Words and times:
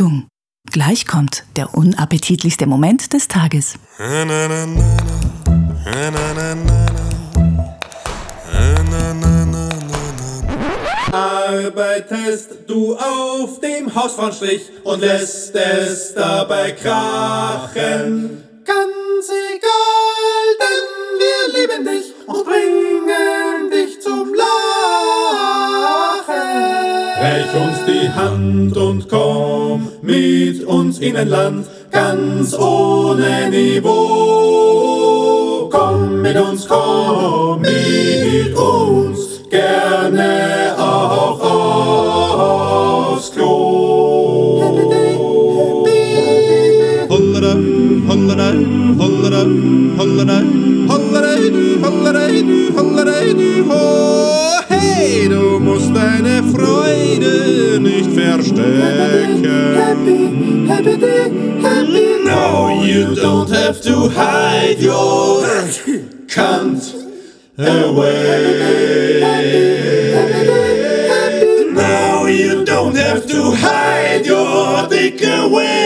Achtung, 0.00 0.28
gleich 0.72 1.06
kommt 1.06 1.44
der 1.56 1.74
unappetitlichste 1.74 2.64
Moment 2.66 3.12
des 3.12 3.28
Tages. 3.28 3.74
Arbeitest 11.12 12.50
du 12.66 12.96
auf 12.96 13.60
dem 13.60 13.94
Hausfrauenstrich 13.94 14.70
und 14.84 15.00
lässt 15.00 15.54
es 15.54 16.14
dabei 16.14 16.72
krachen. 16.72 18.42
Ganz 18.64 19.28
egal, 19.54 20.56
denn 20.62 20.86
wir 21.20 21.60
lieben 21.60 21.84
dich 21.84 22.14
und 22.26 22.46
bringen 22.46 23.70
dich 23.70 23.79
Reich 27.30 27.54
uns 27.54 27.78
die 27.86 28.08
Hand 28.08 28.76
und 28.76 29.08
komm 29.08 29.88
mit 30.02 30.64
uns 30.64 30.98
in 30.98 31.16
ein 31.16 31.28
Land 31.28 31.68
ganz 31.92 32.58
ohne 32.58 33.48
Niveau. 33.50 33.88
Komm 35.70 36.22
mit 36.22 36.36
uns, 36.36 36.66
komm 36.66 37.60
mit 37.60 38.52
uns, 38.56 39.48
gerne 39.48 40.69
hollera, 49.00 49.42
hollera, 49.98 50.38
hollera, 50.90 51.32
hollera, 51.82 52.24
hollera, 52.76 53.16
ho. 53.68 53.80
Hey, 54.68 55.28
du 55.28 55.58
musst 55.58 55.90
deine 55.94 56.42
Freude 56.52 57.80
nicht 57.80 58.10
verstecken. 58.12 59.40
No, 62.24 62.82
you 62.84 63.14
don't 63.14 63.50
have 63.50 63.80
to 63.82 64.08
hide 64.10 64.80
your 64.80 65.44
cunt 66.28 66.94
away. 67.58 69.20
No, 71.72 72.26
you 72.26 72.64
don't 72.64 72.96
have 72.96 73.26
to 73.26 73.52
hide 73.52 74.26
your 74.26 74.86
dick 74.88 75.22
away. 75.24 75.79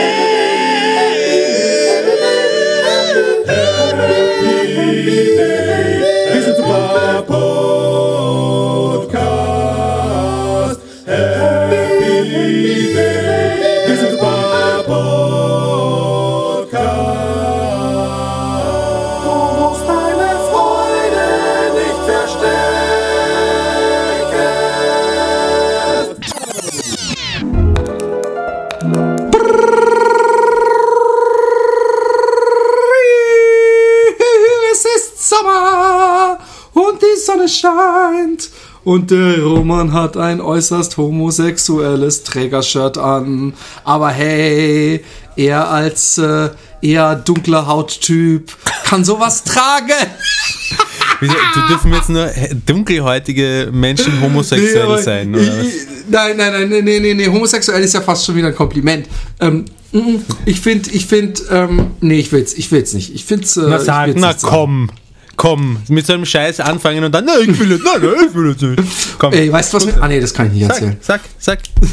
Sonne 37.46 37.48
scheint. 37.48 38.50
Und 38.84 39.10
der 39.10 39.42
Roman 39.42 39.92
hat 39.94 40.16
ein 40.18 40.40
äußerst 40.42 40.98
homosexuelles 40.98 42.22
Trägershirt 42.22 42.98
an. 42.98 43.54
Aber 43.82 44.10
hey, 44.10 45.02
er 45.36 45.70
als 45.70 46.18
äh, 46.18 46.50
eher 46.82 47.16
dunkler 47.16 47.66
Hauttyp 47.66 48.54
kann 48.84 49.02
sowas 49.04 49.42
tragen. 49.44 49.88
Wieso, 51.20 51.32
du 51.54 51.68
dürfen 51.68 51.92
jetzt 51.94 52.10
nur 52.10 52.28
dunkelhäutige 52.66 53.70
Menschen 53.72 54.20
homosexuell 54.20 54.82
aber 54.82 54.98
sein, 55.02 55.34
oder 55.34 55.42
ich- 55.62 55.66
was? 55.66 55.94
Nein, 56.10 56.36
nein, 56.36 56.52
nein, 56.52 56.68
nee, 56.68 56.82
nee, 56.82 57.00
nee, 57.00 57.14
nee, 57.14 57.26
homosexuell 57.28 57.82
ist 57.82 57.94
ja 57.94 58.02
fast 58.02 58.26
schon 58.26 58.36
wieder 58.36 58.48
ein 58.48 58.54
Kompliment. 58.54 59.06
Ähm, 59.40 59.64
mm, 59.92 59.98
mm, 59.98 60.22
ich 60.44 60.60
finde, 60.60 60.90
ich 60.90 61.06
finde, 61.06 61.40
ähm, 61.50 61.92
nee, 62.02 62.18
ich 62.18 62.30
will's, 62.32 62.52
ich 62.52 62.70
will's 62.70 62.92
nicht. 62.92 63.14
Ich 63.14 63.24
find's, 63.24 63.56
äh, 63.56 63.62
Na 63.66 63.76
ich 63.78 63.84
sag, 63.84 64.08
will's 64.08 64.20
na 64.20 64.28
nicht 64.28 64.40
sagen. 64.40 64.90
Komm, 65.36 65.78
mit 65.88 66.06
so 66.06 66.12
einem 66.12 66.24
Scheiß 66.26 66.60
anfangen 66.60 67.04
und 67.04 67.12
dann, 67.12 67.24
nein, 67.24 67.36
ich 67.48 67.58
will 67.58 67.70
jetzt, 67.72 67.84
nein, 67.84 68.00
nein, 68.02 68.26
ich 68.28 68.34
will 68.34 68.50
jetzt 68.50 68.62
nicht. 68.62 69.18
Komm, 69.18 69.32
Ey, 69.32 69.50
weißt 69.52 69.72
du 69.72 69.76
was? 69.76 69.86
Mit, 69.86 69.96
ah, 70.00 70.08
nee, 70.08 70.20
das 70.20 70.34
kann 70.34 70.46
ich 70.48 70.52
nicht 70.54 70.62
erzählen. 70.62 70.96
sag, 71.00 71.20
sag, 71.38 71.60
sag. 71.76 71.86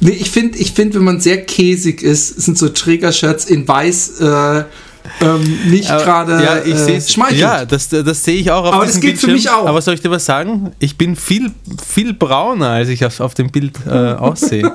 Nee, 0.00 0.10
ich 0.10 0.30
finde, 0.30 0.58
ich 0.58 0.72
find, 0.72 0.94
wenn 0.94 1.04
man 1.04 1.20
sehr 1.20 1.44
käsig 1.44 2.02
ist, 2.02 2.40
sind 2.42 2.58
so 2.58 2.68
Trägershirts 2.68 3.44
in 3.44 3.66
weiß 3.68 4.20
äh, 4.20 4.64
ähm, 5.20 5.58
nicht 5.70 5.88
gerade 5.88 6.42
ja, 6.42 6.58
ich 6.64 6.74
äh, 6.74 7.00
schmeichelnd. 7.00 7.40
ja, 7.40 7.64
das, 7.64 7.88
das 7.88 8.24
sehe 8.24 8.36
ich 8.36 8.50
auch 8.50 8.64
auf 8.64 8.74
Aber 8.74 8.86
das 8.86 9.00
gilt 9.00 9.18
für 9.18 9.26
Bildschirm. 9.26 9.54
mich 9.54 9.62
auch. 9.62 9.66
Aber 9.66 9.82
soll 9.82 9.94
ich 9.94 10.00
dir 10.00 10.10
was 10.10 10.24
sagen? 10.24 10.72
Ich 10.78 10.96
bin 10.96 11.16
viel, 11.16 11.50
viel 11.84 12.14
brauner, 12.14 12.70
als 12.70 12.88
ich 12.88 13.04
auf, 13.04 13.20
auf 13.20 13.34
dem 13.34 13.50
Bild 13.50 13.78
äh, 13.86 13.90
aussehe. 13.90 14.72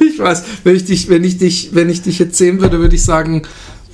Ich 0.00 0.18
weiß, 0.18 0.44
wenn 0.64 0.76
ich 0.76 0.84
dich, 0.84 1.08
wenn 1.08 1.24
ich 1.24 1.38
dich, 1.38 1.70
wenn 1.72 1.88
ich 1.88 2.02
dich 2.02 2.18
jetzt 2.18 2.36
sehen 2.36 2.60
würde, 2.60 2.80
würde 2.80 2.94
ich 2.94 3.02
sagen, 3.02 3.42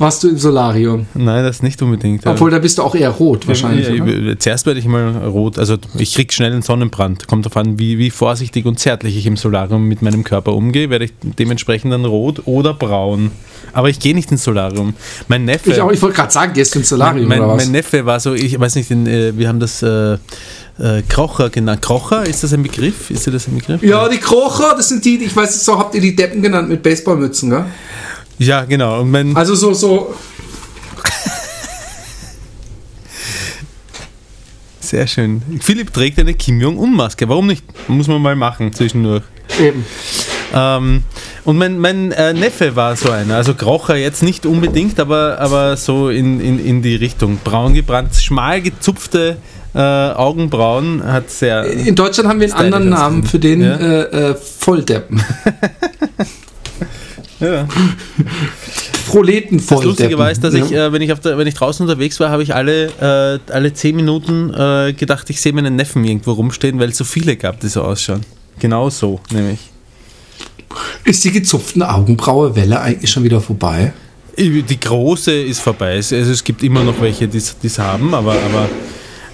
warst 0.01 0.25
du 0.25 0.31
im 0.31 0.39
Solarium. 0.39 1.07
Nein, 1.15 1.45
das 1.45 1.63
nicht 1.63 1.81
unbedingt. 1.83 2.27
Obwohl, 2.27 2.51
da 2.51 2.59
bist 2.59 2.79
du 2.79 2.83
auch 2.83 2.95
eher 2.95 3.11
rot 3.11 3.47
wahrscheinlich. 3.47 3.87
Ja, 3.89 4.05
ich- 4.05 4.39
Zuerst 4.39 4.67
werde 4.67 4.81
ich 4.81 4.87
mal 4.87 5.17
rot, 5.27 5.59
also 5.59 5.77
ich 5.97 6.15
krieg 6.15 6.33
schnell 6.33 6.53
einen 6.53 6.63
Sonnenbrand. 6.63 7.29
Kommt 7.29 7.45
darauf 7.47 7.57
an, 7.59 7.79
wie, 7.79 7.99
wie 7.99 8.11
vorsichtig 8.11 8.65
und 8.67 8.79
zärtlich 8.81 9.17
ich 9.17 9.27
im 9.27 9.37
Solarium 9.37 9.85
mit 9.87 10.03
meinem 10.03 10.25
Körper 10.25 10.55
umgehe, 10.55 10.91
werde 10.91 11.05
ich 11.05 11.13
dementsprechend 11.21 11.93
dann 11.93 12.05
rot 12.05 12.43
oder 12.47 12.75
braun. 12.75 13.31
Aber 13.73 13.89
ich 13.91 14.01
gehe 14.01 14.15
nicht 14.15 14.33
ins 14.33 14.43
Solarium. 14.43 14.95
Mein 15.29 15.45
Neffe. 15.45 15.71
Ich, 15.71 15.81
auch, 15.81 15.93
ich 15.93 16.01
wollte 16.03 16.17
gerade 16.17 16.33
sagen, 16.33 16.53
gehst 16.55 16.75
du 16.75 16.81
ins 16.81 16.89
Solarium 16.89 17.29
mein, 17.29 17.39
oder 17.41 17.49
was? 17.51 17.63
mein 17.65 17.73
Neffe 17.73 18.05
war 18.07 18.19
so, 18.19 18.35
ich 18.35 18.59
weiß 18.59 18.75
nicht, 18.77 18.91
in, 18.91 19.07
äh, 19.07 19.37
wir 19.37 19.49
haben 19.49 19.61
das 19.61 19.83
äh, 19.83 20.15
äh, 20.15 21.03
Krocher 21.09 21.51
genannt. 21.51 21.83
Krocher, 21.83 22.25
ist 22.25 22.43
das 22.43 22.53
ein 22.55 22.63
Begriff? 22.63 23.11
Ist 23.11 23.27
das 23.27 23.47
ein 23.47 23.55
Begriff? 23.57 23.83
ja, 23.83 24.09
die 24.09 24.17
Krocher, 24.19 24.75
das 24.77 24.89
sind 24.89 25.05
die, 25.05 25.19
die- 25.19 25.27
ich 25.27 25.37
weiß 25.37 25.51
nicht, 25.55 25.65
so 25.65 25.79
habt 25.79 25.95
ihr 25.95 26.01
die 26.01 26.17
Deppen 26.17 26.41
genannt 26.43 26.69
mit 26.71 26.83
Baseballmützen, 26.83 27.51
gell? 27.51 27.65
Ja, 28.41 28.65
genau. 28.65 29.01
Und 29.03 29.11
mein, 29.11 29.37
Also 29.37 29.55
so, 29.55 29.75
so, 29.75 30.15
sehr 34.81 35.07
schön. 35.07 35.43
Philipp 35.61 35.93
trägt 35.93 36.19
eine 36.19 36.33
Kim 36.33 36.59
Jong-un-Maske. 36.59 37.29
Warum 37.29 37.47
nicht? 37.47 37.63
Muss 37.87 38.09
man 38.09 38.23
mal 38.23 38.35
machen 38.37 38.73
zwischendurch. 38.73 39.23
eben. 39.61 39.85
Ähm, 40.55 41.05
und 41.45 41.59
mein, 41.59 41.79
mein 41.79 42.13
äh, 42.13 42.33
Neffe 42.33 42.75
war 42.77 42.97
so 42.97 43.11
einer, 43.11 43.37
also 43.37 43.53
Krocher 43.55 43.97
jetzt 43.97 44.23
nicht 44.23 44.47
unbedingt, 44.47 44.99
aber, 44.99 45.39
aber 45.39 45.77
so 45.77 46.09
in, 46.09 46.41
in, 46.41 46.65
in 46.65 46.81
die 46.83 46.97
Richtung. 46.97 47.39
Braun 47.45 47.75
gebrannt, 47.75 48.15
schmal 48.17 48.63
gezupfte 48.63 49.37
äh, 49.75 49.79
Augenbrauen 49.79 51.05
hat 51.05 51.31
sehr. 51.31 51.65
In 51.67 51.95
Deutschland 51.95 52.29
haben 52.29 52.41
wir 52.41 52.47
einen 52.57 52.73
anderen 52.75 52.89
Namen 52.89 53.23
für 53.23 53.39
den 53.39 53.61
Ja. 53.61 53.77
äh, 53.77 54.31
äh, 54.31 54.35
Volldeppen. 54.35 55.23
Ja. 57.41 57.67
Proleten 59.09 59.57
Das 59.67 59.83
Lustige 59.83 60.19
war, 60.19 60.31
ist, 60.31 60.45
dass 60.45 60.55
ich, 60.55 60.73
äh, 60.73 60.93
wenn, 60.93 61.03
ich 61.03 61.13
auf 61.13 61.21
der, 61.21 61.37
wenn 61.37 61.47
ich 61.47 61.55
draußen 61.55 61.85
unterwegs 61.87 62.21
war, 62.21 62.31
habe 62.31 62.43
ich 62.45 62.55
alle, 62.55 63.41
äh, 63.49 63.53
alle 63.53 63.73
zehn 63.73 63.97
Minuten 63.97 64.53
äh, 64.55 64.93
gedacht, 64.93 65.29
ich 65.31 65.41
sehe 65.41 65.53
meinen 65.53 65.75
Neffen 65.75 66.05
irgendwo 66.05 66.33
rumstehen, 66.33 66.79
weil 66.79 66.91
es 66.91 66.97
so 66.99 67.05
viele 67.05 67.37
gab, 67.37 67.59
die 67.61 67.69
so 67.69 67.83
ausschauen. 67.83 68.21
Genau 68.61 68.89
so, 68.91 69.21
nämlich. 69.33 69.59
Ist 71.05 71.25
die 71.25 71.33
gezupften 71.33 71.83
Augenbraue-Welle 71.83 72.79
eigentlich 72.81 73.11
schon 73.11 73.25
wieder 73.25 73.41
vorbei? 73.41 73.93
Die 74.39 74.79
große 74.81 75.33
ist 75.33 75.61
vorbei. 75.61 75.97
Es- 75.97 76.13
Also 76.13 76.31
es 76.31 76.45
gibt 76.45 76.63
immer 76.63 76.85
noch 76.85 77.01
welche, 77.01 77.27
die 77.27 77.39
es 77.39 77.79
haben, 77.79 78.15
aber, 78.15 78.33
aber 78.35 78.69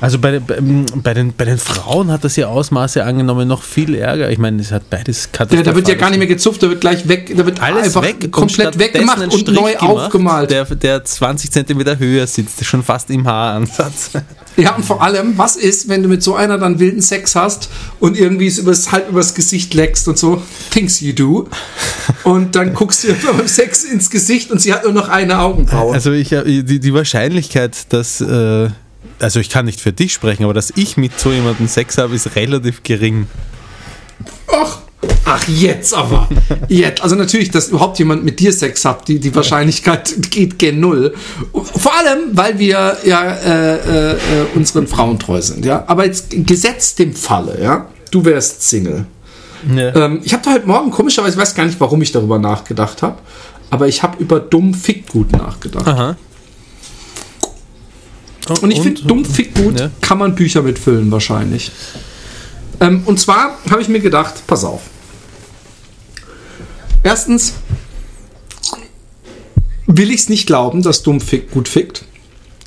also 0.00 0.18
bei, 0.18 0.38
bei, 0.38 0.58
bei, 0.94 1.14
den, 1.14 1.32
bei 1.32 1.44
den 1.44 1.58
Frauen 1.58 2.10
hat 2.10 2.24
das 2.24 2.36
ja 2.36 2.48
Ausmaße 2.48 3.02
angenommen, 3.04 3.48
noch 3.48 3.62
viel 3.62 3.94
Ärger. 3.94 4.30
Ich 4.30 4.38
meine, 4.38 4.60
es 4.60 4.72
hat 4.72 4.90
beides 4.90 5.24
Ja, 5.24 5.30
katastrophal. 5.32 5.64
da 5.64 5.74
wird 5.74 5.88
ja 5.88 5.94
gar 5.94 6.10
nicht 6.10 6.18
mehr 6.18 6.28
gezupft, 6.28 6.62
da 6.62 6.68
wird 6.68 6.80
gleich 6.80 7.08
weg, 7.08 7.32
da 7.36 7.46
wird 7.46 7.60
alles 7.60 7.84
einfach 7.84 8.02
weg, 8.02 8.30
komplett 8.30 8.78
weggemacht 8.78 9.20
und 9.20 9.48
neu 9.48 9.72
gemacht, 9.72 9.82
aufgemalt. 9.82 10.50
Der, 10.50 10.64
der 10.64 11.04
20 11.04 11.50
Zentimeter 11.50 11.98
höher 11.98 12.26
sitzt, 12.26 12.64
schon 12.64 12.82
fast 12.82 13.10
im 13.10 13.26
Haaransatz. 13.26 14.10
Ja, 14.58 14.74
und 14.74 14.86
vor 14.86 15.02
allem, 15.02 15.36
was 15.36 15.56
ist, 15.56 15.90
wenn 15.90 16.02
du 16.02 16.08
mit 16.08 16.22
so 16.22 16.34
einer 16.34 16.56
dann 16.56 16.78
wilden 16.80 17.02
Sex 17.02 17.36
hast 17.36 17.68
und 18.00 18.18
irgendwie 18.18 18.46
es 18.46 18.56
übers, 18.56 18.90
halb 18.90 19.10
übers 19.10 19.34
Gesicht 19.34 19.74
leckst 19.74 20.08
und 20.08 20.16
so, 20.16 20.42
things 20.70 21.00
you 21.00 21.12
do. 21.12 21.46
Und 22.24 22.56
dann 22.56 22.72
guckst 22.72 23.04
du 23.04 23.08
ihr 23.08 23.16
beim 23.36 23.46
Sex 23.48 23.84
ins 23.84 24.08
Gesicht 24.08 24.50
und 24.50 24.58
sie 24.58 24.72
hat 24.72 24.84
nur 24.84 24.94
noch 24.94 25.10
eine 25.10 25.40
Augenbraue. 25.40 25.92
Also 25.92 26.10
ich, 26.12 26.32
äh, 26.32 26.62
die, 26.62 26.80
die 26.80 26.94
Wahrscheinlichkeit, 26.94 27.92
dass, 27.92 28.22
äh, 28.22 28.70
also 29.20 29.40
ich 29.40 29.50
kann 29.50 29.66
nicht 29.66 29.80
für 29.80 29.92
dich 29.92 30.12
sprechen, 30.12 30.44
aber 30.44 30.54
dass 30.54 30.72
ich 30.76 30.96
mit 30.96 31.18
so 31.18 31.32
jemandem 31.32 31.68
Sex 31.68 31.98
habe, 31.98 32.14
ist 32.14 32.36
relativ 32.36 32.82
gering. 32.82 33.26
Ach, 34.52 34.78
ach, 35.24 35.48
jetzt 35.48 35.94
aber. 35.94 36.28
Jetzt. 36.68 37.02
Also 37.02 37.16
natürlich, 37.16 37.50
dass 37.50 37.68
überhaupt 37.68 37.98
jemand 37.98 38.24
mit 38.24 38.40
dir 38.40 38.52
Sex 38.52 38.84
hat, 38.84 39.08
die, 39.08 39.18
die 39.18 39.34
Wahrscheinlichkeit 39.34 40.30
geht 40.30 40.58
gen 40.58 40.80
Null. 40.80 41.14
Vor 41.52 41.92
allem, 41.94 42.30
weil 42.32 42.58
wir 42.58 42.96
ja 43.04 43.32
äh, 43.32 44.12
äh, 44.12 44.16
unseren 44.54 44.86
Frauen 44.86 45.18
treu 45.18 45.40
sind, 45.40 45.64
ja. 45.64 45.84
Aber 45.86 46.04
jetzt 46.04 46.26
gesetzt 46.30 46.98
dem 46.98 47.14
Falle, 47.14 47.62
ja, 47.62 47.86
du 48.10 48.24
wärst 48.24 48.62
Single. 48.68 49.06
Ja. 49.74 49.94
Ähm, 49.96 50.20
ich 50.22 50.32
habe 50.32 50.42
da 50.44 50.52
heute 50.52 50.66
Morgen 50.66 50.90
komischerweise, 50.90 51.34
ich 51.34 51.40
weiß 51.40 51.54
gar 51.54 51.64
nicht, 51.64 51.80
warum 51.80 52.00
ich 52.02 52.12
darüber 52.12 52.38
nachgedacht 52.38 53.02
habe, 53.02 53.18
aber 53.70 53.88
ich 53.88 54.02
habe 54.02 54.22
über 54.22 54.38
dumm 54.38 54.74
fickt 54.74 55.10
gut 55.10 55.32
nachgedacht. 55.32 55.86
Aha. 55.86 56.16
Und 58.60 58.70
ich 58.70 58.80
finde, 58.80 59.02
dumm 59.02 59.24
fickt 59.24 59.56
gut 59.56 59.80
Ja. 59.80 59.90
kann 60.00 60.18
man 60.18 60.34
Bücher 60.34 60.62
mitfüllen 60.62 61.10
wahrscheinlich. 61.10 61.70
Ähm, 62.80 63.02
und 63.06 63.18
zwar 63.18 63.58
habe 63.70 63.80
ich 63.82 63.88
mir 63.88 64.00
gedacht, 64.00 64.46
pass 64.46 64.64
auf. 64.64 64.82
Erstens 67.02 67.54
will 69.86 70.10
ich 70.10 70.20
es 70.22 70.28
nicht 70.28 70.46
glauben, 70.46 70.82
dass 70.82 71.02
dumm 71.02 71.20
fickt 71.20 71.50
gut 71.52 71.68
fickt. 71.68 72.04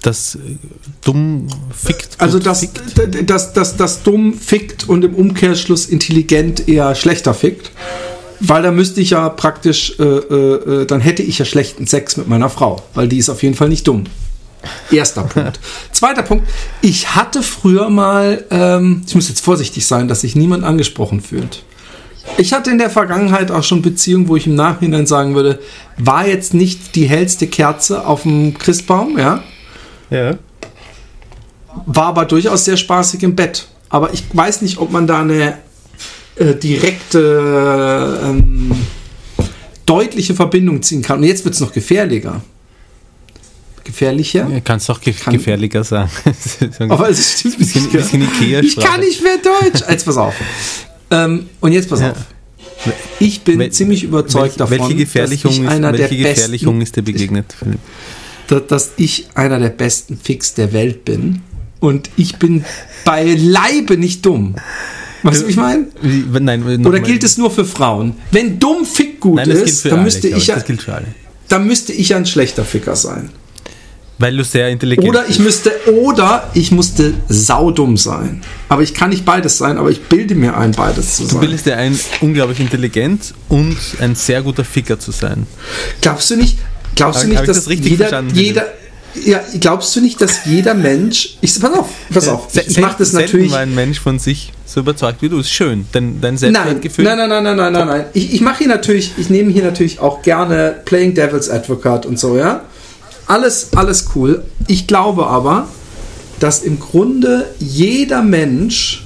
Das 0.01 0.35
äh, 0.35 0.39
dumm 1.03 1.47
fickt. 1.75 2.15
Also 2.19 2.37
gut 2.37 2.47
dass, 2.47 2.61
fickt. 2.61 2.97
d- 2.97 3.23
dass, 3.23 3.53
dass 3.53 3.75
das 3.75 4.03
dumm 4.03 4.33
fickt 4.33 4.87
und 4.87 5.03
im 5.03 5.13
Umkehrschluss 5.15 5.85
intelligent 5.87 6.67
eher 6.69 6.95
schlechter 6.95 7.33
fickt. 7.33 7.71
Weil 8.39 8.63
da 8.63 8.71
müsste 8.71 9.01
ich 9.01 9.09
ja 9.09 9.27
praktisch, 9.27 9.99
äh, 9.99 10.03
äh, 10.03 10.81
äh, 10.83 10.85
dann 10.85 11.01
hätte 11.01 11.21
ich 11.23 11.39
ja 11.39 11.45
schlechten 11.45 11.85
Sex 11.87 12.15
mit 12.15 12.29
meiner 12.29 12.49
Frau, 12.49 12.81
weil 12.93 13.09
die 13.09 13.17
ist 13.17 13.27
auf 13.29 13.43
jeden 13.43 13.55
Fall 13.55 13.67
nicht 13.67 13.85
dumm. 13.85 14.05
Erster 14.91 15.23
Punkt. 15.23 15.59
Zweiter 15.91 16.23
Punkt, 16.23 16.47
ich 16.81 17.15
hatte 17.15 17.43
früher 17.43 17.89
mal, 17.89 18.43
ähm, 18.51 19.03
ich 19.07 19.15
muss 19.15 19.29
jetzt 19.29 19.43
vorsichtig 19.43 19.85
sein, 19.87 20.07
dass 20.07 20.21
sich 20.21 20.35
niemand 20.35 20.63
angesprochen 20.63 21.21
fühlt. 21.21 21.63
Ich 22.37 22.53
hatte 22.53 22.69
in 22.69 22.77
der 22.77 22.89
Vergangenheit 22.89 23.51
auch 23.51 23.63
schon 23.63 23.81
Beziehungen, 23.81 24.27
wo 24.27 24.35
ich 24.35 24.45
im 24.47 24.55
Nachhinein 24.55 25.07
sagen 25.07 25.35
würde, 25.35 25.59
war 25.97 26.27
jetzt 26.27 26.53
nicht 26.53 26.95
die 26.95 27.05
hellste 27.05 27.47
Kerze 27.47 28.05
auf 28.05 28.23
dem 28.23 28.57
Christbaum, 28.57 29.17
ja, 29.17 29.43
Ja. 30.09 30.37
war 31.85 32.07
aber 32.07 32.25
durchaus 32.25 32.65
sehr 32.65 32.77
spaßig 32.77 33.23
im 33.23 33.35
Bett. 33.35 33.67
Aber 33.89 34.13
ich 34.13 34.23
weiß 34.31 34.61
nicht, 34.61 34.77
ob 34.77 34.91
man 34.91 35.07
da 35.07 35.21
eine 35.21 35.57
äh, 36.35 36.53
direkte, 36.55 38.19
ähm, 38.23 38.71
deutliche 39.85 40.35
Verbindung 40.35 40.81
ziehen 40.83 41.01
kann. 41.01 41.19
Und 41.19 41.23
jetzt 41.25 41.43
wird 41.45 41.55
es 41.55 41.61
noch 41.61 41.73
gefährlicher. 41.73 42.41
Gefährlicher? 43.83 44.47
Ja, 44.51 44.59
Kannst 44.61 44.89
doch 44.89 44.99
ge 45.01 45.13
Kann- 45.13 45.33
gefährlicher 45.33 45.83
sagen. 45.83 46.09
Aber 46.89 47.09
es 47.09 47.39
stimmt 47.39 47.57
bisschen, 47.57 47.83
nicht. 47.83 47.91
bisschen 47.93 48.21
Ikea 48.23 48.59
Ich 48.61 48.75
kann 48.77 48.99
nicht 49.01 49.21
mehr 49.23 49.37
Deutsch. 49.37 49.83
Jetzt 49.89 50.05
pass 50.05 50.17
auf. 50.17 50.33
Ähm, 51.11 51.47
und 51.59 51.71
jetzt 51.71 51.89
pass 51.89 52.01
Ja. 52.01 52.11
auf. 52.11 52.17
Ich 53.19 53.41
bin 53.41 53.59
Wel- 53.59 53.71
ziemlich 53.71 54.03
überzeugt 54.03 54.59
davon, 54.59 54.79
welche 54.79 54.95
Gefährlichung, 54.95 55.51
dass 55.51 55.57
ich 55.59 55.65
ist, 55.65 55.69
einer 55.71 55.91
welche 55.93 56.15
der 56.15 56.33
Gefährlichung 56.33 56.79
besten, 56.79 56.81
ist 56.83 56.95
dir 56.95 57.01
begegnet, 57.01 57.53
Philipp? 57.57 57.79
dass, 58.67 58.91
ich 58.97 59.27
einer 59.35 59.59
der 59.59 59.69
besten 59.69 60.17
Fix 60.17 60.53
der 60.53 60.71
Welt 60.73 61.05
bin. 61.05 61.41
Und 61.81 62.09
ich 62.17 62.37
bin 62.37 62.65
beileibe 63.05 63.95
nicht 63.97 64.25
dumm. 64.25 64.55
Weißt 65.23 65.41
du, 65.41 65.47
wie 65.47 65.51
ich 65.51 65.55
meine? 65.57 65.87
Nein, 66.39 66.85
Oder 66.85 66.99
gilt 66.99 67.23
es 67.23 67.37
nur 67.37 67.51
für 67.51 67.65
Frauen? 67.65 68.15
Wenn 68.31 68.57
dumm 68.59 68.85
Fick 68.85 69.19
gut 69.19 69.35
Nein, 69.35 69.49
ist, 69.51 69.83
dann 69.85 69.93
alle, 69.93 70.01
müsste, 70.03 70.29
glaub 70.29 70.41
ich 70.41 70.47
ja, 70.47 70.59
für 70.59 70.93
alle. 70.93 71.05
dann 71.49 71.67
müsste 71.67 71.91
ich 71.93 72.09
ja 72.09 72.17
ein 72.17 72.25
schlechter 72.25 72.63
Ficker 72.65 72.95
sein. 72.95 73.29
Weil 74.19 74.35
du 74.35 74.43
sehr 74.43 74.67
intelligent 74.69 75.07
Oder 75.07 75.21
ich 75.29 75.37
bist. 75.37 75.65
müsste, 75.65 75.71
oder 75.93 76.49
ich 76.53 76.71
musste 76.71 77.13
saudumm 77.29 77.95
sein. 77.95 78.41
Aber 78.67 78.81
ich 78.83 78.93
kann 78.93 79.09
nicht 79.11 79.23
beides 79.23 79.57
sein, 79.57 79.77
aber 79.77 79.89
ich 79.91 80.01
bilde 80.03 80.35
mir 80.35 80.57
ein, 80.57 80.71
beides 80.73 81.15
zu 81.15 81.23
Du 81.23 81.29
sein. 81.29 81.39
bildest 81.39 81.65
dir 81.65 81.77
ein, 81.77 81.97
unglaublich 82.19 82.59
intelligent 82.59 83.33
und 83.47 83.77
ein 84.01 84.15
sehr 84.15 84.41
guter 84.41 84.65
Ficker 84.65 84.99
zu 84.99 85.11
sein. 85.11 85.47
Glaubst 86.01 86.29
du 86.31 86.35
nicht, 86.35 86.57
glaubst 86.95 87.19
du 87.19 87.23
Hab- 87.23 87.29
nicht, 87.29 87.39
ich 87.41 87.47
dass 87.47 87.57
das 87.57 87.69
richtig 87.69 87.91
jeder, 87.91 88.21
jeder, 88.33 88.65
ja, 89.25 89.39
glaubst 89.59 89.95
du 89.95 90.01
nicht, 90.01 90.21
dass 90.21 90.45
jeder 90.45 90.73
Mensch, 90.73 91.37
ich, 91.41 91.57
pass 91.59 91.73
auf, 91.73 91.87
pass 92.13 92.27
auf, 92.27 92.47
Se- 92.51 92.59
ich, 92.61 92.67
ich 92.71 92.77
mache 92.79 92.95
das 92.99 93.13
natürlich, 93.13 93.51
war 93.51 93.59
ein 93.59 93.73
Mensch 93.73 93.99
von 94.01 94.19
sich 94.19 94.51
so 94.65 94.81
überzeugt 94.81 95.21
wie 95.21 95.29
du. 95.29 95.39
Ist 95.39 95.49
schön. 95.49 95.87
Dein, 95.93 96.19
dein 96.21 96.33
Nein, 96.35 96.37
Selbstwertgefühl. 96.37 97.05
nein, 97.05 97.17
nein, 97.17 97.29
nein, 97.29 97.43
nein, 97.43 97.55
nein, 97.57 97.73
nein, 97.73 97.87
nein. 97.87 98.05
Ich, 98.13 98.33
ich 98.33 98.41
mache 98.41 98.59
hier 98.59 98.67
natürlich, 98.67 99.13
ich 99.17 99.29
nehme 99.29 99.51
hier 99.51 99.63
natürlich 99.63 99.99
auch 99.99 100.21
gerne 100.21 100.75
Playing 100.85 101.15
Devil's 101.15 101.49
Advocate 101.49 102.05
und 102.05 102.19
so, 102.19 102.37
ja. 102.37 102.61
Alles, 103.29 103.69
alles 103.75 104.07
cool. 104.15 104.43
Ich 104.67 104.87
glaube 104.87 105.27
aber, 105.27 105.67
dass 106.39 106.63
im 106.63 106.79
Grunde 106.79 107.45
jeder 107.59 108.23
Mensch 108.23 109.05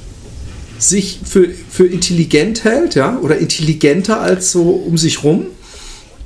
sich 0.80 1.20
für, 1.26 1.50
für 1.70 1.86
intelligent 1.86 2.64
hält, 2.64 2.96
ja, 2.96 3.18
oder 3.22 3.38
intelligenter 3.38 4.22
als 4.22 4.52
so 4.52 4.62
um 4.64 4.98
sich 4.98 5.24
rum. 5.24 5.48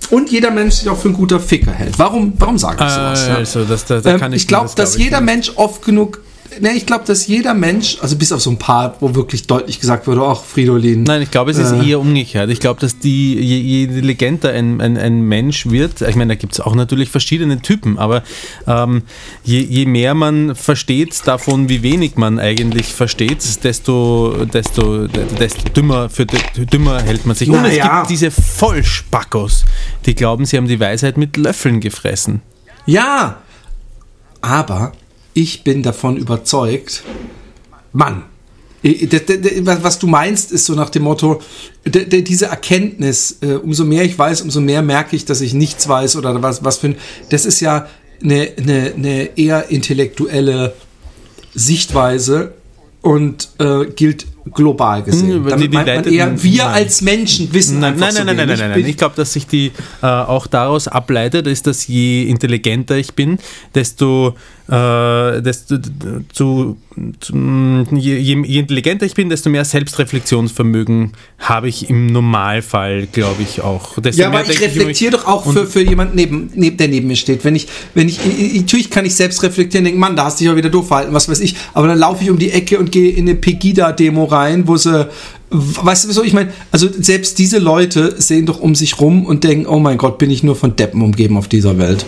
Und 0.09 0.31
jeder 0.31 0.51
Mensch 0.51 0.75
sich 0.75 0.89
auch 0.89 0.97
für 0.97 1.09
ein 1.09 1.13
guter 1.13 1.39
Ficker 1.39 1.71
hält. 1.71 1.97
Warum, 1.97 2.33
warum 2.37 2.57
sage 2.57 2.83
ich 2.85 2.91
sowas? 2.91 3.27
ja? 3.27 3.35
Also, 3.35 3.65
das, 3.65 3.85
da, 3.85 3.99
da 3.99 4.11
Ähm, 4.11 4.19
kann 4.19 4.31
ich 4.31 4.43
ich 4.43 4.47
glaube, 4.47 4.65
das 4.65 4.75
dass 4.75 4.91
glaub 4.91 4.99
ich 4.99 5.03
jeder 5.05 5.21
nicht. 5.21 5.33
Mensch 5.33 5.51
oft 5.55 5.83
genug. 5.83 6.21
Ne, 6.59 6.73
ich 6.73 6.85
glaube, 6.85 7.03
dass 7.05 7.27
jeder 7.27 7.53
Mensch, 7.53 7.97
also 8.01 8.15
bis 8.15 8.31
auf 8.31 8.41
so 8.41 8.49
ein 8.49 8.57
paar, 8.57 8.95
wo 8.99 9.13
wirklich 9.13 9.47
deutlich 9.47 9.79
gesagt 9.79 10.07
wurde, 10.07 10.23
ach, 10.23 10.43
Fridolin. 10.43 11.03
Nein, 11.03 11.21
ich 11.21 11.31
glaube, 11.31 11.51
es 11.51 11.57
ist 11.57 11.71
Äh. 11.71 11.89
eher 11.89 11.99
umgekehrt. 11.99 12.49
Ich 12.49 12.59
glaube, 12.59 12.79
dass 12.79 12.97
die, 12.99 13.35
je, 13.35 13.59
je 13.59 13.83
intelligenter 13.83 14.51
ein, 14.51 14.81
ein, 14.81 14.97
ein 14.97 15.21
Mensch 15.21 15.67
wird, 15.67 16.01
ich 16.01 16.15
meine, 16.15 16.33
da 16.33 16.35
gibt 16.35 16.53
es 16.53 16.59
auch 16.59 16.73
natürlich 16.73 17.09
verschiedene 17.09 17.61
Typen, 17.61 17.99
aber 17.99 18.23
ähm, 18.65 19.03
je, 19.43 19.59
je 19.59 19.85
mehr 19.85 20.13
man 20.13 20.55
versteht 20.55 21.21
davon, 21.25 21.69
wie 21.69 21.83
wenig 21.83 22.15
man 22.15 22.39
eigentlich 22.39 22.87
versteht, 22.87 23.43
desto, 23.63 24.45
desto, 24.45 25.07
desto 25.07 25.69
dümmer, 25.69 26.09
für 26.09 26.25
dümmer 26.25 27.01
hält 27.01 27.25
man 27.25 27.35
sich. 27.35 27.49
Und 27.49 27.65
es 27.65 27.75
ja. 27.75 27.99
gibt 27.99 28.09
diese 28.09 28.31
Vollspackos, 28.31 29.65
die 30.05 30.15
glauben, 30.15 30.45
sie 30.45 30.57
haben 30.57 30.67
die 30.67 30.79
Weisheit 30.79 31.17
mit 31.17 31.37
Löffeln 31.37 31.79
gefressen. 31.79 32.41
Ja, 32.85 33.37
aber 34.41 34.93
ich 35.37 35.63
bin 35.63 35.83
davon 35.83 36.17
überzeugt, 36.17 37.03
Mann, 37.93 38.23
äh, 38.83 39.07
was 39.63 39.99
du 39.99 40.07
meinst, 40.07 40.51
ist 40.51 40.65
so 40.65 40.73
nach 40.73 40.89
dem 40.89 41.03
Motto, 41.03 41.41
diese 41.85 42.47
Erkenntnis, 42.47 43.37
äh, 43.41 43.53
umso 43.53 43.85
mehr 43.85 44.03
ich 44.03 44.17
weiß, 44.17 44.41
umso 44.41 44.61
mehr 44.61 44.81
merke 44.81 45.15
ich, 45.15 45.25
dass 45.25 45.41
ich 45.41 45.53
nichts 45.53 45.87
weiß 45.87 46.15
oder 46.15 46.41
was, 46.41 46.63
was 46.63 46.77
für 46.77 46.87
ein, 46.87 46.95
das 47.29 47.45
ist 47.45 47.59
ja 47.59 47.87
eine, 48.23 48.49
eine, 48.57 48.93
eine 48.95 49.37
eher 49.37 49.69
intellektuelle 49.69 50.73
Sichtweise 51.53 52.53
und 53.01 53.49
äh, 53.59 53.85
gilt 53.95 54.25
global 54.53 55.03
gesehen. 55.03 55.33
Hm, 55.35 55.43
die- 55.43 55.49
Damit 55.49 55.63
die 55.71 55.75
meint 55.75 55.87
man 56.05 56.13
eher, 56.13 56.43
wir 56.43 56.63
nein. 56.63 56.73
als 56.73 57.01
Menschen 57.01 57.53
wissen 57.53 57.79
Nein, 57.79 57.93
einfach 57.93 58.07
nein, 58.07 58.15
so 58.15 58.23
nein, 58.23 58.35
nein, 58.37 58.37
nein, 58.37 58.47
wenig. 58.49 58.59
nein, 58.61 58.71
nein. 58.81 58.89
Ich 58.89 58.97
glaube, 58.97 59.15
dass 59.15 59.33
sich 59.33 59.45
die 59.47 59.71
äh, 60.01 60.05
auch 60.07 60.47
daraus 60.47 60.87
ableitet, 60.87 61.47
ist, 61.47 61.67
dass 61.67 61.87
je 61.87 62.23
intelligenter 62.23 62.95
ich 62.97 63.13
bin, 63.13 63.37
desto, 63.75 64.35
äh, 64.69 65.41
desto 65.41 65.77
zu, 66.33 66.77
zu, 67.19 67.35
je, 67.95 68.17
je, 68.17 68.33
intelligenter 68.59 69.05
ich 69.05 69.13
bin, 69.13 69.29
desto 69.29 69.49
mehr 69.49 69.63
Selbstreflexionsvermögen 69.63 71.13
habe 71.39 71.69
ich 71.69 71.89
im 71.89 72.07
Normalfall, 72.07 73.07
glaube 73.11 73.41
ich, 73.43 73.61
auch. 73.61 73.97
Desto 73.99 74.21
Ja, 74.21 74.27
aber 74.27 74.41
ich 74.49 74.59
reflektiere 74.61 75.11
doch 75.11 75.25
auch 75.25 75.45
und- 75.45 75.53
für, 75.53 75.65
für 75.67 75.81
jemanden, 75.81 76.15
neben, 76.15 76.49
neben, 76.55 76.77
der 76.77 76.87
neben 76.87 77.07
mir 77.07 77.15
steht. 77.15 77.43
Wenn 77.45 77.55
ich, 77.55 77.67
wenn 77.93 78.09
ich, 78.09 78.19
ich- 78.25 78.55
ich- 78.55 78.61
natürlich 78.61 78.89
kann 78.89 79.05
ich 79.05 79.15
selbst 79.15 79.41
reflektieren, 79.43 79.85
denke, 79.85 79.99
Mann, 79.99 80.15
da 80.15 80.25
hast 80.25 80.39
du 80.39 80.43
dich 80.43 80.51
ja 80.51 80.55
wieder 80.57 80.69
doof 80.69 80.87
verhalten, 80.87 81.13
was 81.13 81.29
weiß 81.29 81.39
ich. 81.39 81.55
Aber 81.73 81.87
dann 81.87 81.97
laufe 81.99 82.23
ich 82.23 82.29
um 82.29 82.37
die 82.39 82.51
Ecke 82.51 82.77
und 82.79 82.91
gehe 82.91 83.11
in 83.11 83.27
eine 83.29 83.35
Pegida-Demo 83.35 84.25
rein, 84.25 84.67
wo 84.67 84.75
sie, 84.75 85.07
weißt 85.49 86.05
du, 86.05 86.09
wieso 86.09 86.23
ich 86.23 86.33
meine, 86.33 86.51
also 86.71 86.87
selbst 86.99 87.39
diese 87.39 87.59
Leute 87.59 88.15
sehen 88.17 88.45
doch 88.45 88.59
um 88.59 88.75
sich 88.75 88.99
rum 88.99 89.25
und 89.25 89.43
denken, 89.43 89.65
oh 89.67 89.79
mein 89.79 89.97
Gott, 89.97 90.17
bin 90.17 90.29
ich 90.29 90.43
nur 90.43 90.55
von 90.55 90.75
Deppen 90.75 91.01
umgeben 91.01 91.37
auf 91.37 91.47
dieser 91.47 91.77
Welt. 91.77 92.05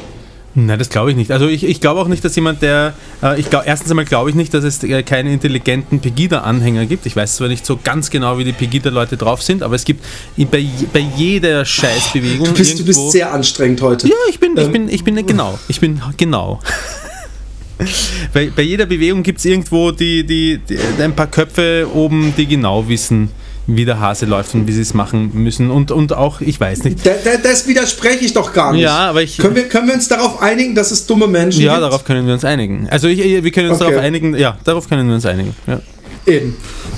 Nein, 0.56 0.80
das 0.80 0.90
glaube 0.90 1.12
ich 1.12 1.16
nicht. 1.16 1.32
Also 1.32 1.48
ich, 1.48 1.64
ich 1.64 1.80
glaube 1.80 2.02
auch 2.02 2.08
nicht, 2.08 2.26
dass 2.26 2.36
jemand, 2.36 2.62
der, 2.64 2.94
äh, 3.22 3.40
ich 3.40 3.50
glaube, 3.52 3.66
erstens 3.68 3.92
einmal 3.92 4.06
glaube 4.06 4.32
ich 4.32 4.36
nicht, 4.36 4.52
dass 4.54 4.64
es 4.64 4.84
äh, 4.84 5.04
keine 5.04 5.32
intelligenten 5.32 6.00
Pegida-Anhänger 6.00 6.88
gibt. 6.88 7.06
Ich 7.06 7.16
weiß 7.16 7.36
zwar 7.36 7.48
nicht 7.50 7.66
so 7.66 7.78
ganz 7.84 8.10
genau, 8.10 8.38
wie 8.40 8.44
die 8.44 8.52
Pegida-Leute 8.52 9.16
drauf 9.16 9.44
sind, 9.44 9.62
aber 9.62 9.76
es 9.76 9.86
gibt 9.86 10.04
i- 10.38 10.46
bei, 10.46 10.66
bei 10.92 11.00
jeder 11.16 11.64
Scheißbewegung 11.66 12.48
Du 12.48 12.54
bist, 12.54 12.80
du 12.80 12.84
bist 12.84 12.98
irgendwo- 13.00 13.12
sehr 13.12 13.32
anstrengend 13.32 13.82
heute. 13.82 14.08
Ja, 14.08 14.16
ich 14.30 14.40
bin, 14.40 14.54
ich 14.58 14.64
Ähm, 14.66 14.72
bin, 14.72 14.90
ich 14.90 15.04
bin 15.04 15.26
genau. 15.28 15.60
Ich 15.68 15.80
bin 15.80 16.02
genau. 16.18 16.60
bei, 18.34 18.52
bei 18.54 18.64
jeder 18.64 18.86
Bewegung 18.86 19.24
gibt 19.24 19.40
es 19.40 19.46
irgendwo 19.46 19.92
die, 19.92 20.24
die, 20.26 20.58
die, 20.68 20.78
ein 21.02 21.16
paar 21.16 21.28
Köpfe 21.28 21.88
oben, 21.94 22.34
die 22.36 22.46
genau 22.48 22.88
wissen, 22.88 23.30
wie 23.76 23.86
der 23.86 24.00
Hase 24.00 24.26
läuft 24.26 24.54
und 24.56 24.68
wie 24.68 24.72
sie 24.72 24.82
es 24.82 24.94
machen 24.94 25.32
müssen. 25.34 25.70
Und, 25.72 25.92
und 25.92 26.14
auch, 26.14 26.42
ich 26.42 26.60
weiß 26.60 26.84
nicht. 26.84 27.06
Da, 27.06 27.12
da, 27.24 27.32
das 27.42 27.68
widerspreche 27.68 28.26
ich 28.26 28.34
doch 28.34 28.52
gar 28.54 28.74
nicht. 28.74 28.82
Ja, 28.82 29.10
aber 29.10 29.22
ich- 29.22 29.38
Können 29.38 29.56
wir, 29.56 29.68
können 29.70 29.88
wir 29.88 29.94
uns 29.96 30.08
darauf 30.08 30.42
einigen, 30.42 30.76
dass 30.76 30.92
es 30.92 31.06
dumme 31.06 31.28
Menschen 31.28 31.62
Ja, 31.62 31.74
gibt? 31.76 31.84
darauf 31.84 32.04
können 32.04 32.26
wir 32.26 32.34
uns 32.34 32.44
einigen. 32.46 32.88
Also 32.90 33.08
ich, 33.08 33.20
wir 33.20 33.52
können 33.52 33.70
uns 33.70 33.80
Okay. 33.82 33.92
darauf 33.92 34.04
einigen, 34.06 34.36
ja, 34.36 34.58
darauf 34.64 34.90
können 34.90 35.08
wir 35.08 35.16
uns 35.16 35.26
einigen. 35.26 35.56
Ja. 35.68 35.80
Eben. 36.26 36.56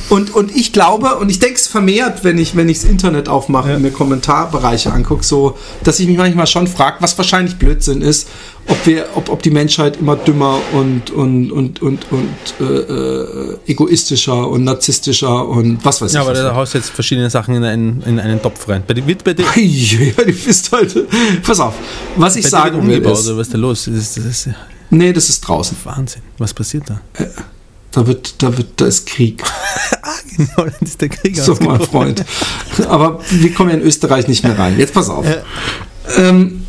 Und, 0.10 0.34
und 0.36 0.54
ich 0.56 0.74
glaube, 0.74 1.16
und 1.16 1.30
ich 1.30 1.40
denke 1.40 1.56
es 1.56 1.68
vermehrt, 1.68 2.24
wenn 2.24 2.38
ich 2.38 2.56
wenn 2.58 2.68
ich 2.68 2.82
das 2.82 2.90
Internet 2.90 3.30
aufmache 3.30 3.75
und 3.75 3.82
mir 3.82 3.92
Kommentarbereiche 3.92 4.92
angucke, 4.92 5.24
so, 5.24 5.58
dass 5.84 6.00
ich 6.00 6.08
mich 6.08 6.18
manchmal 6.18 6.48
schon 6.48 6.68
frage, 6.68 6.98
was 7.00 7.18
wahrscheinlich 7.18 7.58
Blödsinn 7.58 8.01
ist, 8.01 8.28
ob 8.68 8.86
wir, 8.86 9.06
ob, 9.15 9.30
ob 9.30 9.41
die 9.41 9.50
Menschheit 9.51 9.98
immer 9.98 10.15
dümmer 10.15 10.60
und 10.74 11.10
und 11.12 11.51
und 11.51 11.82
und, 11.82 12.06
und 12.12 12.30
äh, 12.60 12.63
äh, 12.63 13.58
egoistischer 13.68 14.48
und 14.48 14.63
narzisstischer 14.63 15.48
und 15.48 15.84
was 15.84 16.01
weiß 16.01 16.13
Ja, 16.13 16.22
ich. 16.22 16.27
aber 16.27 16.38
was 16.38 16.44
da 16.44 16.56
haust 16.56 16.74
jetzt 16.75 16.89
verschiedene 16.91 17.30
Sachen 17.30 17.56
in 17.56 17.63
einen, 17.63 18.01
in 18.03 18.20
einen 18.20 18.41
Topf 18.41 18.68
rein. 18.70 18.84
Bei 18.88 18.94
dir 18.94 19.06
wird 19.08 19.24
bei 19.24 19.34
dir, 19.34 19.46
ja, 19.56 20.24
die 20.24 20.32
bist 20.32 20.72
heute. 20.72 21.08
Pass 21.44 21.60
auf, 21.60 21.74
was 22.15 22.36
ich 22.36 22.44
bei 22.44 22.50
dir 22.50 22.53
wird 22.56 22.63
sagen 22.63 22.88
will 22.88 22.96
umgebaut, 22.98 23.20
ist, 23.20 23.27
oder 23.27 23.38
was 23.38 23.48
ist 23.48 23.53
da 23.53 23.58
los? 23.58 23.86
Das 23.86 23.96
ist, 23.96 24.18
das 24.18 24.25
ist 24.25 24.50
nee, 24.89 25.12
das 25.13 25.30
ist 25.30 25.41
draußen. 25.41 25.75
Wahnsinn. 25.84 26.22
Was 26.38 26.53
passiert 26.53 26.84
da? 26.88 27.01
Da 27.91 28.08
wird, 28.08 28.41
da 28.41 28.56
wird, 28.58 28.68
da 28.77 28.86
ist 28.86 29.06
Krieg. 29.08 29.44
In 30.38 30.48
Holland 30.56 30.82
ist 30.82 31.01
der 31.01 31.10
Krieg 31.10 31.36
So, 31.38 31.56
mein. 31.62 31.82
Freund. 31.82 32.24
Aber 32.88 33.20
wir 33.32 33.53
kommen 33.53 33.70
ja 33.72 33.75
in 33.75 33.82
Österreich 33.82 34.30
nicht 34.30 34.44
mehr 34.46 34.58
rein. 34.58 34.80
Jetzt 34.80 34.94
pass 34.94 35.10
auf. 35.10 35.25
Ähm, 36.18 36.61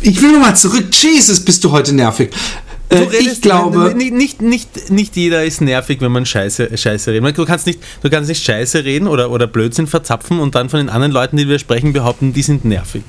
ich 0.00 0.20
will 0.20 0.32
nochmal 0.32 0.56
zurück. 0.56 0.86
Jesus, 0.92 1.40
bist 1.40 1.64
du 1.64 1.70
heute 1.72 1.94
nervig. 1.94 2.30
Äh, 2.88 3.04
ich 3.18 3.40
glaube. 3.40 3.94
Nicht, 3.96 4.12
nicht, 4.12 4.42
nicht, 4.42 4.90
nicht 4.90 5.16
jeder 5.16 5.44
ist 5.44 5.60
nervig, 5.60 6.00
wenn 6.00 6.12
man 6.12 6.24
Scheiße, 6.24 6.76
Scheiße 6.76 7.12
redet. 7.12 7.36
Du 7.36 7.44
kannst, 7.44 7.66
nicht, 7.66 7.80
du 8.02 8.10
kannst 8.10 8.28
nicht 8.28 8.44
Scheiße 8.44 8.84
reden 8.84 9.08
oder, 9.08 9.30
oder 9.30 9.46
Blödsinn 9.46 9.86
verzapfen 9.86 10.38
und 10.38 10.54
dann 10.54 10.68
von 10.68 10.78
den 10.78 10.88
anderen 10.88 11.12
Leuten, 11.12 11.36
die 11.36 11.48
wir 11.48 11.58
sprechen, 11.58 11.92
behaupten, 11.92 12.32
die 12.32 12.42
sind 12.42 12.64
nervig. 12.64 13.02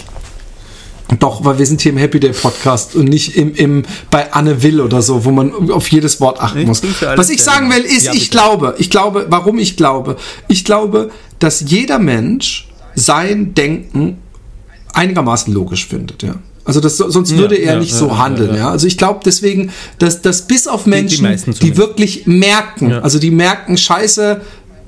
Doch, 1.20 1.46
weil 1.46 1.58
wir 1.58 1.66
sind 1.66 1.80
hier 1.80 1.94
im 1.94 1.98
Happy 1.98 2.20
Day 2.20 2.34
Podcast 2.34 2.96
und 2.96 3.06
nicht 3.06 3.38
im, 3.38 3.56
im, 3.56 3.84
bei 4.12 4.34
Anne 4.34 4.62
Will 4.62 4.82
oder 4.82 5.02
so, 5.02 5.24
wo 5.24 5.32
man 5.32 5.72
auf 5.72 5.88
jedes 5.90 6.20
Wort 6.20 6.42
achten 6.42 6.66
muss. 6.66 6.82
Was 7.16 7.30
ich 7.30 7.42
sagen 7.42 7.72
will, 7.72 7.82
ist, 7.82 8.08
Ja, 8.08 8.14
ich 8.14 8.30
glaube, 8.30 8.76
ich 8.78 8.90
glaube, 8.90 9.26
warum 9.30 9.58
ich 9.58 9.78
glaube, 9.78 10.18
ich 10.50 10.66
glaube, 10.66 11.12
dass 11.40 11.64
jeder 11.66 11.98
Mensch 11.98 12.68
sein 12.94 13.54
Denken 13.54 14.18
einigermaßen 14.94 15.54
logisch 15.54 15.88
findet, 15.88 16.24
ja. 16.24 16.36
Also 16.68 16.80
das, 16.82 16.98
sonst 16.98 17.32
Ja, 17.32 17.38
würde 17.38 17.56
er 17.56 17.74
ja, 17.74 17.80
nicht 17.80 17.92
ja, 17.94 17.98
so 17.98 18.08
ja, 18.10 18.18
handeln, 18.20 18.52
ja, 18.52 18.58
ja. 18.58 18.70
Also 18.70 18.86
ich 18.86 18.98
glaube 18.98 19.22
deswegen, 19.26 19.72
dass, 20.00 20.22
dass 20.22 20.44
bis 20.48 20.68
auf 20.68 20.86
Menschen, 20.86 21.24
meisten 21.24 21.52
die, 21.52 21.58
zumindest. 21.58 21.80
wirklich 21.82 22.28
merken, 22.28 22.92
Ja. 22.92 23.00
also 23.00 23.18
die 23.20 23.32
merken, 23.32 23.78
scheiße, 23.78 24.42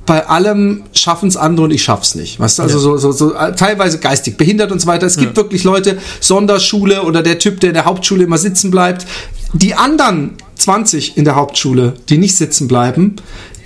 bei 0.05 0.27
allem 0.27 0.83
schaffen 0.91 1.29
es 1.29 1.37
andere 1.37 1.65
und 1.65 1.71
ich 1.71 1.83
schaff's 1.83 2.15
nicht. 2.15 2.39
Weißt 2.39 2.59
du, 2.59 2.63
also 2.63 2.77
Ja. 2.77 2.81
so, 2.81 2.97
so, 2.97 3.11
so 3.11 3.33
äh, 3.35 3.55
teilweise 3.55 3.99
geistig 3.99 4.37
behindert 4.37 4.71
und 4.71 4.79
so 4.81 4.87
weiter. 4.87 5.05
Es 5.05 5.17
gibt 5.17 5.35
wirklich 5.37 5.63
Leute, 5.63 5.97
Sonderschule 6.19 7.03
oder 7.03 7.21
der 7.23 7.39
Typ, 7.39 7.59
der 7.59 7.69
in 7.69 7.73
der 7.75 7.85
Hauptschule 7.85 8.23
immer 8.23 8.37
sitzen 8.39 8.71
bleibt. 8.71 9.05
Die 9.53 9.73
anderen 9.75 10.31
20 10.55 11.15
in 11.17 11.25
der 11.25 11.35
Hauptschule, 11.35 11.93
die 12.09 12.17
nicht 12.17 12.35
sitzen 12.35 12.67
bleiben, 12.67 13.15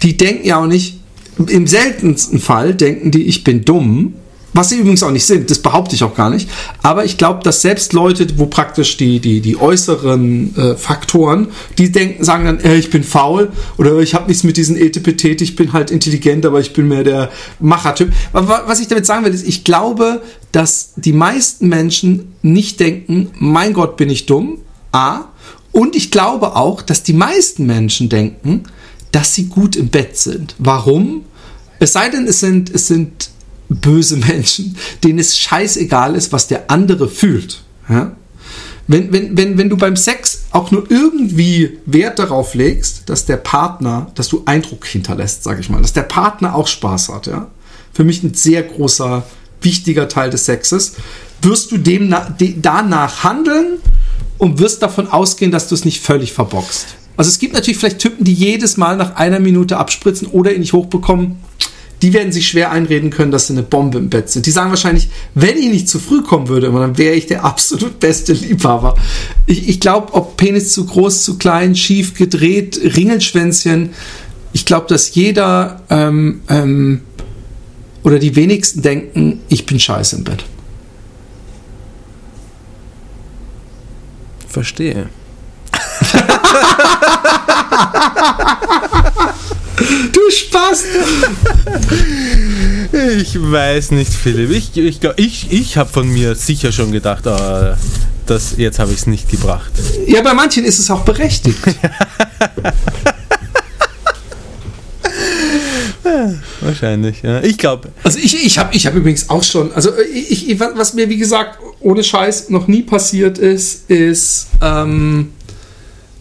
die 0.04 0.18
denken 0.18 0.46
ja 0.46 0.60
auch 0.62 0.68
nicht, 0.68 1.00
im 1.48 1.66
seltensten 1.66 2.40
Fall 2.40 2.76
denken 2.76 3.10
die, 3.10 3.24
ich 3.24 3.44
bin 3.44 3.66
dumm. 3.66 4.14
Was 4.54 4.70
sie 4.70 4.78
übrigens 4.78 5.02
auch 5.02 5.12
nicht 5.12 5.26
sind, 5.26 5.50
das 5.50 5.60
behaupte 5.60 5.96
ich 5.96 6.04
auch 6.04 6.16
gar 6.16 6.30
nicht. 6.30 6.50
Aber 6.84 7.06
ich 7.06 7.18
glaube, 7.18 7.44
dass 7.44 7.62
selbst 7.62 7.94
Leute, 7.94 8.28
wo 8.38 8.46
praktisch 8.46 8.98
die, 8.98 9.20
die, 9.20 9.42
die 9.42 9.58
äußeren 9.58 10.56
äh, 10.56 10.76
Faktoren, 10.76 11.48
die 11.78 11.92
denken, 11.92 12.24
sagen 12.24 12.46
dann, 12.46 12.60
äh, 12.60 12.76
ich 12.76 12.92
bin 12.92 13.04
faul 13.04 13.52
oder 13.78 13.98
ich 14.00 14.14
habe 14.14 14.28
nichts 14.28 14.44
mit 14.44 14.58
diesen 14.58 14.78
Etepetete, 14.78 15.44
ich 15.44 15.56
bin 15.56 15.74
halt 15.74 15.90
intelligent, 15.90 16.46
aber 16.46 16.60
ich 16.60 16.74
bin 16.74 16.88
mehr 16.88 17.04
der 17.04 17.32
Machertyp. 17.60 18.12
Was 18.32 18.80
ich 18.80 18.88
damit 18.88 19.06
sagen 19.06 19.26
will, 19.26 19.34
ist, 19.34 19.48
ich 19.48 19.64
glaube, 19.64 20.22
dass 20.52 20.94
die 20.96 21.14
meisten 21.14 21.68
Menschen 21.68 22.34
nicht 22.44 22.80
denken, 22.80 23.32
mein 23.40 23.74
Gott, 23.74 23.98
bin 23.98 24.10
ich 24.10 24.28
dumm. 24.28 24.60
A. 24.92 25.26
Und 25.72 25.96
ich 25.96 26.12
glaube 26.12 26.56
auch, 26.56 26.84
dass 26.84 27.02
die 27.02 27.14
meisten 27.14 27.66
Menschen 27.66 28.08
denken, 28.08 28.64
dass 29.12 29.34
sie 29.34 29.48
gut 29.48 29.76
im 29.76 29.90
Bett 29.90 30.18
sind. 30.18 30.56
Warum? 30.60 31.26
Es 31.80 31.94
sei 31.94 32.10
denn, 32.10 32.28
es 32.28 32.40
sind, 32.40 32.70
es 32.70 32.88
sind 32.88 33.32
böse 33.82 34.18
Menschen, 34.18 34.78
denen 35.04 35.20
es 35.20 35.38
scheißegal 35.38 36.16
ist, 36.16 36.32
was 36.32 36.48
der 36.48 36.70
andere 36.70 37.08
fühlt. 37.08 37.62
Ja? 37.90 38.16
Wenn, 38.88 39.14
wenn, 39.14 39.38
wenn, 39.38 39.58
wenn 39.58 39.70
du 39.70 39.78
beim 39.78 39.96
Sex 39.96 40.46
auch 40.52 40.72
nur 40.72 40.90
irgendwie 40.92 41.80
Wert 41.86 42.20
darauf 42.20 42.54
legst, 42.54 43.04
dass 43.10 43.26
der 43.26 43.38
Partner, 43.38 44.12
dass 44.16 44.28
du 44.28 44.44
Eindruck 44.46 44.86
hinterlässt, 44.86 45.44
sag 45.44 45.60
ich 45.60 45.70
mal, 45.70 45.82
dass 45.82 45.94
der 45.94 46.04
Partner 46.04 46.56
auch 46.56 46.68
Spaß 46.68 47.10
hat, 47.10 47.28
ja. 47.28 47.48
Für 47.94 48.04
mich 48.04 48.24
ein 48.24 48.34
sehr 48.34 48.64
großer, 48.64 49.24
wichtiger 49.62 50.10
Teil 50.10 50.32
des 50.32 50.46
Sexes, 50.46 50.96
wirst 51.44 51.72
du 51.72 51.78
dem 51.78 52.14
de, 52.40 52.56
danach 52.60 53.24
handeln 53.24 53.78
und 54.40 54.60
wirst 54.60 54.82
davon 54.82 55.08
ausgehen, 55.08 55.52
dass 55.52 55.68
du 55.68 55.76
es 55.76 55.86
nicht 55.86 56.02
völlig 56.02 56.34
verboxt. 56.34 56.88
Also 57.16 57.30
es 57.30 57.38
gibt 57.38 57.54
natürlich 57.54 57.78
vielleicht 57.78 58.00
Typen, 58.00 58.24
die 58.26 58.34
jedes 58.34 58.78
Mal 58.78 58.98
nach 58.98 59.16
einer 59.16 59.40
Minute 59.40 59.78
abspritzen 59.78 60.28
oder 60.28 60.54
ihn 60.54 60.62
nicht 60.62 60.74
hochbekommen. 60.74 61.38
Die 62.04 62.12
werden 62.12 62.34
sich 62.34 62.50
schwer 62.50 62.70
einreden 62.70 63.12
können, 63.12 63.32
dass 63.32 63.48
sie 63.48 63.54
eine 63.54 63.64
Bombe 63.64 63.98
im 63.98 64.10
Bett 64.10 64.30
sind. 64.30 64.46
Die 64.46 64.52
sagen 64.52 64.72
wahrscheinlich, 64.72 65.08
wenn 65.36 65.58
ich 65.58 65.70
nicht 65.70 65.88
zu 65.88 66.00
früh 66.00 66.22
kommen 66.22 66.50
würde, 66.50 66.70
dann 66.70 66.98
wäre 66.98 67.16
ich 67.16 67.28
der 67.28 67.46
absolut 67.46 68.02
beste 68.02 68.34
Liebhaber. 68.34 68.96
Ich, 69.46 69.70
ich 69.70 69.80
glaube, 69.80 70.14
ob 70.14 70.36
Penis 70.36 70.74
zu 70.74 70.86
groß, 70.86 71.24
zu 71.24 71.38
klein, 71.38 71.78
schief, 71.78 72.14
gedreht, 72.14 72.78
Ringelschwänzchen, 72.98 73.92
ich 74.52 74.66
glaube, 74.66 74.88
dass 74.88 75.16
jeder 75.16 75.82
ähm, 75.90 76.42
ähm, 76.50 77.04
oder 78.04 78.20
die 78.20 78.36
wenigsten 78.36 78.82
denken, 78.82 79.40
ich 79.48 79.66
bin 79.66 79.80
scheiße 79.80 80.18
im 80.18 80.26
Bett. 80.26 80.44
Verstehe. 84.50 85.08
Du 90.12 90.20
Spaß! 90.32 90.84
Ich 93.20 93.40
weiß 93.42 93.92
nicht, 93.92 94.14
Philipp. 94.14 94.52
Ich, 94.52 94.78
ich, 94.78 95.00
ich, 95.18 95.52
ich 95.52 95.78
habe 95.78 95.90
von 95.90 96.08
mir 96.08 96.36
sicher 96.36 96.72
schon 96.72 96.92
gedacht, 96.92 97.26
ah, 97.28 97.78
das, 98.26 98.56
jetzt 98.58 98.80
habe 98.80 98.92
ich 98.92 99.00
es 99.00 99.08
nicht 99.08 99.30
gebracht. 99.30 99.72
Ja, 100.08 100.22
bei 100.22 100.34
manchen 100.34 100.64
ist 100.64 100.80
es 100.80 100.90
auch 100.90 101.02
berechtigt. 101.02 101.58
Wahrscheinlich, 106.62 107.22
ja. 107.24 107.42
Ich 107.42 107.58
glaube, 107.58 107.90
Also 108.04 108.20
ich, 108.20 108.46
ich 108.46 108.58
habe 108.58 108.76
ich 108.76 108.86
hab 108.86 108.96
übrigens 108.96 109.30
auch 109.30 109.44
schon, 109.44 109.74
also 109.74 109.92
ich, 110.14 110.50
ich, 110.50 110.60
was 110.60 110.94
mir 110.94 111.10
wie 111.10 111.18
gesagt 111.18 111.60
ohne 111.80 112.04
Scheiß 112.04 112.50
noch 112.50 112.68
nie 112.68 112.84
passiert 112.84 113.38
ist, 113.38 113.90
ist, 113.90 114.48
ähm, 114.62 115.32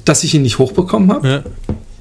dass 0.05 0.25
ich 0.25 0.35
ihn 0.35 0.43
nicht 0.43 0.59
hochbekommen 0.59 1.13
habe. 1.13 1.29
ja. 1.29 1.43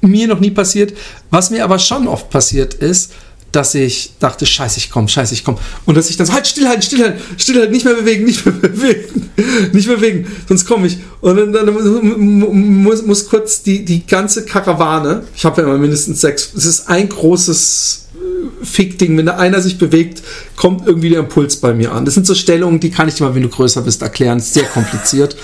Mir 0.02 0.26
noch 0.26 0.40
nie 0.40 0.50
passiert. 0.50 0.92
Was 1.30 1.50
mir 1.50 1.64
aber 1.64 1.78
schon 1.78 2.08
oft 2.08 2.28
passiert 2.28 2.74
ist, 2.74 3.12
dass 3.52 3.74
ich 3.74 4.14
dachte, 4.18 4.46
scheiße, 4.46 4.78
ich 4.78 4.90
komm, 4.90 5.08
scheiße, 5.08 5.34
ich 5.34 5.44
komm. 5.44 5.58
Und 5.84 5.96
dass 5.96 6.08
ich 6.08 6.16
dann 6.16 6.26
so, 6.26 6.32
halt, 6.32 6.46
stillhalten, 6.46 6.82
stillhalten, 6.82 7.20
stillhalten, 7.36 7.72
nicht 7.72 7.84
mehr 7.84 7.94
bewegen, 7.94 8.24
nicht 8.24 8.44
mehr 8.44 8.54
bewegen, 8.60 9.30
nicht 9.72 9.86
mehr 9.86 9.96
bewegen, 9.96 10.26
sonst 10.48 10.64
komme 10.64 10.86
ich. 10.86 10.98
Und 11.20 11.36
dann, 11.36 11.52
dann 11.52 12.82
muss, 12.82 13.02
muss 13.02 13.28
kurz 13.28 13.62
die, 13.62 13.84
die 13.84 14.06
ganze 14.06 14.44
Karawane, 14.46 15.24
ich 15.36 15.44
habe 15.44 15.60
ja 15.60 15.68
immer 15.68 15.78
mindestens 15.78 16.22
sechs, 16.22 16.52
es 16.56 16.64
ist 16.64 16.88
ein 16.88 17.10
großes 17.10 18.08
äh, 18.14 18.64
Fickding, 18.64 19.18
wenn 19.18 19.26
da 19.26 19.36
einer 19.36 19.60
sich 19.60 19.76
bewegt, 19.76 20.22
kommt 20.56 20.86
irgendwie 20.86 21.10
der 21.10 21.20
Impuls 21.20 21.56
bei 21.56 21.74
mir 21.74 21.92
an. 21.92 22.06
Das 22.06 22.14
sind 22.14 22.26
so 22.26 22.34
Stellungen, 22.34 22.80
die 22.80 22.90
kann 22.90 23.06
ich 23.08 23.16
dir 23.16 23.24
mal, 23.24 23.34
wenn 23.34 23.42
du 23.42 23.50
größer 23.50 23.82
bist, 23.82 24.00
erklären. 24.00 24.40
Sehr 24.40 24.64
kompliziert. 24.64 25.36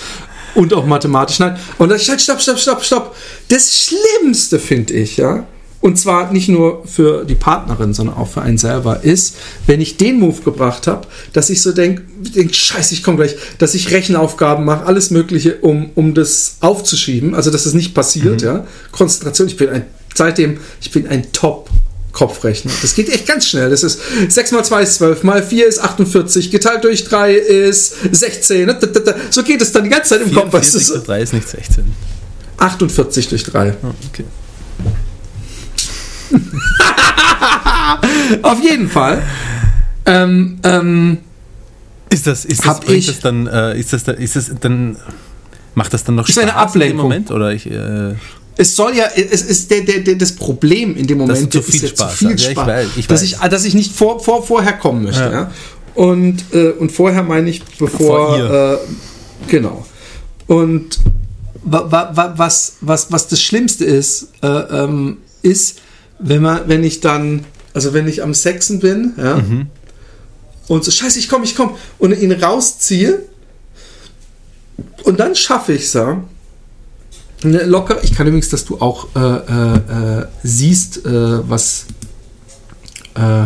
Und 0.59 0.73
auch 0.73 0.85
mathematisch. 0.85 1.39
Nein. 1.39 1.57
Und 1.77 1.87
dann 1.87 1.97
ich 1.97 2.09
halt, 2.09 2.19
stopp, 2.19 2.41
stopp, 2.41 2.59
stopp, 2.59 2.83
stopp. 2.83 3.15
Das 3.47 3.73
Schlimmste 3.73 4.59
finde 4.59 4.93
ich, 4.93 5.15
ja. 5.15 5.47
Und 5.79 5.97
zwar 5.97 6.33
nicht 6.33 6.49
nur 6.49 6.85
für 6.85 7.23
die 7.23 7.35
Partnerin, 7.35 7.93
sondern 7.93 8.17
auch 8.17 8.27
für 8.27 8.41
einen 8.41 8.57
selber, 8.57 9.01
ist, 9.01 9.37
wenn 9.67 9.79
ich 9.79 9.95
den 9.95 10.19
Move 10.19 10.41
gebracht 10.41 10.85
habe, 10.87 11.07
dass 11.31 11.49
ich 11.49 11.61
so 11.61 11.71
denke, 11.71 12.03
denk, 12.35 12.53
scheiße, 12.53 12.93
ich 12.93 13.03
komme 13.03 13.15
gleich, 13.15 13.37
dass 13.57 13.73
ich 13.73 13.89
Rechenaufgaben 13.89 14.65
mache, 14.65 14.85
alles 14.85 15.11
Mögliche, 15.11 15.55
um, 15.61 15.91
um 15.95 16.13
das 16.13 16.57
aufzuschieben, 16.59 17.33
also 17.35 17.51
dass 17.51 17.65
es 17.65 17.73
nicht 17.73 17.93
passiert, 17.93 18.41
ja. 18.41 18.67
Konzentration, 18.91 19.47
ich 19.47 19.55
bin 19.55 19.69
ein, 19.69 19.85
seitdem, 20.13 20.57
ich 20.81 20.91
bin 20.91 21.07
ein 21.07 21.31
Top. 21.31 21.69
Kopfrechner. 22.19 22.71
Das 22.81 22.93
geht 22.95 23.09
echt 23.09 23.25
ganz 23.25 23.47
schnell. 23.47 23.69
Das 23.69 23.81
ist 23.83 23.99
6 24.27 24.51
mal 24.51 24.63
2 24.63 24.81
ist 24.83 24.95
12, 24.95 25.23
mal 25.23 25.41
4 25.41 25.67
ist 25.67 25.79
48, 25.79 26.51
geteilt 26.51 26.83
durch 26.83 27.05
3 27.05 27.33
ist 27.33 27.95
16. 28.11 28.69
So 29.31 29.43
geht 29.43 29.61
es 29.61 29.71
dann 29.71 29.85
die 29.85 29.89
ganze 29.89 30.09
Zeit 30.09 30.21
im 30.27 30.33
Kopf. 30.33 30.51
weißt 30.53 30.75
du, 30.75 30.79
44 30.79 30.87
so. 30.87 30.93
zu 30.95 30.99
3 31.05 31.21
ist 31.21 31.33
nicht 31.33 31.47
16. 31.47 31.85
48 32.57 33.29
durch 33.29 33.43
3. 33.45 33.73
Oh, 33.83 33.87
okay. 34.11 34.25
Auf 38.41 38.61
jeden 38.61 38.89
Fall. 38.89 39.21
Ähm, 40.05 40.59
ähm, 40.63 41.17
Ist 42.09 42.27
das, 42.27 42.45
ist 42.45 42.65
das, 42.65 42.79
ich- 42.87 43.05
das 43.07 43.19
dann, 43.19 43.47
äh, 43.47 43.79
ist 43.79 43.93
das, 43.93 44.03
da- 44.03 44.11
ist 44.13 44.35
das 44.35 44.51
dann, 44.59 44.97
macht 45.75 45.93
das 45.93 46.03
dann 46.03 46.15
noch 46.15 46.27
Ist 46.27 46.39
eine 46.39 46.55
Ablenkung. 46.55 47.03
Moment? 47.03 47.31
Oder 47.31 47.51
ich, 47.53 47.69
äh, 47.69 48.15
es 48.59 48.75
soll 48.75 48.93
ja, 48.93 49.05
es 49.15 49.41
ist 49.41 49.71
der, 49.71 49.81
der, 49.81 49.99
der, 50.01 50.15
das 50.15 50.33
Problem 50.33 50.97
in 50.97 51.07
dem 51.07 51.19
Moment, 51.19 51.53
zu 51.53 51.59
ist 51.59 51.65
Spaß 51.65 52.11
zu 52.11 52.17
viel 52.17 52.31
hast. 52.33 52.41
Ja, 52.41 52.49
ich 52.49 52.51
Spaß, 52.51 52.67
weiß, 52.67 52.87
ich 52.97 53.07
dass, 53.07 53.21
weiß. 53.21 53.27
ich, 53.31 53.37
dass 53.37 53.65
ich 53.65 53.73
nicht 53.73 53.93
vor, 53.93 54.19
vor, 54.21 54.45
vorher 54.45 54.73
kommen 54.73 55.03
möchte. 55.03 55.21
Ja. 55.21 55.31
Ja. 55.31 55.51
Und, 55.95 56.43
äh, 56.51 56.71
und 56.71 56.91
vorher 56.91 57.23
meine 57.23 57.49
ich, 57.49 57.63
bevor. 57.63 58.37
Äh, 58.37 58.77
genau. 59.47 59.85
Und 60.47 60.99
wa, 61.63 61.89
wa, 61.89 62.11
wa, 62.13 62.33
was, 62.35 62.73
was, 62.81 63.09
was 63.13 63.29
das 63.29 63.41
Schlimmste 63.41 63.85
ist, 63.85 64.27
äh, 64.41 64.47
ähm, 64.47 65.19
ist, 65.41 65.79
wenn, 66.19 66.41
man, 66.41 66.63
wenn 66.67 66.83
ich 66.83 66.99
dann, 66.99 67.45
also 67.73 67.93
wenn 67.93 68.09
ich 68.09 68.21
am 68.23 68.33
Sexen 68.33 68.79
bin, 68.79 69.13
ja, 69.17 69.37
Mhm. 69.37 69.67
und 70.67 70.83
so, 70.83 70.91
scheiße, 70.91 71.17
ich 71.17 71.29
komme, 71.29 71.45
ich 71.45 71.55
komme, 71.55 71.75
und 71.97 72.11
ihn 72.11 72.33
rausziehe, 72.33 73.23
und 75.05 75.17
dann 75.21 75.33
schaffe 75.33 75.71
ich 75.71 75.83
es, 75.83 75.93
ja, 75.93 76.21
Locker. 77.43 77.97
Ich 78.03 78.13
kann 78.13 78.27
übrigens, 78.27 78.49
dass 78.49 78.65
du 78.65 78.79
auch 78.79 79.07
äh, 79.15 79.19
äh, 79.19 80.19
äh, 80.21 80.25
siehst, 80.43 81.05
äh, 81.05 81.49
was. 81.49 81.85
Äh, 83.15 83.45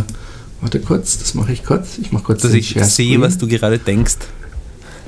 warte 0.61 0.79
kurz, 0.79 1.19
das 1.19 1.33
mache 1.35 1.53
ich 1.53 1.63
kurz. 1.63 1.97
Ich 2.01 2.11
mache 2.11 2.23
kurz. 2.23 2.41
dass 2.41 2.53
ich 2.53 2.73
sehe, 2.73 2.85
Screen. 2.85 3.21
was 3.21 3.37
du 3.37 3.47
gerade 3.47 3.77
denkst. 3.77 4.17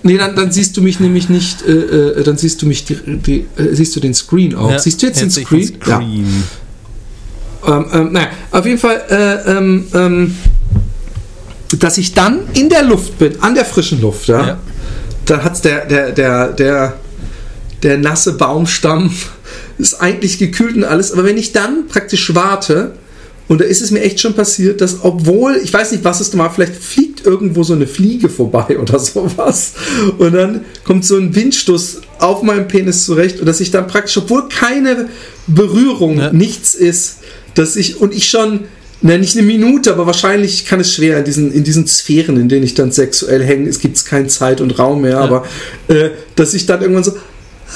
Nee, 0.04 0.18
dann, 0.18 0.36
dann 0.36 0.52
siehst 0.52 0.78
du 0.78 0.82
mich 0.82 1.00
nämlich 1.00 1.30
nicht. 1.30 1.64
Äh, 1.64 2.24
dann 2.24 2.38
siehst 2.38 2.62
du 2.62 2.68
mich. 2.68 2.86
Die, 2.86 2.98
die, 3.18 3.46
siehst 3.72 3.96
du 3.96 4.00
den 4.00 4.14
Screen 4.14 4.56
auch? 4.56 4.70
Ja, 4.70 4.80
siehst 4.80 5.02
du 5.02 5.08
jetzt 5.08 5.22
den 5.22 5.30
ich 5.30 5.46
Screen? 5.46 5.78
Ja. 5.86 5.96
Screen. 5.98 6.44
Ähm, 7.68 7.86
ähm, 7.92 8.12
naja, 8.12 8.28
auf 8.52 8.66
jeden 8.66 8.78
Fall, 8.78 9.02
äh, 9.10 9.52
ähm, 9.52 9.88
ähm, 9.94 10.36
dass 11.80 11.98
ich 11.98 12.14
dann 12.14 12.42
in 12.54 12.70
der 12.70 12.84
Luft 12.84 13.18
bin, 13.18 13.42
an 13.42 13.56
der 13.56 13.66
frischen 13.66 14.02
Luft, 14.02 14.28
ja. 14.28 14.48
Ja. 14.48 14.58
Da 15.26 15.44
hat's 15.44 15.62
der, 15.62 15.86
der, 15.86 16.12
der, 16.12 16.50
der, 16.50 16.94
der 17.84 17.98
nasse 17.98 18.34
Baumstamm 18.34 19.12
ist 19.78 20.02
eigentlich 20.02 20.38
gekühlt 20.40 20.76
und 20.76 20.84
alles. 20.84 21.12
Aber 21.12 21.24
wenn 21.24 21.38
ich 21.38 21.52
dann 21.52 21.88
praktisch 21.88 22.34
warte, 22.34 22.94
und 23.48 23.62
da 23.62 23.66
ist 23.66 23.82
es 23.82 23.92
mir 23.92 24.02
echt 24.02 24.20
schon 24.20 24.34
passiert, 24.34 24.82
dass 24.82 25.04
obwohl, 25.04 25.60
ich 25.64 25.72
weiß 25.72 25.92
nicht, 25.92 26.04
was 26.04 26.20
es 26.20 26.36
war, 26.36 26.52
vielleicht 26.52 26.76
fliegt 26.76 27.26
irgendwo 27.26 27.64
so 27.64 27.74
eine 27.74 27.86
Fliege 27.86 28.28
vorbei 28.30 28.78
oder 28.82 28.98
sowas. 29.00 29.74
Und 30.18 30.34
dann 30.34 30.66
kommt 30.84 31.06
so 31.06 31.18
ein 31.18 31.36
Windstoß 31.36 32.02
auf 32.20 32.42
meinem 32.44 32.68
Penis 32.68 33.06
zurecht 33.06 33.40
und 33.40 33.46
dass 33.46 33.60
ich 33.60 33.72
dann 33.72 33.88
praktisch, 33.88 34.18
obwohl 34.18 34.48
keine 34.50 35.10
Berührung, 35.48 36.18
Ja. 36.18 36.34
nichts 36.34 36.74
ist, 36.74 37.18
dass 37.54 37.76
ich, 37.76 38.02
und 38.02 38.14
ich 38.14 38.30
schon, 38.30 38.62
na, 39.02 39.18
nicht 39.18 39.38
eine 39.38 39.46
Minute, 39.46 39.92
aber 39.92 40.08
wahrscheinlich 40.08 40.66
kann 40.66 40.80
es 40.80 40.94
schwer 40.94 41.20
in 41.20 41.26
diesen, 41.26 41.52
in 41.52 41.64
diesen 41.64 41.86
Sphären, 41.86 42.38
in 42.40 42.50
denen 42.50 42.64
ich 42.64 42.74
dann 42.74 42.92
sexuell 42.92 43.44
hänge, 43.44 43.70
es 43.70 43.80
gibt 43.80 44.04
keine 44.06 44.28
Zeit 44.28 44.60
und 44.62 44.80
Raum 44.80 45.02
mehr, 45.02 45.20
aber 45.20 45.46
äh, 45.88 46.10
dass 46.36 46.54
ich 46.56 46.66
dann 46.66 46.82
irgendwann 46.82 47.04
so, 47.04 47.14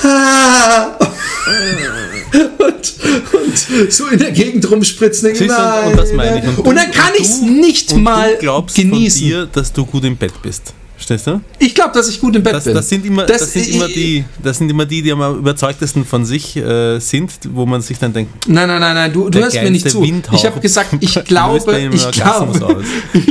und, 2.59 2.93
und 3.33 3.91
so 3.91 4.07
in 4.07 4.19
der 4.19 4.31
Gegend 4.31 4.69
rumspritzen. 4.69 5.33
du, 5.33 5.41
und- 5.41 5.47
nein, 5.47 5.91
und 5.91 5.97
das 5.97 6.13
meine 6.13 6.37
ich. 6.39 6.43
nein. 6.43 6.55
Und 6.57 6.59
Und, 6.59 6.65
du- 6.75 6.81
dann 6.81 6.91
kann 6.91 7.11
und 7.11 7.19
ich 7.19 7.25
es 7.27 7.41
nicht 7.41 7.91
Und 7.93 8.03
mal 8.03 8.33
du 8.33 8.37
glaubst 8.39 8.75
genießen. 8.75 9.21
von 9.21 9.29
dir, 9.29 9.45
dass 9.51 9.71
du 9.73 9.85
gut 9.85 10.03
im 10.05 10.15
Bett 10.17 10.33
bist. 10.41 10.73
Verstehst 10.95 11.27
du? 11.27 11.39
Ich 11.59 11.73
glaube, 11.73 11.93
dass 11.93 12.09
ich 12.09 12.19
gut 12.19 12.35
im 12.35 12.43
Bett 12.43 12.53
Das, 12.55 12.65
bin. 12.65 12.73
das, 12.73 12.89
sind 12.89 13.05
immer, 13.05 13.25
das, 13.25 13.53
sind 13.53 13.61
ich- 13.69 13.75
immer 13.75 13.87
die, 13.87 14.25
das 14.43 14.57
sind 14.57 14.69
immer 14.69 14.85
die, 14.85 15.01
die 15.01 15.11
am 15.13 15.37
überzeugtesten 15.39 16.05
von 16.05 16.25
sich 16.25 16.57
äh, 16.57 16.99
sind, 16.99 17.31
wo 17.53 17.65
man 17.65 17.81
sich 17.81 17.97
dann 17.97 18.11
denkt, 18.11 18.47
Nein, 18.47 18.67
nein, 18.67 18.81
nein, 18.81 18.95
nein, 18.95 19.13
du, 19.13 19.29
du 19.29 19.39
hörst 19.39 19.55
mir 19.55 19.71
nicht 19.71 19.89
zu. 19.89 20.01
Windhauch 20.01 20.33
Ich 20.37 20.45
habe 20.45 20.59
gesagt, 20.59 20.89
ich 20.99 21.13
glaube, 21.25 21.89
ich 21.93 22.11
glaube, 22.11 22.83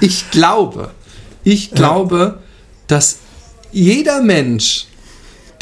ich 0.00 0.30
glaube, 0.30 0.90
ich 1.44 1.70
glaube, 1.72 2.38
dass 2.86 3.18
jeder 3.72 4.22
Mensch, 4.22 4.86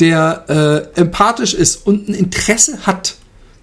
der 0.01 0.91
äh, 0.97 1.01
empathisch 1.01 1.55
ist 1.55 1.87
und 1.87 2.09
ein 2.09 2.15
Interesse 2.15 2.87
hat, 2.87 3.17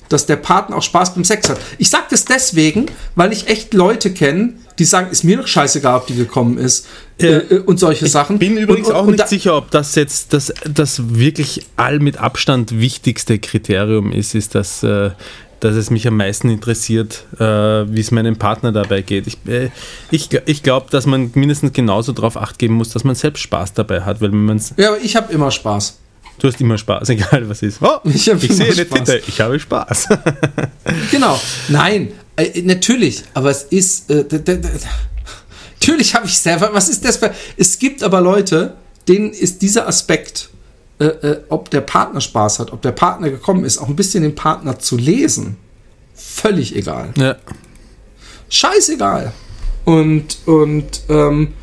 dass 0.09 0.25
der 0.25 0.35
Partner 0.35 0.77
auch 0.77 0.83
Spaß 0.83 1.15
beim 1.15 1.23
Sex 1.23 1.49
hat. 1.49 1.59
Ich 1.77 1.89
sage 1.89 2.05
das 2.11 2.25
deswegen, 2.25 2.85
weil 3.15 3.33
ich 3.33 3.47
echt 3.47 3.73
Leute 3.73 4.13
kenne, 4.13 4.53
die 4.79 4.85
sagen, 4.85 5.11
ist 5.11 5.23
mir 5.23 5.37
doch 5.37 5.47
scheißegal, 5.47 5.97
ob 5.97 6.07
die 6.07 6.15
gekommen 6.15 6.57
ist 6.57 6.87
äh, 7.19 7.27
äh, 7.27 7.59
und 7.59 7.79
solche 7.79 8.07
Sachen. 8.07 8.39
bin 8.39 8.57
übrigens 8.57 8.87
und, 8.87 8.95
und, 8.95 8.99
auch 8.99 9.05
nicht 9.05 9.27
sicher, 9.27 9.57
ob 9.57 9.71
das 9.71 9.95
jetzt 9.95 10.33
das, 10.33 10.53
das 10.67 11.15
wirklich 11.15 11.65
all 11.75 11.99
mit 11.99 12.17
Abstand 12.17 12.79
wichtigste 12.79 13.39
Kriterium 13.39 14.11
ist, 14.11 14.35
ist, 14.35 14.55
dass, 14.55 14.83
äh, 14.83 15.11
dass 15.59 15.75
es 15.75 15.89
mich 15.89 16.07
am 16.07 16.17
meisten 16.17 16.49
interessiert, 16.49 17.25
äh, 17.39 17.43
wie 17.43 18.01
es 18.01 18.11
meinem 18.11 18.37
Partner 18.37 18.71
dabei 18.71 19.01
geht. 19.01 19.27
Ich, 19.27 19.37
äh, 19.47 19.69
ich, 20.11 20.29
ich 20.45 20.63
glaube, 20.63 20.87
dass 20.89 21.05
man 21.05 21.31
mindestens 21.35 21.73
genauso 21.73 22.11
darauf 22.11 22.35
acht 22.37 22.59
geben 22.59 22.73
muss, 22.73 22.89
dass 22.89 23.03
man 23.03 23.15
selbst 23.15 23.41
Spaß 23.41 23.73
dabei 23.73 24.01
hat, 24.01 24.21
weil 24.21 24.31
wenn 24.31 24.45
man's, 24.45 24.73
Ja, 24.77 24.89
aber 24.89 25.01
ich 25.01 25.15
habe 25.15 25.31
immer 25.31 25.51
Spaß. 25.51 25.99
Du 26.39 26.47
hast 26.47 26.59
immer 26.61 26.77
Spaß, 26.77 27.09
egal 27.09 27.47
was 27.49 27.61
ist. 27.61 27.81
Oh, 27.81 27.99
Ich 28.05 28.27
ich, 28.27 28.51
sehe 28.53 28.71
eine. 28.71 28.87
Titte, 28.87 29.21
ich 29.27 29.39
habe 29.41 29.59
Spaß. 29.59 30.07
Genau. 31.11 31.39
Nein, 31.69 32.11
äh, 32.35 32.61
natürlich, 32.61 33.23
aber 33.33 33.49
es 33.51 33.63
ist. 33.63 34.09
Äh, 34.09 34.25
natürlich 35.79 36.15
habe 36.15 36.25
ich 36.25 36.37
selber. 36.37 36.69
Was 36.73 36.89
ist 36.89 37.03
das 37.05 37.17
für. 37.17 37.33
Es 37.57 37.79
gibt 37.79 38.03
aber 38.03 38.21
Leute, 38.21 38.75
denen 39.07 39.31
ist 39.31 39.61
dieser 39.61 39.87
Aspekt, 39.87 40.49
äh, 40.99 41.05
äh, 41.05 41.43
ob 41.49 41.69
der 41.69 41.81
Partner 41.81 42.21
Spaß 42.21 42.59
hat, 42.59 42.71
ob 42.73 42.81
der 42.81 42.91
Partner 42.91 43.29
gekommen 43.29 43.63
ist, 43.65 43.77
auch 43.77 43.87
ein 43.87 43.95
bisschen 43.95 44.23
den 44.23 44.35
Partner 44.35 44.79
zu 44.79 44.97
lesen, 44.97 45.57
völlig 46.15 46.75
egal. 46.75 47.09
ja. 47.17 47.35
Scheißegal. 48.49 49.33
Und, 49.85 50.37
und, 50.45 51.01
ähm, 51.09 51.53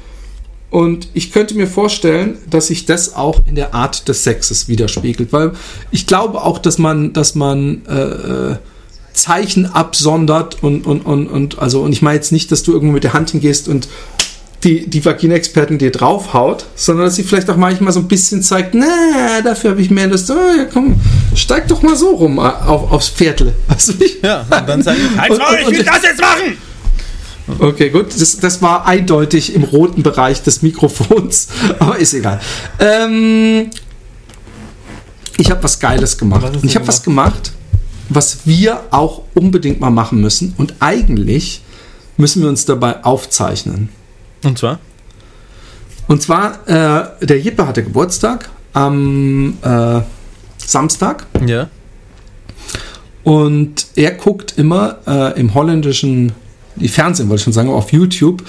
und 0.70 1.08
ich 1.14 1.32
könnte 1.32 1.54
mir 1.56 1.66
vorstellen, 1.66 2.38
dass 2.48 2.68
sich 2.68 2.86
das 2.86 3.14
auch 3.16 3.40
in 3.46 3.54
der 3.56 3.74
Art 3.74 4.06
des 4.08 4.24
Sexes 4.24 4.68
widerspiegelt, 4.68 5.32
weil 5.32 5.52
ich 5.90 6.06
glaube 6.06 6.42
auch, 6.42 6.58
dass 6.58 6.78
man, 6.78 7.12
dass 7.12 7.34
man 7.34 7.82
äh, 7.86 8.56
Zeichen 9.12 9.66
absondert 9.66 10.62
und, 10.62 10.86
und, 10.86 11.00
und, 11.00 11.26
und 11.26 11.58
also 11.58 11.82
und 11.82 11.92
ich 11.92 12.02
meine 12.02 12.16
jetzt 12.16 12.30
nicht, 12.32 12.52
dass 12.52 12.62
du 12.62 12.72
irgendwo 12.72 12.92
mit 12.94 13.02
der 13.04 13.12
Hand 13.12 13.30
hingehst 13.30 13.68
und 13.68 13.88
die, 14.62 14.86
die 14.88 15.02
Vagina-Experten 15.04 15.78
dir 15.78 15.90
draufhaut, 15.90 16.66
sondern 16.74 17.06
dass 17.06 17.16
sie 17.16 17.22
vielleicht 17.22 17.48
auch 17.48 17.56
manchmal 17.56 17.92
so 17.92 18.00
ein 18.00 18.08
bisschen 18.08 18.42
zeigt, 18.42 18.74
na, 18.74 19.40
dafür 19.42 19.70
habe 19.70 19.80
ich 19.82 19.90
mehr 19.90 20.06
Lust, 20.06 20.30
oh, 20.30 20.34
ja 20.34 20.66
komm, 20.70 21.00
steig 21.34 21.66
doch 21.68 21.82
mal 21.82 21.96
so 21.96 22.10
rum 22.10 22.36
äh, 22.38 22.42
auf, 22.42 22.92
aufs 22.92 23.08
Pferdle. 23.08 23.54
Weißt 23.68 23.88
du 23.88 23.94
ja, 24.22 24.42
und 24.42 24.68
dann 24.68 24.82
sage 24.82 24.98
ich, 25.00 25.18
halt 25.18 25.30
und- 25.32 25.40
und- 25.40 25.86
das 25.86 26.02
jetzt 26.02 26.20
machen! 26.20 26.58
Okay, 27.58 27.90
gut. 27.90 28.08
Das, 28.18 28.38
das 28.38 28.62
war 28.62 28.86
eindeutig 28.86 29.54
im 29.54 29.64
roten 29.64 30.02
Bereich 30.02 30.42
des 30.42 30.62
Mikrofons, 30.62 31.48
aber 31.78 31.98
ist 31.98 32.14
egal. 32.14 32.40
Ähm, 32.78 33.70
ich 35.36 35.50
habe 35.50 35.62
was 35.62 35.80
Geiles 35.80 36.18
gemacht. 36.18 36.42
Was 36.42 36.64
ich 36.64 36.76
habe 36.76 36.86
was 36.86 37.02
gemacht, 37.02 37.52
was 38.08 38.46
wir 38.46 38.80
auch 38.90 39.22
unbedingt 39.34 39.80
mal 39.80 39.90
machen 39.90 40.20
müssen. 40.20 40.54
Und 40.58 40.74
eigentlich 40.80 41.62
müssen 42.16 42.42
wir 42.42 42.48
uns 42.48 42.64
dabei 42.64 43.04
aufzeichnen. 43.04 43.88
Und 44.44 44.58
zwar? 44.58 44.78
Und 46.08 46.22
zwar, 46.22 46.68
äh, 46.68 47.26
der 47.26 47.40
Jippe 47.40 47.66
hatte 47.66 47.82
Geburtstag 47.82 48.50
am 48.72 49.58
äh, 49.62 50.00
Samstag. 50.58 51.26
Ja. 51.46 51.68
Und 53.22 53.86
er 53.96 54.12
guckt 54.12 54.54
immer 54.56 54.98
äh, 55.06 55.38
im 55.38 55.54
holländischen, 55.54 56.32
die 56.80 56.88
Fernsehen 56.88 57.28
wollte 57.28 57.40
ich 57.40 57.44
schon 57.44 57.52
sagen, 57.52 57.68
aber 57.68 57.78
auf 57.78 57.92
YouTube 57.92 58.42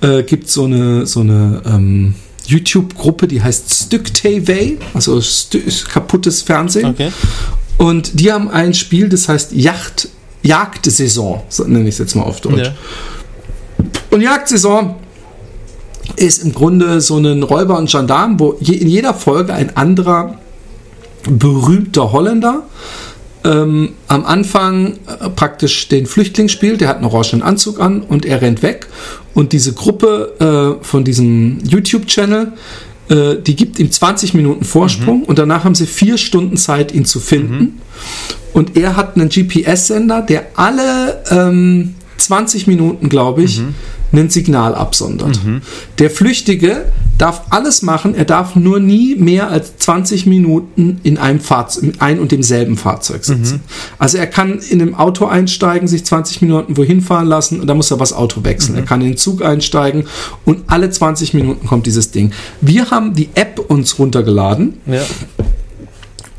äh, 0.00 0.22
gibt 0.22 0.48
so 0.48 0.64
eine, 0.64 1.06
so 1.06 1.20
eine 1.20 1.62
ähm, 1.66 2.14
YouTube-Gruppe, 2.46 3.28
die 3.28 3.42
heißt 3.42 3.72
Stück 3.86 4.12
TV, 4.12 4.82
also 4.92 5.20
Stü 5.20 5.62
kaputtes 5.88 6.42
Fernsehen. 6.42 6.86
Okay. 6.86 7.10
Und 7.78 8.20
die 8.20 8.32
haben 8.32 8.50
ein 8.50 8.74
Spiel, 8.74 9.08
das 9.08 9.28
heißt 9.28 9.52
Yacht, 9.52 10.08
Jagdsaison, 10.42 11.42
so 11.48 11.64
nenne 11.64 11.88
ich 11.88 11.94
es 11.94 11.98
jetzt 11.98 12.14
mal 12.14 12.22
auf 12.22 12.40
Deutsch. 12.40 12.66
Ja. 12.66 12.74
Und 14.10 14.20
Jagdsaison 14.20 14.96
ist 16.16 16.44
im 16.44 16.52
Grunde 16.52 17.00
so 17.00 17.18
ein 17.18 17.42
Räuber 17.42 17.78
und 17.78 17.90
Gendarm, 17.90 18.38
wo 18.38 18.56
je, 18.60 18.74
in 18.74 18.88
jeder 18.88 19.14
Folge 19.14 19.54
ein 19.54 19.76
anderer 19.76 20.38
berühmter 21.28 22.12
Holländer 22.12 22.64
ähm, 23.44 23.90
am 24.08 24.24
Anfang 24.24 24.94
äh, 25.06 25.28
praktisch 25.30 25.88
den 25.88 26.06
Flüchtling 26.06 26.48
spielt, 26.48 26.80
der 26.80 26.88
hat 26.88 26.96
einen 26.96 27.06
orangenen 27.06 27.42
Anzug 27.42 27.80
an 27.80 28.02
und 28.02 28.24
er 28.24 28.40
rennt 28.40 28.62
weg. 28.62 28.86
Und 29.34 29.52
diese 29.52 29.72
Gruppe 29.72 30.78
äh, 30.80 30.84
von 30.84 31.04
diesem 31.04 31.58
YouTube-Channel, 31.64 32.52
äh, 33.10 33.36
die 33.36 33.54
gibt 33.54 33.78
ihm 33.78 33.90
20 33.90 34.34
Minuten 34.34 34.64
Vorsprung 34.64 35.24
und 35.24 35.38
danach 35.38 35.64
haben 35.64 35.74
sie 35.74 35.86
vier 35.86 36.16
Stunden 36.16 36.56
Zeit, 36.56 36.92
ihn 36.94 37.04
zu 37.04 37.20
finden. 37.20 37.80
Und 38.52 38.76
er 38.76 38.96
hat 38.96 39.16
einen 39.16 39.28
GPS-Sender, 39.28 40.22
der 40.22 40.46
alle 40.54 41.22
ähm, 41.30 41.94
20 42.18 42.66
Minuten, 42.66 43.08
glaube 43.08 43.42
ich, 43.42 43.60
ein 44.18 44.30
Signal 44.30 44.74
absondert. 44.74 45.38
Der 45.98 46.10
Flüchtige 46.10 46.86
darf 47.18 47.42
alles 47.50 47.82
machen, 47.82 48.14
er 48.14 48.24
darf 48.24 48.56
nur 48.56 48.80
nie 48.80 49.14
mehr 49.14 49.48
als 49.48 49.76
20 49.78 50.26
Minuten 50.26 50.98
in 51.04 51.16
einem 51.16 51.40
Fahrzeug, 51.40 51.84
in 51.84 52.00
ein 52.00 52.18
und 52.18 52.32
demselben 52.32 52.76
Fahrzeug 52.76 53.24
sitzen. 53.24 53.60
Also 53.98 54.18
er 54.18 54.26
kann 54.26 54.58
in 54.58 54.82
einem 54.82 54.94
Auto 54.94 55.26
einsteigen, 55.26 55.86
sich 55.86 56.04
20 56.04 56.42
Minuten 56.42 56.76
wohin 56.76 57.00
fahren 57.00 57.26
lassen 57.26 57.60
und 57.60 57.66
dann 57.66 57.76
muss 57.76 57.90
er 57.90 58.00
was 58.00 58.12
Auto 58.12 58.44
wechseln. 58.44 58.76
Er 58.76 58.82
kann 58.82 59.00
in 59.00 59.08
den 59.08 59.16
Zug 59.16 59.44
einsteigen 59.44 60.04
und 60.44 60.64
alle 60.66 60.90
20 60.90 61.34
Minuten 61.34 61.66
kommt 61.66 61.86
dieses 61.86 62.10
Ding. 62.10 62.32
Wir 62.60 62.90
haben 62.90 63.14
die 63.14 63.28
App 63.34 63.60
uns 63.68 63.98
runtergeladen 63.98 64.74
Ja. 64.86 65.02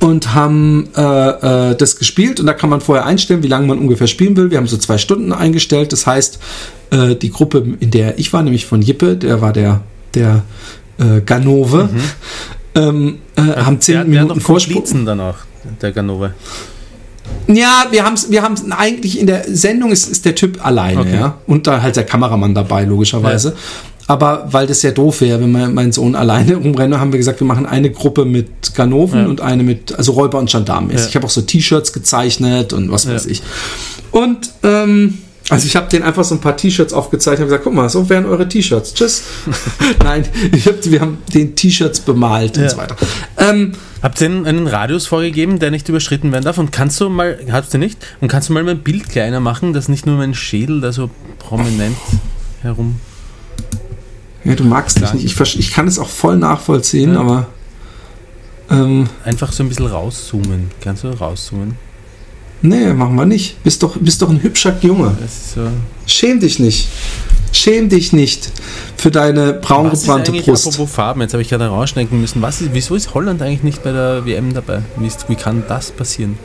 Und 0.06 0.36
haben 0.36 0.90
äh, 0.96 1.72
äh, 1.72 1.76
das 1.76 1.98
gespielt 1.98 2.40
und 2.40 2.46
da 2.46 2.54
kann 2.54 2.70
man 2.70 2.80
vorher 2.80 3.08
einstellen, 3.08 3.42
wie 3.42 3.48
lange 3.48 3.66
man 3.66 3.80
ungefähr 3.80 4.06
spielen 4.06 4.38
will. 4.38 4.52
Wir 4.52 4.60
haben 4.60 4.68
so 4.68 4.78
zwei 4.78 5.00
Stunden 5.00 5.34
eingestellt. 5.34 5.92
Das 5.92 6.06
heißt, 6.06 6.38
äh, 6.92 7.16
die 7.16 7.32
Gruppe, 7.32 7.66
in 7.80 7.90
der 7.90 8.20
ich 8.20 8.32
war, 8.32 8.44
nämlich 8.44 8.68
von 8.68 8.84
Jippe, 8.84 9.18
der 9.18 9.42
war 9.42 9.52
der, 9.52 9.82
der 10.14 10.44
äh, 11.00 11.22
Ganove, 11.22 11.90
ähm, 12.76 13.18
äh, 13.36 13.42
haben 13.42 13.82
zehn 13.82 13.96
Der, 13.96 14.04
der 14.04 14.10
Minuten 14.12 14.30
hat 14.30 14.38
noch 14.38 14.44
Vorsprung. 14.44 15.20
Auch, 15.20 15.36
der 15.82 15.92
Ganove. 15.92 16.36
Ja, 17.48 17.88
wir 17.90 18.06
haben 18.06 18.14
es 18.14 18.30
wir 18.30 18.44
haben's 18.44 18.64
eigentlich 18.70 19.20
in 19.20 19.26
der 19.26 19.46
Sendung 19.48 19.92
ist, 19.92 20.08
ist 20.08 20.26
der 20.26 20.36
Typ 20.36 20.64
alleine, 20.64 21.02
Okay. 21.02 21.16
ja. 21.16 21.40
Und 21.48 21.66
da 21.66 21.82
halt 21.82 21.96
der 21.96 22.04
Kameramann 22.04 22.54
dabei, 22.54 22.84
logischerweise. 22.84 23.56
Aber 24.08 24.48
weil 24.52 24.68
das 24.68 24.82
ja 24.84 24.92
doof 24.92 25.22
wäre, 25.22 25.42
wenn 25.42 25.52
mein, 25.52 25.74
mein 25.74 25.92
Sohn 25.92 26.16
alleine 26.16 26.56
rumrenne, 26.64 27.00
haben 27.00 27.12
wir 27.12 27.18
gesagt, 27.18 27.40
wir 27.40 27.48
machen 27.48 27.66
eine 27.66 27.90
Gruppe 27.92 28.26
mit 28.26 28.74
Ganoven 28.76 29.22
Ja. 29.22 29.26
und 29.28 29.42
eine 29.42 29.64
mit, 29.64 29.96
also 29.98 30.12
Räuber 30.12 30.38
und 30.40 30.50
Gendarmen. 30.50 30.92
Ja. 30.96 31.04
Ich 31.06 31.16
habe 31.16 31.26
auch 31.26 31.30
so 31.32 31.42
T-Shirts 31.42 31.92
gezeichnet 31.94 32.72
und 32.74 32.92
was 32.92 33.08
weiß 33.10 33.26
Ja. 33.26 33.32
ich. 33.32 33.42
Und 34.12 34.52
ähm, 34.64 35.18
Also 35.50 35.68
ich 35.68 35.76
habe 35.76 35.88
denen 35.90 36.04
einfach 36.04 36.24
so 36.24 36.34
ein 36.36 36.42
paar 36.42 36.56
T-Shirts 36.58 36.94
aufgezeigt 36.94 37.40
und 37.40 37.46
gesagt, 37.46 37.64
guck 37.64 37.74
mal, 37.74 37.88
so 37.90 38.08
wären 38.10 38.26
eure 38.26 38.48
T-Shirts. 38.48 38.94
Tschüss. 38.94 39.24
Nein, 40.04 40.24
ich 40.52 40.66
hab, 40.68 40.84
wir 40.86 41.02
haben 41.02 41.18
den 41.34 41.56
T-Shirts 41.56 42.00
bemalt 42.02 42.58
Ja. 42.58 42.64
und 42.64 42.70
so 42.72 42.78
weiter. 42.78 42.96
Ähm, 43.38 43.72
Habt 44.04 44.22
ihr 44.22 44.28
einen, 44.28 44.46
einen 44.46 44.68
Radius 44.68 45.08
vorgegeben, 45.08 45.58
der 45.58 45.72
nicht 45.72 45.90
überschritten 45.90 46.32
werden 46.32 46.44
darf? 46.46 46.60
Und 46.60 46.72
kannst 46.72 47.02
du 47.02 47.10
mal, 47.10 47.40
habt 47.52 47.74
ihr 47.74 47.80
nicht? 47.80 47.98
Und 48.22 48.28
kannst 48.28 48.50
du 48.50 48.54
mal 48.54 48.62
mein 48.64 48.80
Bild 48.80 49.10
kleiner 49.10 49.40
machen, 49.40 49.74
dass 49.74 49.88
nicht 49.90 50.06
nur 50.06 50.16
mein 50.18 50.36
Schädel 50.36 50.80
da 50.80 50.92
so 50.92 51.10
prominent 51.40 51.98
herum. 52.62 52.98
Ja, 54.46 54.56
du 54.56 54.64
magst 54.64 55.02
mich 55.02 55.14
nicht. 55.14 55.26
Ich, 55.26 55.60
ich 55.60 55.72
kann 55.72 55.88
es 55.88 56.00
auch 56.00 56.08
voll 56.10 56.38
nachvollziehen, 56.38 57.14
Ja. 57.14 57.20
aber 57.22 57.48
ähm, 58.70 59.08
Einfach 59.24 59.52
so 59.52 59.64
ein 59.64 59.70
bisschen 59.70 59.88
rauszoomen. 59.88 60.72
Kannst 60.82 61.04
du 61.04 61.10
rauszoomen? 61.10 61.76
nee, 62.62 62.94
machen 62.94 63.16
wir 63.16 63.26
nicht. 63.26 63.62
Bist 63.64 63.84
doch, 63.84 63.96
bist 63.98 64.22
doch 64.24 64.30
ein 64.30 64.42
hübscher 64.42 64.76
Junge. 64.82 65.16
So. 65.54 65.68
Schäm 66.08 66.40
dich 66.40 66.58
nicht. 66.60 66.88
Schäm 67.52 67.90
dich 67.90 68.12
nicht 68.12 68.52
für 68.98 69.12
deine 69.12 69.54
braun 69.54 69.86
Was 69.92 70.00
ist 70.00 70.06
gebrannte 70.06 70.32
eigentlich, 70.32 70.46
Brust. 70.46 70.68
apropos 70.68 70.92
Farben, 70.92 71.22
jetzt 71.22 71.34
habe 71.34 71.42
ich 71.44 71.50
gerade 71.50 71.68
rausschnecken 71.68 72.20
müssen. 72.20 72.42
Was 72.42 72.62
ist, 72.62 72.72
wieso 72.74 72.96
ist 72.96 73.14
Holland 73.14 73.42
eigentlich 73.42 73.64
nicht 73.64 73.84
bei 73.84 73.92
der 73.92 74.26
WM 74.26 74.54
dabei? 74.54 74.82
Wie, 74.98 75.06
ist, 75.08 75.30
wie 75.30 75.36
kann 75.36 75.64
das 75.68 75.92
passieren? 75.92 76.38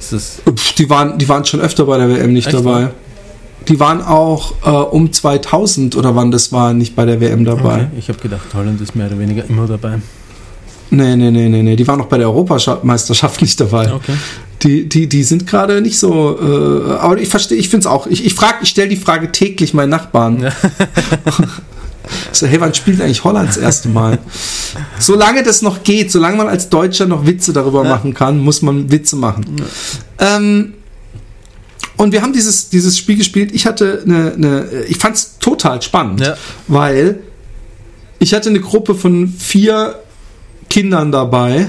Ist 0.00 0.12
das, 0.12 0.42
Pff, 0.54 0.72
Die 0.74 0.90
waren, 0.90 1.18
die 1.18 1.28
waren 1.28 1.44
schon 1.44 1.60
öfter 1.60 1.84
bei 1.86 1.98
der 1.98 2.08
WM 2.10 2.32
nicht 2.32 2.48
Echt, 2.48 2.56
dabei. 2.56 2.90
Die 3.68 3.78
waren 3.78 4.02
auch 4.02 4.54
äh, 4.64 4.70
um 4.70 5.12
2000 5.12 5.96
oder 5.96 6.16
wann 6.16 6.30
das 6.30 6.50
war, 6.52 6.72
nicht 6.72 6.96
bei 6.96 7.04
der 7.04 7.20
WM 7.20 7.44
dabei. 7.44 7.74
okay. 7.74 7.86
Ich 7.98 8.08
habe 8.08 8.18
gedacht, 8.18 8.42
Holland 8.54 8.80
ist 8.80 8.96
mehr 8.96 9.06
oder 9.06 9.18
weniger 9.18 9.44
immer 9.48 9.66
dabei. 9.66 9.98
Nee, 10.92 11.14
nee, 11.14 11.30
nee, 11.30 11.48
nee, 11.48 11.62
nee. 11.62 11.76
Die 11.76 11.86
waren 11.86 12.00
auch 12.00 12.06
bei 12.06 12.18
der 12.18 12.28
Europameisterschaft 12.28 13.42
nicht 13.42 13.60
dabei. 13.60 13.92
Okay. 13.92 14.14
Die, 14.62 14.88
die, 14.88 15.08
die 15.08 15.22
sind 15.22 15.46
gerade 15.46 15.80
nicht 15.80 15.98
so. 15.98 16.36
Äh, 16.40 16.92
aber 16.98 17.18
ich 17.18 17.28
verstehe, 17.28 17.56
ich 17.58 17.68
finde 17.68 17.86
es 17.86 17.92
auch. 17.92 18.06
Ich, 18.08 18.24
ich 18.26 18.34
frage, 18.34 18.58
ich 18.62 18.70
stelle 18.70 18.88
die 18.88 18.96
Frage 18.96 19.30
täglich 19.30 19.72
meinen 19.72 19.90
Nachbarn. 19.90 20.42
Ja. 20.42 20.50
so, 22.32 22.46
hey, 22.46 22.60
wann 22.60 22.74
spielt 22.74 23.00
eigentlich 23.00 23.22
Holland 23.22 23.48
das 23.50 23.56
erste 23.56 23.88
Mal? 23.88 24.18
solange 24.98 25.42
das 25.44 25.62
noch 25.62 25.82
geht, 25.84 26.10
solange 26.10 26.36
man 26.36 26.48
als 26.48 26.68
Deutscher 26.68 27.06
noch 27.06 27.24
Witze 27.24 27.52
darüber 27.52 27.84
Ja. 27.84 27.90
machen 27.90 28.12
kann, 28.12 28.38
muss 28.38 28.60
man 28.62 28.90
Witze 28.90 29.16
machen. 29.16 29.44
Ähm, 30.18 30.74
und 32.00 32.12
wir 32.12 32.22
haben 32.22 32.32
dieses, 32.32 32.70
dieses 32.70 32.96
Spiel 32.96 33.16
gespielt. 33.16 33.50
Ich 33.52 33.66
hatte 33.66 34.02
eine, 34.06 34.32
eine 34.32 34.66
ich 34.88 34.96
fand 34.98 35.16
es 35.16 35.38
total 35.38 35.82
spannend, 35.82 36.20
Ja. 36.20 36.34
weil 36.66 37.20
ich 38.18 38.32
hatte 38.34 38.48
eine 38.48 38.60
Gruppe 38.60 38.94
von 38.94 39.28
vier 39.28 39.98
Kindern 40.68 41.12
dabei. 41.12 41.66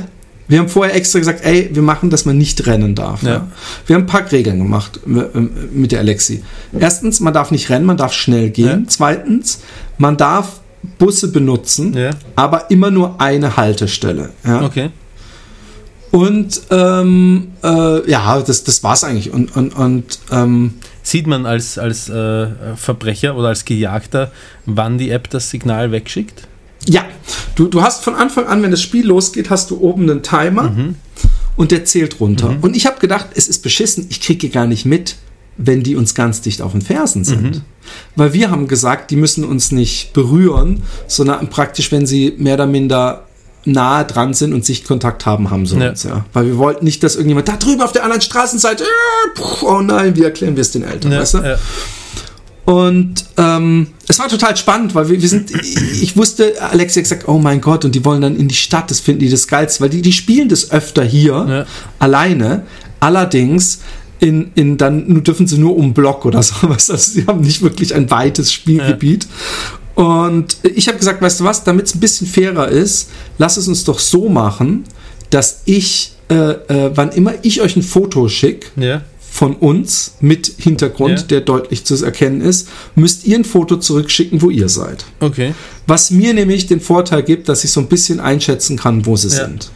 Wir 0.48 0.60
haben 0.60 0.70
vorher 0.70 0.96
extra 0.96 1.20
gesagt, 1.20 1.46
ey, 1.46 1.70
wir 1.74 1.82
machen, 1.82 2.10
dass 2.10 2.26
man 2.26 2.38
nicht 2.38 2.66
rennen 2.66 2.94
darf. 2.96 3.24
Ja. 3.24 3.30
Ja. 3.30 3.48
Wir 3.88 3.96
haben 3.96 4.04
ein 4.04 4.08
paar 4.08 4.30
Regeln 4.32 4.60
gemacht 4.60 5.00
äh, 5.06 5.40
mit 5.74 5.92
der 5.92 6.00
Alexi. 6.00 6.44
Erstens, 6.78 7.20
man 7.20 7.34
darf 7.34 7.52
nicht 7.52 7.70
rennen, 7.70 7.86
man 7.86 7.98
darf 7.98 8.14
schnell 8.14 8.50
gehen. 8.50 8.68
Ja. 8.68 8.88
Zweitens, 8.88 9.60
man 9.98 10.18
darf 10.18 10.60
Busse 10.98 11.28
benutzen, 11.32 11.94
Ja. 11.94 12.12
aber 12.36 12.70
immer 12.72 12.90
nur 12.92 13.22
eine 13.22 13.56
Haltestelle. 13.58 14.32
Okay. 14.46 14.90
Und 16.12 16.62
ähm, 16.70 17.54
äh, 17.64 18.10
ja, 18.10 18.40
das, 18.42 18.64
das 18.64 18.84
war's 18.84 19.04
eigentlich. 19.04 19.32
Und, 19.32 19.56
und, 19.56 19.76
und 19.76 20.20
ähm, 20.32 20.74
Sieht 21.04 21.26
man 21.26 21.48
als, 21.48 21.80
als 21.80 22.10
äh, 22.10 22.48
Verbrecher 22.76 23.36
oder 23.36 23.48
als 23.48 23.66
Gejagter, 23.66 24.32
wann 24.68 25.00
die 25.00 25.10
App 25.10 25.32
das 25.32 25.50
Signal 25.50 25.92
wegschickt? 25.92 26.48
ja, 26.88 27.06
du, 27.56 27.68
du 27.68 27.82
hast 27.82 28.04
von 28.04 28.16
Anfang 28.16 28.48
an, 28.48 28.64
wenn 28.64 28.72
das 28.72 28.82
Spiel 28.82 29.06
losgeht, 29.06 29.50
hast 29.50 29.72
du 29.72 29.80
oben 29.80 30.10
einen 30.10 30.24
Timer 30.24 30.76
und 31.56 31.72
der 31.72 31.86
zählt 31.86 32.20
runter. 32.20 32.58
Und 32.62 32.76
ich 32.76 32.86
habe 32.86 33.00
gedacht, 33.00 33.28
es 33.36 33.48
ist 33.48 33.62
beschissen, 33.62 34.08
ich 34.10 34.22
kriege 34.22 34.50
gar 34.50 34.66
nicht 34.68 34.86
mit, 34.86 35.18
wenn 35.58 35.84
die 35.84 35.96
uns 35.96 36.16
ganz 36.16 36.42
dicht 36.42 36.62
auf 36.62 36.72
den 36.72 36.82
Fersen 36.82 37.24
sind. 37.24 37.62
Weil 38.16 38.34
wir 38.34 38.50
haben 38.50 38.68
gesagt, 38.68 39.12
die 39.12 39.16
müssen 39.16 39.44
uns 39.44 39.72
nicht 39.72 40.14
berühren, 40.14 40.84
sondern 41.08 41.50
praktisch, 41.50 41.92
wenn 41.92 42.08
sie 42.08 42.34
mehr 42.38 42.56
oder 42.56 42.68
minder 42.68 43.28
nahe 43.66 44.06
dran 44.06 44.34
sind 44.34 44.54
und 44.54 44.66
Sichtkontakt 44.66 45.26
haben, 45.26 45.52
haben 45.52 45.66
sie 45.66 45.78
Ja. 45.78 45.90
uns, 45.90 46.04
ja. 46.04 46.26
Weil 46.34 46.48
wir 46.48 46.58
wollten 46.58 46.84
nicht, 46.86 47.04
dass 47.04 47.16
irgendjemand 47.16 47.48
da 47.48 47.58
drüben 47.58 47.82
auf 47.82 47.92
der 47.92 48.04
anderen 48.04 48.22
Straßenseite, 48.22 48.84
äh, 48.84 49.42
oh 49.64 49.82
nein, 49.82 50.16
wie 50.16 50.24
erklären 50.24 50.56
wir 50.56 50.62
es 50.62 50.72
den 50.72 50.84
Eltern, 50.84 51.12
weißt 51.12 51.36
du? 51.36 51.38
ja. 51.40 51.58
Und 52.66 53.26
ähm, 53.38 53.88
es 54.08 54.20
war 54.20 54.28
total 54.30 54.56
spannend, 54.56 54.94
weil 54.94 55.10
wir, 55.10 55.20
wir 55.22 55.28
sind, 55.30 55.52
ich 55.52 56.16
wusste, 56.16 56.54
Alexia 56.62 57.02
hat 57.02 57.10
gesagt, 57.10 57.28
oh 57.28 57.40
mein 57.40 57.60
Gott, 57.60 57.86
und 57.86 57.96
die 57.96 58.06
wollen 58.06 58.22
dann 58.22 58.36
in 58.36 58.48
die 58.48 58.56
Stadt, 58.56 58.92
das 58.92 59.00
finden 59.00 59.22
die 59.22 59.30
das 59.30 59.48
Geilste, 59.48 59.82
weil 59.82 59.90
die, 59.90 60.02
die 60.02 60.14
spielen 60.14 60.48
das 60.48 60.72
öfter 60.72 61.04
hier, 61.04 61.46
Ja. 61.50 61.66
alleine. 62.00 62.64
Allerdings, 63.00 63.80
in, 64.20 64.52
in 64.54 64.78
dann 64.78 65.24
dürfen 65.24 65.48
sie 65.48 65.58
nur 65.58 65.76
um 65.76 65.94
Block 65.96 66.24
oder 66.26 66.44
sowas. 66.44 66.92
Also 66.92 67.12
sie 67.14 67.26
haben 67.26 67.42
nicht 67.42 67.64
wirklich 67.64 67.96
ein 67.96 68.10
weites 68.12 68.54
Spielgebiet. 68.54 69.28
Und 69.96 70.58
ich 70.64 70.88
habe 70.88 70.98
gesagt, 70.98 71.22
weißt 71.22 71.40
du 71.42 71.44
was, 71.44 71.64
damit 71.64 71.88
es 71.88 71.96
ein 71.96 72.00
bisschen 72.00 72.28
fairer 72.28 72.68
ist, 72.70 73.10
lass 73.38 73.58
es 73.58 73.68
uns 73.68 73.84
doch 73.84 74.00
so 74.00 74.30
machen, 74.30 74.86
dass 75.30 75.62
ich, 75.66 76.14
äh, 76.30 76.36
äh, 76.36 76.92
wann 76.96 77.12
immer 77.12 77.34
ich 77.42 77.62
euch 77.62 77.76
ein 77.76 77.84
Foto 77.84 78.28
schicke, 78.28 78.68
ja. 78.82 79.02
von 79.20 79.56
uns 79.56 80.16
mit 80.20 80.52
Hintergrund, 80.58 81.20
Ja. 81.20 81.26
der 81.26 81.42
deutlich 81.42 81.86
zu 81.86 81.96
erkennen 82.04 82.42
ist, 82.42 82.68
müsst 82.96 83.26
ihr 83.26 83.38
ein 83.38 83.46
Foto 83.46 83.78
zurückschicken, 83.78 84.42
wo 84.42 84.50
ihr 84.50 84.68
seid. 84.70 85.06
Okay. 85.20 85.54
Was 85.88 86.12
mir 86.12 86.34
nämlich 86.34 86.68
den 86.68 86.82
Vorteil 86.82 87.24
gibt, 87.24 87.48
dass 87.48 87.64
ich 87.64 87.72
so 87.72 87.80
ein 87.80 87.88
bisschen 87.88 88.20
einschätzen 88.20 88.78
kann, 88.78 89.06
wo 89.06 89.16
sie 89.16 89.30
Ja. 89.30 89.46
sind. 89.46 89.72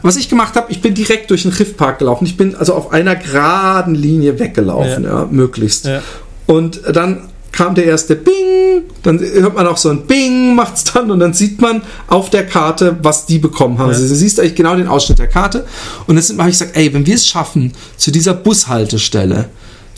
Was 0.00 0.16
ich 0.16 0.30
gemacht 0.30 0.54
habe, 0.56 0.72
ich 0.72 0.80
bin 0.80 0.94
direkt 0.94 1.30
durch 1.30 1.42
den 1.42 1.52
Riffpark 1.52 1.98
gelaufen. 1.98 2.24
Ich 2.24 2.38
bin 2.38 2.54
also 2.54 2.72
auf 2.74 2.92
einer 2.92 3.16
geraden 3.16 3.94
Linie 3.94 4.38
weggelaufen, 4.38 5.04
ja, 5.04 5.28
möglichst. 5.30 5.84
Ja. 5.84 6.02
Und 6.46 6.80
dann 6.90 7.28
kam 7.54 7.74
der 7.74 7.84
erste 7.84 8.16
Bing, 8.16 8.82
dann 9.02 9.20
hört 9.20 9.54
man 9.54 9.66
auch 9.66 9.76
so 9.76 9.88
ein 9.88 10.06
Bing, 10.06 10.54
macht's 10.54 10.84
dann 10.84 11.10
und 11.10 11.20
dann 11.20 11.32
sieht 11.32 11.60
man 11.60 11.82
auf 12.08 12.28
der 12.28 12.46
Karte, 12.46 12.96
was 13.02 13.26
die 13.26 13.38
bekommen 13.38 13.78
haben. 13.78 13.90
Ja. 13.90 13.96
Also 13.96 14.08
du 14.08 14.14
siehst 14.14 14.40
eigentlich 14.40 14.56
genau 14.56 14.74
den 14.74 14.88
Ausschnitt 14.88 15.20
der 15.20 15.28
Karte 15.28 15.64
und 16.06 16.16
dann 16.16 16.38
habe 16.38 16.50
ich 16.50 16.58
gesagt, 16.58 16.76
ey, 16.76 16.92
wenn 16.92 17.06
wir 17.06 17.14
es 17.14 17.26
schaffen, 17.26 17.72
zu 17.96 18.10
dieser 18.10 18.34
Bushaltestelle, 18.34 19.48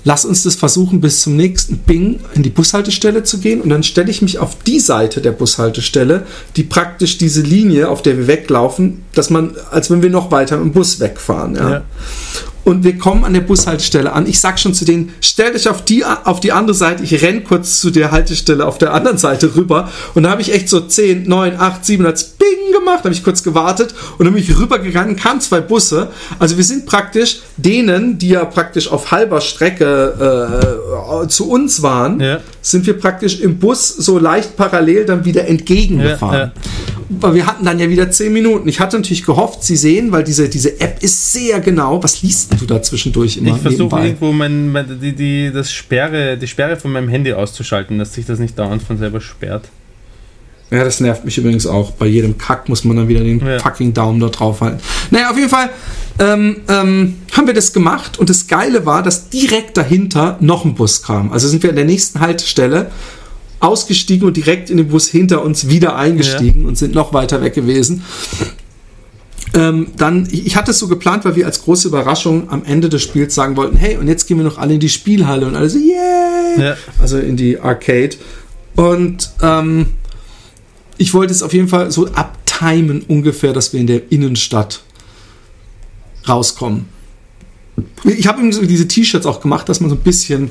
lass 0.05 0.25
uns 0.25 0.43
das 0.43 0.55
versuchen, 0.55 1.01
bis 1.01 1.23
zum 1.23 1.35
nächsten 1.35 1.79
Bing 1.79 2.21
in 2.35 2.43
die 2.43 2.51
Bushaltestelle 2.51 3.25
zu 3.25 3.39
gehen 3.39 3.63
und 3.63 3.71
dann 3.71 3.83
stelle 3.83 4.11
ich 4.11 4.21
mich 4.21 4.39
auf 4.39 4.57
die 4.67 4.79
Seite 4.79 5.23
der 5.23 5.33
Bushaltestelle, 5.33 6.27
die 6.57 6.63
praktisch 6.63 7.17
diese 7.17 7.41
Linie, 7.41 7.89
auf 7.89 8.03
der 8.03 8.19
wir 8.19 8.27
weglaufen, 8.27 9.03
dass 9.15 9.31
man, 9.31 9.57
als 9.71 9.91
wenn 9.91 10.03
wir 10.03 10.11
noch 10.11 10.31
weiter 10.31 10.57
im 10.57 10.73
Bus 10.73 11.01
wegfahren. 11.01 11.57
Ja. 11.57 11.71
Ja. 11.71 11.83
Und 12.67 12.83
wir 12.83 12.99
kommen 12.99 13.25
an 13.25 13.33
der 13.33 13.43
Bushaltestelle 13.43 14.13
an. 14.13 14.27
Ich 14.27 14.41
sag 14.41 14.59
schon 14.59 14.75
zu 14.75 14.85
denen, 14.85 15.13
stellt 15.21 15.55
euch 15.55 15.69
auf 15.69 15.85
die, 15.85 16.05
auf 16.05 16.41
die 16.41 16.51
andere 16.51 16.75
Seite. 16.75 17.05
Ich 17.05 17.23
renn 17.23 17.45
kurz 17.45 17.81
zu 17.81 17.91
der 17.91 18.11
Haltestelle 18.11 18.67
auf 18.67 18.79
der 18.79 18.93
anderen 18.93 19.19
Seite 19.19 19.55
rüber. 19.55 19.89
Und 20.15 20.25
da 20.25 20.31
habe 20.31 20.43
ich 20.43 20.53
echt 20.53 20.69
so 20.69 20.81
10, 20.81 21.29
9, 21.29 21.55
8, 21.61 21.85
7, 21.85 22.05
als 22.05 22.25
Bing 22.25 22.49
gemacht. 22.73 23.05
habe 23.05 23.13
ich 23.15 23.23
kurz 23.23 23.45
gewartet 23.45 23.95
und 24.19 24.25
dann 24.25 24.35
bin 24.35 24.43
ich 24.43 24.59
rübergegangen, 24.59 25.15
kamen 25.15 25.41
zwei 25.41 25.61
Busse. 25.61 26.09
Also 26.41 26.57
wir 26.57 26.65
sind 26.65 26.87
praktisch 26.87 27.39
denen, 27.57 28.19
die 28.19 28.31
ja 28.31 28.45
praktisch 28.45 28.91
auf 28.91 29.13
halber 29.13 29.41
Strecke 29.41 30.75
äh, 31.25 31.29
zu 31.29 31.49
uns 31.49 31.83
waren, 31.83 32.19
Ja. 32.21 32.41
sind 32.63 32.85
wir 32.87 32.99
praktisch 32.99 33.39
im 33.41 33.59
Bus 33.61 33.89
so 33.89 34.19
leicht 34.19 34.57
parallel 34.57 35.05
dann 35.05 35.25
wieder 35.25 35.47
entgegengefahren. 35.47 36.35
Ja, 36.35 36.53
Aber 36.96 36.96
wir 37.09 37.47
hatten 37.47 37.65
dann 37.65 37.79
ja 37.79 37.89
wieder 37.89 38.11
10 38.11 38.33
Minuten. 38.33 38.69
Ich 38.69 38.81
hatte 38.81 38.97
natürlich 38.97 39.25
gehofft, 39.25 39.63
sie 39.63 39.77
sehen, 39.77 40.13
weil 40.13 40.25
diese, 40.25 40.49
diese 40.49 40.81
App 40.81 41.03
ist 41.03 41.33
sehr 41.33 41.61
genau. 41.61 42.03
Was 42.03 42.23
liest 42.23 42.61
du 42.61 42.67
da 42.67 42.83
zwischendurch 42.83 43.37
immer 43.37 43.57
Ich 43.57 43.63
versuche 43.63 44.01
irgendwo 44.01 44.33
mein, 44.33 44.73
mein, 44.73 44.99
die, 45.01 45.13
die, 45.15 45.51
das 45.53 45.73
Sperre, 45.73 46.37
die 46.37 46.49
Sperre 46.49 46.77
von 46.77 46.93
meinem 46.93 47.09
Handy 47.09 47.33
auszuschalten, 47.33 47.99
dass 47.99 48.15
sich 48.15 48.27
das 48.27 48.39
nicht 48.39 48.59
dauernd 48.59 48.83
von 48.83 48.99
selber 48.99 49.21
sperrt. 49.21 49.69
Ja, 50.71 50.83
das 50.83 50.99
nervt 50.99 51.25
mich 51.25 51.39
übrigens 51.39 51.65
auch. 51.65 51.93
Bei 51.93 52.07
jedem 52.07 52.39
Kack 52.39 52.69
muss 52.69 52.83
man 52.83 52.97
dann 52.97 53.09
wieder 53.09 53.21
den 53.21 53.39
Ja. 53.39 53.61
fucking 53.61 53.95
Daumen 53.95 54.19
da 54.19 54.27
drauf 54.29 54.61
halten. 54.61 54.81
Naja, 55.13 55.31
auf 55.31 55.37
jeden 55.37 55.49
Fall 55.49 55.71
ähm, 56.19 56.57
ähm, 56.69 57.15
haben 57.33 57.47
wir 57.47 57.55
das 57.55 57.73
gemacht 57.73 58.19
und 58.19 58.29
das 58.31 58.49
Geile 58.49 58.85
war, 58.85 59.05
dass 59.05 59.29
direkt 59.29 59.77
dahinter 59.77 60.39
noch 60.41 60.65
ein 60.65 60.75
Bus 60.75 61.03
kam. 61.03 61.31
Also 61.31 61.47
sind 61.47 61.63
wir 61.63 61.71
an 61.71 61.77
der 61.77 61.85
nächsten 61.85 62.19
Haltestelle 62.19 62.91
ausgestiegen 63.61 64.27
und 64.27 64.37
direkt 64.37 64.71
in 64.71 64.77
den 64.77 64.89
Bus 64.89 65.09
hinter 65.09 65.43
uns 65.43 65.69
wieder 65.69 65.97
eingestiegen 65.97 66.67
und 66.67 66.77
sind 66.77 66.95
noch 66.95 67.13
weiter 67.13 67.43
weg 67.43 67.55
gewesen. 67.55 68.03
Ähm, 69.55 69.89
dann, 69.97 70.29
ich 70.31 70.57
hatte 70.57 70.73
es 70.73 70.79
so 70.79 70.89
geplant, 70.89 71.25
weil 71.25 71.37
wir 71.37 71.47
als 71.47 71.63
große 71.63 71.89
Überraschung 71.89 72.51
am 72.51 72.65
Ende 72.65 72.89
des 72.89 73.03
Spiels 73.03 73.35
sagen 73.35 73.57
wollten, 73.57 73.77
hey, 73.77 73.97
und 73.97 74.07
jetzt 74.07 74.27
gehen 74.27 74.37
wir 74.37 74.45
noch 74.45 74.59
alle 74.59 74.75
in 74.75 74.81
die 74.81 74.89
Spielhalle 74.89 75.47
und 75.47 75.55
alle 75.55 75.71
so, 75.71 75.79
yay! 75.79 76.61
Ja. 76.61 76.77
Also 76.99 77.19
in 77.19 77.37
die 77.37 77.59
Arcade. 77.59 78.17
Und 78.75 79.31
ähm, 79.41 79.87
ich 80.99 81.15
wollte 81.15 81.33
es 81.33 81.43
auf 81.43 81.55
jeden 81.55 81.69
Fall 81.69 81.91
so 81.91 82.09
abtimen 82.09 83.03
ungefähr, 83.03 83.53
dass 83.53 83.73
wir 83.73 83.81
in 83.81 83.87
der 83.87 84.13
Innenstadt 84.13 84.83
rauskommen. 86.29 86.87
Ich 88.05 88.27
habe 88.27 88.53
so 88.53 88.65
diese 88.67 88.89
T-Shirts 88.89 89.27
auch 89.27 89.41
gemacht, 89.41 89.69
dass 89.69 89.81
man 89.81 89.91
so 89.91 89.97
ein 89.97 90.03
bisschen 90.03 90.51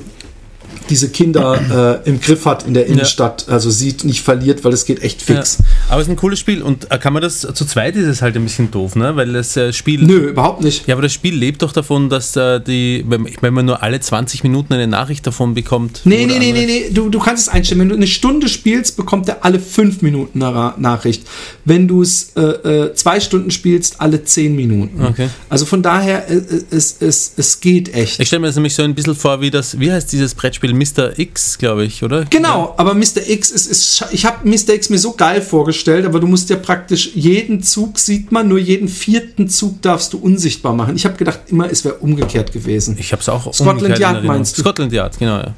diese 0.88 1.10
Kinder 1.10 2.02
äh, 2.04 2.08
im 2.08 2.20
Griff 2.20 2.44
hat 2.44 2.66
in 2.66 2.74
der 2.74 2.86
Innenstadt, 2.86 3.48
also 3.48 3.70
sieht, 3.70 4.04
nicht 4.04 4.22
verliert, 4.22 4.64
weil 4.64 4.72
es 4.72 4.84
geht 4.84 5.02
echt 5.02 5.22
fix. 5.22 5.58
Ja. 5.58 5.64
Aber 5.90 6.00
es 6.00 6.06
ist 6.06 6.12
ein 6.12 6.16
cooles 6.16 6.38
Spiel 6.38 6.62
und 6.62 6.90
äh, 6.90 6.98
kann 6.98 7.12
man 7.12 7.22
das 7.22 7.40
zu 7.40 7.64
zweit 7.64 7.96
ist 7.96 8.06
es 8.06 8.22
halt 8.22 8.36
ein 8.36 8.44
bisschen 8.44 8.70
doof, 8.70 8.96
ne? 8.96 9.16
Weil 9.16 9.32
das 9.32 9.56
äh, 9.56 9.72
Spiel. 9.72 10.02
Nö, 10.02 10.28
überhaupt 10.28 10.62
nicht. 10.62 10.86
Ja, 10.86 10.94
aber 10.94 11.02
das 11.02 11.12
Spiel 11.12 11.34
lebt 11.34 11.62
doch 11.62 11.72
davon, 11.72 12.08
dass 12.08 12.36
äh, 12.36 12.60
die, 12.60 13.04
wenn, 13.08 13.28
wenn 13.40 13.54
man 13.54 13.66
nur 13.66 13.82
alle 13.82 14.00
20 14.00 14.42
Minuten 14.42 14.74
eine 14.74 14.86
Nachricht 14.86 15.26
davon 15.26 15.54
bekommt. 15.54 16.02
Nee, 16.04 16.26
nee, 16.26 16.38
nee, 16.38 16.52
nee, 16.52 16.66
nee, 16.66 16.90
du, 16.92 17.08
du 17.08 17.18
kannst 17.18 17.48
es 17.48 17.52
einstellen. 17.52 17.80
Wenn 17.80 17.88
du 17.88 17.96
eine 17.96 18.06
Stunde 18.06 18.48
spielst, 18.48 18.96
bekommt 18.96 19.28
er 19.28 19.44
alle 19.44 19.60
5 19.60 20.02
Minuten 20.02 20.42
eine 20.42 20.74
Nachricht. 20.78 21.26
Wenn 21.64 21.88
du 21.88 22.02
es 22.02 22.32
äh, 22.36 22.40
äh, 22.40 22.94
zwei 22.94 23.20
Stunden 23.20 23.50
spielst, 23.50 24.00
alle 24.00 24.22
10 24.22 24.54
Minuten. 24.54 25.04
Okay. 25.04 25.28
Also 25.48 25.66
von 25.66 25.82
daher, 25.82 26.30
äh, 26.30 26.40
es, 26.70 26.96
es, 27.00 27.32
es 27.36 27.60
geht 27.60 27.94
echt. 27.94 28.20
Ich 28.20 28.28
stelle 28.28 28.40
mir 28.40 28.46
das 28.46 28.56
nämlich 28.56 28.74
so 28.74 28.82
ein 28.82 28.94
bisschen 28.94 29.14
vor, 29.14 29.40
wie 29.40 29.50
das, 29.50 29.78
wie 29.78 29.90
heißt 29.90 30.12
dieses 30.12 30.34
Brettspiel? 30.34 30.72
Mr. 30.76 31.18
X, 31.18 31.58
glaube 31.58 31.84
ich, 31.84 32.02
oder? 32.02 32.24
Genau, 32.26 32.74
aber 32.76 32.94
Mr. 32.94 33.28
X 33.28 33.50
ist, 33.50 33.66
ist 33.66 34.04
ich 34.12 34.24
habe 34.24 34.48
Mr. 34.48 34.74
X 34.74 34.90
mir 34.90 34.98
so 34.98 35.12
geil 35.12 35.42
vorgestellt, 35.42 36.06
aber 36.06 36.20
du 36.20 36.26
musst 36.26 36.50
ja 36.50 36.56
praktisch 36.56 37.10
jeden 37.14 37.62
Zug 37.62 37.98
sieht 37.98 38.32
man, 38.32 38.48
nur 38.48 38.58
jeden 38.58 38.88
vierten 38.88 39.48
Zug 39.48 39.82
darfst 39.82 40.12
du 40.12 40.18
unsichtbar 40.18 40.74
machen. 40.74 40.96
Ich 40.96 41.04
habe 41.04 41.16
gedacht 41.16 41.40
immer, 41.48 41.70
es 41.70 41.84
wäre 41.84 41.96
umgekehrt 41.96 42.52
gewesen. 42.52 42.96
Ich 42.98 43.12
habe 43.12 43.22
es 43.22 43.28
auch 43.28 43.52
Scotland 43.52 43.98
Yard 43.98 44.24
meinst 44.24 44.58
du? 44.58 44.62
Scotland 44.62 44.92
Yard, 44.92 45.18
genau, 45.18 45.38
ja. 45.38 45.54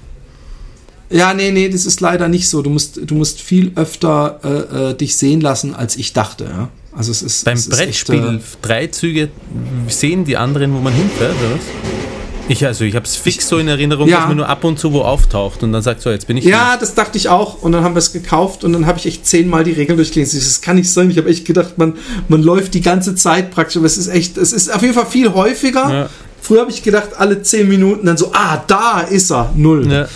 Ja, 1.11 1.33
nee, 1.33 1.50
nee, 1.50 1.68
das 1.68 1.87
ist 1.87 2.00
leider 2.00 2.28
nicht 2.28 2.48
so. 2.48 2.61
Du 2.61 2.70
musst, 2.70 3.00
du 3.02 3.14
musst 3.14 3.40
viel 3.40 3.72
öfter 3.76 4.40
äh, 4.44 4.90
äh, 4.90 4.94
dich 4.94 5.16
sehen 5.16 5.40
lassen, 5.40 5.74
als 5.74 5.96
ich 5.96 6.12
dachte. 6.12 6.44
Ja? 6.44 6.68
Also 6.92 7.12
es 7.12 7.22
ist 7.22 7.44
Beim 7.44 7.54
es 7.54 7.66
ist 7.66 7.76
Brettspiel 7.76 8.16
Echt, 8.16 8.54
äh, 8.54 8.59
drei 8.61 8.87
Züge 8.88 9.31
sehen 9.88 10.24
die 10.24 10.37
anderen, 10.37 10.74
wo 10.74 10.81
man 10.81 10.92
hinfährt, 10.92 11.33
oder 11.33 11.54
was? 11.54 12.17
Ich, 12.49 12.65
also 12.67 12.85
ich 12.85 12.95
habe 12.95 13.05
es 13.05 13.17
fix 13.17 13.49
so 13.49 13.59
in 13.59 13.69
Erinnerung, 13.69 14.09
Ja. 14.09 14.19
dass 14.19 14.29
man 14.29 14.37
nur 14.39 14.49
ab 14.49 14.65
und 14.65 14.79
zu 14.79 14.93
wo 14.93 15.03
auftaucht 15.03 15.63
und 15.63 15.73
dann 15.73 15.83
sagt 15.83 16.01
so, 16.03 16.11
jetzt 16.11 16.27
bin 16.27 16.37
ich 16.37 16.45
ja, 16.45 16.77
das 16.77 16.95
dachte 16.95 17.19
ich 17.19 17.29
auch. 17.29 17.63
Und 17.63 17.73
dann 17.73 17.85
haben 17.85 17.95
wir 17.95 17.99
es 18.01 18.13
gekauft 18.13 18.65
und 18.65 18.73
dann 18.73 18.87
habe 18.87 18.99
ich 18.99 19.07
echt 19.07 19.27
zehnmal 19.27 19.65
die 19.65 19.73
Regeln 19.73 19.97
durchgelesen. 19.97 20.41
Das 20.41 20.61
kann 20.61 20.77
nicht 20.77 20.91
sein. 20.91 21.11
Ich 21.11 21.19
habe 21.19 21.29
echt 21.29 21.45
gedacht, 21.45 21.77
man, 21.79 21.95
man 22.29 22.43
läuft 22.43 22.75
die 22.75 22.81
ganze 22.81 23.15
Zeit 23.15 23.51
praktisch. 23.51 23.77
Aber 23.77 23.87
es 23.87 23.99
ist 23.99 24.09
echt, 24.09 24.37
es 24.39 24.53
ist 24.53 24.75
auf 24.75 24.83
jeden 24.83 24.95
Fall 24.95 25.07
viel 25.07 25.33
häufiger. 25.35 25.91
Ja. 25.93 26.11
Früher 26.41 26.61
habe 26.63 26.71
ich 26.71 26.83
gedacht, 26.83 27.11
alle 27.19 27.43
zehn 27.43 27.69
Minuten 27.69 28.07
dann 28.07 28.17
so, 28.17 28.31
ah, 28.33 28.63
da 28.67 29.01
ist 29.01 29.31
er, 29.31 29.53
null. 29.55 29.85
hier. 29.87 29.93
Ja. 30.03 30.09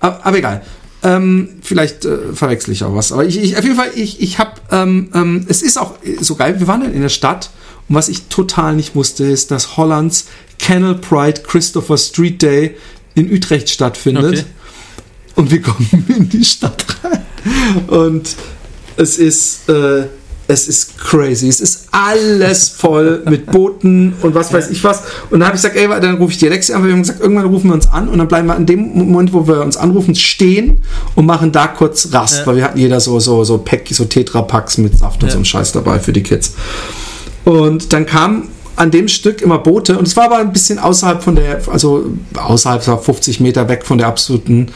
Aber, 0.00 0.26
aber 0.26 0.38
egal. 0.38 0.62
Ähm, 1.02 1.50
vielleicht 1.62 2.04
äh, 2.04 2.18
verwechsel 2.34 2.72
ich 2.72 2.82
auch 2.84 2.94
was. 2.94 3.12
Aber 3.12 3.24
ich, 3.24 3.40
ich 3.40 3.56
auf 3.56 3.62
jeden 3.64 3.76
Fall, 3.76 3.90
ich, 3.94 4.20
ich 4.20 4.38
habe, 4.38 4.50
ähm, 4.72 5.10
ähm, 5.14 5.46
es 5.48 5.62
ist 5.62 5.78
auch 5.78 5.94
so 6.20 6.34
geil. 6.34 6.58
Wir 6.58 6.66
waren 6.66 6.80
dann 6.82 6.92
in 6.92 7.02
der 7.02 7.08
Stadt 7.08 7.50
und 7.88 7.94
was 7.94 8.08
ich 8.08 8.24
total 8.24 8.74
nicht 8.74 8.94
wusste, 8.96 9.24
ist, 9.24 9.50
dass 9.52 9.76
Hollands 9.76 10.26
Kennel 10.58 10.94
Pride 10.96 11.42
Christopher 11.46 11.96
Street 11.98 12.42
Day 12.42 12.76
in 13.14 13.32
Utrecht 13.32 13.70
stattfindet. 13.70 14.24
Okay. 14.24 14.44
Und 15.36 15.50
wir 15.50 15.62
kommen 15.62 16.04
in 16.16 16.28
die 16.28 16.44
Stadt 16.44 16.84
rein. 17.04 17.22
Und 17.88 18.34
es 18.96 19.18
ist, 19.18 19.68
äh, 19.68 20.06
es 20.48 20.66
ist 20.66 20.98
crazy. 20.98 21.46
Es 21.48 21.60
ist 21.60 21.88
alles 21.92 22.70
voll 22.70 23.22
mit 23.26 23.46
Booten 23.46 24.14
und 24.22 24.34
was 24.34 24.52
weiß 24.52 24.70
ich 24.70 24.82
was. 24.82 25.02
Und 25.30 25.40
dann 25.40 25.48
habe 25.48 25.56
ich 25.56 25.62
gesagt, 25.62 25.76
ey, 25.76 25.86
dann 26.00 26.16
rufe 26.16 26.32
ich 26.32 26.38
die 26.38 26.46
Alexi 26.48 26.72
an. 26.72 26.80
weil 26.80 26.88
Wir 26.88 26.94
haben 26.94 27.02
gesagt, 27.02 27.20
irgendwann 27.20 27.46
rufen 27.46 27.68
wir 27.68 27.74
uns 27.74 27.86
an 27.86 28.08
und 28.08 28.18
dann 28.18 28.28
bleiben 28.28 28.48
wir 28.48 28.56
in 28.56 28.66
dem 28.66 28.80
Moment, 28.94 29.32
wo 29.32 29.46
wir 29.46 29.60
uns 29.60 29.76
anrufen, 29.76 30.14
stehen 30.14 30.80
und 31.14 31.26
machen 31.26 31.52
da 31.52 31.68
kurz 31.68 32.08
Rast, 32.12 32.40
Ja. 32.40 32.46
weil 32.46 32.56
wir 32.56 32.64
hatten 32.64 32.78
jeder 32.78 32.98
so, 32.98 33.20
so, 33.20 33.44
so 33.44 33.58
Pack, 33.58 33.82
so 33.90 34.04
Tetra-Packs 34.06 34.78
mit 34.78 34.96
Saft 34.98 35.22
und 35.22 35.28
Ja. 35.28 35.32
so 35.32 35.38
einem 35.38 35.44
Scheiß 35.44 35.72
dabei 35.72 35.98
für 36.00 36.12
die 36.12 36.22
Kids. 36.22 36.54
Und 37.44 37.92
dann 37.92 38.06
kam 38.06 38.48
an 38.78 38.90
dem 38.90 39.08
Stück 39.08 39.42
immer 39.42 39.58
Boote 39.58 39.98
und 39.98 40.06
es 40.06 40.16
war 40.16 40.24
aber 40.24 40.38
ein 40.38 40.52
bisschen 40.52 40.78
außerhalb 40.78 41.22
von 41.22 41.36
der, 41.36 41.60
also 41.68 42.06
außerhalb, 42.36 42.86
war 42.86 42.98
50 42.98 43.40
Meter 43.40 43.68
weg 43.68 43.84
von 43.84 43.98
der 43.98 44.06
absoluten 44.06 44.68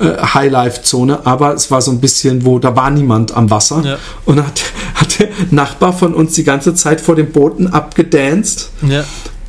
äh, 0.00 0.04
Highlife-Zone, 0.22 1.24
aber 1.24 1.54
es 1.54 1.70
war 1.70 1.80
so 1.80 1.90
ein 1.92 2.00
bisschen, 2.00 2.44
wo 2.44 2.58
da 2.58 2.74
war 2.74 2.90
niemand 2.90 3.36
am 3.36 3.50
Wasser. 3.50 3.82
Ja. 3.84 3.96
Und 4.24 4.44
hat, 4.44 4.62
hat 4.96 5.18
der 5.20 5.28
Nachbar 5.50 5.92
von 5.92 6.14
uns 6.14 6.32
die 6.34 6.44
ganze 6.44 6.74
Zeit 6.74 7.00
vor 7.00 7.14
den 7.16 7.30
Booten 7.30 7.68
abgedanced 7.68 8.70
Ja. 8.88 9.04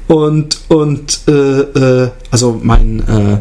und, 0.07 0.59
und 0.67 1.19
äh, 1.27 1.31
äh, 1.31 2.09
also 2.31 2.59
mein 2.61 2.99
äh, 3.07 3.37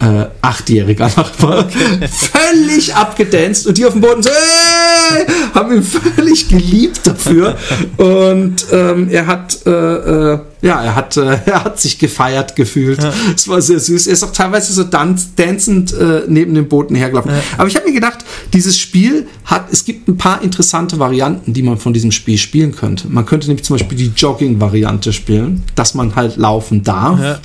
äh, 0.00 0.26
achtjähriger 0.42 1.10
Nachbar. 1.16 1.68
Völlig 1.68 2.94
abgedanced 2.94 3.66
und 3.66 3.78
die 3.78 3.84
auf 3.84 3.92
dem 3.92 4.00
Boden 4.00 4.22
so 4.22 4.30
äh, 4.30 5.26
haben 5.54 5.74
ihn 5.74 5.82
völlig 5.82 6.48
geliebt 6.48 7.00
dafür. 7.04 7.56
Und 7.96 8.66
ähm, 8.72 9.08
er 9.10 9.26
hat 9.26 9.66
äh, 9.66 9.70
äh, 9.70 10.38
ja 10.62 10.82
er 10.82 10.94
hat 10.94 11.16
äh, 11.16 11.38
er 11.46 11.64
hat 11.64 11.80
sich 11.80 11.98
gefeiert 11.98 12.54
gefühlt. 12.54 13.00
Es 13.34 13.48
war 13.48 13.60
sehr 13.60 13.80
süß. 13.80 14.06
Er 14.06 14.12
ist 14.12 14.22
auch 14.22 14.32
teilweise 14.32 14.72
so 14.72 14.84
danz, 14.84 15.34
dancend 15.34 15.92
äh, 15.92 16.22
neben 16.28 16.54
den 16.54 16.68
Booten 16.68 16.94
hergelaufen. 16.94 17.32
Aber 17.56 17.68
ich 17.68 17.74
habe 17.74 17.86
mir 17.86 17.94
gedacht 17.94 18.18
dieses 18.52 18.78
Spiel 18.78 19.26
hat 19.44 19.66
es 19.72 19.84
gibt 19.84 20.08
ein 20.08 20.16
paar 20.16 20.42
interessante 20.42 20.98
Varianten 20.98 21.52
die 21.52 21.62
man 21.62 21.78
von 21.78 21.92
diesem 21.92 22.12
Spiel 22.12 22.38
spielen 22.38 22.74
könnte. 22.74 23.08
Man 23.08 23.26
könnte 23.26 23.48
nämlich 23.48 23.64
zum 23.64 23.76
Beispiel 23.76 23.98
die 23.98 24.12
Jogging 24.14 24.60
Variante 24.60 25.12
spielen 25.12 25.64
dass 25.74 25.94
man 25.94 26.14
halt 26.14 26.36
laufen 26.36 26.82
darf. 26.84 27.20
Ja. 27.20 27.40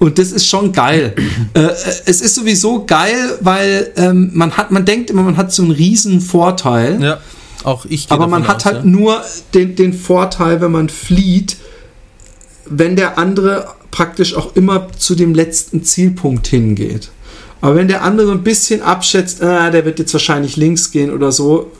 Und 0.00 0.18
das 0.18 0.32
ist 0.32 0.48
schon 0.48 0.72
geil. 0.72 1.14
äh, 1.54 1.60
äh, 1.60 1.70
es 2.06 2.20
ist 2.20 2.34
sowieso 2.34 2.84
geil, 2.84 3.38
weil 3.40 3.92
ähm, 3.96 4.30
man 4.34 4.56
hat, 4.56 4.72
man 4.72 4.84
denkt 4.84 5.10
immer, 5.10 5.22
man 5.22 5.36
hat 5.36 5.52
so 5.52 5.62
einen 5.62 5.70
riesen 5.70 6.20
Vorteil, 6.20 7.00
ja. 7.00 7.20
Auch 7.62 7.84
ich 7.84 8.10
aber 8.10 8.26
man 8.26 8.48
hat 8.48 8.56
aus, 8.56 8.64
halt 8.64 8.76
ja. 8.78 8.84
nur 8.84 9.22
den, 9.54 9.76
den 9.76 9.92
Vorteil, 9.92 10.62
wenn 10.62 10.72
man 10.72 10.88
flieht, 10.88 11.58
wenn 12.64 12.96
der 12.96 13.18
andere 13.18 13.68
praktisch 13.90 14.34
auch 14.34 14.56
immer 14.56 14.88
zu 14.96 15.14
dem 15.14 15.34
letzten 15.34 15.84
Zielpunkt 15.84 16.46
hingeht. 16.46 17.10
Aber 17.60 17.76
wenn 17.76 17.88
der 17.88 18.02
andere 18.02 18.28
so 18.28 18.32
ein 18.32 18.42
bisschen 18.42 18.80
abschätzt, 18.80 19.42
ah, 19.42 19.70
der 19.70 19.84
wird 19.84 19.98
jetzt 19.98 20.14
wahrscheinlich 20.14 20.56
links 20.56 20.90
gehen 20.90 21.12
oder 21.12 21.32
so, 21.32 21.70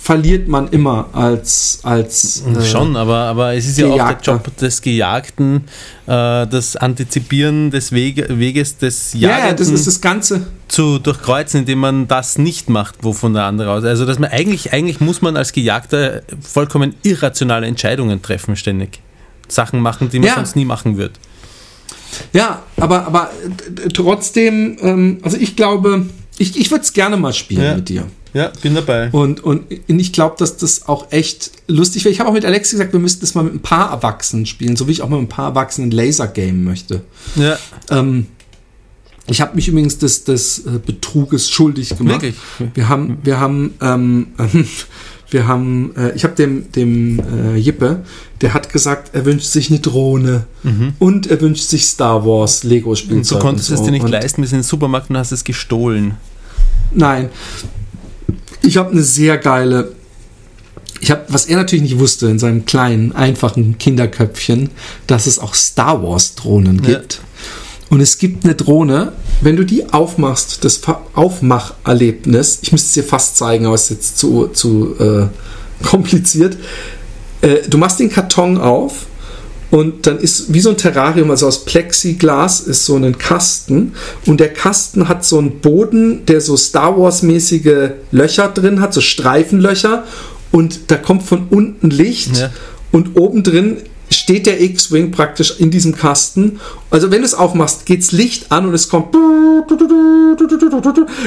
verliert 0.00 0.48
man 0.48 0.68
immer 0.68 1.08
als 1.12 1.80
als 1.82 2.42
äh, 2.46 2.62
Schon, 2.64 2.96
aber, 2.96 3.16
aber 3.16 3.54
es 3.54 3.66
ist 3.66 3.78
ja 3.78 3.86
auch 3.86 3.96
der 3.96 4.04
Gejagter. 4.06 4.32
Job 4.32 4.56
des 4.56 4.80
Gejagten, 4.82 5.64
äh, 6.06 6.46
das 6.46 6.76
Antizipieren 6.76 7.70
des 7.70 7.92
Wege, 7.92 8.26
Weges 8.38 8.78
des 8.78 9.12
ja, 9.14 9.20
ja, 9.30 9.38
Jagenden 9.38 9.56
das 9.58 9.68
ist 9.68 9.86
das 9.86 10.00
Ganze. 10.00 10.46
zu 10.68 10.98
durchkreuzen, 10.98 11.60
indem 11.60 11.80
man 11.80 12.08
das 12.08 12.38
nicht 12.38 12.70
macht, 12.70 13.02
wovon 13.04 13.34
der 13.34 13.44
andere 13.44 13.70
aus. 13.72 13.84
Also 13.84 14.06
dass 14.06 14.18
man 14.18 14.30
eigentlich, 14.30 14.72
eigentlich 14.72 15.00
muss 15.00 15.20
man 15.20 15.36
als 15.36 15.52
Gejagter 15.52 16.22
vollkommen 16.40 16.94
irrationale 17.02 17.66
Entscheidungen 17.66 18.22
treffen 18.22 18.56
ständig. 18.56 19.00
Sachen 19.48 19.80
machen, 19.80 20.08
die 20.10 20.18
man 20.20 20.28
Ja. 20.28 20.34
sonst 20.36 20.56
nie 20.56 20.64
machen 20.64 20.96
wird. 20.96 21.12
Ja, 22.32 22.62
aber, 22.76 23.06
aber 23.06 23.30
äh, 23.84 23.88
trotzdem, 23.88 24.78
ähm, 24.80 25.18
also 25.22 25.36
ich 25.36 25.56
glaube, 25.56 26.06
ich, 26.38 26.58
ich 26.58 26.70
würde 26.70 26.82
es 26.82 26.92
gerne 26.92 27.16
mal 27.16 27.32
spielen 27.32 27.62
Ja. 27.62 27.74
mit 27.74 27.88
dir. 27.88 28.06
Ja, 28.34 28.52
bin 28.62 28.74
dabei. 28.74 29.08
Und, 29.10 29.42
und 29.42 29.64
ich 29.86 30.12
glaube, 30.12 30.36
dass 30.38 30.56
das 30.56 30.86
auch 30.88 31.10
echt 31.12 31.50
lustig 31.66 32.04
wäre. 32.04 32.12
Ich 32.12 32.20
habe 32.20 32.28
auch 32.28 32.34
mit 32.34 32.44
Alex 32.44 32.70
gesagt, 32.70 32.92
wir 32.92 33.00
müssten 33.00 33.20
das 33.22 33.34
mal 33.34 33.42
mit 33.44 33.54
ein 33.54 33.60
paar 33.62 33.90
Erwachsenen 33.90 34.44
spielen, 34.46 34.76
so 34.76 34.86
wie 34.86 34.92
ich 34.92 35.02
auch 35.02 35.08
mit 35.08 35.18
ein 35.18 35.28
paar 35.28 35.48
Erwachsenen 35.50 35.90
Laser-Game 35.90 36.62
möchte. 36.64 37.02
Ja, 37.36 37.58
Ähm, 37.90 38.26
ich 39.30 39.40
habe 39.42 39.54
mich 39.56 39.68
übrigens 39.68 39.98
des, 39.98 40.24
des 40.24 40.60
äh, 40.60 40.78
Betruges 40.84 41.50
schuldig 41.50 41.96
gemacht. 41.96 42.22
Wirklich? 42.22 42.34
Wir 42.74 42.88
haben, 42.88 43.18
wir 43.24 43.38
haben, 43.40 43.74
ähm, 43.82 44.28
wir 45.30 45.46
haben, 45.46 45.94
äh, 45.96 46.12
ich 46.14 46.24
habe 46.24 46.34
dem, 46.34 46.72
dem 46.72 47.20
äh, 47.20 47.56
Jippe, 47.56 48.04
der 48.40 48.54
hat 48.54 48.72
gesagt, 48.72 49.14
er 49.14 49.24
wünscht 49.26 49.46
sich 49.46 49.68
eine 49.70 49.80
Drohne 49.80 50.44
und 50.98 51.26
er 51.26 51.40
wünscht 51.42 51.64
sich 51.68 51.86
Star 51.86 52.24
Wars 52.24 52.62
Lego 52.64 52.90
und 52.90 52.96
Spielzeug. 52.96 53.40
du 53.40 53.44
konntest 53.46 53.68
und 53.68 53.74
es 53.74 53.80
so. 53.80 53.84
dir 53.86 53.90
nicht 53.92 54.04
Und- 54.04 54.10
leisten, 54.12 54.40
bist 54.40 54.52
in 54.54 54.60
den 54.60 54.64
Supermarkt 54.64 55.10
und 55.10 55.16
hast 55.18 55.32
es 55.32 55.44
gestohlen. 55.44 56.14
Nein. 56.92 57.28
Ich 58.68 58.76
habe 58.76 58.90
eine 58.90 59.02
sehr 59.02 59.38
geile. 59.38 59.92
Ich 61.00 61.10
habe, 61.10 61.24
was 61.28 61.46
er 61.46 61.56
natürlich 61.56 61.84
nicht 61.84 61.98
wusste 61.98 62.26
in 62.26 62.38
seinem 62.38 62.66
kleinen, 62.66 63.12
einfachen 63.12 63.78
Kinderköpfchen, 63.78 64.68
dass 65.06 65.26
es 65.26 65.38
auch 65.38 65.54
Star 65.54 66.02
Wars 66.02 66.34
Drohnen 66.34 66.82
Ja. 66.84 66.90
gibt. 66.98 67.22
Und 67.88 68.02
es 68.02 68.18
gibt 68.18 68.44
eine 68.44 68.54
Drohne, 68.54 69.12
wenn 69.40 69.56
du 69.56 69.64
die 69.64 69.90
aufmachst, 69.90 70.64
das 70.66 70.82
Aufmacherlebnis, 71.14 72.58
ich 72.60 72.70
müsste 72.70 72.88
es 72.88 72.92
dir 72.92 73.04
fast 73.04 73.38
zeigen, 73.38 73.64
aber 73.64 73.74
es 73.74 73.84
ist 73.84 73.90
jetzt 73.90 74.18
zu, 74.18 74.48
zu 74.48 74.94
äh, 75.00 75.28
kompliziert. 75.86 76.58
Äh, 77.40 77.66
du 77.70 77.78
machst 77.78 78.00
den 78.00 78.10
Karton 78.10 78.58
auf 78.58 79.06
und 79.70 80.06
dann 80.06 80.18
ist 80.18 80.52
wie 80.52 80.60
so 80.60 80.70
ein 80.70 80.76
Terrarium, 80.78 81.30
also 81.30 81.46
aus 81.46 81.64
Plexiglas 81.64 82.60
ist 82.60 82.86
so 82.86 82.96
ein 82.96 83.18
Kasten 83.18 83.92
und 84.26 84.40
der 84.40 84.52
Kasten 84.52 85.08
hat 85.08 85.24
so 85.24 85.38
einen 85.38 85.60
Boden, 85.60 86.24
der 86.26 86.40
so 86.40 86.56
Star 86.56 86.98
Wars-mäßige 86.98 87.90
Löcher 88.10 88.48
drin 88.48 88.80
hat, 88.80 88.94
so 88.94 89.00
Streifenlöcher 89.00 90.04
und 90.52 90.90
da 90.90 90.96
kommt 90.96 91.22
von 91.22 91.48
unten 91.50 91.90
Licht 91.90 92.38
Ja. 92.38 92.50
und 92.92 93.16
oben 93.18 93.42
drin 93.42 93.78
steht 94.10 94.46
der 94.46 94.60
X-Wing 94.62 95.10
praktisch 95.10 95.60
in 95.60 95.70
diesem 95.70 95.94
Kasten. 95.94 96.60
Also 96.90 97.10
wenn 97.10 97.20
du 97.20 97.26
es 97.26 97.34
aufmachst, 97.34 97.84
geht's 97.84 98.10
Licht 98.12 98.50
an 98.50 98.64
und 98.66 98.72
es 98.72 98.88
kommt 98.88 99.14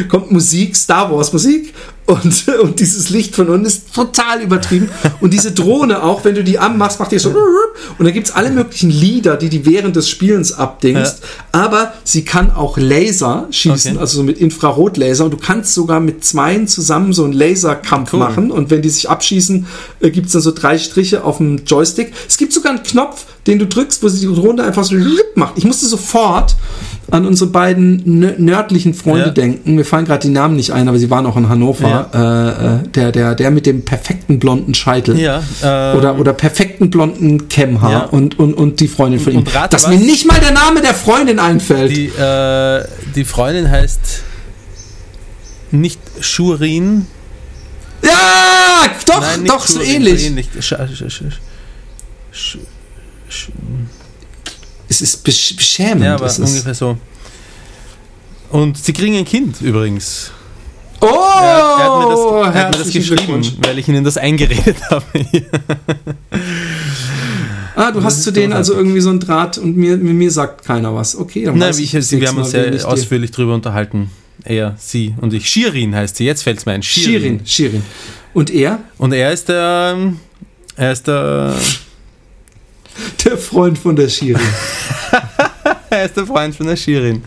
kommt 0.09 0.31
Musik, 0.31 0.75
Star 0.75 1.11
Wars 1.11 1.31
Musik 1.33 1.73
und, 2.05 2.47
und 2.61 2.79
dieses 2.79 3.09
Licht 3.09 3.35
von 3.35 3.47
unten 3.49 3.65
ist 3.65 3.93
total 3.93 4.41
übertrieben. 4.41 4.89
Und 5.21 5.31
diese 5.33 5.51
Drohne 5.51 6.03
auch, 6.03 6.25
wenn 6.25 6.35
du 6.35 6.43
die 6.43 6.59
anmachst, 6.59 6.99
macht 6.99 7.11
die 7.11 7.19
so 7.19 7.29
und 7.97 8.05
da 8.05 8.11
gibt's 8.11 8.31
alle 8.31 8.49
möglichen 8.51 8.89
Lieder, 8.89 9.37
die 9.37 9.49
die 9.49 9.65
während 9.65 9.95
des 9.95 10.09
Spielens 10.09 10.51
abdingst. 10.51 11.21
Aber 11.51 11.93
sie 12.03 12.25
kann 12.25 12.51
auch 12.51 12.77
Laser 12.77 13.47
schießen, 13.51 13.91
Okay. 13.93 13.99
also 13.99 14.17
so 14.17 14.23
mit 14.23 14.37
Infrarotlaser 14.39 15.25
und 15.25 15.31
du 15.31 15.37
kannst 15.37 15.73
sogar 15.73 15.99
mit 15.99 16.23
zweien 16.25 16.67
zusammen 16.67 17.13
so 17.13 17.23
einen 17.23 17.33
Laserkampf 17.33 18.13
Cool. 18.13 18.19
machen 18.19 18.51
und 18.51 18.69
wenn 18.69 18.81
die 18.81 18.89
sich 18.89 19.09
abschießen, 19.09 19.65
äh, 20.01 20.09
gibt's 20.09 20.33
dann 20.33 20.41
so 20.41 20.51
drei 20.51 20.77
Striche 20.77 21.23
auf 21.23 21.37
dem 21.37 21.63
Joystick. 21.65 22.13
Es 22.27 22.37
gibt 22.37 22.51
sogar 22.53 22.73
einen 22.73 22.83
Knopf, 22.83 23.25
den 23.47 23.59
du 23.59 23.65
drückst, 23.67 24.03
wo 24.03 24.09
sie 24.09 24.27
die 24.27 24.33
Drohne 24.33 24.63
einfach 24.63 24.83
so 24.83 24.95
macht. 25.35 25.53
Ich 25.57 25.63
musste 25.63 25.85
sofort 25.87 26.55
an 27.11 27.25
unsere 27.25 27.49
beiden 27.49 28.01
nö- 28.23 28.35
nördlichen 28.39 28.93
Freunde 28.93 29.25
Ja. 29.27 29.29
denken. 29.31 29.75
Mir 29.75 29.83
fallen 29.85 30.05
gerade 30.05 30.21
die 30.27 30.33
Namen 30.33 30.55
nicht 30.55 30.71
ein, 30.71 30.87
aber 30.87 30.97
sie 30.97 31.09
waren 31.09 31.25
auch 31.25 31.35
in 31.37 31.49
Hannover. 31.49 32.09
Äh, 32.13 32.85
äh, 32.87 32.89
der, 32.89 33.11
der, 33.11 33.35
der 33.35 33.51
mit 33.51 33.65
dem 33.65 33.83
perfekten 33.85 34.39
blonden 34.39 34.73
Scheitel. 34.73 35.19
Ja, 35.19 35.43
ähm, 35.61 35.97
Oder, 35.97 36.17
oder 36.17 36.33
perfekten 36.33 36.89
blonden 36.89 37.49
Kämmhaar 37.49 37.91
Ja. 37.91 37.99
und, 38.05 38.39
und, 38.39 38.53
und 38.53 38.79
die 38.79 38.87
Freundin 38.87 39.19
von 39.19 39.33
ihm. 39.33 39.43
Dass 39.43 39.83
was? 39.83 39.87
mir 39.89 39.97
nicht 39.99 40.25
mal 40.25 40.39
der 40.39 40.51
Name 40.53 40.81
der 40.81 40.93
Freundin 40.93 41.37
einfällt. 41.39 41.91
Die, 41.95 42.07
äh, 42.07 42.83
die 43.15 43.25
Freundin 43.25 43.69
heißt 43.69 44.23
nicht 45.71 45.99
Shurin. 46.21 47.07
ja, 48.03 48.09
doch, 49.05 49.21
Nein, 49.21 49.45
doch, 49.45 49.65
so 49.67 49.79
Shurin, 49.79 49.95
ähnlich. 49.95 50.21
So 50.21 50.27
ähnlich. 50.27 50.49
Sch, 50.59 50.73
sch, 52.31 52.57
sch, 53.29 53.49
Es 54.91 55.01
ist 55.01 55.23
besch 55.23 55.55
beschämend. 55.55 56.03
ja, 56.03 56.15
aber 56.15 56.25
es 56.25 56.37
ist. 56.37 56.49
ungefähr 56.49 56.73
so. 56.73 56.97
Und 58.49 58.77
sie 58.77 58.91
kriegen 58.91 59.15
ein 59.15 59.23
Kind 59.23 59.61
übrigens. 59.61 60.31
Oh, 60.99 61.05
er, 61.07 61.13
er 61.13 61.83
hat 61.85 61.99
mir 61.99 62.09
das, 62.09 62.19
er 62.55 62.63
hat 62.65 62.71
mir 62.77 62.83
das 62.83 62.91
geschrieben, 62.93 63.41
weil 63.65 63.79
ich 63.79 63.87
ihnen 63.87 64.03
das 64.03 64.17
eingeredet 64.17 64.75
habe. 64.89 65.05
Ah, 67.75 67.91
du 67.91 68.03
hast 68.03 68.23
zu 68.23 68.31
denen 68.31 68.51
also 68.53 68.73
irgendwie 68.73 68.99
so 68.99 69.09
ein 69.09 69.19
Draht 69.21 69.57
und 69.57 69.77
mir, 69.77 69.95
mir, 69.97 70.13
mir 70.13 70.29
sagt 70.29 70.65
keiner 70.65 70.93
was. 70.93 71.15
Okay, 71.15 71.45
dann 71.45 71.57
Nein, 71.57 71.73
ich, 71.77 71.93
wir 71.93 72.27
haben 72.27 72.37
uns 72.37 72.51
sehr 72.51 72.69
dir- 72.69 72.85
ausführlich 72.87 73.31
drüber 73.31 73.53
unterhalten. 73.53 74.11
Er, 74.43 74.75
sie 74.77 75.13
und 75.21 75.33
ich. 75.33 75.47
Shirin 75.49 75.95
heißt 75.95 76.17
sie, 76.17 76.25
jetzt 76.25 76.43
fällt 76.43 76.57
es 76.57 76.65
mir 76.65 76.73
ein. 76.73 76.83
Shirin, 76.83 77.41
Shirin. 77.45 77.83
Und 78.33 78.49
er, 78.49 78.79
Und 78.97 79.13
er 79.13 79.31
ist 79.31 79.47
der, 79.49 79.97
er 80.75 80.91
ist 80.91 81.07
der, 81.07 81.55
der 83.25 83.37
Freund 83.37 83.77
von 83.77 83.95
der 83.95 84.09
Shirin. 84.09 84.39
er 85.89 86.05
ist 86.05 86.17
der 86.17 86.25
Freund 86.25 86.55
von 86.55 86.67
der 86.67 86.75
Shirin. 86.75 87.23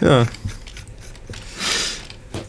Ja. 0.00 0.26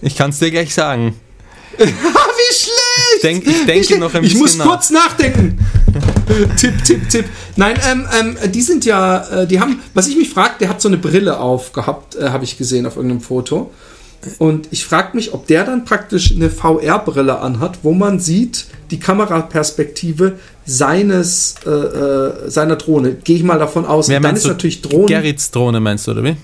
Ich 0.02 0.16
kann 0.16 0.30
es 0.30 0.40
dir 0.40 0.52
gleich 0.52 0.74
sagen. 0.74 1.20
wie 1.78 2.54
schlecht! 2.54 3.16
Ich, 3.16 3.22
denk, 3.22 3.48
ich 3.48 3.66
denke 3.66 3.84
schlecht. 3.86 4.00
noch 4.00 4.14
ein 4.14 4.24
Ich 4.24 4.34
bisschen 4.34 4.42
muss 4.42 4.58
nach. 4.58 4.66
kurz 4.66 4.90
nachdenken. 4.90 5.60
tipp, 6.58 6.84
tipp, 6.84 7.10
tipp. 7.10 7.26
Nein, 7.56 7.80
ähm, 7.90 8.08
ähm, 8.20 8.52
die 8.52 8.62
sind 8.62 8.86
ja, 8.86 9.42
äh, 9.42 9.48
die 9.48 9.60
haben, 9.60 9.82
was 9.94 10.08
ich 10.08 10.18
mich 10.18 10.30
frage, 10.30 10.56
der 10.60 10.70
hat 10.70 10.82
so 10.82 10.88
eine 10.88 10.98
Brille 10.98 11.40
auf 11.40 11.74
gehabt, 11.74 12.16
äh, 12.16 12.30
habe 12.30 12.44
ich 12.44 12.58
gesehen 12.58 12.86
auf 12.86 12.96
irgendeinem 12.96 13.22
Foto. 13.22 13.72
Und 14.38 14.68
ich 14.72 14.86
frage 14.86 15.16
mich, 15.16 15.34
ob 15.34 15.48
der 15.48 15.64
dann 15.64 15.86
praktisch 15.86 16.32
eine 16.32 16.50
VR-Brille 16.50 17.40
anhat, 17.40 17.80
wo 17.84 17.94
man 17.94 18.20
sieht 18.20 18.66
die 18.92 19.00
Kameraperspektive 19.00 20.34
seines 20.66 21.56
äh, 21.66 21.70
äh, 21.70 22.50
seiner 22.50 22.76
Drohne. 22.76 23.14
Gehe 23.14 23.38
ich 23.38 23.44
mal 23.44 23.60
davon 23.60 23.86
aus. 23.86 24.10
Wer 24.10 24.18
Und 24.18 24.24
dann 24.24 24.36
ist 24.36 24.46
natürlich 24.46 24.82
Drohne. 24.82 25.08
Gerrits 25.08 25.52
Drohne 25.52 25.80
meinst 25.80 26.08
du, 26.08 26.12
oder 26.12 26.24
wie? 26.24 26.36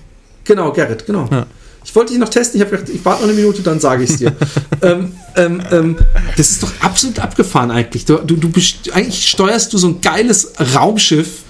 Genau, 0.44 0.72
Gerrit, 0.72 1.04
genau. 1.06 1.28
Ja. 1.30 1.46
Ich 1.84 1.94
wollte 1.94 2.12
dich 2.12 2.20
noch 2.20 2.28
testen, 2.28 2.60
ich 2.60 2.66
habe 2.66 2.76
gedacht, 2.76 2.92
ich 2.92 3.04
warte 3.04 3.22
noch 3.22 3.28
eine 3.28 3.38
Minute, 3.38 3.62
dann 3.62 3.78
sage 3.78 4.04
ich 4.04 4.10
es 4.10 4.16
dir. 4.16 4.32
ähm, 4.82 5.12
ähm, 5.36 5.62
ähm, 5.70 5.96
das 6.36 6.50
ist 6.50 6.62
doch 6.62 6.72
absolut 6.80 7.20
abgefahren 7.20 7.70
eigentlich. 7.70 8.04
Du, 8.04 8.16
du, 8.16 8.36
du 8.36 8.50
eigentlich 8.92 9.28
steuerst 9.28 9.72
du 9.72 9.78
so 9.78 9.88
ein 9.88 10.00
geiles 10.00 10.52
Raumschiff 10.74 11.42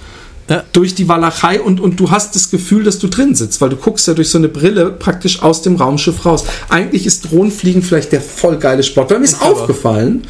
Ja. 0.49 0.65
durch 0.73 0.95
die 0.95 1.09
Walachei 1.09 1.61
und, 1.61 1.81
und 1.81 1.99
du 1.99 2.11
hast 2.11 2.37
das 2.37 2.51
Gefühl, 2.51 2.85
dass 2.85 2.99
du 3.01 3.09
drin 3.09 3.35
sitzt, 3.35 3.61
weil 3.61 3.69
du 3.69 3.77
guckst 3.77 4.07
ja 4.07 4.15
durch 4.15 4.29
so 4.29 4.39
eine 4.39 4.49
Brille 4.49 4.91
praktisch 4.91 5.43
aus 5.43 5.63
dem 5.63 5.77
Raumschiff 5.77 6.25
raus. 6.25 6.45
Eigentlich 6.69 7.05
ist 7.05 7.31
Drohnenfliegen 7.31 7.83
vielleicht 7.83 8.13
der 8.13 8.21
voll 8.21 8.57
geile 8.57 8.83
Sport, 8.83 9.11
weil 9.11 9.19
mir 9.19 9.25
ist 9.25 9.41
glaube 9.41 9.57
auch. 9.57 9.61
aufgefallen, 9.63 10.23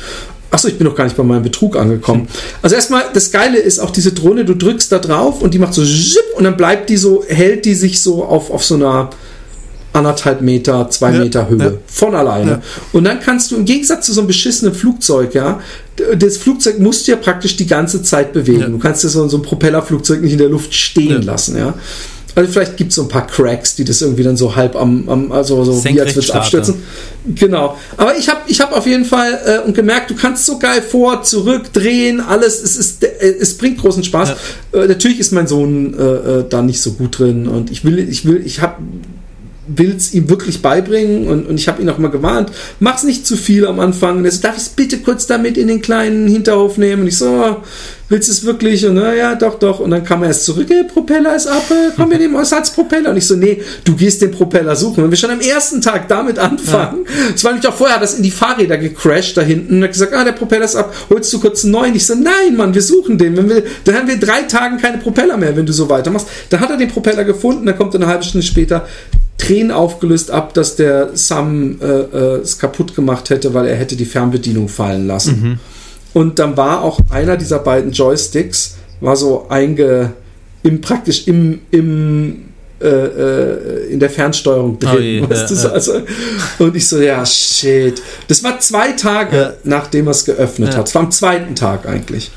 Achso, 0.51 0.69
ich 0.69 0.79
bin 0.79 0.87
noch 0.87 0.95
gar 0.95 1.05
nicht 1.05 1.17
bei 1.17 1.23
meinem 1.23 1.43
Betrug 1.43 1.77
angekommen. 1.77 2.29
Also 2.63 2.77
erstmal, 2.77 3.03
das 3.13 3.33
Geile 3.33 3.59
ist 3.59 3.81
auch 3.81 3.91
diese 3.91 4.13
Drohne, 4.13 4.45
du 4.45 4.55
drückst 4.55 4.91
da 4.93 4.99
drauf 4.99 5.43
und 5.43 5.53
die 5.53 5.59
macht 5.59 5.75
so 5.75 5.85
zip 5.85 6.23
und 6.37 6.45
dann 6.45 6.57
bleibt 6.57 6.89
die 6.89 6.97
so, 6.97 7.25
hält 7.27 7.65
die 7.65 7.75
sich 7.75 8.01
so 8.01 8.25
auf, 8.25 8.51
auf 8.51 8.65
so 8.65 8.77
einer 8.77 9.11
anderthalb 9.97 10.41
Meter, 10.43 10.89
zwei 10.91 11.13
Ja, 11.13 11.21
Meter 11.21 11.49
Höhe. 11.49 11.59
ja. 11.59 11.73
Von 11.87 12.15
alleine. 12.15 12.51
Ja. 12.51 12.63
Und 12.93 13.05
dann 13.05 13.21
kannst 13.21 13.51
du 13.51 13.57
im 13.57 13.65
Gegensatz 13.65 14.07
zu 14.07 14.13
so 14.13 14.21
einem 14.21 14.29
beschissenen 14.29 14.75
Flugzeug, 14.75 15.35
ja, 15.35 15.61
das 16.19 16.37
Flugzeug 16.37 16.79
musst 16.79 17.07
du 17.07 17.13
ja 17.13 17.17
praktisch 17.17 17.57
die 17.57 17.67
ganze 17.67 18.03
Zeit 18.03 18.33
bewegen. 18.33 18.61
Ja. 18.61 18.69
Du 18.69 18.79
kannst 18.79 19.03
ja 19.03 19.09
so, 19.11 19.27
so 19.29 19.39
ein 19.39 19.43
Propellerflugzeug 19.43 20.21
nicht 20.21 20.33
in 20.33 20.39
der 20.39 20.49
Luft 20.51 20.75
stehen 20.75 21.23
Ja. 21.23 21.33
lassen, 21.33 21.57
ja. 21.57 21.75
Also 22.35 22.53
vielleicht 22.53 22.77
gibt 22.77 22.91
es 22.91 22.97
so 22.97 23.03
ein 23.03 23.09
paar 23.09 23.27
Cracks, 23.27 23.77
die 23.77 23.85
das 23.85 24.03
irgendwie 24.03 24.23
dann 24.23 24.37
so 24.37 24.55
halb 24.55 24.77
am, 24.77 25.09
am 25.09 25.33
also 25.33 25.65
so 25.65 25.83
wie 25.87 25.99
als 25.99 26.11
würde 26.15 26.27
es 26.27 26.31
abstürzen. 26.31 26.75
Genau. 27.35 27.79
Aber 27.97 28.15
ich 28.19 28.29
habe 28.29 28.41
ich 28.47 28.61
hab 28.61 28.77
auf 28.77 28.87
jeden 28.87 29.07
Fall 29.07 29.41
äh, 29.47 29.67
und 29.67 29.75
gemerkt, 29.75 30.11
du 30.11 30.15
kannst 30.15 30.45
so 30.45 30.59
geil 30.59 30.83
vor, 30.83 31.23
zurück, 31.23 31.73
drehen, 31.73 32.21
alles. 32.21 32.63
Es, 32.63 32.77
ist, 32.77 33.03
äh, 33.03 33.09
es 33.41 33.57
bringt 33.57 33.79
großen 33.79 34.05
Spaß. 34.05 34.33
Äh, 34.73 34.87
natürlich 34.87 35.19
ist 35.19 35.33
mein 35.33 35.47
Sohn 35.47 35.95
äh, 35.99 36.03
äh, 36.03 36.45
da 36.47 36.61
nicht 36.61 36.83
so 36.83 36.93
gut 36.93 37.19
drin 37.19 37.49
und 37.49 37.71
ich 37.71 37.87
will, 37.87 37.99
ich 37.99 38.27
will, 38.27 38.43
ich 38.45 38.61
habe 38.61 38.83
will 39.69 39.95
es 39.97 40.15
ihm 40.15 40.29
wirklich 40.29 40.63
beibringen 40.63 41.29
und, 41.29 41.47
und 41.47 41.59
ich 41.59 41.69
habe 41.69 41.83
ihn 41.83 41.89
auch 41.89 41.99
mal 41.99 42.11
gewarnt, 42.11 42.51
mach's 42.81 43.03
nicht 43.03 43.27
zu 43.27 43.37
viel 43.37 43.67
am 43.67 43.81
Anfang. 43.81 44.19
Und 44.19 44.25
er 44.25 44.31
so, 44.31 44.43
darf 44.43 44.57
ich 44.57 44.63
es 44.63 44.69
bitte 44.69 44.99
kurz 44.99 45.27
damit 45.27 45.57
in 45.57 45.69
den 45.69 45.83
kleinen 45.83 46.29
Hinterhof 46.29 46.79
nehmen? 46.79 47.03
Und 47.03 47.09
ich 47.09 47.19
so, 47.19 47.27
oh, 47.27 47.57
willst 48.09 48.29
du 48.29 48.33
es 48.33 48.45
wirklich? 48.45 48.87
Und 48.87 48.95
naja, 48.95 49.35
doch, 49.35 49.59
doch. 49.59 49.81
Und 49.81 49.91
dann 49.91 50.05
kam 50.05 50.23
er 50.23 50.29
erst 50.29 50.45
zurück, 50.45 50.67
hey, 50.69 50.85
Propeller 50.85 51.35
ist 51.35 51.47
ab, 51.47 51.65
äh, 51.71 51.91
komm, 51.97 52.11
wir 52.11 52.19
nehmen 52.19 52.37
Ersatzpropeller. 52.37 53.11
Und 53.11 53.17
ich 53.17 53.27
so, 53.27 53.37
nee, 53.37 53.63
du 53.85 53.97
gehst 53.97 54.23
den 54.23 54.31
Propeller 54.31 54.77
suchen. 54.77 55.05
Und 55.05 55.11
wir 55.11 55.17
schon 55.17 55.31
am 55.31 55.41
ersten 55.41 55.81
Tag 55.81 56.09
damit 56.09 56.39
anfangen. 56.39 57.07
Es 57.35 57.43
war 57.45 57.53
nämlich 57.53 57.69
auch 57.69 57.75
vorher, 57.75 57.97
hat 57.97 58.03
das 58.03 58.15
in 58.15 58.23
die 58.23 58.31
Fahrräder 58.31 58.79
gecrashed 58.79 59.37
da 59.37 59.43
hinten 59.43 59.79
und 59.79 59.83
hat 59.85 59.93
gesagt, 59.93 60.13
ah, 60.13 60.25
der 60.25 60.33
Propeller 60.33 60.65
ist 60.65 60.77
ab, 60.77 60.95
holst 61.11 61.33
du 61.33 61.41
kurz 61.41 61.65
einen 61.65 61.73
neuen? 61.73 61.95
Ich 61.95 62.07
so, 62.07 62.15
nein, 62.15 62.57
Mann, 62.57 62.75
wir 62.75 62.83
suchen 62.83 63.19
den. 63.19 63.37
Wenn 63.37 63.49
wir, 63.49 63.65
dann 63.85 63.97
haben 63.97 64.09
wir 64.09 64.19
drei 64.19 64.43
Tagen 64.43 64.79
keine 64.79 64.99
Propeller 64.99 65.37
mehr, 65.37 65.57
wenn 65.57 65.67
du 65.67 65.73
so 65.73 65.89
weitermachst. 65.89 66.29
Dann 66.51 66.61
hat 66.61 66.71
er 66.71 66.77
den 66.77 66.89
Propeller 66.89 67.25
gefunden, 67.25 67.67
dann 67.67 67.77
kommt 67.77 67.95
er 67.95 68.01
eine 68.01 68.07
halbe 68.09 68.25
Stunde 68.25 68.47
später 68.47 68.87
Tränen 69.39 69.71
aufgelöst 69.71 70.31
ab, 70.31 70.55
dass 70.55 70.77
der 70.77 71.11
Sam 71.15 71.79
äh, 71.81 71.85
äh, 71.85 72.41
es 72.41 72.59
kaputt 72.59 72.95
gemacht 72.95 73.31
hätte, 73.31 73.55
weil 73.55 73.67
er 73.67 73.77
hätte 73.77 73.97
die 73.97 74.05
Fernbedienung 74.07 74.69
fallen 74.69 75.07
lassen. 75.07 75.61
Und 76.15 76.39
dann 76.39 76.57
war 76.57 76.83
auch 76.83 76.99
einer 77.11 77.37
dieser 77.37 77.59
beiden 77.59 77.93
Joysticks, 77.93 78.77
war 79.01 79.17
so 79.17 79.49
einge, 79.49 80.13
im, 80.63 80.81
praktisch 80.81 81.29
im, 81.29 81.61
im 81.71 82.47
äh, 82.79 82.89
äh, 82.89 83.87
in 83.93 84.01
der 84.01 84.11
Fernsteuerung 84.11 84.79
drin. 84.79 85.25
Oh 85.25 85.31
weißt 85.31 85.51
ja, 85.51 85.57
ja. 85.65 85.71
also, 85.71 86.03
und 86.59 86.77
ich 86.77 86.87
so, 86.87 87.01
ja, 87.01 87.25
shit. 87.25 88.03
Das 88.29 88.45
war 88.45 88.61
zwei 88.61 88.93
Tage, 88.93 89.37
Ja. 89.37 89.53
nachdem 89.65 90.09
er 90.09 90.11
es 90.11 90.27
geöffnet 90.27 90.77
hat. 90.77 90.87
Es 90.87 90.95
war 90.95 91.03
am 91.03 91.11
zweiten 91.11 91.55
Tag 91.55 91.87
eigentlich. 91.87 92.31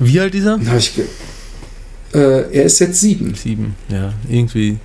Wie 0.00 0.18
alt 0.18 0.34
er? 0.34 0.58
Ge 0.58 1.04
äh, 2.12 2.52
er 2.52 2.64
ist 2.64 2.80
jetzt 2.80 3.00
sieben. 3.00 3.34
Sieben, 3.34 3.76
ja, 3.88 4.12
irgendwie 4.28 4.78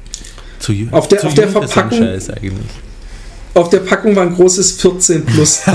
zu. 0.68 0.88
Auf 0.92 1.08
der- 1.08 1.20
zu 1.20 1.28
auf 1.28 1.34
der 1.34 1.50
Verpackung- 1.50 2.02
eigentlich. 2.02 2.54
Auf 3.54 3.70
der 3.70 3.80
Packung 3.80 4.16
war 4.16 4.24
ein 4.24 4.36
großes 4.36 4.74
14 4.74 5.26
plus. 5.26 5.62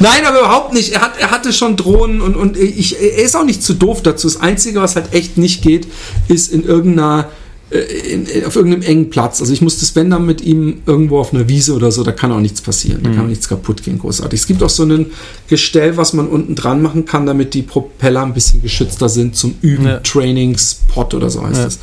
Nein, 0.00 0.24
aber 0.26 0.40
überhaupt 0.40 0.74
nicht. 0.74 0.92
Er, 0.92 1.00
hat, 1.00 1.12
er 1.18 1.30
hatte 1.30 1.52
schon 1.52 1.76
Drohnen 1.76 2.20
und, 2.20 2.36
und 2.36 2.56
ich, 2.56 3.00
er 3.00 3.22
ist 3.24 3.34
auch 3.36 3.44
nicht 3.44 3.62
zu 3.62 3.74
doof 3.74 4.02
dazu. 4.02 4.28
Das 4.28 4.40
Einzige, 4.40 4.80
was 4.80 4.96
halt 4.96 5.12
echt 5.14 5.38
nicht 5.38 5.62
geht, 5.62 5.86
ist 6.28 6.52
in 6.52 6.64
irgendeiner 6.64 7.28
äh, 7.70 7.78
in, 7.78 8.26
in, 8.26 8.44
auf 8.44 8.56
irgendeinem 8.56 8.82
engen 8.82 9.10
Platz. 9.10 9.40
Also 9.40 9.52
ich 9.52 9.62
muss 9.62 9.80
das, 9.80 9.96
wenn 9.96 10.10
dann 10.10 10.26
mit 10.26 10.40
ihm 10.42 10.82
irgendwo 10.86 11.18
auf 11.18 11.32
einer 11.32 11.48
Wiese 11.48 11.74
oder 11.74 11.90
so, 11.90 12.04
da 12.04 12.12
kann 12.12 12.30
auch 12.30 12.40
nichts 12.40 12.60
passieren. 12.60 13.02
Da 13.02 13.10
kann 13.10 13.20
auch 13.24 13.28
nichts 13.28 13.48
kaputt 13.48 13.82
gehen, 13.82 13.98
großartig. 13.98 14.38
Es 14.40 14.46
gibt 14.46 14.62
auch 14.62 14.70
so 14.70 14.84
ein 14.84 15.06
Gestell, 15.48 15.96
was 15.96 16.12
man 16.12 16.28
unten 16.28 16.54
dran 16.54 16.82
machen 16.82 17.04
kann, 17.06 17.26
damit 17.26 17.54
die 17.54 17.62
Propeller 17.62 18.22
ein 18.22 18.34
bisschen 18.34 18.62
geschützter 18.62 19.08
sind 19.08 19.34
zum 19.34 19.54
Üben. 19.62 19.86
Ja. 19.86 19.98
Trainingspot 20.00 21.14
oder 21.14 21.30
so 21.30 21.42
heißt 21.44 21.56
Ja. 21.56 21.64
das. 21.64 21.78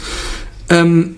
Ähm, 0.69 1.15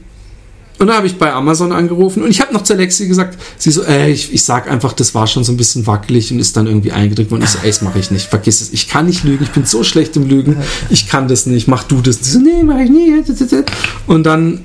und 0.79 0.87
da 0.87 0.95
habe 0.95 1.07
ich 1.07 1.17
bei 1.17 1.33
Amazon 1.33 1.73
angerufen 1.73 2.23
und 2.23 2.29
ich 2.29 2.39
habe 2.39 2.53
noch 2.53 2.63
zu 2.63 2.73
Lexi 2.73 3.05
gesagt, 3.07 3.37
sie 3.57 3.69
so, 3.69 3.83
ey, 3.83 4.11
ich, 4.11 4.33
ich 4.33 4.45
sag 4.45 4.71
einfach, 4.71 4.93
das 4.93 5.13
war 5.13 5.27
schon 5.27 5.43
so 5.43 5.51
ein 5.51 5.57
bisschen 5.57 5.85
wackelig 5.85 6.31
und 6.31 6.39
ist 6.39 6.55
dann 6.55 6.67
irgendwie 6.67 6.93
eingedrückt 6.93 7.31
worden. 7.31 7.43
Ich 7.43 7.49
so, 7.49 7.59
ey, 7.61 7.67
das 7.67 7.81
mache 7.81 7.99
ich 7.99 8.11
nicht, 8.11 8.27
vergiss 8.27 8.61
es. 8.61 8.71
Ich 8.71 8.87
kann 8.87 9.05
nicht 9.05 9.25
lügen, 9.25 9.43
ich 9.43 9.51
bin 9.51 9.65
so 9.65 9.83
schlecht 9.83 10.15
im 10.15 10.29
Lügen, 10.29 10.55
ich 10.89 11.09
kann 11.09 11.27
das 11.27 11.45
nicht, 11.45 11.67
mach 11.67 11.83
du 11.83 11.99
das. 11.99 12.19
Sie 12.21 12.31
so, 12.31 12.39
nee, 12.39 12.63
mach 12.63 12.79
ich 12.79 12.89
nie. 12.89 13.13
Und 14.07 14.23
dann 14.23 14.63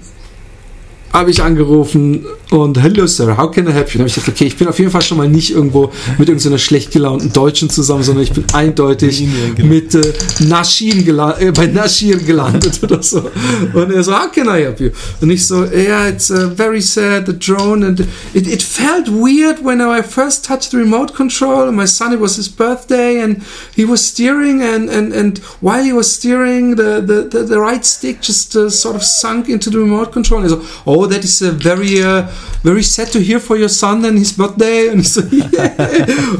habe 1.14 1.30
ich 1.30 1.40
angerufen 1.40 2.26
und 2.50 2.80
Hello 2.82 3.06
Sir, 3.06 3.36
how 3.36 3.50
can 3.50 3.68
I 3.68 3.72
help 3.72 3.88
you? 3.88 3.98
Dann 3.98 4.00
habe 4.00 4.08
ich 4.08 4.14
gedacht, 4.16 4.28
okay, 4.30 4.46
ich 4.46 4.56
bin 4.56 4.66
auf 4.66 4.78
jeden 4.80 4.90
Fall 4.90 5.02
schon 5.02 5.16
mal 5.16 5.28
nicht 5.28 5.52
irgendwo 5.52 5.92
mit 6.18 6.28
irgendeiner 6.28 6.58
schlecht 6.58 6.90
gelaunten 6.90 7.32
Deutschen 7.32 7.70
zusammen, 7.70 8.02
sondern 8.02 8.24
ich 8.24 8.32
bin 8.32 8.44
eindeutig 8.52 9.26
mit 9.58 9.94
äh, 9.94 10.12
Nashin 10.40 11.04
gela 11.04 11.38
äh, 11.38 11.52
bei 11.52 11.66
Nashir 11.66 12.16
gelandet 12.16 12.80
oder 12.82 13.00
so. 13.00 13.30
Und 13.72 13.92
er 13.92 14.02
so, 14.02 14.12
how 14.12 14.30
can 14.30 14.48
I 14.48 14.62
help 14.62 14.80
you? 14.80 14.90
Und 15.20 15.30
ich 15.30 15.46
so, 15.46 15.64
yeah, 15.64 16.08
it's 16.08 16.32
uh, 16.32 16.50
very 16.54 16.80
sad, 16.80 17.26
the 17.26 17.32
drone 17.32 17.86
and 17.86 18.00
it, 18.34 18.48
it 18.48 18.62
felt 18.62 19.08
weird 19.08 19.64
when 19.64 19.80
I 19.80 20.02
first 20.02 20.44
touched 20.44 20.72
the 20.72 20.78
remote 20.78 21.14
control. 21.14 21.70
My 21.70 21.86
son, 21.86 22.12
it 22.12 22.20
was 22.20 22.36
his 22.36 22.48
birthday 22.48 23.20
and 23.20 23.42
he 23.76 23.84
was 23.84 24.04
steering 24.04 24.62
and, 24.62 24.90
and, 24.90 25.12
and 25.12 25.38
while 25.60 25.84
he 25.84 25.92
was 25.92 26.12
steering, 26.12 26.74
the, 26.74 27.00
the, 27.00 27.28
the, 27.30 27.44
the 27.44 27.60
right 27.60 27.84
stick 27.84 28.20
just 28.20 28.56
uh, 28.56 28.68
sort 28.68 28.96
of 28.96 29.04
sunk 29.04 29.48
into 29.48 29.70
the 29.70 29.78
remote 29.78 30.12
control. 30.12 30.40
And 30.40 30.50
so, 30.50 30.62
oh, 30.86 31.03
that 31.08 31.24
is 31.24 31.40
very, 31.40 32.02
uh, 32.02 32.24
very 32.62 32.82
sad 32.82 33.10
to 33.12 33.18
hear 33.18 33.40
for 33.40 33.56
your 33.56 33.68
son 33.68 34.04
and 34.04 34.18
his 34.18 34.32
birthday. 34.32 34.90
Und 34.90 35.00
ich 35.00 35.12
so, 35.12 35.20
yeah. 35.30 35.70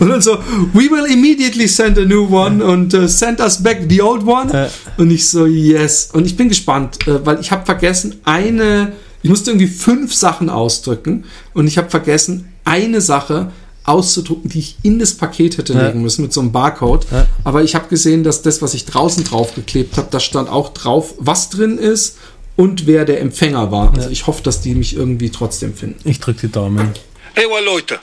Und 0.00 0.08
dann 0.08 0.20
so, 0.22 0.38
we 0.72 0.90
will 0.90 1.04
immediately 1.10 1.66
send 1.66 1.98
a 1.98 2.04
new 2.04 2.24
one 2.30 2.62
and 2.64 2.92
uh, 2.94 3.06
send 3.06 3.40
us 3.40 3.62
back 3.62 3.82
the 3.88 4.00
old 4.02 4.26
one. 4.26 4.68
Und 4.98 5.10
ich 5.10 5.28
so, 5.28 5.46
yes. 5.46 6.10
Und 6.12 6.26
ich 6.26 6.36
bin 6.36 6.48
gespannt, 6.48 7.06
äh, 7.06 7.24
weil 7.24 7.40
ich 7.40 7.50
habe 7.50 7.64
vergessen, 7.64 8.16
eine, 8.24 8.92
ich 9.22 9.30
musste 9.30 9.50
irgendwie 9.50 9.66
fünf 9.68 10.14
Sachen 10.14 10.50
ausdrücken 10.50 11.24
und 11.54 11.66
ich 11.66 11.78
habe 11.78 11.90
vergessen, 11.90 12.48
eine 12.64 13.00
Sache 13.00 13.50
auszudrucken, 13.86 14.48
die 14.48 14.60
ich 14.60 14.76
in 14.82 14.98
das 14.98 15.12
Paket 15.12 15.58
hätte 15.58 15.74
Ja. 15.74 15.86
legen 15.88 16.00
müssen 16.00 16.22
mit 16.22 16.32
so 16.32 16.40
einem 16.40 16.52
Barcode. 16.52 17.06
Ja. 17.12 17.26
Aber 17.44 17.62
ich 17.62 17.74
habe 17.74 17.88
gesehen, 17.88 18.24
dass 18.24 18.40
das, 18.40 18.62
was 18.62 18.72
ich 18.72 18.86
draußen 18.86 19.24
draufgeklebt 19.24 19.98
habe, 19.98 20.08
da 20.10 20.20
stand 20.20 20.48
auch 20.48 20.72
drauf, 20.72 21.14
was 21.18 21.50
drin 21.50 21.76
ist 21.76 22.16
und 22.56 22.86
wer 22.86 23.04
der 23.04 23.20
Empfänger 23.20 23.70
war. 23.70 23.92
Also 23.94 24.10
ich 24.10 24.26
hoffe, 24.26 24.42
dass 24.42 24.60
die 24.60 24.74
mich 24.74 24.96
irgendwie 24.96 25.30
trotzdem 25.30 25.74
finden. 25.74 26.08
Ich 26.08 26.20
drücke 26.20 26.46
die 26.46 26.52
Daumen. 26.52 26.92
Ewa 27.34 27.58
Leute, 27.60 27.98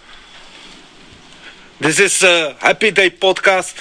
this 1.82 2.00
is 2.00 2.22
uh, 2.22 2.54
Happy 2.60 2.92
Day 2.92 3.10
Podcast, 3.10 3.76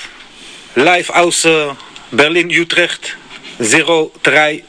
live 0.77 1.11
aus 1.11 1.45
uh, 1.45 1.73
Berlin-Utrecht, 2.12 3.16
030, 3.59 4.62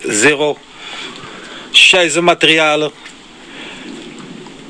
scheiße 1.71 2.21
Materialien. 2.21 2.91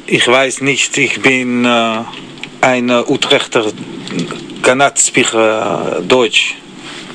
Ich 0.06 0.28
weiß 0.28 0.60
nicht, 0.62 0.98
ich 0.98 1.22
bin 1.22 1.66
uh, 1.66 2.04
ein 2.60 2.90
uh, 2.90 3.06
Utrechter, 3.08 3.72
cannot 4.62 5.00
speak 5.00 5.34
uh, 5.34 6.02
Deutsch. 6.02 6.56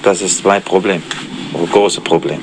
Das 0.03 0.23
ist 0.23 0.43
mein 0.43 0.62
Problem, 0.62 1.03
ein 1.53 1.71
großes 1.71 2.03
Problem. 2.03 2.41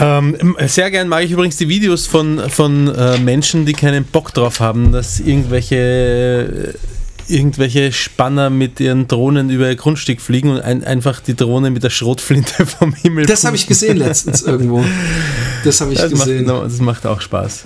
Ähm, 0.00 0.56
sehr 0.66 0.90
gern 0.90 1.08
mag 1.08 1.24
ich 1.24 1.30
übrigens 1.30 1.56
die 1.56 1.68
Videos 1.68 2.06
von, 2.06 2.40
von 2.50 2.88
äh, 2.94 3.18
Menschen, 3.18 3.64
die 3.66 3.72
keinen 3.72 4.04
Bock 4.04 4.34
drauf 4.34 4.60
haben, 4.60 4.90
dass 4.92 5.20
irgendwelche, 5.20 6.74
äh, 7.28 7.32
irgendwelche 7.32 7.92
Spanner 7.92 8.50
mit 8.50 8.80
ihren 8.80 9.06
Drohnen 9.08 9.50
über 9.50 9.68
ihr 9.68 9.76
Grundstück 9.76 10.20
fliegen 10.20 10.50
und 10.50 10.60
ein, 10.60 10.82
einfach 10.84 11.20
die 11.20 11.34
Drohne 11.36 11.70
mit 11.70 11.84
der 11.84 11.90
Schrotflinte 11.90 12.66
vom 12.78 12.92
Himmel. 12.94 13.26
Das 13.26 13.44
habe 13.44 13.56
ich 13.56 13.66
gesehen 13.66 13.96
letztens 13.98 14.42
irgendwo. 14.42 14.84
Das 15.64 15.80
habe 15.80 15.92
ich 15.92 15.98
das 16.00 16.10
macht, 16.12 16.26
gesehen. 16.26 16.46
no, 16.46 16.64
das 16.64 16.80
macht 16.80 17.06
auch 17.06 17.20
Spaß. 17.20 17.62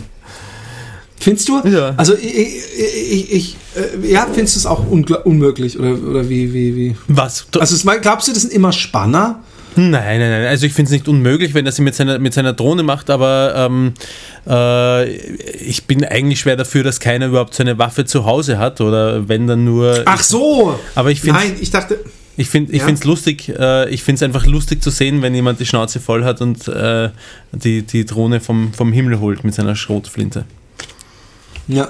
Findest 1.21 1.49
du? 1.49 1.61
Ja. 1.67 1.95
Also 1.97 2.15
ich, 2.15 2.59
ich, 2.77 3.33
ich, 3.33 3.57
äh, 3.75 4.07
ja, 4.13 4.27
findest 4.33 4.55
du 4.55 4.61
es 4.61 4.67
auch 4.67 4.87
unmöglich 4.87 5.79
oder, 5.79 5.99
oder 5.99 6.29
wie, 6.29 6.53
wie, 6.55 6.77
wie? 6.77 6.97
Was? 7.09 7.47
Also 7.59 7.75
es- 7.75 8.01
glaubst 8.03 8.29
du, 8.29 8.33
das 8.33 8.43
sind 8.43 8.53
immer 8.53 8.71
Spanner? 8.73 9.43
Nein, 9.79 10.19
nein, 10.19 10.31
nein. 10.31 10.47
Also 10.47 10.67
ich 10.67 10.73
finde 10.73 10.89
es 10.89 10.93
nicht 10.93 11.07
unmöglich, 11.07 11.55
wenn 11.55 11.65
er 11.65 11.71
sie 11.71 11.83
mit 11.83 11.95
seiner, 11.95 12.19
mit 12.19 12.35
seiner 12.35 12.53
Drohne 12.53 12.83
macht, 12.83 13.11
aber 13.11 13.53
ähm, 13.57 13.95
äh, 14.45 15.09
ich 15.09 15.85
bin 15.85 16.05
eigentlich 16.05 16.41
schwer 16.41 16.57
dafür, 16.57 16.83
dass 16.83 16.99
keiner 16.99 17.27
überhaupt 17.27 17.55
so 17.55 17.63
eine 17.63 17.79
Waffe 17.79 18.05
zu 18.05 18.25
Hause 18.25 18.59
hat 18.59 18.81
oder 18.81 19.29
wenn 19.29 19.47
dann 19.47 19.65
nur. 19.65 20.03
Ach 20.05 20.21
so. 20.21 20.77
Aber 20.97 21.13
ich 21.13 21.21
finde 21.21 21.39
Nein, 21.39 21.57
ich 21.61 21.71
dachte. 21.71 22.01
Ich 22.37 22.49
finde 22.51 22.73
ich 22.73 22.83
Ja. 22.83 22.95
lustig, 23.05 23.49
äh, 23.57 23.89
ich 23.91 24.03
finde 24.03 24.17
es 24.17 24.23
einfach 24.25 24.47
lustig 24.47 24.83
zu 24.83 24.91
sehen, 24.91 25.23
wenn 25.23 25.35
jemand 25.35 25.61
die 25.61 25.67
Schnauze 25.67 26.01
voll 26.01 26.25
hat 26.25 26.41
und 26.41 26.67
äh, 26.67 27.11
die, 27.53 27.83
die 27.83 28.05
Drohne 28.05 28.41
vom, 28.41 28.73
vom 28.73 28.93
Himmel 28.93 29.21
holt 29.21 29.45
mit 29.45 29.55
seiner 29.55 29.77
Schrotflinte. 29.77 30.45
Ja. 31.69 31.89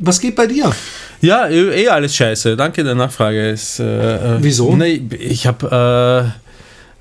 Was 0.00 0.20
geht 0.20 0.34
bei 0.34 0.46
dir? 0.48 0.72
Ja, 1.20 1.48
eh 1.48 1.82
eh 1.84 1.88
alles 1.88 2.14
scheiße. 2.14 2.56
Danke 2.56 2.84
der 2.84 2.94
Nachfrage. 2.94 3.48
Ist, 3.48 3.80
äh, 3.80 4.36
äh, 4.36 4.38
Wieso? 4.40 4.74
Nee, 4.76 5.02
ich 5.18 5.46
habe 5.48 6.32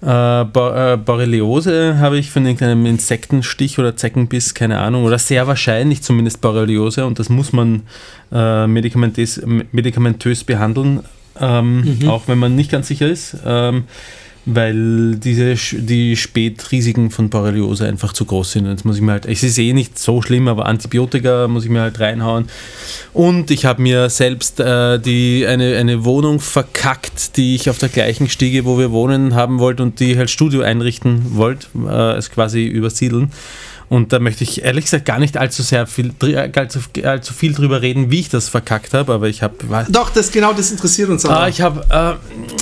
äh, 0.04 0.42
äh, 0.42 0.46
Bo 0.46 0.70
äh, 0.70 0.98
Borreliose 0.98 1.98
habe 2.00 2.18
ich 2.18 2.30
von 2.32 2.46
irgendeinem 2.46 2.86
Insektenstich 2.86 3.80
oder 3.80 3.96
Zeckenbiss, 3.96 4.54
keine 4.54 4.80
Ahnung, 4.80 5.04
oder 5.06 5.18
sehr 5.18 5.48
wahrscheinlich 5.48 6.04
zumindest 6.04 6.42
Borreliose 6.42 7.06
und 7.06 7.20
das 7.20 7.30
muss 7.30 7.54
man 7.54 7.84
äh, 8.32 8.68
medikamentös, 8.68 9.42
medikamentös 9.72 10.44
behandeln, 10.44 11.02
ähm, 11.40 12.00
Mhm. 12.02 12.10
auch 12.10 12.28
wenn 12.28 12.38
man 12.40 12.56
nicht 12.56 12.72
ganz 12.72 12.88
sicher 12.88 13.08
ist. 13.08 13.38
Ähm, 13.46 13.86
weil 14.48 15.18
diese, 15.18 15.56
die 15.56 16.16
Spätrisiken 16.16 17.12
von 17.12 17.30
Borreliose 17.30 17.86
einfach 17.86 18.14
zu 18.14 18.24
groß 18.24 18.54
sind. 18.54 18.66
Jetzt 18.66 18.86
muss 18.86 18.96
ich 18.96 19.02
mir 19.02 19.12
halt, 19.12 19.26
es 19.26 19.44
ist 19.44 19.58
eh 19.58 19.74
nicht 19.74 20.00
so 20.00 20.22
schlimm, 20.22 20.48
aber 20.48 20.68
Antibiotika 20.68 21.50
muss 21.50 21.66
ich 21.66 21.70
mir 21.70 21.82
halt 21.82 22.00
reinhauen. 22.00 22.48
Und 23.12 23.52
ich 23.52 23.66
habe 23.66 23.82
mir 23.82 24.10
selbst 24.10 24.62
äh, 24.62 25.00
die, 25.00 25.46
eine, 25.46 25.76
eine 25.76 26.06
Wohnung 26.06 26.40
verkackt, 26.40 27.36
die 27.36 27.56
ich 27.56 27.70
auf 27.70 27.78
der 27.78 27.90
gleichen 27.90 28.30
Stiege, 28.30 28.64
wo 28.64 28.80
wir 28.80 28.92
wohnen, 28.92 29.36
haben 29.36 29.60
wollte 29.60 29.84
und 29.84 30.00
die 30.00 30.18
halt 30.18 30.30
Studio 30.30 30.62
einrichten 30.62 31.36
wollte, 31.36 31.68
äh, 31.86 32.16
es 32.16 32.32
quasi 32.32 32.66
übersiedeln. 32.66 33.32
Und 33.90 34.12
da 34.12 34.20
möchte 34.20 34.44
ich 34.44 34.64
ehrlich 34.66 34.84
gesagt 34.84 35.06
gar 35.06 35.18
nicht 35.18 35.38
allzu 35.38 35.64
sehr 35.64 35.88
viel, 35.88 36.12
dr- 36.20 36.50
allzu, 36.58 36.80
allzu 37.04 37.34
viel 37.34 37.54
drüber 37.54 37.82
reden, 37.82 38.12
wie 38.12 38.20
ich 38.20 38.28
das 38.28 38.50
verkackt 38.50 38.94
habe, 38.94 39.14
aber 39.14 39.30
ich 39.30 39.42
habe 39.42 39.56
Doch, 39.90 40.10
das 40.10 40.30
genau 40.30 40.52
das 40.52 40.72
interessiert 40.72 41.10
uns 41.10 41.26
Ah, 41.26 41.38
aber. 41.38 41.48
ich 41.50 41.62
habe, 41.62 42.18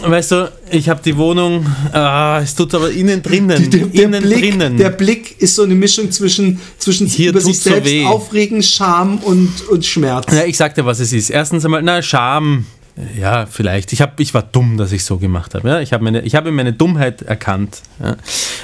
äh, 0.06 0.08
weißt 0.10 0.32
du, 0.34 0.52
ich 0.70 0.88
habe 0.88 1.02
die 1.04 1.18
Wohnung, 1.18 1.66
ah, 1.94 2.40
es 2.44 2.54
tut 2.54 2.76
aber 2.76 2.92
innen 2.92 3.24
drinnen, 3.24 3.72
der, 3.72 3.88
der, 3.88 4.04
innen 4.06 4.22
Blick, 4.24 4.40
drinnen. 4.40 4.78
der 4.78 4.92
Blick 4.92 5.42
ist 5.42 5.56
so 5.56 5.64
eine 5.64 5.74
Mischung 5.74 6.12
zwischen, 6.12 6.60
zwischen 6.78 7.08
Hier 7.08 7.32
über 7.32 7.42
sich 7.42 7.60
so 7.60 7.72
selbst 7.72 7.92
weh. 7.92 8.06
aufregen, 8.06 8.62
Scham 8.62 9.18
und, 9.18 9.50
und 9.72 9.84
Schmerz. 9.84 10.32
ja, 10.32 10.44
ich 10.46 10.58
sag 10.58 10.76
dir, 10.76 10.86
was 10.86 11.00
es 11.00 11.12
ist. 11.12 11.32
Erstens 11.32 11.66
einmal, 11.66 11.82
na, 11.82 12.04
Scham. 12.04 12.66
Ja, 13.18 13.46
vielleicht. 13.46 13.92
Ich, 13.92 14.02
hab, 14.02 14.20
ich 14.20 14.34
war 14.34 14.42
dumm, 14.42 14.78
dass 14.78 14.92
ich 14.94 15.04
so 15.04 15.18
gemacht 15.18 15.54
habe. 15.54 15.68
Ja? 15.68 15.80
Ich 15.82 15.92
habe 15.92 16.04
meine, 16.04 16.22
habe 16.36 16.52
meine 16.52 16.72
Dummheit 16.72 17.22
erkannt. 17.24 17.82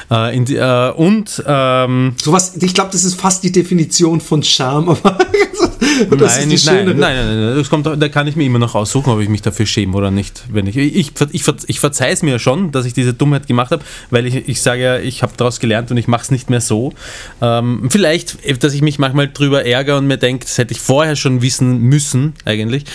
Ja? 0.10 0.30
Äh, 0.30 0.36
die, 0.46 0.56
äh, 0.56 0.92
und 0.92 1.44
ähm, 1.46 2.16
Sowas, 2.22 2.56
ich 2.56 2.74
glaube, 2.74 2.92
das 2.92 3.04
ist 3.04 3.20
fast 3.20 3.44
die 3.44 3.52
Definition 3.52 4.22
von 4.22 4.42
Scham, 4.42 4.90
aber 4.90 5.18
das 6.18 6.38
nein, 6.38 6.52
ist 6.52 6.66
die 6.68 6.72
nein, 6.72 6.86
nein, 6.86 6.98
nein, 7.00 7.46
nein, 7.46 7.56
das 7.56 7.70
kommt, 7.70 7.86
da 7.86 8.10
kann 8.10 8.28
ich 8.28 8.36
mir 8.36 8.46
immer 8.46 8.60
noch 8.60 8.76
aussuchen, 8.76 9.12
ob 9.12 9.20
ich 9.20 9.30
mich 9.30 9.42
dafür 9.42 9.66
schäme 9.66 9.96
oder 9.96 10.12
nicht. 10.12 10.44
Wenn 10.52 10.68
ich, 10.68 10.78
ich, 10.78 11.12
ich, 11.32 11.44
ich 11.68 11.80
verzeihe 11.80 12.14
es 12.14 12.24
mir 12.24 12.40
schon, 12.40 12.72
dass 12.72 12.86
ich 12.86 12.94
diese 12.94 13.14
Dummheit 13.14 13.48
gemacht 13.48 13.72
habe, 13.72 13.84
weil 14.10 14.26
ich, 14.26 14.48
ich 14.48 14.62
sage 14.62 14.82
ja, 14.82 14.98
ich 15.00 15.24
habe 15.24 15.34
daraus 15.38 15.60
gelernt 15.60 15.92
und 15.92 15.98
ich 15.98 16.08
mache 16.08 16.24
es 16.24 16.32
nicht 16.32 16.50
mehr 16.50 16.62
so. 16.62 16.94
Ähm, 17.42 17.90
vielleicht, 17.90 18.38
dass 18.64 18.74
ich 18.74 18.82
mich 18.82 19.00
manchmal 19.00 19.30
drüber 19.30 19.66
ärgere 19.66 19.98
und 19.98 20.08
mir 20.08 20.18
denke, 20.18 20.46
das 20.46 20.58
hätte 20.58 20.74
ich 20.74 20.80
vorher 20.80 21.16
schon 21.16 21.42
wissen 21.42 21.80
müssen, 21.80 22.34
eigentlich. 22.46 22.86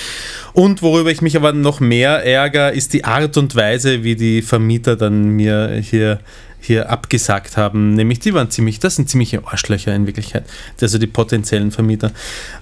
Und 0.52 0.82
worüber 0.82 1.10
ich 1.10 1.20
mich 1.20 1.36
aber 1.36 1.52
noch 1.52 1.80
mehr 1.80 2.24
ärgere, 2.24 2.72
ist 2.72 2.92
die 2.92 3.04
Art 3.04 3.36
und 3.36 3.54
Weise, 3.54 4.04
wie 4.04 4.16
die 4.16 4.42
Vermieter 4.42 4.96
dann 4.96 5.30
mir 5.30 5.80
hier 5.82 6.20
hier 6.66 6.90
abgesagt 6.90 7.56
haben, 7.56 7.94
nämlich 7.94 8.18
die 8.20 8.34
waren 8.34 8.50
ziemlich, 8.50 8.78
das 8.80 8.96
sind 8.96 9.08
ziemliche 9.08 9.46
Arschlöcher 9.46 9.94
in 9.94 10.06
Wirklichkeit, 10.06 10.44
also 10.80 10.98
die 10.98 11.06
potenziellen 11.06 11.70
Vermieter. 11.70 12.12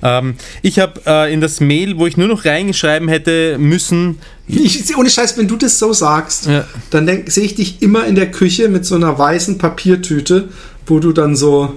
Ähm, 0.03 0.35
ich 0.63 0.79
habe 0.79 1.01
äh, 1.07 1.33
in 1.33 1.41
das 1.41 1.61
Mail, 1.61 1.99
wo 1.99 2.07
ich 2.07 2.17
nur 2.17 2.29
noch 2.29 2.45
reingeschreiben 2.45 3.09
hätte 3.09 3.57
müssen, 3.59 4.19
Ich, 4.47 4.97
ohne 4.97 5.09
Scheiß, 5.11 5.37
wenn 5.39 5.49
du 5.49 5.57
das 5.57 5.79
so 5.79 5.93
sagst, 5.93 6.47
Ja. 6.47 6.65
dann 6.91 7.07
sehe 7.27 7.45
ich 7.45 7.55
dich 7.55 7.83
immer 7.83 8.07
in 8.07 8.15
der 8.15 8.31
Küche 8.31 8.69
mit 8.69 8.85
so 8.85 8.95
einer 8.95 9.19
weißen 9.19 9.59
Papiertüte, 9.59 10.49
wo 10.87 11.01
du 11.01 11.13
dann 11.13 11.35
so 11.35 11.75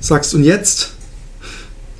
sagst, 0.00 0.34
und 0.34 0.44
jetzt? 0.44 0.92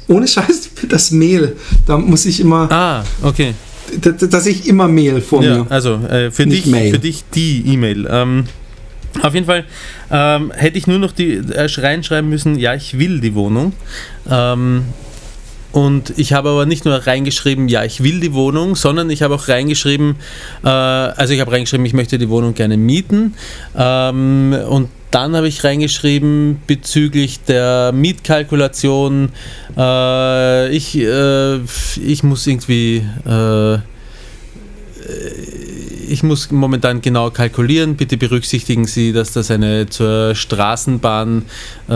Ohne 0.08 0.26
Scheiß, 0.26 0.70
das 0.88 1.10
Mehl. 1.10 1.56
Da 1.86 1.98
muss 1.98 2.24
ich 2.26 2.40
immer, 2.40 2.70
ah, 2.72 3.04
okay, 3.22 3.54
da, 4.00 4.10
da, 4.10 4.26
da 4.26 4.40
sehe 4.40 4.52
ich 4.52 4.66
immer 4.66 4.88
Mehl 4.88 5.20
vor 5.20 5.42
ja, 5.42 5.58
mir. 5.58 5.66
also 5.70 5.94
äh, 5.94 6.30
für, 6.30 6.46
Nicht 6.46 6.64
dich, 6.64 6.72
Mail. 6.72 6.92
für 6.92 6.98
dich 6.98 7.24
die 7.34 7.62
E-Mail. 7.66 8.06
Ähm, 8.10 8.44
auf 9.22 9.34
jeden 9.34 9.46
Fall 9.46 9.64
ähm, 10.10 10.52
hätte 10.54 10.78
ich 10.78 10.86
nur 10.86 10.98
noch 10.98 11.12
die 11.12 11.36
äh, 11.36 11.66
reinschreiben 11.66 12.28
müssen, 12.28 12.58
ja, 12.58 12.74
ich 12.74 12.98
will 12.98 13.20
die 13.20 13.34
Wohnung. 13.34 13.72
Ähm, 14.30 14.84
und 15.70 16.14
ich 16.16 16.32
habe 16.32 16.48
aber 16.48 16.64
nicht 16.66 16.84
nur 16.86 16.94
reingeschrieben, 16.94 17.68
ja, 17.68 17.84
ich 17.84 18.02
will 18.02 18.20
die 18.20 18.32
Wohnung, 18.32 18.74
sondern 18.74 19.10
ich 19.10 19.22
habe 19.22 19.34
auch 19.34 19.48
reingeschrieben, 19.48 20.16
äh, 20.64 20.68
also 20.68 21.34
ich 21.34 21.40
habe 21.40 21.52
reingeschrieben, 21.52 21.84
ich 21.84 21.92
möchte 21.92 22.18
die 22.18 22.28
Wohnung 22.28 22.54
gerne 22.54 22.76
mieten. 22.76 23.34
Ähm, 23.76 24.56
und 24.68 24.88
dann 25.10 25.36
habe 25.36 25.48
ich 25.48 25.64
reingeschrieben 25.64 26.62
bezüglich 26.66 27.40
der 27.40 27.92
Mietkalkulation, 27.92 29.30
äh, 29.76 30.70
ich, 30.70 30.96
äh, 30.96 31.58
ich 32.04 32.22
muss 32.22 32.46
irgendwie, 32.46 33.04
äh, 33.26 33.78
ich 36.08 36.22
muss 36.22 36.50
momentan 36.50 37.00
genau 37.00 37.30
kalkulieren. 37.30 37.96
Bitte 37.96 38.16
berücksichtigen 38.16 38.86
Sie, 38.86 39.12
dass 39.12 39.32
das 39.32 39.50
eine 39.50 39.88
zur 39.88 40.34
Straßenbahn 40.34 41.44
äh, 41.88 41.92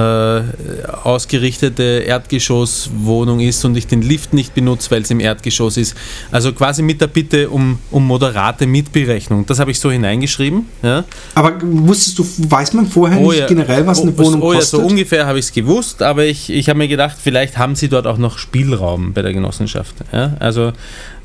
ausgerichtete 1.03 2.05
Erdgeschosswohnung 2.07 3.41
ist 3.41 3.65
und 3.65 3.77
ich 3.77 3.87
den 3.87 4.03
Lift 4.03 4.33
nicht 4.33 4.55
benutze, 4.55 4.91
weil 4.91 5.03
es 5.03 5.11
im 5.11 5.21
Erdgeschoss 5.21 5.77
ist. 5.77 5.97
Also 6.31 6.53
quasi 6.53 6.83
mit 6.83 7.01
der 7.01 7.07
Bitte 7.07 7.51
um, 7.51 7.79
um 7.91 8.07
moderate 8.07 8.67
Mitberechnung. 8.67 9.47
Das 9.47 9.59
habe 9.59 9.71
ich 9.71 9.81
so 9.81 9.91
hineingeschrieben. 9.91 10.67
Ja. 10.83 11.05
Aber 11.35 11.55
wusstest 11.63 12.19
du, 12.19 12.27
weiß 12.51 12.75
man 12.75 12.87
vorher 12.87 13.21
Oh 13.21 13.31
nicht 13.31 13.41
ja. 13.41 13.47
generell, 13.47 13.87
was 13.87 14.01
eine 14.01 14.13
Oh, 14.13 14.19
Wohnung 14.19 14.43
oh, 14.43 14.53
ja, 14.53 14.59
kostet? 14.59 14.81
so 14.81 14.87
ungefähr 14.87 15.27
habe 15.27 15.39
ich 15.39 15.47
es 15.47 15.53
gewusst, 15.53 16.03
aber 16.03 16.25
ich, 16.25 16.51
ich 16.51 16.69
habe 16.69 16.79
mir 16.79 16.89
gedacht, 16.89 17.17
vielleicht 17.23 17.59
haben 17.59 17.75
Sie 17.75 17.89
dort 17.89 18.07
auch 18.07 18.19
noch 18.19 18.39
Spielraum 18.39 19.13
bei 19.13 19.23
der 19.23 19.33
Genossenschaft. 19.33 19.95
Ja? 20.13 20.37
Also 20.39 20.73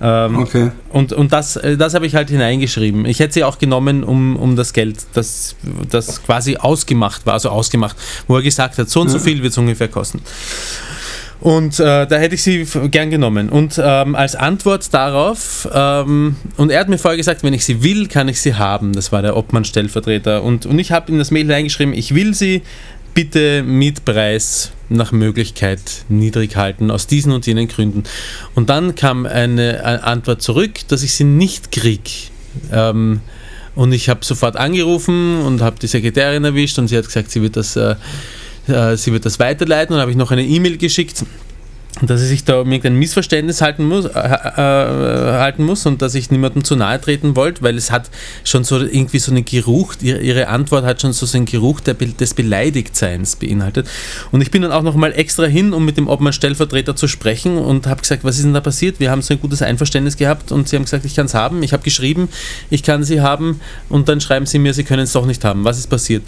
ähm, 0.01 0.39
okay. 0.39 0.71
und, 0.89 1.13
und 1.13 1.33
das, 1.33 1.55
äh, 1.55 1.77
das 1.77 1.93
habe 1.93 2.05
ich 2.05 2.15
halt 2.15 2.29
hineingeschrieben. 2.29 3.05
Ich 3.05 3.19
hätte 3.19 3.33
sie 3.33 3.43
auch 3.43 3.57
genommen, 3.57 4.03
um, 4.03 4.35
um 4.35 4.55
das 4.55 4.73
Geld, 4.73 4.97
das, 5.13 5.55
das 5.89 6.23
quasi 6.23 6.57
ausgemacht 6.57 7.25
war, 7.25 7.33
also 7.33 7.49
ausgemacht, 7.49 7.95
wo 8.27 8.35
er 8.35 8.41
gesagt 8.41 8.77
hat, 8.77 8.89
so 8.89 9.01
und 9.01 9.09
so 9.09 9.19
viel 9.19 9.41
wird 9.41 9.51
es 9.51 9.57
ungefähr 9.57 9.87
kosten. 9.87 10.21
Und 11.39 11.79
äh, 11.79 12.07
da 12.07 12.17
hätte 12.17 12.35
ich 12.35 12.41
sie 12.41 12.65
gern 12.89 13.11
genommen. 13.11 13.49
Und 13.49 13.79
ähm, 13.83 14.15
als 14.15 14.35
Antwort 14.35 14.91
darauf, 14.91 15.67
ähm, 15.71 16.35
und 16.57 16.71
er 16.71 16.79
hat 16.79 16.89
mir 16.89 16.97
vorher 16.97 17.17
gesagt, 17.17 17.43
wenn 17.43 17.53
ich 17.53 17.63
sie 17.63 17.83
will, 17.83 18.07
kann 18.07 18.27
ich 18.27 18.41
sie 18.41 18.55
haben. 18.55 18.93
Das 18.93 19.11
war 19.11 19.21
der 19.21 19.37
Obmann-Stellvertreter. 19.37 20.41
Und, 20.41 20.65
und 20.65 20.79
ich 20.79 20.91
habe 20.91 21.11
in 21.11 21.19
das 21.19 21.29
Mail 21.29 21.51
reingeschrieben, 21.51 21.93
ich 21.93 22.15
will 22.15 22.33
sie, 22.33 22.63
bitte 23.17 23.63
Mietpreis 23.63 24.73
nach 24.89 25.11
Möglichkeit 25.11 25.81
niedrig 26.07 26.55
halten, 26.55 26.91
aus 26.91 27.07
diesen 27.07 27.31
und 27.31 27.47
jenen 27.47 27.67
Gründen. 27.67 28.03
Und 28.53 28.69
dann 28.69 28.93
kam 28.93 29.25
eine, 29.25 30.03
Antwort 30.03 30.43
zurück, 30.43 30.81
dass 30.89 31.01
ich 31.01 31.15
sie 31.15 31.23
nicht 31.23 31.71
krieg. 31.71 32.29
Ähm, 32.71 33.21
und 33.73 33.91
ich 33.91 34.09
habe 34.09 34.23
sofort 34.23 34.55
angerufen 34.55 35.41
und 35.41 35.63
habe 35.63 35.79
die 35.79 35.87
Sekretärin 35.87 36.43
erwischt 36.43 36.77
und 36.77 36.89
sie 36.89 36.97
hat 36.97 37.05
gesagt, 37.05 37.31
sie 37.31 37.41
wird 37.41 37.55
das, 37.55 37.75
äh, 37.75 37.95
äh, 38.67 38.95
sie 38.95 39.11
wird 39.11 39.25
das 39.25 39.39
weiterleiten. 39.39 39.95
Und 39.95 40.01
habe 40.01 40.11
ich 40.11 40.17
noch 40.17 40.29
eine 40.29 40.45
E-Mail 40.45 40.77
geschickt, 40.77 41.25
dass 42.01 42.21
sie 42.21 42.27
sich 42.27 42.43
da 42.43 42.57
irgendein 42.57 42.95
Missverständnis 42.95 43.61
halten 43.61 43.85
muss, 43.85 44.05
äh, 44.05 44.09
äh, 44.09 45.39
halten 45.39 45.63
muss 45.63 45.85
und 45.85 46.01
dass 46.01 46.15
ich 46.15 46.29
niemandem 46.29 46.63
zu 46.63 46.75
nahe 46.75 47.01
treten 47.01 47.35
wollte, 47.35 47.61
weil 47.63 47.75
es 47.75 47.91
hat 47.91 48.09
schon 48.43 48.63
so 48.63 48.79
irgendwie 48.79 49.19
so 49.19 49.31
einen 49.31 49.45
Geruch, 49.45 49.95
ihre, 50.01 50.47
Antwort 50.47 50.85
hat 50.85 51.01
schon 51.01 51.13
so 51.13 51.25
einen 51.35 51.45
Geruch 51.45 51.79
des 51.81 52.33
Beleidigtseins 52.33 53.35
beinhaltet. 53.35 53.87
Und 54.31 54.41
ich 54.41 54.51
bin 54.51 54.61
dann 54.61 54.71
auch 54.71 54.83
nochmal 54.83 55.13
extra 55.13 55.45
hin, 55.45 55.73
um 55.73 55.85
mit 55.85 55.97
dem 55.97 56.07
Obmann-Stellvertreter 56.07 56.95
zu 56.95 57.07
sprechen 57.07 57.57
und 57.57 57.87
habe 57.87 58.01
gesagt, 58.01 58.23
was 58.23 58.37
ist 58.37 58.45
denn 58.45 58.53
da 58.53 58.61
passiert? 58.61 58.99
Wir 58.99 59.11
haben 59.11 59.21
so 59.21 59.33
ein 59.33 59.41
gutes 59.41 59.61
Einverständnis 59.61 60.17
gehabt 60.17 60.51
und 60.51 60.69
sie 60.69 60.75
haben 60.75 60.83
gesagt, 60.83 61.05
ich 61.05 61.15
kann 61.15 61.25
es 61.25 61.33
haben. 61.33 61.63
Ich 61.63 61.73
habe 61.73 61.83
geschrieben, 61.83 62.29
ich 62.69 62.83
kann 62.83 63.03
sie 63.03 63.21
haben 63.21 63.59
und 63.89 64.07
dann 64.07 64.21
schreiben 64.21 64.45
sie 64.45 64.59
mir, 64.59 64.73
sie 64.73 64.83
können 64.83 65.03
es 65.03 65.13
doch 65.13 65.25
nicht 65.25 65.43
haben. 65.43 65.63
Was 65.65 65.79
ist 65.79 65.89
passiert? 65.89 66.23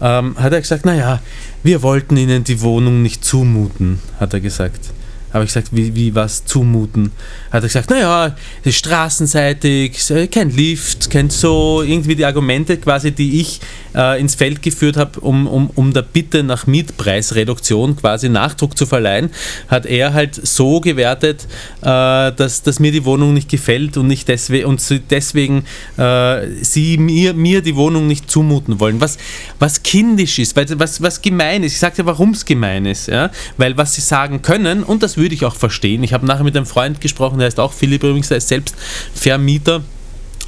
Ähm, 0.00 0.36
hat 0.38 0.52
er 0.52 0.60
gesagt, 0.60 0.86
naja, 0.86 1.20
wir 1.62 1.82
wollten 1.82 2.16
ihnen 2.16 2.44
die 2.44 2.62
Wohnung 2.62 3.02
nicht 3.02 3.24
zumuten, 3.24 3.98
hat 4.18 4.32
er 4.32 4.40
gesagt. 4.40 4.92
Habe 5.32 5.44
ich 5.44 5.50
gesagt, 5.50 5.68
wie, 5.72 5.94
wie 5.94 6.14
was 6.14 6.44
zumuten? 6.44 7.12
Hat 7.50 7.62
er 7.62 7.68
gesagt, 7.68 7.90
naja, 7.90 8.34
straßenseitig, 8.66 9.98
kein 10.30 10.50
Lift, 10.50 11.10
kein 11.10 11.30
so, 11.30 11.82
irgendwie 11.82 12.16
die 12.16 12.24
Argumente 12.24 12.76
quasi, 12.76 13.12
die 13.12 13.40
ich 13.40 13.60
äh, 13.94 14.20
ins 14.20 14.34
Feld 14.34 14.62
geführt 14.62 14.96
habe, 14.96 15.20
um, 15.20 15.46
um, 15.46 15.70
um 15.74 15.92
der 15.92 16.02
Bitte 16.02 16.42
nach 16.42 16.66
Mietpreisreduktion 16.66 17.96
quasi 17.96 18.28
Nachdruck 18.28 18.76
zu 18.76 18.86
verleihen, 18.86 19.30
hat 19.68 19.86
er 19.86 20.12
halt 20.14 20.34
so 20.34 20.80
gewertet, 20.80 21.46
äh, 21.80 21.84
dass, 21.84 22.62
dass 22.62 22.80
mir 22.80 22.92
die 22.92 23.04
Wohnung 23.04 23.34
nicht 23.34 23.48
gefällt 23.48 23.96
und, 23.96 24.06
nicht 24.06 24.28
deswegen, 24.28 24.66
und 24.66 24.82
deswegen 25.10 25.64
äh, 25.96 26.46
sie 26.62 26.98
mir, 26.98 27.34
mir 27.34 27.62
die 27.62 27.76
Wohnung 27.76 28.06
nicht 28.06 28.30
zumuten 28.30 28.80
wollen. 28.80 29.00
Was, 29.00 29.18
was 29.58 29.82
kindisch 29.82 30.38
ist, 30.38 30.56
was, 30.56 31.02
was 31.02 31.22
gemein 31.22 31.62
ist. 31.62 31.82
Ich 31.82 31.90
dir, 31.94 32.06
warum 32.06 32.30
es 32.30 32.44
gemein 32.44 32.86
ist. 32.86 33.08
Ja? 33.08 33.30
Weil 33.56 33.76
was 33.76 33.94
sie 33.94 34.00
sagen 34.00 34.42
können, 34.42 34.82
und 34.82 35.02
das 35.02 35.16
würde 35.20 35.34
ich 35.34 35.44
auch 35.44 35.54
verstehen. 35.54 36.02
Ich 36.02 36.12
habe 36.12 36.26
nachher 36.26 36.44
mit 36.44 36.56
einem 36.56 36.66
Freund 36.66 37.00
gesprochen, 37.00 37.38
der 37.38 37.46
heißt 37.46 37.60
auch 37.60 37.72
Philipp 37.72 38.02
übrigens, 38.02 38.28
der 38.28 38.38
ist 38.38 38.48
selbst 38.48 38.74
Vermieter. 39.14 39.82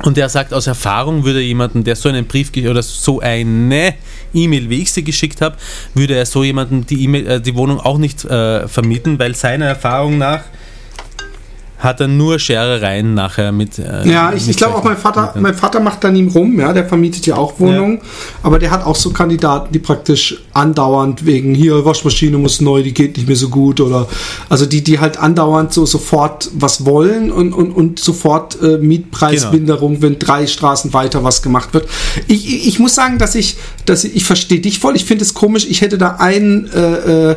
Und 0.02 0.16
der 0.16 0.28
sagt, 0.28 0.52
aus 0.52 0.66
Erfahrung 0.66 1.24
würde 1.24 1.40
jemanden, 1.40 1.84
der 1.84 1.94
so 1.94 2.08
einen 2.08 2.26
Brief 2.26 2.50
oder 2.68 2.82
so 2.82 3.20
eine 3.20 3.94
E-Mail, 4.34 4.68
wie 4.70 4.82
ich 4.82 4.90
sie 4.90 5.04
geschickt 5.04 5.40
habe, 5.40 5.56
würde 5.94 6.16
er 6.16 6.26
so 6.26 6.42
jemanden 6.42 6.86
die, 6.86 7.04
E-Mail, 7.04 7.26
äh, 7.26 7.40
die 7.40 7.54
Wohnung 7.54 7.78
auch 7.78 7.98
nicht 7.98 8.24
äh, 8.24 8.66
vermieten, 8.66 9.18
weil 9.18 9.36
seiner 9.36 9.66
Erfahrung 9.66 10.18
nach 10.18 10.44
hat 11.82 12.00
er 12.00 12.08
nur 12.08 12.38
Scherereien 12.38 13.14
nachher 13.14 13.52
mit. 13.52 13.78
Äh, 13.78 14.08
Ja, 14.08 14.32
ich, 14.32 14.48
ich 14.48 14.56
glaube 14.56 14.76
auch 14.76 14.84
mein 14.84 14.96
Vater, 14.96 15.34
mein 15.40 15.54
Vater 15.54 15.80
macht 15.80 16.04
da 16.04 16.10
nie 16.10 16.28
rum, 16.28 16.58
ja, 16.60 16.72
der 16.72 16.86
vermietet 16.86 17.26
ja 17.26 17.36
auch 17.36 17.58
Wohnungen, 17.58 18.00
aber 18.42 18.58
der 18.58 18.70
hat 18.70 18.84
auch 18.86 18.96
so 18.96 19.10
Kandidaten, 19.10 19.72
die 19.72 19.78
praktisch 19.78 20.42
andauernd 20.52 21.26
wegen 21.26 21.54
hier 21.54 21.84
Waschmaschine 21.84 22.38
muss 22.38 22.60
neu, 22.60 22.82
die 22.82 22.94
geht 22.94 23.16
nicht 23.16 23.26
mehr 23.26 23.36
so 23.36 23.48
gut 23.48 23.80
oder 23.80 24.06
also 24.48 24.66
die, 24.66 24.82
die 24.82 25.00
halt 25.00 25.18
andauernd 25.18 25.72
so 25.72 25.84
sofort 25.86 26.50
was 26.54 26.86
wollen 26.86 27.32
und, 27.32 27.52
und, 27.52 27.72
und 27.72 27.98
sofort 27.98 28.60
äh, 28.62 28.78
Mietpreisminderung, 28.78 30.02
wenn 30.02 30.18
drei 30.18 30.46
Straßen 30.46 30.92
weiter 30.92 31.24
was 31.24 31.42
gemacht 31.42 31.74
wird. 31.74 31.88
Ich, 32.28 32.46
ich 32.46 32.72
ich 32.72 32.78
muss 32.78 32.94
sagen, 32.94 33.18
dass 33.18 33.34
ich, 33.34 33.56
dass 33.84 34.04
ich, 34.04 34.16
ich 34.16 34.24
verstehe 34.24 34.60
dich 34.60 34.78
voll, 34.78 34.96
ich 34.96 35.04
finde 35.04 35.24
es 35.24 35.34
komisch, 35.34 35.66
ich 35.68 35.80
hätte 35.80 35.98
da 35.98 36.16
einen 36.16 36.70
äh, 36.72 37.30
äh, 37.32 37.36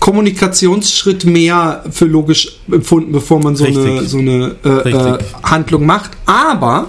Kommunikationsschritt 0.00 1.24
mehr 1.24 1.84
für 1.90 2.04
logisch 2.04 2.58
empfunden, 2.70 3.12
bevor 3.12 3.40
man 3.40 3.56
so 3.56 3.64
eine, 3.64 3.84
Richtig. 3.84 4.08
so 4.10 4.18
eine 4.18 4.54
äh, 4.64 4.90
äh. 4.90 5.18
Handlung 5.42 5.86
macht. 5.86 6.10
Aber 6.26 6.88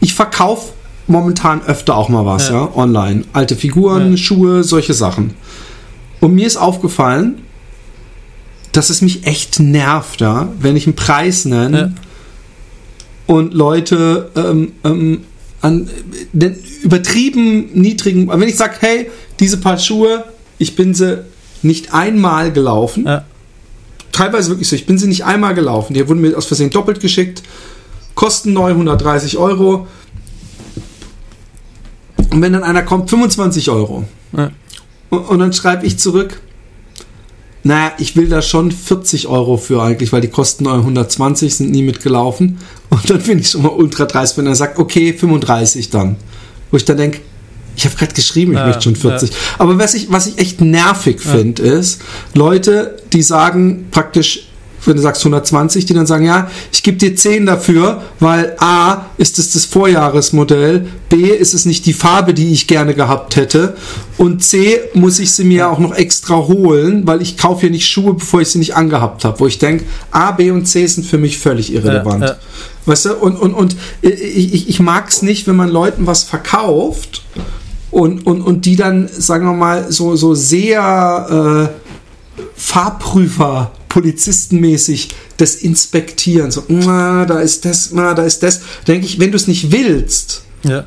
ich 0.00 0.14
verkaufe 0.14 0.72
momentan 1.06 1.62
öfter 1.62 1.96
auch 1.96 2.08
mal 2.08 2.24
was, 2.24 2.48
ja, 2.48 2.54
Ja. 2.54 2.70
online. 2.74 3.24
Alte 3.32 3.56
Figuren, 3.56 4.12
Ja. 4.12 4.16
Schuhe, 4.16 4.64
solche 4.64 4.94
Sachen. 4.94 5.34
Und 6.20 6.34
mir 6.34 6.46
ist 6.46 6.56
aufgefallen, 6.56 7.42
dass 8.72 8.90
es 8.90 9.02
mich 9.02 9.26
echt 9.26 9.58
nervt, 9.60 10.20
ja, 10.20 10.48
wenn 10.60 10.76
ich 10.76 10.86
einen 10.86 10.96
Preis 10.96 11.44
nenne 11.44 11.94
Ja. 13.26 13.34
und 13.34 13.52
Leute 13.54 14.30
ähm, 14.36 14.72
ähm, 14.84 15.24
an 15.60 15.90
den 16.32 16.56
übertrieben 16.82 17.70
niedrigen, 17.74 18.28
wenn 18.28 18.48
ich 18.48 18.56
sage, 18.56 18.76
hey, 18.80 19.10
diese 19.40 19.58
paar 19.58 19.78
Schuhe, 19.78 20.24
ich 20.58 20.76
bin 20.76 20.94
sie 20.94 21.24
nicht 21.62 21.92
einmal 21.94 22.52
gelaufen, 22.52 23.04
Ja. 23.06 23.24
teilweise 24.12 24.50
wirklich 24.50 24.68
so, 24.68 24.76
ich 24.76 24.86
bin 24.86 24.98
sie 24.98 25.06
nicht 25.08 25.24
einmal 25.24 25.54
gelaufen, 25.54 25.94
die 25.94 26.06
wurden 26.08 26.20
mir 26.20 26.36
aus 26.36 26.46
Versehen 26.46 26.70
doppelt 26.70 27.00
geschickt, 27.00 27.42
kosten 28.14 28.52
neu 28.52 28.70
130 28.70 29.38
Euro. 29.38 29.86
Und 32.30 32.42
wenn 32.42 32.52
dann 32.52 32.62
einer 32.62 32.82
kommt, 32.82 33.10
25 33.10 33.70
Euro. 33.70 34.04
Ja. 34.36 34.50
Und, 35.10 35.18
und 35.28 35.38
dann 35.38 35.52
schreibe 35.52 35.86
ich 35.86 35.98
zurück, 35.98 36.40
naja, 37.62 37.92
ich 37.98 38.16
will 38.16 38.28
da 38.28 38.40
schon 38.40 38.70
40 38.72 39.26
Euro 39.26 39.56
für 39.58 39.82
eigentlich, 39.82 40.12
weil 40.12 40.22
die 40.22 40.28
kosten 40.28 40.64
neu 40.64 40.76
120, 40.76 41.54
sind 41.54 41.70
nie 41.70 41.82
mitgelaufen. 41.82 42.58
Und 42.88 43.10
dann 43.10 43.20
finde 43.20 43.42
ich 43.42 43.50
schon 43.50 43.62
mal 43.62 43.68
ultra 43.68 44.06
dreist, 44.06 44.38
wenn 44.38 44.46
er 44.46 44.54
sagt, 44.54 44.78
okay, 44.78 45.12
35 45.12 45.90
dann. 45.90 46.16
Wo 46.70 46.76
ich 46.76 46.84
dann 46.84 46.96
denke, 46.96 47.20
ich 47.76 47.84
habe 47.84 47.96
gerade 47.96 48.14
geschrieben, 48.14 48.52
ich 48.52 48.58
Ja, 48.58 48.66
möchte 48.66 48.82
schon 48.82 48.96
40. 48.96 49.30
Aber 49.58 49.78
was 49.78 49.94
ich, 49.94 50.10
was 50.10 50.26
ich 50.26 50.38
echt 50.38 50.60
nervig 50.60 51.20
finde, 51.20 51.62
ist, 51.62 52.02
Leute, 52.34 52.96
die 53.12 53.22
sagen 53.22 53.86
praktisch, 53.90 54.46
wenn 54.86 54.96
du 54.96 55.02
sagst 55.02 55.22
120, 55.22 55.84
die 55.84 55.94
dann 55.94 56.06
sagen, 56.06 56.24
ja, 56.24 56.50
ich 56.72 56.82
gebe 56.82 56.96
dir 56.96 57.14
10 57.14 57.46
dafür, 57.46 58.02
weil 58.18 58.56
A 58.58 59.06
ist 59.18 59.38
es 59.38 59.52
das 59.52 59.64
Vorjahresmodell, 59.66 60.86
B 61.08 61.26
ist 61.26 61.54
es 61.54 61.66
nicht 61.66 61.86
die 61.86 61.92
Farbe, 61.92 62.34
die 62.34 62.52
ich 62.52 62.66
gerne 62.66 62.94
gehabt 62.94 63.36
hätte 63.36 63.76
und 64.16 64.42
C 64.42 64.80
muss 64.94 65.18
ich 65.18 65.32
sie 65.32 65.44
mir 65.44 65.68
auch 65.68 65.78
noch 65.78 65.94
extra 65.94 66.36
holen, 66.36 67.06
weil 67.06 67.20
ich 67.20 67.36
kaufe 67.36 67.62
hier 67.62 67.70
nicht 67.70 67.88
Schuhe, 67.88 68.14
bevor 68.14 68.40
ich 68.40 68.48
sie 68.48 68.58
nicht 68.58 68.74
angehabt 68.74 69.24
habe. 69.24 69.38
Wo 69.40 69.46
ich 69.46 69.58
denke, 69.58 69.84
A, 70.10 70.30
B 70.32 70.50
und 70.50 70.66
C 70.66 70.86
sind 70.86 71.06
für 71.06 71.18
mich 71.18 71.38
völlig 71.38 71.72
irrelevant. 71.72 72.22
Ja, 72.22 72.28
ja. 72.30 72.36
Weißt 72.86 73.04
du, 73.04 73.14
und, 73.16 73.36
und, 73.36 73.52
und 73.52 73.76
ich, 74.00 74.54
ich, 74.54 74.68
ich 74.68 74.80
mag 74.80 75.08
es 75.08 75.22
nicht, 75.22 75.46
wenn 75.46 75.56
man 75.56 75.68
Leuten 75.68 76.06
was 76.06 76.22
verkauft 76.22 77.22
und, 77.90 78.26
und, 78.26 78.42
und 78.42 78.66
die 78.66 78.76
dann, 78.76 79.08
sagen 79.08 79.46
wir 79.46 79.54
mal, 79.54 79.90
so, 79.90 80.16
so 80.16 80.34
sehr 80.34 81.70
äh, 81.70 82.40
Fahrprüfer, 82.54 83.72
polizistenmäßig 83.88 85.10
das 85.36 85.56
inspektieren. 85.56 86.50
So, 86.50 86.62
da 86.68 87.40
ist 87.40 87.64
das, 87.64 87.90
na, 87.92 88.14
da 88.14 88.22
ist 88.22 88.42
das. 88.42 88.60
Denke 88.86 89.06
ich, 89.06 89.18
wenn 89.18 89.30
du 89.30 89.36
es 89.36 89.48
nicht 89.48 89.72
willst, 89.72 90.44
Ja. 90.62 90.84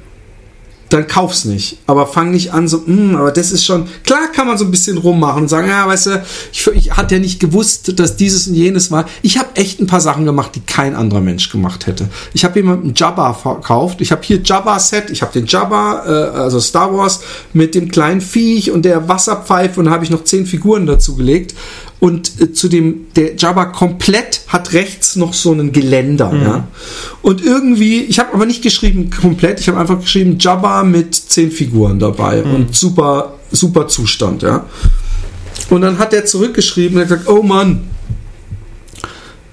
Dann 0.93 1.07
kauf's 1.07 1.45
nicht. 1.45 1.79
Aber 1.87 2.05
fang 2.05 2.31
nicht 2.31 2.53
an, 2.53 2.67
so, 2.67 2.85
"Hm, 2.85 3.15
aber 3.15 3.31
das 3.31 3.51
ist 3.51 3.65
schon. 3.65 3.87
Klar 4.03 4.31
kann 4.33 4.47
man 4.47 4.57
so 4.57 4.65
ein 4.65 4.71
bisschen 4.71 4.97
rummachen 4.97 5.43
und 5.43 5.47
sagen, 5.47 5.67
ja, 5.67 5.87
weißt 5.87 6.05
du, 6.05 6.23
ich, 6.51 6.67
ich 6.67 6.91
hatte 6.91 7.15
ja 7.15 7.21
nicht 7.21 7.39
gewusst, 7.39 7.99
dass 7.99 8.15
dieses 8.15 8.47
und 8.47 8.53
jenes 8.53 8.91
war. 8.91 9.05
Ich 9.23 9.37
habe 9.39 9.49
echt 9.55 9.79
ein 9.79 9.87
paar 9.87 10.01
Sachen 10.01 10.25
gemacht, 10.25 10.51
die 10.55 10.59
kein 10.59 10.95
anderer 10.95 11.21
Mensch 11.21 11.49
gemacht 11.49 11.87
hätte. 11.87 12.09
Ich 12.33 12.45
habe 12.45 12.59
jemandem 12.59 12.93
Jabba 12.95 13.33
verkauft. 13.33 14.01
Ich 14.01 14.11
habe 14.11 14.21
hier 14.23 14.41
Jabba-Set, 14.43 15.09
ich 15.09 15.21
habe 15.23 15.33
den 15.33 15.47
Jabba, 15.47 16.03
äh, 16.05 16.37
also 16.37 16.59
Star 16.59 16.95
Wars, 16.95 17.21
mit 17.53 17.73
dem 17.73 17.89
kleinen 17.89 18.21
Viech 18.21 18.69
und 18.71 18.83
der 18.85 19.07
Wasserpfeife 19.07 19.79
und 19.79 19.87
da 19.87 19.91
habe 19.91 20.03
ich 20.03 20.11
noch 20.11 20.23
zehn 20.23 20.45
Figuren 20.45 20.85
dazu 20.85 21.15
gelegt. 21.15 21.55
Und 22.03 22.41
äh, 22.41 22.51
zu 22.51 22.67
dem, 22.67 23.05
der 23.15 23.37
Jabba 23.37 23.63
komplett 23.63 24.41
hat 24.49 24.73
rechts 24.73 25.15
noch 25.15 25.33
so 25.33 25.53
einen 25.53 25.71
Geländer, 25.71 26.33
ja. 26.33 26.67
Und 27.21 27.41
irgendwie, 27.41 28.01
ich 28.01 28.19
habe 28.19 28.33
aber 28.33 28.45
nicht 28.45 28.61
geschrieben 28.61 29.09
komplett, 29.09 29.61
ich 29.61 29.69
habe 29.69 29.79
einfach 29.79 30.01
geschrieben 30.01 30.35
Jabba 30.37 30.83
mit 30.83 31.15
zehn 31.15 31.49
Figuren 31.49 31.99
dabei 31.99 32.43
und 32.43 32.75
super, 32.75 33.35
super 33.53 33.87
Zustand, 33.87 34.41
ja. 34.41 34.65
Und 35.69 35.79
dann 35.79 35.97
hat 35.97 36.11
er 36.11 36.25
zurückgeschrieben 36.25 36.97
und 36.97 37.03
hat 37.03 37.09
gesagt, 37.09 37.29
oh 37.29 37.41
Mann, 37.41 37.85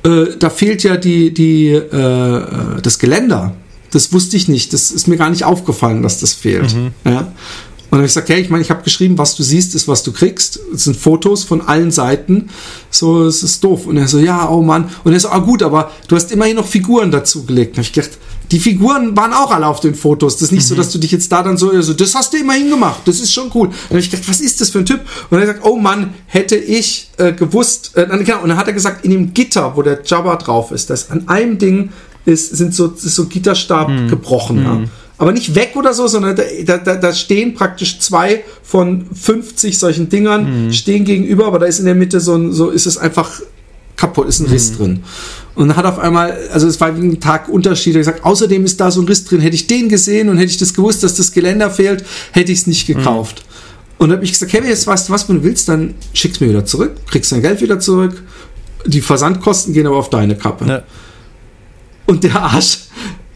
äh, 0.03 0.36
da 0.36 0.51
fehlt 0.51 0.82
ja 0.82 0.96
die, 0.96 1.32
die, 1.32 1.68
äh, 1.68 2.42
das 2.82 2.98
Geländer. 2.98 3.55
Das 3.92 4.12
wusste 4.12 4.36
ich 4.36 4.48
nicht. 4.48 4.72
Das 4.72 4.90
ist 4.90 5.07
mir 5.07 5.16
gar 5.16 5.30
nicht 5.30 5.44
aufgefallen, 5.44 6.03
dass 6.03 6.18
das 6.18 6.32
fehlt. 6.32 6.74
Ja. 7.05 7.32
Und 7.91 7.97
dann 7.97 8.01
habe 8.03 8.07
ich 8.07 8.14
gesagt, 8.14 8.28
hey, 8.28 8.41
ich 8.41 8.51
meine, 8.51 8.62
ich 8.62 8.70
habe 8.70 8.84
geschrieben, 8.84 9.18
was 9.18 9.34
du 9.34 9.43
siehst, 9.43 9.74
ist, 9.74 9.88
was 9.88 10.05
du 10.05 10.12
kriegst. 10.12 10.61
Es 10.72 10.84
sind 10.84 10.97
Fotos 10.97 11.43
von 11.43 11.61
allen 11.61 11.91
Seiten. 11.91 12.49
So, 12.88 13.24
es 13.24 13.43
ist 13.43 13.64
doof. 13.64 13.86
Und 13.86 13.97
er 13.97 14.07
so, 14.07 14.20
ja, 14.20 14.49
oh 14.49 14.62
Mann. 14.62 14.88
Und 15.03 15.12
er 15.12 15.18
so, 15.18 15.28
ah 15.28 15.41
gut, 15.41 15.61
aber 15.61 15.91
du 16.07 16.14
hast 16.14 16.30
immerhin 16.30 16.55
noch 16.55 16.68
Figuren 16.68 17.11
dazugelegt. 17.11 17.72
Und 17.72 17.78
habe 17.78 17.82
ich 17.82 17.93
gedacht, 17.93 18.16
die 18.53 18.61
Figuren 18.61 19.16
waren 19.16 19.32
auch 19.32 19.51
alle 19.51 19.66
auf 19.66 19.80
den 19.80 19.97
Fotos. 19.97 20.34
Das 20.34 20.43
ist 20.43 20.53
nicht 20.53 20.66
so, 20.66 20.76
dass 20.76 20.91
du 20.91 20.99
dich 20.99 21.11
jetzt 21.11 21.32
da 21.32 21.43
dann 21.43 21.57
so, 21.57 21.82
so, 21.82 21.93
das 21.93 22.14
hast 22.14 22.32
du 22.32 22.38
immerhin 22.38 22.70
gemacht. 22.70 23.01
Das 23.07 23.18
ist 23.18 23.32
schon 23.32 23.51
cool. 23.55 23.66
Und 23.66 23.74
dann 23.74 23.91
habe 23.91 24.01
ich 24.01 24.11
gedacht, 24.11 24.28
was 24.28 24.41
ist 24.41 24.61
das 24.61 24.70
für 24.70 24.78
ein 24.78 24.86
Typ? 24.86 25.01
Und 25.28 25.38
er 25.38 25.47
gesagt, 25.47 25.64
oh 25.64 25.76
Mann, 25.76 26.14
hätte 26.26 26.55
ich 26.55 27.11
äh, 27.16 27.32
gewusst, 27.32 27.93
äh, 27.97 28.07
genau. 28.07 28.43
Und 28.43 28.51
dann 28.51 28.57
hat 28.57 28.68
er 28.68 28.72
gesagt, 28.72 29.05
in 29.05 29.11
dem 29.11 29.34
Gitter, 29.34 29.72
wo 29.74 29.82
der 29.82 30.01
Jabba 30.05 30.36
drauf 30.36 30.70
ist, 30.70 30.91
das 30.91 31.11
an 31.11 31.28
einem 31.28 31.59
Ding 31.59 31.91
ist, 32.24 32.57
sind 32.57 32.72
so, 32.72 32.86
ist 32.86 33.03
so 33.16 33.26
Gitterstab 33.26 33.88
gebrochen. 34.09 34.62
Ja. 34.62 34.80
Aber 35.21 35.33
nicht 35.33 35.55
weg 35.55 35.73
oder 35.75 35.93
so, 35.93 36.07
sondern 36.07 36.35
da, 36.64 36.79
da, 36.79 36.95
da 36.97 37.12
stehen 37.12 37.53
praktisch 37.53 38.01
zwei 38.01 38.43
von 38.62 39.05
50 39.12 39.79
solchen 39.79 40.09
Dingern, 40.09 40.73
stehen 40.73 41.05
gegenüber, 41.05 41.47
aber 41.47 41.59
da 41.59 41.66
ist 41.66 41.79
in 41.79 41.85
der 41.85 41.95
Mitte 41.95 42.21
so 42.21 42.35
ein, 42.35 42.53
so 42.53 42.71
ist 42.71 42.87
es 42.87 42.97
einfach 42.97 43.31
kaputt, 43.97 44.29
ist 44.29 44.41
ein 44.41 44.47
Riss 44.47 44.79
drin. 44.79 45.05
Und 45.55 45.68
dann 45.68 45.77
hat 45.77 45.85
auf 45.85 45.99
einmal, 45.99 46.39
also 46.55 46.66
es 46.66 46.81
war 46.81 46.97
wie 46.97 47.07
ein 47.07 47.21
Tag 47.21 47.51
Unterschied, 47.51 47.97
er 47.97 47.99
gesagt, 47.99 48.25
außerdem 48.25 48.64
ist 48.64 48.81
da 48.81 48.91
so 48.91 49.03
ein 49.03 49.07
Riss 49.09 49.27
drin. 49.27 49.41
Hätte 49.41 49.57
ich 49.57 49.66
den 49.66 49.91
gesehen 49.91 50.31
und 50.31 50.39
hätte 50.39 50.53
ich 50.53 50.57
das 50.57 50.73
gewusst, 50.73 51.03
dass 51.03 51.16
das 51.16 51.33
Geländer 51.33 51.71
fehlt, 51.71 52.03
hätte 52.33 52.51
ich 52.51 52.61
es 52.61 52.66
nicht 52.66 52.87
gekauft. 52.87 53.45
Und 53.99 54.09
dann 54.09 54.16
habe 54.16 54.25
ich 54.25 54.33
gesagt, 54.33 54.55
hey, 54.55 54.66
jetzt 54.66 54.87
weißt 54.87 55.11
du 55.11 55.12
was, 55.12 55.29
wenn 55.29 55.37
du 55.37 55.43
willst, 55.43 55.68
dann 55.68 55.97
schick's 56.14 56.41
mir 56.41 56.49
wieder 56.49 56.64
zurück, 56.64 56.93
kriegst 57.11 57.31
dein 57.31 57.43
Geld 57.43 57.61
wieder 57.61 57.79
zurück. 57.79 58.23
Die 58.87 59.03
Versandkosten 59.03 59.75
gehen 59.75 59.87
aber 59.87 59.99
auf 59.99 60.09
deine 60.09 60.35
Kappe. 60.35 60.64
Ja. 60.66 60.83
Und 62.07 62.25
der 62.25 62.41
Arsch, 62.41 62.79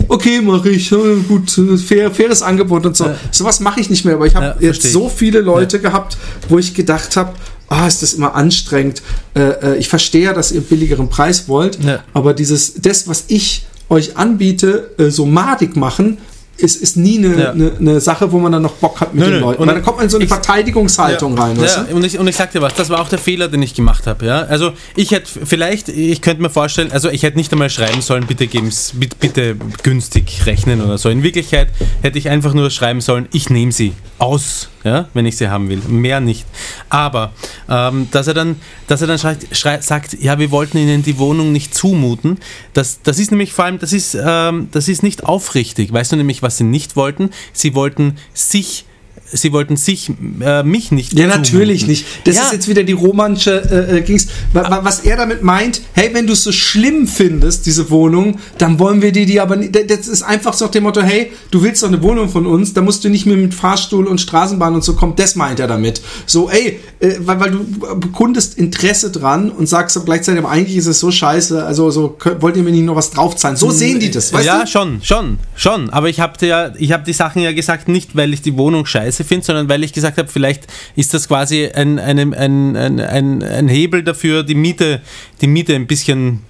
okay, 0.09 0.41
mache 0.41 0.71
ich, 0.71 0.91
ja, 0.91 0.99
gut, 1.29 1.51
fair, 1.87 2.11
faires 2.11 2.43
Angebot 2.43 2.87
und 2.87 2.97
so. 2.97 3.11
Sowas 3.31 3.61
mache 3.61 3.81
ich 3.81 3.91
nicht 3.91 4.05
mehr, 4.05 4.15
aber 4.15 4.27
ich 4.27 4.35
habe 4.35 4.57
Ja, 4.61 4.69
jetzt 4.69 4.83
so 4.93 5.09
viele 5.09 5.41
Leute 5.41 5.81
gehabt, 5.81 6.17
wo 6.49 6.59
ich 6.59 6.75
gedacht 6.75 7.17
habe, 7.17 7.33
ah, 7.69 7.87
ist 7.87 8.03
das 8.03 8.15
immer 8.15 8.35
anstrengend. 8.35 9.03
Äh, 9.35 9.41
äh, 9.75 9.77
ich 9.79 9.89
verstehe 9.89 10.25
ja, 10.25 10.33
dass 10.33 10.53
ihr 10.53 10.61
billigeren 10.61 11.09
Preis 11.09 11.49
wollt, 11.49 11.83
Ja. 11.83 12.05
aber 12.13 12.35
dieses, 12.35 12.75
das, 12.75 13.09
was 13.09 13.25
ich 13.29 13.67
euch 13.89 14.17
anbiete, 14.17 14.91
äh, 14.99 15.11
so 15.11 15.27
madig 15.27 15.77
machen, 15.77 16.19
ist, 16.57 16.77
ist 16.81 16.97
nie 16.97 17.19
eine, 17.19 17.41
Ja. 17.43 17.51
eine, 17.51 17.73
eine 17.79 18.01
Sache, 18.01 18.31
wo 18.31 18.39
man 18.39 18.53
dann 18.53 18.63
noch 18.63 18.73
Bock 18.75 19.01
hat 19.01 19.15
mit 19.15 19.25
Nö, 19.25 19.31
den. 19.33 19.41
Leuten. 19.41 19.61
Und 19.63 19.69
dann 19.69 19.83
kommt 19.83 19.97
man 19.97 20.05
in 20.05 20.11
so 20.11 20.17
eine 20.19 20.25
ich- 20.25 20.31
Verteidigungshaltung 20.31 21.37
rein. 21.39 21.59
weißt 21.61 21.77
Ja, 21.89 21.95
und 21.95 22.05
ich, 22.05 22.19
und 22.19 22.27
ich 22.29 22.37
sag 22.37 22.53
dir 22.53 22.63
was, 22.63 22.75
das 22.75 22.91
war 22.91 23.01
auch 23.01 23.09
der 23.09 23.19
Fehler, 23.19 23.49
den 23.49 23.63
ich 23.63 23.75
gemacht 23.75 24.07
habe. 24.07 24.25
Ja? 24.27 24.43
Also 24.43 24.73
ich 24.97 25.11
hätte 25.11 25.29
vielleicht, 25.45 25.89
ich 25.89 26.21
könnte 26.21 26.43
mir 26.43 26.51
vorstellen, 26.51 26.93
also 26.93 27.09
ich 27.11 27.23
hätte 27.23 27.37
nicht 27.37 27.53
einmal 27.53 27.71
schreiben 27.71 28.01
sollen, 28.03 28.27
bitte 28.27 28.47
geben's, 28.47 28.93
bitte, 28.95 29.17
bitte 29.19 29.57
günstig 29.83 30.47
rechnen 30.47 30.81
oder 30.81 30.99
so. 30.99 31.09
In 31.09 31.23
Wirklichkeit 31.23 31.69
hätte 32.03 32.19
ich 32.19 32.29
einfach 32.29 32.55
nur 32.55 32.71
schreiben 32.71 33.01
sollen, 33.01 33.29
ich 33.33 33.51
nehme 33.51 33.73
sie 33.73 33.93
aus, 34.19 34.69
ja, 34.85 35.09
wenn 35.15 35.27
ich 35.27 35.37
sie 35.37 35.49
haben 35.49 35.69
will. 35.69 35.81
Mehr 35.89 36.21
nicht. 36.21 36.47
Aber 36.89 37.33
ähm, 37.69 38.09
dass 38.13 38.27
er 38.29 38.35
dann, 38.35 38.57
dass 38.87 39.01
er 39.01 39.07
dann 39.09 39.19
schreibt, 39.19 39.55
schrei, 39.57 39.81
sagt, 39.81 40.15
ja, 40.23 40.39
wir 40.39 40.51
wollten 40.51 40.79
ihnen 40.79 41.03
die 41.03 41.19
Wohnung 41.19 41.53
nicht 41.53 41.75
zumuten, 41.75 42.39
das, 42.75 43.01
das 43.03 43.19
ist 43.19 43.31
nämlich 43.33 43.53
vor 43.53 43.65
allem, 43.65 43.79
das 43.79 43.93
ist, 43.93 44.17
ähm, 44.23 44.69
das 44.71 44.89
ist 44.89 45.03
nicht 45.03 45.25
aufrichtig. 45.25 45.93
Weißt 45.93 46.13
du 46.13 46.17
nämlich, 46.17 46.43
was 46.45 46.59
sie 46.59 46.65
nicht 46.65 46.95
wollten? 46.95 47.31
Sie 47.53 47.75
wollten 47.75 48.19
sich 48.33 48.85
Sie 49.33 49.53
wollten 49.53 49.77
sich, 49.77 50.13
äh, 50.41 50.63
mich 50.63 50.93
nicht 50.93 51.13
Ja, 51.19 51.27
natürlich 51.27 51.87
nicht. 51.89 52.07
Das 52.25 52.37
Ja. 52.37 52.43
ist 52.45 52.53
jetzt 52.53 52.69
wieder 52.69 52.85
die 52.85 52.93
romanische 52.93 53.89
äh, 53.91 53.99
äh, 53.99 54.01
Gings. 54.03 54.29
Wa- 54.53 54.71
wa- 54.71 54.81
Was 54.85 55.01
er 55.01 55.17
damit 55.17 55.43
meint, 55.43 55.81
hey, 55.93 56.11
wenn 56.13 56.27
du 56.27 56.35
es 56.35 56.45
so 56.45 56.53
schlimm 56.53 57.09
findest, 57.09 57.67
diese 57.67 57.91
Wohnung, 57.91 58.39
dann 58.59 58.79
wollen 58.79 59.03
wir 59.03 59.11
dir 59.13 59.27
die 59.27 59.41
aber 59.41 59.57
nicht. 59.57 59.75
Das 59.91 60.07
ist 60.09 60.23
einfach 60.23 60.53
so 60.55 60.67
nach 60.67 60.73
dem 60.73 60.85
Motto, 60.85 61.03
hey, 61.03 61.33
du 61.51 61.63
willst 61.63 61.83
doch 61.83 61.89
eine 61.89 62.01
Wohnung 62.03 62.29
von 62.29 62.47
uns, 62.47 62.75
da 62.75 62.81
musst 62.83 63.03
du 63.05 63.09
nicht 63.09 63.27
mehr 63.27 63.37
mit 63.37 63.55
Fahrstuhl 63.55 64.07
und 64.07 64.21
Straßenbahn 64.21 64.75
und 64.75 64.85
so 64.85 64.95
kommen. 64.95 65.15
Das 65.17 65.35
meint 65.37 65.59
er 65.59 65.67
damit. 65.67 66.01
So, 66.27 66.49
ey, 66.51 66.79
äh, 67.01 67.15
weil, 67.21 67.41
weil 67.41 67.51
du 67.51 67.99
bekundest 67.99 68.57
Interesse 68.59 69.11
dran 69.11 69.51
und 69.51 69.69
sagst 69.69 69.99
gleichzeitig, 70.05 70.39
aber 70.45 70.51
eigentlich 70.51 70.77
ist 70.77 70.87
es 70.87 71.01
so 71.01 71.11
scheiße, 71.11 71.65
also 71.65 71.91
so 71.91 72.09
könnt- 72.11 72.41
wollt 72.43 72.57
ihr 72.57 72.63
mir 72.63 72.71
nicht 72.73 72.85
noch 72.85 72.95
was 72.97 73.11
draufzahlen. 73.11 73.57
So 73.57 73.71
sehen 73.71 73.99
die 73.99 74.11
das, 74.11 74.33
weißt 74.33 74.47
ja, 74.47 74.61
du? 74.61 74.67
schon, 74.71 75.01
schon, 75.03 75.39
schon. 75.57 75.91
Aber 75.91 76.09
ich 76.09 76.21
habe 76.21 76.35
ja, 76.47 76.73
ich 76.79 76.93
habe 76.93 77.05
die 77.05 77.13
Sachen 77.13 77.43
ja 77.43 77.53
gesagt, 77.53 77.89
nicht 77.89 78.15
weil 78.15 78.33
ich 78.33 78.43
die 78.43 78.57
Wohnung 78.57 78.87
scheiße 78.87 79.14
finde, 79.23 79.47
sondern 79.47 79.69
weil 79.69 79.85
ich 79.85 79.93
gesagt 79.93 80.19
habe, 80.19 80.29
vielleicht 80.29 80.67
ist 80.97 81.15
das 81.15 81.29
quasi 81.29 81.67
ein, 81.67 82.01
ein, 82.01 82.19
ein, 82.19 82.77
ein, 82.77 83.01
ein, 83.01 83.43
ein 83.43 83.69
Hebel 83.69 84.03
dafür, 84.03 84.43
die 84.43 84.57
Miete, 84.57 85.01
die 85.41 85.47
Miete 85.47 85.75
ein 85.77 85.87
bisschen 85.87 86.41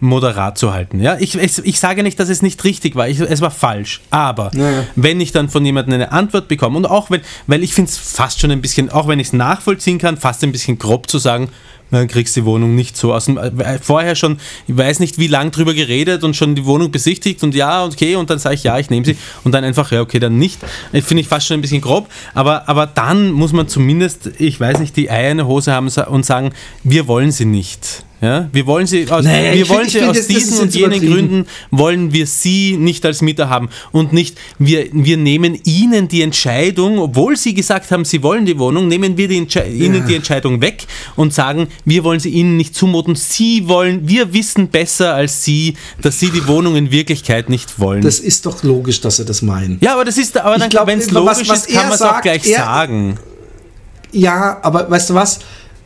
moderat 0.00 0.58
zu 0.58 0.72
halten. 0.72 1.00
Ja, 1.00 1.16
ich, 1.18 1.36
ich, 1.36 1.58
ich 1.64 1.80
sage 1.80 2.02
nicht, 2.02 2.20
dass 2.20 2.28
es 2.28 2.42
nicht 2.42 2.62
richtig 2.64 2.94
war, 2.94 3.08
ich, 3.08 3.20
es 3.20 3.40
war 3.40 3.50
falsch. 3.50 4.00
Aber 4.10 4.50
Ja, 4.54 4.70
ja. 4.70 4.84
wenn 4.96 5.20
ich 5.20 5.32
dann 5.32 5.48
von 5.48 5.64
jemandem 5.64 5.94
eine 5.94 6.12
Antwort 6.12 6.48
bekomme 6.48 6.76
und 6.76 6.86
auch 6.86 7.10
wenn, 7.10 7.22
weil 7.46 7.62
ich 7.62 7.74
finde 7.74 7.90
es 7.90 7.98
fast 7.98 8.40
schon 8.40 8.50
ein 8.50 8.60
bisschen, 8.60 8.90
auch 8.90 9.08
wenn 9.08 9.18
ich 9.18 9.28
es 9.28 9.32
nachvollziehen 9.32 9.98
kann, 9.98 10.16
fast 10.16 10.44
ein 10.44 10.52
bisschen 10.52 10.78
grob 10.78 11.10
zu 11.10 11.18
sagen, 11.18 11.48
dann 11.90 12.08
kriegst 12.08 12.34
du 12.36 12.40
die 12.40 12.46
Wohnung 12.46 12.74
nicht 12.74 12.96
so 12.96 13.14
aus 13.14 13.26
dem, 13.26 13.38
äh, 13.38 13.78
vorher 13.80 14.14
schon, 14.16 14.38
ich 14.66 14.76
weiß 14.76 14.98
nicht 15.00 15.18
wie 15.18 15.26
lang 15.28 15.50
drüber 15.52 15.74
geredet 15.74 16.24
und 16.24 16.34
schon 16.34 16.54
die 16.54 16.64
Wohnung 16.64 16.90
besichtigt 16.90 17.42
und 17.42 17.54
ja, 17.54 17.84
okay, 17.84 18.16
und 18.16 18.30
dann 18.30 18.38
sage 18.38 18.56
ich 18.56 18.64
ja, 18.64 18.78
ich 18.78 18.90
nehme 18.90 19.04
sie 19.06 19.16
und 19.44 19.52
dann 19.52 19.62
einfach, 19.64 19.92
ja, 19.92 20.00
okay, 20.00 20.18
dann 20.18 20.38
nicht. 20.38 20.58
Äh, 20.92 21.02
Finde 21.02 21.20
ich 21.20 21.28
fast 21.28 21.46
schon 21.46 21.58
ein 21.58 21.62
bisschen 21.62 21.80
grob, 21.80 22.08
aber, 22.34 22.68
aber 22.68 22.86
dann 22.86 23.30
muss 23.32 23.52
man 23.52 23.68
zumindest, 23.68 24.30
ich 24.38 24.58
weiß 24.58 24.78
nicht, 24.80 24.96
die 24.96 25.10
Eier 25.10 25.30
in 25.30 25.36
der 25.38 25.46
Hose 25.46 25.72
haben 25.72 25.88
und 25.88 26.26
sagen, 26.26 26.52
wir 26.82 27.06
wollen 27.06 27.30
sie 27.30 27.44
nicht. 27.44 28.04
Ja, 28.20 28.48
wir 28.52 28.64
wollen 28.64 28.86
sie 28.86 29.10
aus, 29.10 29.22
Nee, 29.26 29.52
wir 29.52 29.68
wollen 29.68 29.80
find- 29.80 29.90
sie 29.90 29.98
find, 29.98 30.10
aus 30.10 30.16
das- 30.16 30.26
das 30.28 30.34
diesen 30.36 30.58
und 30.60 30.74
jetzt 30.74 30.76
jenen. 31.02 31.12
Gründen 31.12 31.46
wollen 31.70 32.12
wir 32.14 32.26
sie 32.26 32.74
nicht 32.78 33.04
als 33.04 33.20
Mieter 33.20 33.50
haben 33.50 33.68
und 33.92 34.14
nicht 34.14 34.38
wir, 34.58 34.86
wir 34.92 35.18
nehmen 35.18 35.58
ihnen 35.64 36.08
die 36.08 36.22
Entscheidung, 36.22 37.00
obwohl 37.00 37.36
sie 37.36 37.52
gesagt 37.52 37.90
haben, 37.90 38.06
sie 38.06 38.22
wollen 38.22 38.46
die 38.46 38.58
Wohnung, 38.58 38.88
nehmen 38.88 39.18
wir 39.18 39.28
die 39.28 39.36
Entsche 39.36 39.64
ihnen 39.64 40.06
die 40.06 40.14
Entscheidung 40.14 40.62
weg 40.62 40.86
und 41.16 41.34
sagen, 41.34 41.66
wir 41.84 42.04
wollen 42.04 42.20
sie 42.20 42.30
ihnen 42.30 42.56
nicht 42.56 42.74
zumuten. 42.74 43.14
Sie 43.14 43.68
wollen, 43.68 44.08
wir 44.08 44.32
wissen 44.32 44.68
besser 44.68 45.14
als 45.14 45.44
sie, 45.44 45.74
dass 46.02 46.18
sie 46.20 46.30
die 46.30 46.46
Wohnung 46.46 46.76
in 46.76 46.90
Wirklichkeit 46.90 47.48
nicht 47.48 47.78
wollen. 47.78 48.02
Das 48.02 48.18
ist 48.20 48.46
doch 48.46 48.62
logisch, 48.62 49.00
dass 49.00 49.16
sie 49.16 49.24
das 49.24 49.42
meinen. 49.42 49.78
ja, 49.80 49.94
aber 49.94 50.04
das 50.04 50.18
ist, 50.18 50.36
aber 50.36 50.58
dann, 50.58 50.70
wenn 50.86 50.98
es 50.98 51.06
was- 51.06 51.12
logisch 51.12 51.48
was 51.48 51.66
ist, 51.66 51.68
kann 51.74 51.82
er 51.84 51.88
man 51.88 51.94
es 51.94 52.02
auch 52.02 52.20
gleich 52.20 52.46
er- 52.48 52.58
sagen. 52.58 53.16
Ja, 54.12 54.58
aber 54.62 54.90
weißt 54.90 55.10
du 55.10 55.14
was? 55.14 55.40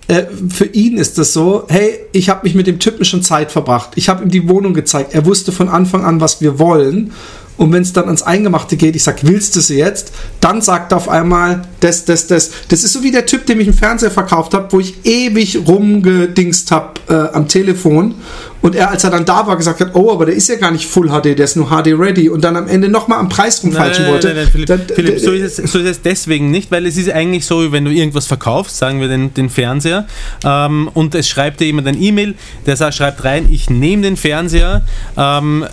Äh, 0.06 0.24
für 0.48 0.64
ihn 0.66 0.96
ist 0.96 1.18
das 1.18 1.32
so, 1.32 1.64
hey, 1.68 1.98
ich 2.12 2.28
habe 2.30 2.40
mich 2.44 2.54
mit 2.54 2.66
dem 2.66 2.78
Typen 2.78 3.04
schon 3.04 3.22
Zeit 3.22 3.52
verbracht. 3.52 3.90
Ich 3.96 4.08
habe 4.08 4.22
ihm 4.22 4.30
die 4.30 4.48
Wohnung 4.48 4.72
gezeigt. 4.74 5.12
Er 5.14 5.26
wusste 5.26 5.52
von 5.52 5.68
Anfang 5.68 6.04
an, 6.04 6.20
was 6.20 6.40
wir 6.40 6.58
wollen. 6.58 7.12
Und 7.58 7.72
wenn 7.72 7.82
es 7.82 7.92
dann 7.92 8.04
ans 8.06 8.22
Eingemachte 8.22 8.76
geht, 8.76 8.96
ich 8.96 9.02
sag, 9.02 9.26
willst 9.26 9.56
du 9.56 9.60
sie 9.60 9.76
jetzt? 9.78 10.12
Dann 10.40 10.62
sagt 10.62 10.92
er 10.92 10.96
auf 10.96 11.08
einmal, 11.08 11.62
das, 11.80 12.04
das, 12.04 12.28
das. 12.28 12.50
Das 12.68 12.84
ist 12.84 12.92
so 12.92 13.02
wie 13.02 13.10
der 13.10 13.26
Typ, 13.26 13.46
dem 13.46 13.60
ich 13.60 13.66
einen 13.66 13.76
Fernseher 13.76 14.12
verkauft 14.12 14.54
habe, 14.54 14.68
wo 14.70 14.78
ich 14.80 15.04
ewig 15.04 15.58
rumgedingst 15.66 16.70
habe 16.70 17.00
äh, 17.08 17.14
am 17.36 17.48
Telefon. 17.48 18.14
Und 18.62 18.74
er, 18.74 18.90
als 18.90 19.04
er 19.04 19.10
dann 19.10 19.24
da 19.24 19.46
war, 19.46 19.56
gesagt 19.56 19.80
hat, 19.80 19.94
oh, 19.94 20.10
aber 20.12 20.26
der 20.26 20.34
ist 20.34 20.48
ja 20.48 20.54
gar 20.56 20.70
nicht 20.70 20.86
Full 20.86 21.08
HD, 21.08 21.36
der 21.36 21.40
ist 21.44 21.56
nur 21.56 21.66
HD 21.68 21.88
ready. 21.98 22.28
Und 22.28 22.42
dann 22.42 22.56
am 22.56 22.68
Ende 22.68 22.88
nochmal 22.88 23.18
am 23.18 23.28
Preis 23.28 23.62
rumfalschen 23.62 24.04
Nein, 24.04 24.12
wollte. 24.12 24.28
nein, 24.28 24.36
nein, 24.36 24.48
Philipp, 24.50 24.66
Dann- 24.68 24.82
Philipp 24.94 25.18
so, 25.18 25.32
ist 25.32 25.58
es, 25.58 25.72
so 25.72 25.78
ist 25.80 25.86
es 25.88 26.02
deswegen 26.02 26.50
nicht, 26.52 26.70
weil 26.70 26.86
es 26.86 26.96
ist 26.96 27.10
eigentlich 27.10 27.44
so, 27.44 27.72
wenn 27.72 27.84
du 27.84 27.90
irgendwas 27.90 28.26
verkaufst, 28.26 28.76
sagen 28.76 29.00
wir 29.00 29.08
den, 29.08 29.34
den 29.34 29.50
Fernseher, 29.50 30.06
ähm, 30.44 30.88
und 30.94 31.14
es 31.16 31.28
schreibt 31.28 31.58
dir 31.60 31.66
jemand 31.66 31.88
ein 31.88 32.00
E-Mail, 32.00 32.34
der 32.66 32.76
sagt, 32.76 32.94
schreibt 32.94 33.24
rein, 33.24 33.48
ich 33.50 33.68
nehme 33.68 34.02
den 34.02 34.16
Fernseher, 34.16 34.82
ähm, 35.16 35.64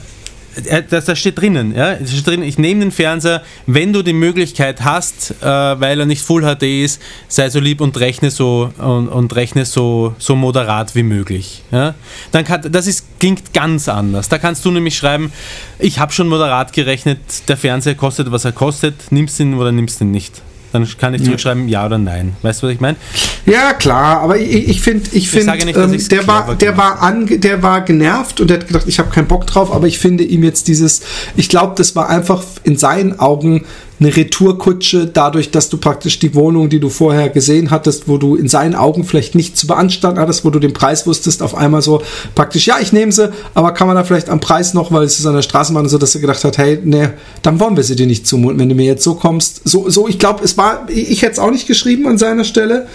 das, 0.90 1.06
das 1.06 1.20
steht 1.20 1.40
drinnen, 1.40 1.76
ja, 1.76 1.94
es 1.94 2.12
steht 2.12 2.28
drin, 2.28 2.44
ich 2.44 2.58
nehme 2.58 2.82
den 2.82 2.92
Fernseher, 2.92 3.44
wenn 3.66 3.94
du 3.94 4.02
die 4.02 4.14
Möglichkeit 4.14 4.84
hast, 4.84 5.32
äh, 5.42 5.46
weil 5.46 6.00
er 6.00 6.06
nicht 6.06 6.22
Full 6.22 6.44
HD 6.44 6.64
ist, 6.84 7.02
sei 7.28 7.50
so 7.50 7.60
lieb 7.60 7.82
und 7.82 8.00
rechne 8.00 8.32
so 8.32 8.72
und, 8.78 9.10
und 9.10 9.36
rechne 9.36 9.66
so, 9.66 10.16
so 10.18 10.36
moderat 10.36 10.96
wie 10.96 11.04
möglich. 11.04 11.64
Ja? 11.72 11.96
Dann 12.32 12.46
kann, 12.46 12.72
das 12.72 12.88
ist, 12.88 13.20
klingt 13.20 13.54
ganz 13.54 13.90
anders. 13.90 14.30
Da 14.30 14.38
kannst 14.38 14.64
du 14.66 14.72
nämlich 14.72 14.98
schreiben, 14.98 15.32
ich 15.80 16.00
habe 16.00 16.12
schon 16.12 16.28
moderat 16.28 16.74
gerechnet, 16.74 17.20
der 17.48 17.58
Fernseher 17.58 17.96
kostet, 17.96 18.32
was 18.32 18.46
er 18.46 18.52
kostet, 18.52 19.12
nimmst 19.12 19.40
ihn 19.40 19.56
oder 19.56 19.72
nimmst 19.72 20.02
ihn 20.02 20.12
nicht. 20.12 20.42
Dann 20.76 20.86
kann 20.98 21.14
ich 21.14 21.24
zurückschreiben, 21.24 21.70
ja 21.70 21.86
oder 21.86 21.98
nein. 21.98 22.36
Weißt 22.42 22.62
du, 22.62 22.68
was 22.68 22.74
ich 22.74 22.82
meine? 22.82 22.98
Ja, 23.46 23.72
klar, 23.72 24.20
aber 24.20 24.38
ich, 24.38 24.82
finde, 24.82 25.10
ich 25.14 25.30
finde, 25.30 25.58
dass 25.58 25.94
ähm, 25.94 26.10
der 26.10 26.28
war, 26.28 26.54
der 26.54 26.76
war 26.76 27.02
ange, 27.02 27.40
der 27.40 27.64
war 27.64 27.80
genervt 27.80 28.42
und 28.42 28.50
der 28.50 28.60
hat 28.60 28.68
gedacht, 28.68 28.84
ich 28.86 29.00
habe 29.00 29.10
keinen 29.10 29.30
Bock 29.30 29.48
drauf, 29.48 29.74
aber 29.74 29.88
ich 29.88 30.00
finde 30.00 30.26
ihm 30.26 30.44
jetzt 30.44 30.68
dieses, 30.68 31.02
ich 31.38 31.48
glaube, 31.48 31.76
das 31.78 31.96
war 31.96 32.10
einfach 32.10 32.44
in 32.64 32.76
seinen 32.76 33.18
Augen 33.22 33.64
eine 34.00 34.16
Retourkutsche, 34.16 35.08
dadurch, 35.08 35.52
dass 35.52 35.70
du 35.70 35.78
praktisch 35.78 36.20
die 36.20 36.36
Wohnung, 36.36 36.70
die 36.70 36.80
du 36.80 36.90
vorher 36.90 37.30
gesehen 37.30 37.72
hattest, 37.72 38.08
wo 38.08 38.18
du 38.18 38.36
in 38.36 38.50
seinen 38.50 38.76
Augen 38.76 39.06
vielleicht 39.06 39.36
nicht 39.36 39.58
zu 39.58 39.68
beanstanden 39.68 40.20
hattest, 40.20 40.44
wo 40.44 40.50
du 40.50 40.60
den 40.60 40.74
Preis 40.74 41.08
wusstest, 41.08 41.42
auf 41.42 41.56
einmal 41.56 41.82
so 41.82 42.02
praktisch, 42.36 42.68
ja, 42.68 42.78
ich 42.82 42.92
nehme 42.92 43.12
sie, 43.12 43.32
aber 43.54 43.72
kann 43.72 43.88
man 43.88 43.96
da 43.96 44.04
vielleicht 44.04 44.30
am 44.30 44.42
Preis 44.42 44.74
noch, 44.74 44.92
weil 44.92 45.04
es 45.04 45.20
ist 45.20 45.26
an 45.26 45.36
der 45.36 45.44
Straßenbahn 45.44 45.88
so, 45.88 45.98
dass 45.98 46.14
er 46.14 46.22
gedacht 46.22 46.44
hat, 46.44 46.58
hey, 46.58 46.80
nee, 46.84 47.10
dann 47.42 47.60
wollen 47.60 47.78
wir 47.78 47.84
sie 47.84 47.96
dir 47.96 48.08
nicht 48.08 48.28
zumuten, 48.28 48.60
wenn 48.60 48.70
du 48.70 48.76
mir 48.76 48.86
jetzt 48.86 49.04
so 49.04 49.16
kommst. 49.16 49.62
So, 49.64 49.90
so 49.90 50.08
ich 50.08 50.20
glaube, 50.20 50.44
es 50.44 50.58
war, 50.58 50.88
ich 50.90 51.22
hätte 51.22 51.34
es 51.34 51.40
auch 51.40 51.52
nicht 51.52 51.68
geschrieben 51.68 52.08
an 52.08 52.18
seiner 52.18 52.44
Stelle, 52.44 52.88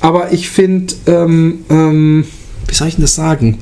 aber 0.00 0.32
ich 0.32 0.50
finde, 0.50 0.94
ähm, 1.06 1.64
ähm, 1.68 2.26
wie 2.68 2.74
soll 2.74 2.88
ich 2.88 2.94
denn 2.94 3.02
das 3.02 3.14
sagen? 3.14 3.58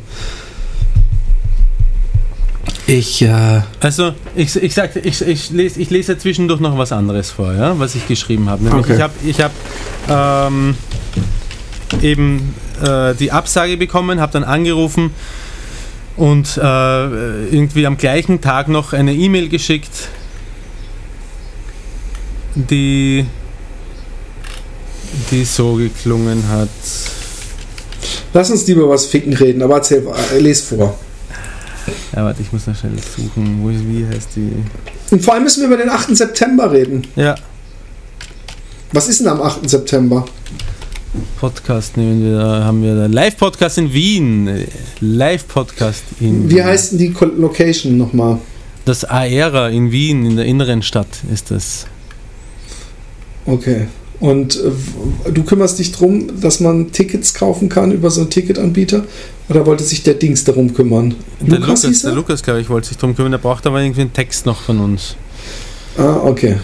Ich, 2.87 3.23
äh, 3.23 3.63
Also, 3.81 4.13
ich, 4.35 4.57
ich, 4.57 4.75
sagte, 4.75 4.99
ich, 5.01 5.21
ich, 5.23 5.51
lese, 5.51 5.81
ich 5.81 5.91
lese 5.91 6.19
zwischendurch 6.19 6.61
noch 6.61 6.77
was 6.77 6.91
anderes 6.93 7.31
vor, 7.31 7.53
ja, 7.53 7.79
was 7.79 7.95
ich 7.95 8.07
geschrieben 8.09 8.49
habe. 8.49 8.65
Nämlich, 8.65 8.85
Okay. 8.85 8.95
ich 8.97 9.01
habe 9.01 9.13
ich 9.25 9.41
hab, 9.41 9.53
ähm, 10.49 10.75
eben 12.03 12.55
äh, 12.83 13.15
die 13.15 13.31
Absage 13.31 13.77
bekommen, 13.77 14.21
habe 14.21 14.33
dann 14.33 14.45
angerufen 14.45 15.11
und 16.17 16.57
äh, 16.57 17.47
irgendwie 17.47 17.87
am 17.87 17.97
gleichen 17.97 18.41
Tag 18.41 18.69
noch 18.69 18.93
eine 18.93 19.15
E-Mail 19.15 19.49
geschickt, 19.49 20.09
die, 22.55 23.25
die 25.31 25.45
so 25.45 25.75
geklungen 25.75 26.49
hat. 26.49 26.69
lass 28.35 28.51
uns 28.51 28.67
lieber 28.67 28.89
was 28.89 29.07
ficken 29.07 29.35
reden, 29.35 29.63
aber 29.63 29.77
erzähl, 29.77 30.07
äh, 30.35 30.39
les 30.39 30.61
vor. 30.63 30.99
Ja, 32.15 32.25
warte, 32.25 32.43
ich 32.43 32.53
muss 32.53 32.67
noch 32.67 32.77
schnell 32.77 32.93
suchen. 32.99 33.59
Wo, 33.63 33.71
wie 33.71 34.07
heißt 34.07 34.31
die? 34.37 34.53
Und 35.11 35.25
vor 35.25 35.35
allem 35.35 35.45
müssen 35.45 35.61
wir 35.61 35.69
über 35.69 35.77
den 35.77 35.91
8. 35.91 36.17
September 36.17 36.71
reden. 36.71 37.07
Ja, 37.17 37.35
Was 38.93 39.09
ist 39.09 39.21
denn 39.21 39.29
am 39.29 39.41
8. 39.41 39.69
September? 39.69 40.25
Podcast 41.39 41.97
nehmen 41.97 42.25
wir, 42.25 42.39
da 42.39 42.65
haben 42.65 42.83
wir 42.83 42.95
da 42.95 43.07
Live-Podcast 43.07 43.79
in 43.79 43.93
Wien. 43.93 44.65
Live-Podcast 45.01 46.05
in 46.21 46.51
Wie 46.51 46.63
heißt 46.63 46.93
denn 46.93 46.99
die 46.99 47.15
Location 47.37 47.99
nochmal? 47.99 48.39
Das 48.85 49.05
Aera 49.05 49.69
in 49.69 49.93
Wien, 49.93 50.25
in 50.25 50.37
der 50.37 50.47
inneren 50.47 50.83
Stadt 50.83 51.09
ist 51.33 51.51
das. 51.51 51.87
Okay. 53.47 53.89
Und 54.23 54.55
äh, 54.55 55.33
du 55.33 55.43
kümmerst 55.43 55.81
dich 55.81 55.91
drum, 55.91 56.41
dass 56.41 56.61
man 56.61 56.93
Tickets 56.93 57.35
kaufen 57.35 57.69
kann 57.69 57.91
über 57.91 58.09
so 58.09 58.21
einen 58.21 58.31
Ticketanbieter? 58.31 59.05
Oder 59.49 59.67
wollte 59.67 59.83
sich 59.83 60.05
der 60.05 60.15
Dings 60.15 60.45
darum 60.45 60.73
kümmern? 60.75 61.17
Der 61.41 61.59
Lukas 61.59 61.83
Lukas, 61.83 62.03
der 62.03 62.11
er? 62.13 62.15
Lukas 62.15 62.43
glaube 62.45 62.61
ich, 62.61 62.69
wollte 62.69 62.87
sich 62.87 62.97
drum 62.99 63.17
kümmern. 63.17 63.33
Der 63.33 63.39
braucht 63.39 63.67
aber 63.67 63.83
irgendwie 63.83 64.03
einen 64.03 64.13
Text 64.13 64.47
noch 64.47 64.61
von 64.63 64.79
uns. 64.79 65.17
Ah, 65.99 66.21
okay. 66.23 66.57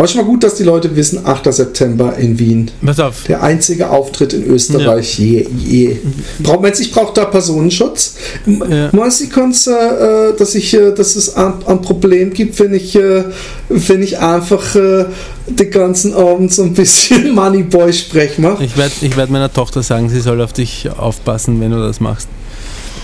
Aber 0.00 0.08
schon 0.08 0.22
mal 0.22 0.26
gut, 0.26 0.42
dass 0.42 0.54
die 0.54 0.62
Leute 0.62 0.96
wissen, 0.96 1.26
8. 1.26 1.52
September 1.52 2.16
in 2.16 2.38
Wien. 2.38 2.70
Pass 2.82 2.98
auf. 3.00 3.24
Der 3.24 3.42
einzige 3.42 3.90
Auftritt 3.90 4.32
in 4.32 4.46
Österreich 4.46 5.18
je. 5.18 5.46
je. 5.58 5.98
Braucht 6.38 6.62
man 6.62 6.68
jetzt, 6.70 6.80
ich 6.80 6.90
brauche 6.90 7.12
da 7.12 7.26
Personenschutz. 7.26 8.14
Ja. 8.46 8.88
Meinst 8.92 9.20
du, 9.20 9.70
äh, 9.70 10.34
dass, 10.38 10.54
ich, 10.54 10.72
äh, 10.72 10.92
dass 10.92 11.16
es 11.16 11.36
ein, 11.36 11.52
ein 11.66 11.82
Problem 11.82 12.32
gibt, 12.32 12.58
wenn 12.60 12.72
ich, 12.72 12.96
äh, 12.96 13.24
wenn 13.68 14.02
ich 14.02 14.18
einfach 14.18 14.74
äh, 14.74 15.04
den 15.46 15.70
ganzen 15.70 16.14
Abend 16.14 16.50
so 16.50 16.62
ein 16.62 16.72
bisschen 16.72 17.34
Moneyboy-Sprech 17.34 18.38
mache? 18.38 18.64
Ich 18.64 18.78
werde 18.78 18.94
ich 19.02 19.18
werd 19.18 19.28
meiner 19.28 19.52
Tochter 19.52 19.82
sagen, 19.82 20.08
sie 20.08 20.22
soll 20.22 20.40
auf 20.40 20.54
dich 20.54 20.88
aufpassen, 20.96 21.60
wenn 21.60 21.72
du 21.72 21.78
das 21.78 22.00
machst. 22.00 22.26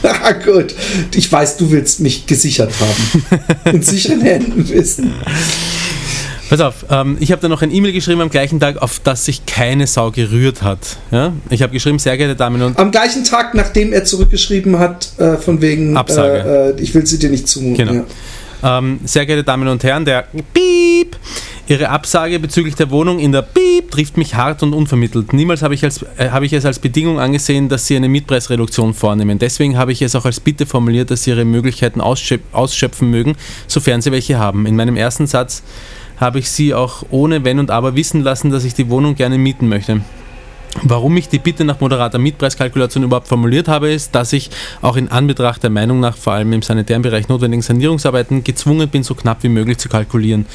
Ah, 0.03 0.33
gut. 0.33 0.75
Ich 1.15 1.31
weiß, 1.31 1.57
du 1.57 1.71
willst 1.71 2.01
mich 2.01 2.27
gesichert 2.27 2.73
haben. 2.81 3.43
In 3.77 3.83
sicheren 3.83 4.21
Händen 4.21 4.69
wissen. 4.69 5.13
Pass 6.49 6.61
auf, 6.61 6.87
ähm, 6.91 7.17
ich 7.19 7.33
habe 7.33 7.43
dann 7.43 7.51
noch 7.51 7.63
ein 7.63 7.73
E-Mail 7.73 7.93
geschrieben 7.93 8.21
am 8.21 8.31
gleichen 8.31 8.61
Tag, 8.61 8.81
auf 8.81 9.01
das 9.03 9.25
sich 9.25 9.47
keine 9.47 9.87
Sau 9.87 10.11
gerührt 10.11 10.63
hat. 10.63 10.79
Ja? 11.11 11.33
Ich 11.51 11.63
habe 11.63 11.73
geschrieben, 11.73 11.99
sehr 11.99 12.17
geehrte 12.17 12.37
Damen 12.37 12.63
und 12.63 12.79
Am 12.79 12.91
gleichen 12.91 13.25
Tag, 13.25 13.55
nachdem 13.55 13.93
er 13.93 14.05
zurückgeschrieben 14.05 14.79
hat, 14.79 15.09
äh, 15.19 15.37
von 15.37 15.61
wegen, 15.61 15.97
Absage. 15.97 16.39
Äh, 16.39 16.71
äh, 16.71 16.81
ich 16.81 16.95
will 16.95 17.05
sie 17.05 17.19
dir 17.19 17.31
nicht 17.31 17.49
zumuten. 17.49 17.87
Genau. 17.87 18.05
Ja. 18.63 18.79
Ähm, 18.79 19.01
sehr 19.05 19.27
geehrte 19.27 19.45
Damen 19.45 19.67
und 19.69 19.83
Herren, 19.83 20.05
der 20.05 20.27
Piep! 20.55 21.17
Ihre 21.69 21.89
Absage 21.89 22.39
bezüglich 22.39 22.77
der 22.77 22.91
Wohnung 22.91 23.19
in 23.19 23.33
der 23.33 23.43
Piep 23.43 23.91
trifft 23.91 24.17
mich 24.17 24.37
hart 24.37 24.63
und 24.63 24.73
unvermittelt. 24.73 25.33
Niemals 25.33 25.63
habe 25.63 25.75
ich, 25.75 25.83
als, 25.83 26.05
äh, 26.17 26.31
habe 26.31 26.47
ich 26.47 26.53
es 26.53 26.65
als 26.65 26.79
Bedingung 26.79 27.19
angesehen, 27.19 27.69
dass 27.69 27.87
Sie 27.87 27.97
eine 27.97 28.09
Mietpreisreduktion 28.09 28.95
vornehmen. 28.95 29.41
Deswegen 29.41 29.77
habe 29.77 29.91
ich 29.91 30.01
es 30.01 30.15
auch 30.15 30.25
als 30.25 30.39
Bitte 30.39 30.65
formuliert, 30.65 31.11
dass 31.11 31.25
Sie 31.25 31.31
Ihre 31.31 31.45
Möglichkeiten 31.45 32.01
ausschöp 32.01 32.41
ausschöpfen 32.53 33.11
mögen, 33.11 33.35
sofern 33.67 34.01
Sie 34.01 34.13
welche 34.13 34.39
haben. 34.39 34.65
In 34.67 34.77
meinem 34.77 34.97
ersten 34.97 35.27
Satz 35.27 35.65
habe 36.17 36.39
ich 36.39 36.51
Sie 36.51 36.75
auch 36.75 37.05
ohne 37.11 37.45
Wenn 37.45 37.59
und 37.59 37.71
Aber 37.71 37.95
wissen 37.95 38.23
lassen, 38.23 38.51
dass 38.51 38.65
ich 38.65 38.75
die 38.75 38.89
Wohnung 38.89 39.15
gerne 39.15 39.39
mieten 39.39 39.69
möchte. 39.69 40.01
Warum 40.83 41.17
ich 41.17 41.29
die 41.29 41.39
Bitte 41.39 41.65
nach 41.65 41.81
moderater 41.81 42.19
Mietpreiskalkulation 42.19 43.05
überhaupt 43.05 43.29
formuliert 43.29 43.67
habe, 43.67 43.91
ist, 43.91 44.15
dass 44.15 44.33
ich 44.33 44.51
auch 44.83 44.97
in 44.97 45.09
Anbetracht 45.09 45.63
der 45.63 45.71
Meinung 45.71 46.01
nach 46.01 46.17
vor 46.17 46.35
allem 46.35 46.53
im 46.53 46.63
sanitären 46.63 47.03
Bereich 47.03 47.29
notwendigen 47.29 47.63
Sanierungsarbeiten 47.63 48.45
gezwungen 48.45 48.89
bin, 48.89 49.03
so 49.03 49.15
knapp 49.15 49.43
wie 49.43 49.49
möglich 49.49 49.79
zu 49.79 49.89
kalkulieren. 49.89 50.47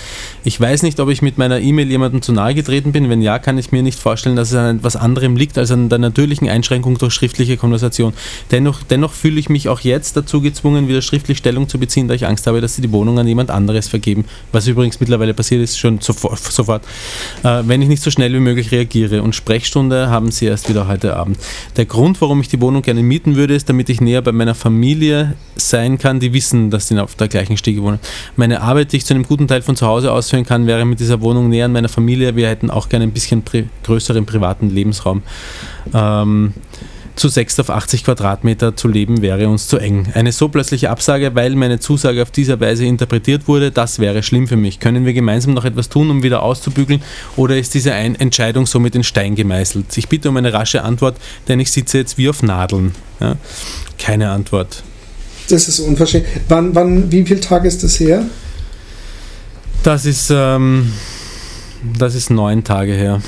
Ich 0.43 0.59
weiß 0.61 0.83
nicht, 0.83 0.99
ob 0.99 1.09
ich 1.09 1.21
mit 1.21 1.37
meiner 1.37 1.59
E-Mail 1.59 1.89
jemandem 1.89 2.21
zu 2.21 2.33
nahe 2.33 2.53
getreten 2.53 2.91
bin. 2.91 3.09
Wenn 3.09 3.21
ja, 3.21 3.39
kann 3.39 3.57
ich 3.57 3.71
mir 3.71 3.81
nicht 3.81 3.99
vorstellen, 3.99 4.35
dass 4.35 4.51
es 4.51 4.55
an 4.55 4.77
etwas 4.77 4.95
anderem 4.95 5.35
liegt 5.35 5.57
als 5.57 5.71
an 5.71 5.89
der 5.89 5.97
natürlichen 5.99 6.47
Einschränkung 6.47 6.97
durch 6.97 7.13
schriftliche 7.13 7.57
Konversation. 7.57 8.13
Dennoch, 8.51 8.83
dennoch 8.83 9.13
fühle 9.13 9.39
ich 9.39 9.49
mich 9.49 9.69
auch 9.69 9.79
jetzt 9.79 10.15
dazu 10.17 10.41
gezwungen, 10.41 10.87
wieder 10.87 11.01
schriftlich 11.01 11.39
Stellung 11.39 11.67
zu 11.67 11.79
beziehen, 11.79 12.07
da 12.07 12.13
ich 12.13 12.27
Angst 12.27 12.45
habe, 12.45 12.61
dass 12.61 12.75
sie 12.75 12.81
die 12.81 12.91
Wohnung 12.91 13.17
an 13.17 13.27
jemand 13.27 13.49
anderes 13.49 13.87
vergeben. 13.87 14.25
Was 14.51 14.67
übrigens 14.67 14.99
mittlerweile 14.99 15.33
passiert 15.33 15.63
ist, 15.63 15.79
schon 15.79 15.99
sofort, 15.99 16.39
sofort 16.39 16.83
äh, 17.43 17.63
wenn 17.65 17.81
ich 17.81 17.87
nicht 17.87 18.03
so 18.03 18.11
schnell 18.11 18.33
wie 18.33 18.39
möglich 18.39 18.71
reagiere. 18.71 19.23
Und 19.23 19.35
Sprechstunde 19.35 20.10
haben 20.11 20.31
sie 20.31 20.45
erst 20.45 20.69
wieder 20.69 20.87
heute 20.87 21.15
Abend. 21.15 21.37
Der 21.77 21.85
Grund, 21.85 22.21
warum 22.21 22.41
ich 22.41 22.47
die 22.47 22.61
Wohnung 22.61 22.81
gerne 22.81 23.01
mieten 23.01 23.35
würde, 23.35 23.55
ist, 23.55 23.69
damit 23.69 23.89
ich 23.89 24.01
näher 24.01 24.21
bei 24.21 24.31
meiner 24.31 24.55
Familie 24.55 25.35
sein 25.55 25.97
kann, 25.97 26.19
die 26.19 26.33
wissen, 26.33 26.69
dass 26.69 26.87
sie 26.87 26.99
auf 26.99 27.15
der 27.15 27.27
gleichen 27.27 27.57
Stiege 27.57 27.81
wohnen. 27.81 27.99
Meine 28.35 28.61
Arbeit, 28.61 28.91
die 28.91 28.97
ich 28.97 29.05
zu 29.05 29.13
einem 29.13 29.23
guten 29.23 29.47
Teil 29.47 29.61
von 29.61 29.75
zu 29.75 29.87
Hause 29.87 30.11
ausführen 30.11 30.45
kann, 30.45 30.67
wäre 30.67 30.85
mit 30.85 30.99
dieser 30.99 31.21
Wohnung 31.21 31.49
näher 31.49 31.65
an 31.65 31.71
meiner 31.71 31.89
Familie. 31.89 32.35
Wir 32.35 32.47
hätten 32.47 32.69
auch 32.69 32.89
gerne 32.89 33.03
ein 33.03 33.11
bisschen 33.11 33.41
pri 33.41 33.67
größeren 33.83 34.25
privaten 34.25 34.69
Lebensraum. 34.69 35.23
Ähm, 35.93 36.53
zu 37.15 37.27
6 37.27 37.59
auf 37.59 37.69
80 37.69 38.03
Quadratmeter 38.03 38.75
zu 38.75 38.87
leben 38.87 39.21
wäre 39.21 39.47
uns 39.47 39.67
zu 39.67 39.77
eng. 39.77 40.07
Eine 40.13 40.31
so 40.31 40.49
plötzliche 40.49 40.89
Absage, 40.89 41.35
weil 41.35 41.55
meine 41.55 41.79
Zusage 41.79 42.21
auf 42.21 42.31
dieser 42.31 42.59
Weise 42.59 42.85
interpretiert 42.85 43.47
wurde, 43.47 43.71
das 43.71 43.99
wäre 43.99 44.23
schlimm 44.23 44.47
für 44.47 44.55
mich. 44.55 44.79
Können 44.79 45.05
wir 45.05 45.13
gemeinsam 45.13 45.53
noch 45.53 45.65
etwas 45.65 45.89
tun, 45.89 46.09
um 46.09 46.23
wieder 46.23 46.43
auszubügeln, 46.43 47.01
oder 47.35 47.57
ist 47.57 47.73
diese 47.73 47.93
Ein 47.93 48.15
Entscheidung 48.15 48.65
somit 48.65 48.95
in 48.95 49.03
Stein 49.03 49.35
gemeißelt? 49.35 49.97
Ich 49.97 50.07
bitte 50.07 50.29
um 50.29 50.37
eine 50.37 50.53
rasche 50.53 50.83
Antwort, 50.83 51.17
denn 51.47 51.59
ich 51.59 51.71
sitze 51.71 51.97
jetzt 51.97 52.17
wie 52.17 52.29
auf 52.29 52.43
Nadeln. 52.43 52.95
Ja? 53.19 53.35
Keine 53.97 54.29
Antwort. 54.29 54.83
Das 55.49 55.67
ist 55.67 55.79
unverschämt. 55.79 56.25
Wann, 56.47 56.73
wann, 56.75 57.11
wie 57.11 57.25
viele 57.25 57.41
Tage 57.41 57.67
ist 57.67 57.83
das 57.83 57.99
her? 57.99 58.25
Das 59.83 60.05
ist, 60.05 60.31
ähm, 60.31 60.93
das 61.97 62.15
ist 62.15 62.29
neun 62.29 62.63
Tage 62.63 62.93
her. 62.93 63.21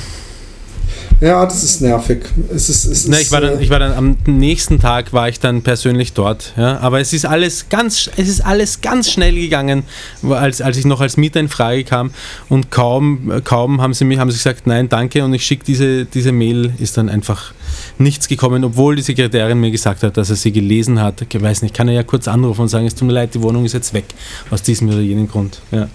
Ja, 1.21 1.45
das 1.45 1.63
ist 1.63 1.81
nervig. 1.81 2.25
Es 2.53 2.69
ist, 2.69 2.85
es 2.85 3.07
Ne, 3.07 3.15
ist, 3.17 3.23
ich, 3.23 3.31
war 3.31 3.41
dann, 3.41 3.57
äh, 3.57 3.63
ich 3.63 3.69
war 3.69 3.79
dann 3.79 3.93
am 3.93 4.17
nächsten 4.25 4.79
Tag 4.79 5.13
war 5.13 5.29
ich 5.29 5.39
dann 5.39 5.61
persönlich 5.61 6.13
dort. 6.13 6.53
Ja? 6.57 6.79
Aber 6.79 6.99
es 6.99 7.13
ist 7.13 7.25
alles 7.25 7.69
ganz, 7.69 8.09
es 8.17 8.27
ist 8.27 8.45
alles 8.45 8.81
ganz 8.81 9.09
schnell 9.09 9.35
gegangen, 9.35 9.83
als, 10.29 10.61
als 10.61 10.77
ich 10.77 10.85
noch 10.85 10.99
als 11.01 11.15
Mieter 11.15 11.39
in 11.39 11.49
Frage 11.49 11.83
kam. 11.83 12.11
Und 12.49 12.71
kaum, 12.71 13.31
kaum 13.43 13.81
haben 13.81 13.93
sie 13.93 14.05
mich 14.05 14.19
haben 14.19 14.31
sie 14.31 14.37
gesagt, 14.37 14.67
nein, 14.67 14.89
danke. 14.89 15.23
Und 15.23 15.33
ich 15.33 15.45
schicke 15.45 15.63
diese, 15.63 16.05
diese 16.05 16.31
Mail, 16.31 16.73
ist 16.79 16.97
dann 16.97 17.09
einfach 17.09 17.53
nichts 17.97 18.27
gekommen, 18.27 18.63
obwohl 18.63 18.95
die 18.95 19.01
Sekretärin 19.01 19.59
mir 19.59 19.71
gesagt 19.71 20.03
hat, 20.03 20.17
dass 20.17 20.29
er 20.29 20.35
sie 20.35 20.51
gelesen 20.51 21.01
hat. 21.01 21.21
Ich 21.21 21.41
weiß 21.41 21.61
nicht, 21.61 21.73
kann 21.73 21.87
er 21.87 21.93
ja 21.93 22.03
kurz 22.03 22.27
anrufen 22.27 22.61
und 22.61 22.67
sagen, 22.67 22.85
es 22.85 22.95
tut 22.95 23.07
mir 23.07 23.13
leid, 23.13 23.33
die 23.33 23.41
Wohnung 23.41 23.65
ist 23.65 23.73
jetzt 23.73 23.93
weg. 23.93 24.05
Aus 24.51 24.61
diesem 24.61 24.89
oder 24.89 24.99
jenem 24.99 25.27
Grund. 25.27 25.61
Ja. 25.71 25.87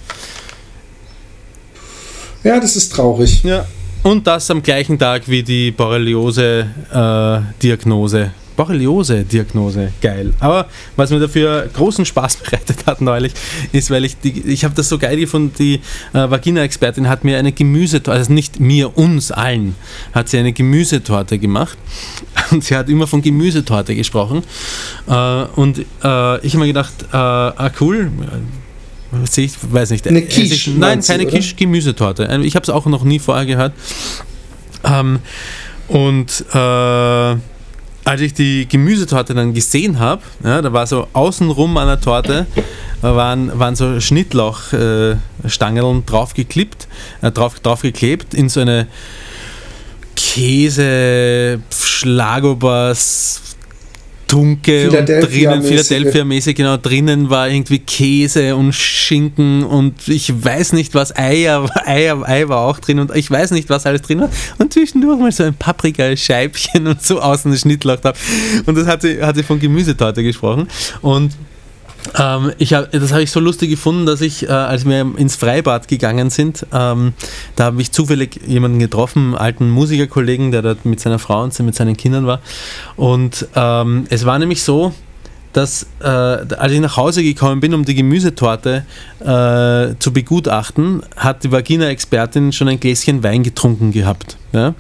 ja, 2.45 2.61
das 2.61 2.77
ist 2.77 2.93
traurig. 2.93 3.43
Ja. 3.45 3.67
Und 4.03 4.27
das 4.27 4.51
am 4.51 4.63
gleichen 4.63 4.99
Tag 4.99 5.29
wie 5.29 5.43
die 5.43 5.71
Borreliose-Diagnose. 5.71 8.31
Borreliose-Diagnose, 8.59 9.93
geil. 10.01 10.35
Aber 10.41 10.67
was 10.97 11.11
mir 11.11 11.21
dafür 11.21 11.71
großen 11.73 12.05
Spaß 12.05 12.37
bereitet 12.43 12.87
hat 12.87 13.01
neulich, 13.01 13.33
ist, 13.73 13.91
weil 13.91 14.05
ich 14.05 14.19
die, 14.19 14.41
ich 14.41 14.65
habe 14.65 14.75
das 14.75 14.89
so 14.89 14.99
geil 14.99 15.17
gefunden, 15.17 15.55
die 15.59 15.81
äh, 16.13 16.31
Vagina-Expertin 16.31 17.09
hat 17.09 17.23
mir 17.23 17.39
eine 17.39 17.53
Gemüsetorte, 17.53 18.19
also 18.19 18.33
nicht 18.33 18.59
mir, 18.59 18.99
uns 18.99 19.31
allen, 19.31 19.77
hat 20.13 20.29
sie 20.29 20.39
eine 20.39 20.53
Gemüsetorte 20.53 21.39
gemacht. 21.39 21.79
Und 22.51 22.65
sie 22.65 22.77
hat 22.77 22.89
immer 22.89 23.07
von 23.07 23.23
Gemüsetorte 23.23 23.95
gesprochen. 23.95 24.43
Äh, 25.07 25.13
und 25.13 25.79
äh, 25.79 26.47
ich 26.47 26.55
habe 26.55 26.59
mir 26.59 26.67
gedacht, 26.67 26.95
äh, 27.13 27.17
ah 27.17 27.71
cool, 27.81 28.11
ich, 29.37 29.53
weiß 29.63 29.91
nicht. 29.91 30.07
Eine 30.07 30.23
Quiche, 30.23 30.55
ist- 30.55 30.69
Nein, 30.79 31.01
keine 31.03 31.25
oder? 31.25 31.33
Quiche, 31.33 31.55
Gemüsetorte. 31.57 32.25
Ich 32.43 32.55
habe 32.55 32.63
es 32.65 32.71
auch 32.71 32.87
noch 32.87 33.03
nie 33.05 33.19
vorher 33.19 33.47
gehört. 33.47 33.73
Ähm, 34.85 35.19
und 35.89 36.45
äh, 36.53 37.37
als 38.05 38.21
ich 38.21 38.33
die 38.35 38.67
Gemüsetorte 38.69 39.35
dann 39.35 39.55
gesehen 39.55 39.99
habe, 39.99 40.23
ja, 40.45 40.63
da 40.63 40.73
war 40.73 40.87
so 40.87 41.09
außenrum 41.13 41.77
an 41.77 41.89
der 41.89 42.01
Torte 42.01 42.47
waren, 43.03 43.57
waren 43.59 43.77
so 43.77 44.01
Schnittlauchstangeln 44.01 46.05
draufgeklippt, 46.07 46.89
äh, 47.23 47.31
drauf, 47.31 47.61
draufgeklebt 47.61 48.35
in 48.35 48.49
so 48.49 48.61
eine 48.61 48.87
Käse, 50.17 51.61
Schlagobers, 51.73 53.48
Tunke 54.29 54.91
und 54.91 55.09
drinnen, 55.09 55.63
Philadelphia-mäßig, 55.63 56.55
genau, 56.55 56.77
drinnen 56.77 57.31
war 57.31 57.49
irgendwie 57.49 57.79
Käse 57.79 58.55
und 58.55 58.75
Schinken 58.75 59.65
und 59.65 60.07
ich 60.07 60.45
weiß 60.45 60.75
nicht 60.75 60.95
was, 60.95 61.17
Eier, 61.17 61.67
Eier, 61.87 62.23
Ei 62.29 62.47
war 62.47 62.59
auch 62.59 62.79
drin 62.79 63.01
und 63.01 63.17
ich 63.17 63.31
weiß 63.31 63.53
nicht, 63.53 63.71
was 63.71 63.87
alles 63.87 64.03
drin 64.03 64.21
war. 64.21 64.31
Und 64.59 64.73
zwischendurch 64.73 65.19
mal 65.19 65.33
so 65.33 65.45
ein 65.45 65.55
Paprika-Scheibchen 65.55 66.87
und 66.87 67.03
so 67.03 67.21
außen 67.21 67.51
ein 67.51 67.59
Schnittlauch 67.59 67.97
drauf. 67.97 68.19
Und 68.67 68.77
das 68.77 68.87
hat 68.87 69.03
sie, 69.03 69.23
hat 69.23 69.35
sie 69.35 69.43
von 69.43 69.59
Gemüsetorte 69.59 70.23
gesprochen. 70.23 70.69
Und 71.01 71.33
ähm, 72.19 72.53
ich 72.59 72.75
hab, 72.75 72.91
das 72.93 73.13
habe 73.13 73.23
ich 73.23 73.31
so 73.31 73.41
lustig 73.41 73.71
gefunden, 73.71 74.07
dass 74.07 74.21
ich, 74.21 74.49
äh, 74.49 74.53
als 74.53 74.85
wir 74.85 75.01
ins 75.17 75.37
Freibad 75.37 75.89
gegangen 75.89 76.31
sind, 76.31 76.67
ähm, 76.73 77.13
da 77.57 77.65
habe 77.65 77.81
ich 77.83 77.93
zufällig 77.93 78.41
jemanden 78.47 78.79
getroffen, 78.79 79.29
einen 79.29 79.35
alten 79.35 79.71
Musikerkollegen, 79.71 80.51
der 80.51 80.63
dort 80.63 80.85
mit 80.85 81.01
seiner 81.01 81.19
Frau 81.19 81.43
und 81.43 81.59
mit 81.61 81.75
seinen 81.75 81.97
Kindern 81.97 82.27
war. 82.27 82.41
Und 82.97 83.47
ähm, 83.55 84.07
es 84.11 84.25
war 84.25 84.39
nämlich 84.39 84.63
so, 84.63 84.93
dass 85.53 85.87
äh, 86.01 86.07
als 86.07 86.73
ich 86.73 86.81
nach 86.81 86.97
Hause 86.97 87.23
gekommen 87.23 87.61
bin, 87.61 87.75
um 87.75 87.85
die 87.85 87.95
Gemüsetorte 87.95 88.85
äh, 89.21 89.95
zu 89.99 90.13
begutachten, 90.13 91.03
hat 91.17 91.43
die 91.45 91.51
Vagina-Expertin 91.51 92.53
schon 92.53 92.69
ein 92.69 92.79
Gläschen 92.79 93.23
Wein 93.23 93.43
getrunken 93.43 93.91
gehabt. 93.91 94.37
Ja? 94.53 94.75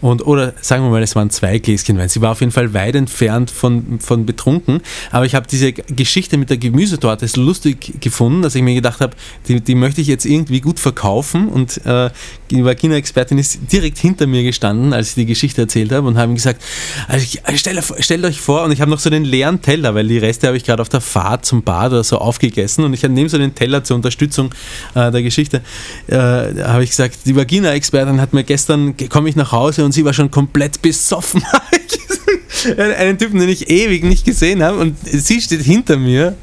Und, 0.00 0.26
oder 0.26 0.52
sagen 0.60 0.84
wir 0.84 0.90
mal, 0.90 1.02
es 1.02 1.16
waren 1.16 1.30
zwei 1.30 1.58
Gläschen 1.58 1.98
Wein. 1.98 2.08
Sie 2.08 2.20
war 2.20 2.32
auf 2.32 2.40
jeden 2.40 2.52
Fall 2.52 2.74
weit 2.74 2.94
entfernt 2.94 3.50
von, 3.50 3.98
von 4.00 4.26
betrunken. 4.26 4.80
Aber 5.10 5.24
ich 5.24 5.34
habe 5.34 5.46
diese 5.50 5.72
Geschichte 5.72 6.36
mit 6.36 6.50
der 6.50 6.58
Gemüsetorte 6.58 7.26
so 7.28 7.40
lustig 7.40 8.00
gefunden, 8.00 8.42
dass 8.42 8.54
ich 8.54 8.62
mir 8.62 8.74
gedacht 8.74 9.00
habe, 9.00 9.16
die, 9.48 9.60
die 9.60 9.74
möchte 9.74 10.00
ich 10.00 10.06
jetzt 10.06 10.26
irgendwie 10.26 10.60
gut 10.60 10.78
verkaufen. 10.78 11.48
Und 11.48 11.84
äh, 11.86 12.10
die 12.50 12.64
Vagina-Expertin 12.64 13.38
ist 13.38 13.72
direkt 13.72 13.98
hinter 13.98 14.26
mir 14.26 14.42
gestanden, 14.42 14.92
als 14.92 15.10
ich 15.10 15.14
die 15.14 15.26
Geschichte 15.26 15.62
erzählt 15.62 15.92
habe 15.92 16.06
und 16.06 16.18
habe 16.18 16.34
gesagt, 16.34 16.62
also 17.08 17.24
ich, 17.24 17.40
stell, 17.58 17.80
stellt 17.98 18.24
euch 18.24 18.40
vor, 18.40 18.64
und 18.64 18.72
ich 18.72 18.80
habe 18.80 18.90
noch 18.90 18.98
so 18.98 19.10
den 19.10 19.24
leeren 19.24 19.62
Teller, 19.62 19.94
weil 19.94 20.06
die 20.06 20.18
Reste 20.18 20.46
habe 20.46 20.56
ich 20.56 20.64
gerade 20.64 20.82
auf 20.82 20.88
der 20.88 21.00
Fahrt 21.00 21.46
zum 21.46 21.62
Bad 21.62 21.92
oder 21.92 22.04
so 22.04 22.18
aufgegessen 22.18 22.84
und 22.84 22.92
ich 22.92 23.02
nehme 23.02 23.28
so 23.28 23.38
den 23.38 23.54
Teller 23.54 23.84
zur 23.84 23.96
Unterstützung 23.96 24.50
äh, 24.94 25.10
der 25.10 25.22
Geschichte, 25.22 25.62
äh, 26.06 26.16
habe 26.16 26.84
ich 26.84 26.90
gesagt, 26.90 27.18
die 27.24 27.34
Vagina-Expertin 27.34 28.20
hat 28.20 28.32
mir 28.32 28.44
gestern 28.44 28.96
komme 29.14 29.28
ich 29.28 29.36
nach 29.36 29.52
Hause 29.52 29.84
und 29.84 29.92
sie 29.92 30.04
war 30.04 30.12
schon 30.12 30.28
komplett 30.28 30.82
besoffen. 30.82 31.40
Einen 32.98 33.16
Typen, 33.16 33.38
den 33.38 33.48
ich 33.48 33.70
ewig 33.70 34.02
nicht 34.02 34.24
gesehen 34.24 34.60
habe 34.60 34.78
und 34.78 34.96
sie 35.04 35.40
steht 35.40 35.62
hinter 35.62 35.96
mir. 35.96 36.34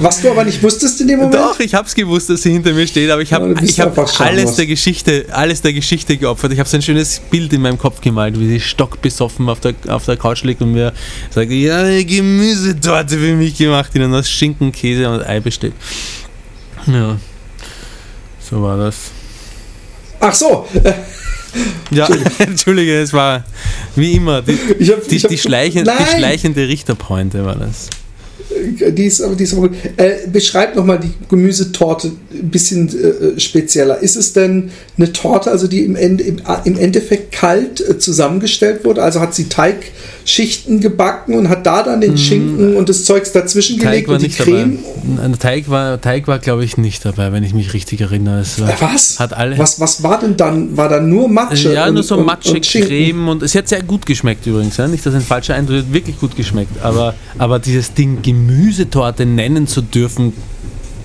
Was 0.00 0.20
du 0.20 0.30
aber 0.30 0.44
nicht 0.44 0.62
wusstest 0.62 1.00
in 1.00 1.08
dem 1.08 1.20
Moment? 1.20 1.36
Doch, 1.36 1.58
ich 1.58 1.72
habe 1.72 1.88
es 1.88 1.94
gewusst, 1.94 2.28
dass 2.28 2.42
sie 2.42 2.52
hinter 2.52 2.74
mir 2.74 2.86
steht, 2.86 3.08
aber 3.08 3.22
ich 3.22 3.32
habe 3.32 3.54
ja, 3.62 3.86
hab 3.86 4.20
alles 4.20 4.56
der 4.56 4.66
Geschichte, 4.66 5.24
alles 5.30 5.62
der 5.62 5.72
Geschichte 5.72 6.18
geopfert. 6.18 6.52
Ich 6.52 6.58
habe 6.58 6.68
so 6.68 6.76
ein 6.76 6.82
schönes 6.82 7.18
Bild 7.30 7.50
in 7.54 7.62
meinem 7.62 7.78
Kopf 7.78 8.02
gemalt, 8.02 8.38
wie 8.38 8.46
sie 8.46 8.60
stockbesoffen 8.60 9.48
auf 9.48 9.60
der, 9.60 9.72
auf 9.88 10.04
der 10.04 10.18
Couch 10.18 10.42
liegt 10.42 10.60
und 10.60 10.72
mir 10.72 10.92
sagt, 11.30 11.50
ja, 11.50 11.78
eine 11.78 12.04
Gemüsetorte 12.04 13.16
für 13.16 13.34
mich 13.34 13.56
gemacht, 13.56 13.90
die 13.94 14.00
dann 14.00 14.12
aus 14.12 14.28
Schinken, 14.28 14.70
Käse 14.70 15.08
und 15.08 15.26
Ei 15.26 15.40
besteht. 15.40 15.72
Ja, 16.86 17.16
so 18.38 18.62
war 18.62 18.76
das. 18.76 18.96
Ach 20.20 20.34
so. 20.34 20.66
Ja, 21.90 22.08
Entschuldige, 22.38 23.00
es 23.00 23.12
war 23.12 23.44
wie 23.96 24.12
immer 24.12 24.42
die, 24.42 24.52
hab, 24.90 25.06
die, 25.08 25.18
die, 25.18 25.38
schleichen, 25.38 25.84
die 25.84 26.16
schleichende 26.18 26.68
Richterpointe 26.68 27.44
war 27.44 27.56
das. 27.56 27.88
Die 28.80 29.04
ist, 29.04 29.22
die 29.38 29.42
ist 29.42 29.52
aber 29.52 29.68
gut. 29.68 29.76
Äh, 29.96 30.28
beschreib 30.32 30.74
nochmal 30.74 30.98
die 30.98 31.12
Gemüsetorte 31.28 32.12
ein 32.32 32.50
bisschen 32.50 32.88
äh, 32.88 33.38
spezieller. 33.38 33.98
Ist 33.98 34.16
es 34.16 34.32
denn 34.32 34.70
eine 34.96 35.12
Torte, 35.12 35.50
also 35.50 35.66
die 35.66 35.84
im, 35.84 35.96
Ende, 35.96 36.24
im, 36.24 36.40
im 36.64 36.78
Endeffekt 36.78 37.32
kalt 37.32 37.80
äh, 37.86 37.98
zusammengestellt 37.98 38.84
wurde? 38.84 39.02
Also 39.02 39.20
hat 39.20 39.34
sie 39.34 39.48
Teigschichten 40.28 40.80
gebacken 40.80 41.34
und 41.34 41.48
hat 41.48 41.64
da 41.66 41.82
dann 41.82 42.00
den 42.00 42.12
hm. 42.12 42.18
Schinken 42.18 42.76
und 42.76 42.88
das 42.88 43.04
Zeugs 43.04 43.32
dazwischen 43.32 43.78
Teig 43.78 44.06
gelegt 44.06 44.08
und 44.08 44.22
die 44.22 44.28
Creme? 44.28 44.78
Dabei. 45.16 45.36
Teig 45.38 45.70
war, 45.70 46.00
Teig 46.00 46.28
war 46.28 46.38
glaube 46.38 46.64
ich, 46.64 46.76
nicht 46.76 47.04
dabei, 47.04 47.32
wenn 47.32 47.42
ich 47.42 47.54
mich 47.54 47.72
richtig 47.72 48.02
erinnere. 48.02 48.44
War, 48.58 48.80
was? 48.80 49.18
Hat 49.18 49.32
alle 49.32 49.58
was? 49.58 49.80
Was 49.80 50.02
war 50.02 50.20
denn 50.20 50.36
dann? 50.36 50.76
War 50.76 50.88
da 50.88 51.00
nur 51.00 51.28
Matsche? 51.28 51.72
Ja, 51.72 51.88
und, 51.88 51.94
nur 51.94 52.02
so 52.02 52.18
Matsche, 52.22 52.54
und, 52.54 52.62
Creme 52.62 53.28
und 53.28 53.42
es 53.42 53.54
hat 53.54 53.68
sehr 53.68 53.82
gut 53.82 54.04
geschmeckt 54.04 54.46
übrigens. 54.46 54.76
Ja? 54.76 54.86
Nicht, 54.86 55.04
dass 55.06 55.14
ein 55.14 55.22
falscher 55.22 55.54
Eindruck 55.54 55.78
hat, 55.78 55.92
wirklich 55.92 56.20
gut 56.20 56.36
geschmeckt. 56.36 56.82
Aber, 56.82 57.14
aber 57.38 57.58
dieses 57.58 57.94
Ding 57.94 58.20
Gemüsetorte 58.22 59.24
nennen 59.24 59.66
zu 59.66 59.80
dürfen, 59.80 60.34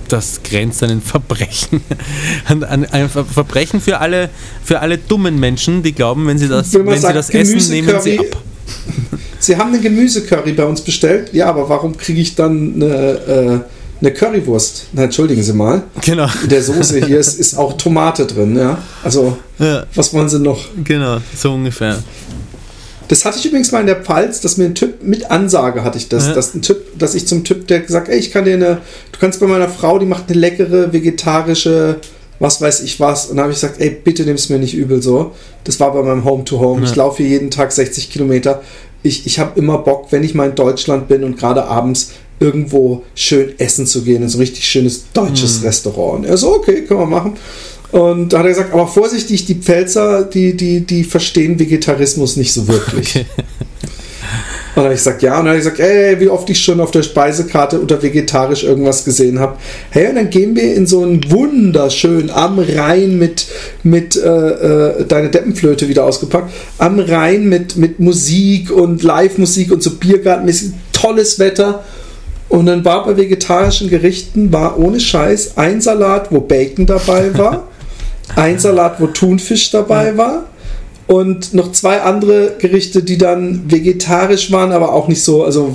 das 0.10 0.42
grenzt 0.44 0.84
an 0.84 0.92
ein 0.92 1.02
Verbrechen. 1.02 1.82
An, 2.46 2.64
an 2.64 2.86
ein 2.86 3.10
Verbrechen 3.10 3.80
für 3.80 4.00
alle, 4.00 4.30
für 4.64 4.82
alle 4.82 4.98
dummen 4.98 5.40
Menschen, 5.40 5.82
die 5.82 5.94
glauben, 5.94 6.28
wenn 6.28 6.38
sie 6.38 6.50
das, 6.50 6.74
wenn, 6.74 6.86
wenn 6.86 7.00
sie 7.00 7.14
das 7.14 7.30
essen, 7.30 7.72
nehmen 7.72 8.02
sie 8.02 8.20
ab. 8.20 8.26
Sie 9.40 9.58
haben 9.58 9.74
eine 9.74 9.82
Gemüsecurry 9.82 10.54
bei 10.54 10.66
uns 10.66 10.82
bestellt. 10.82 11.34
Ja, 11.34 11.48
aber 11.48 11.68
warum 11.68 11.98
kriege 11.98 12.22
ich 12.22 12.36
dann 12.36 12.76
eine, 12.76 12.94
äh, 12.94 13.60
eine 14.00 14.14
Currywurst? 14.14 14.88
Na, 14.94 15.04
entschuldigen 15.04 15.44
Sie 15.44 15.54
mal. 15.54 15.84
Genau. 16.02 16.28
In 16.44 16.50
der 16.50 16.64
Soße 16.64 17.06
hier 17.06 17.20
ist, 17.20 17.40
ist 17.40 17.56
auch 17.58 17.74
Tomate 17.74 18.26
drin, 18.26 18.56
ja. 18.56 18.78
Also, 19.04 19.38
ja. 19.60 19.86
was 19.96 20.14
wollen 20.14 20.30
Sie 20.30 20.40
noch? 20.40 20.66
Genau, 20.84 21.18
so 21.36 21.54
ungefähr. 21.54 22.02
Das 23.10 23.26
hatte 23.26 23.38
ich 23.38 23.46
übrigens 23.46 23.72
mal 23.72 23.82
in 23.82 23.88
der 23.88 23.98
Pfalz, 23.98 24.42
dass 24.42 24.58
mir 24.58 24.66
ein 24.66 24.76
Typ 24.76 25.04
mit 25.04 25.30
Ansage 25.30 25.84
hatte 25.84 25.98
ich 25.98 26.10
das, 26.10 26.28
ja. 26.28 26.34
dass 26.34 26.54
ein 26.54 26.62
Typ, 26.62 26.98
dass 26.98 27.16
ich 27.16 27.28
zum 27.28 27.44
Typ, 27.44 27.68
der 27.68 27.82
gesagt, 27.82 28.10
ey, 28.10 28.18
ich 28.18 28.32
kann 28.32 28.46
dir 28.46 28.54
eine, 28.54 28.78
du 29.12 29.20
kannst 29.20 29.40
bei 29.40 29.46
meiner 29.46 29.70
Frau, 29.70 30.00
die 30.00 30.06
macht 30.06 30.30
eine 30.30 30.40
leckere 30.40 30.94
vegetarische, 30.94 31.98
was 32.40 32.62
weiß 32.62 32.82
ich 32.82 33.00
was, 33.00 33.28
und 33.28 33.38
da 33.38 33.44
habe 33.44 33.54
ich 33.54 33.60
gesagt, 33.60 33.80
ey, 33.80 33.90
bitte 33.90 34.24
nimm 34.24 34.36
es 34.36 34.50
mir 34.50 34.60
nicht 34.60 34.74
übel 34.74 35.02
so. 35.02 35.32
Das 35.64 35.80
war 35.80 35.94
bei 35.94 36.02
meinem 36.02 36.26
Home 36.26 36.44
to 36.44 36.60
Home. 36.60 36.82
Ja. 36.82 36.90
Ich 36.90 36.96
laufe 36.96 37.24
hier 37.24 37.32
jeden 37.32 37.52
Tag 37.52 37.72
60 37.72 38.12
Kilometer. 38.12 38.62
Ich, 39.02 39.26
ich 39.26 39.40
habe 39.40 39.60
immer 39.60 39.78
Bock, 39.80 40.08
wenn 40.12 40.24
ich 40.24 40.34
mal 40.34 40.50
in 40.50 40.56
Deutschland 40.56 41.08
bin 41.08 41.24
und 41.24 41.38
gerade 41.38 41.66
abends 41.66 42.12
irgendwo 42.40 43.04
schön 43.16 43.58
essen 43.60 43.86
zu 43.86 44.04
gehen, 44.04 44.24
in 44.24 44.30
so 44.30 44.38
ein 44.38 44.42
richtig 44.42 44.68
schönes 44.68 45.06
deutsches 45.14 45.60
mhm. 45.60 45.66
Restaurant. 45.66 46.20
Und 46.20 46.26
er 46.26 46.38
so, 46.38 46.56
okay, 46.56 46.82
können 46.84 47.02
wir 47.02 47.06
machen. 47.06 47.38
Und 47.92 48.34
da 48.34 48.40
hat 48.40 48.46
er 48.46 48.50
gesagt, 48.50 48.74
aber 48.74 48.88
vorsichtig, 48.88 49.46
die 49.46 49.56
Pfälzer, 49.56 50.24
die, 50.24 50.58
die, 50.58 50.82
die 50.82 51.04
verstehen 51.04 51.60
Vegetarismus 51.60 52.38
nicht 52.38 52.52
so 52.52 52.68
wirklich. 52.68 53.16
Okay. 53.16 53.26
Und 54.76 54.78
dann 54.78 54.86
habe 54.86 54.96
ich 54.96 55.02
gesagt, 55.02 55.22
ja. 55.22 55.38
Und 55.38 55.46
dann 55.46 55.50
habe 55.50 55.58
ich 55.58 55.64
gesagt, 55.64 55.80
ey, 55.80 56.20
wie 56.20 56.30
oft 56.30 56.50
ich 56.50 56.60
schon 56.60 56.80
auf 56.80 56.90
der 56.90 57.04
Speisekarte 57.04 57.80
unter 57.80 58.02
vegetarisch 58.02 58.64
irgendwas 58.64 59.06
gesehen 59.06 59.40
habe. 59.40 59.58
Hey, 59.92 60.10
und 60.10 60.16
dann 60.16 60.32
gehen 60.32 60.56
wir 60.56 60.74
in 60.74 60.88
so 60.88 61.04
einen 61.04 61.30
wunderschön 61.30 62.32
am 62.32 62.58
Rhein 62.58 63.20
mit, 63.20 63.46
mit 63.84 64.16
äh, 64.16 64.28
äh, 64.28 65.06
deine 65.06 65.30
Deppenflöte 65.30 65.90
wieder 65.90 66.06
ausgepackt, 66.06 66.52
am 66.80 67.00
Rhein 67.00 67.48
mit, 67.48 67.78
mit 67.78 68.00
Musik 68.00 68.72
und 68.72 69.04
Live-Musik 69.04 69.72
und 69.72 69.84
so 69.84 69.92
Biergartenmäßig, 69.92 70.72
tolles 70.92 71.38
Wetter. 71.38 71.84
Und 72.50 72.66
dann 72.66 72.84
war 72.84 73.06
bei 73.06 73.16
vegetarischen 73.16 73.92
Gerichten, 73.92 74.52
war 74.52 74.80
ohne 74.80 75.00
Scheiß 75.00 75.56
ein 75.58 75.82
Salat, 75.82 76.32
wo 76.32 76.42
Bacon 76.42 76.88
dabei 76.88 77.38
war. 77.38 77.68
ein 78.36 78.58
Salat, 78.58 79.00
wo 79.00 79.06
Thunfisch 79.06 79.70
dabei 79.70 80.18
war 80.18 80.46
und 81.08 81.54
noch 81.54 81.72
zwei 81.74 82.02
andere 82.02 82.56
Gerichte, 82.60 83.04
die 83.04 83.18
dann 83.18 83.70
vegetarisch 83.70 84.52
waren, 84.52 84.72
aber 84.72 84.94
auch 84.94 85.08
nicht 85.08 85.22
so. 85.22 85.44
Also 85.44 85.74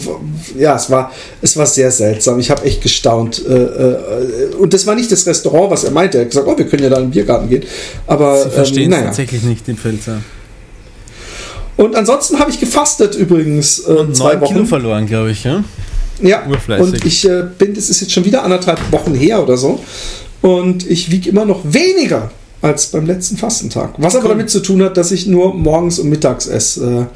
ja, 0.59 0.75
es 0.75 0.91
war, 0.91 1.13
es 1.43 1.57
war 1.57 1.67
sehr 1.67 1.91
seltsam. 1.91 2.39
Ich 2.39 2.51
habe 2.51 2.65
echt 2.65 2.83
gestaunt. 2.83 3.45
Äh, 3.47 3.53
äh, 3.53 4.55
und 4.59 4.73
das 4.73 4.87
war 4.87 4.95
nicht 4.95 5.13
das 5.13 5.27
Restaurant, 5.27 5.71
was 5.71 5.85
er 5.85 5.91
meinte. 5.91 6.19
Er 6.19 6.23
hat 6.23 6.31
gesagt, 6.31 6.49
oh, 6.49 6.57
wir 6.57 6.67
können 6.67 6.83
ja 6.83 6.89
da 6.89 6.97
in 6.97 7.05
den 7.05 7.11
Biergarten 7.11 7.49
gehen. 7.49 7.65
Aber 8.07 8.43
Sie 8.43 8.51
verstehen 8.51 8.85
ähm, 8.85 8.91
naja. 8.91 9.05
tatsächlich 9.05 9.43
nicht, 9.43 9.67
den 9.67 9.77
Pfälzer. 9.77 10.19
Und 11.77 11.95
ansonsten 11.95 12.39
habe 12.41 12.51
ich 12.51 12.59
gefastet 12.59 13.15
übrigens 13.15 13.81
äh, 13.81 13.93
und 13.93 14.17
zwei 14.17 14.41
Wochen. 14.41 14.55
Kilo 14.55 14.65
verloren, 14.65 15.07
glaube 15.07 15.31
ich, 15.31 15.45
ja. 15.45 15.63
Ja, 16.21 16.43
und 16.79 17.05
ich 17.05 17.29
äh, 17.29 17.45
bin, 17.57 17.75
das 17.75 17.91
ist 17.91 18.01
jetzt 18.01 18.13
schon 18.13 18.25
wieder 18.25 18.43
anderthalb 18.43 18.81
Wochen 18.91 19.15
her 19.15 19.41
oder 19.41 19.57
so. 19.57 19.79
Und 20.41 20.89
ich 20.89 21.13
wiege 21.13 21.31
immer 21.31 21.45
noch 21.45 21.61
weniger 21.65 22.33
als 22.61 22.89
beim 22.89 23.07
letzten 23.07 23.37
Fastentag. 23.37 23.95
Was 23.99 24.17
aber 24.17 24.29
damit 24.29 24.51
zu 24.51 24.61
tun 24.61 24.83
hat, 24.83 24.97
dass 24.97 25.13
ich 25.13 25.27
nur 25.27 25.55
morgens 25.55 25.99
und 25.99 26.09
mittags 26.09 26.47
esse. 26.47 26.85
Äh, 26.85 27.07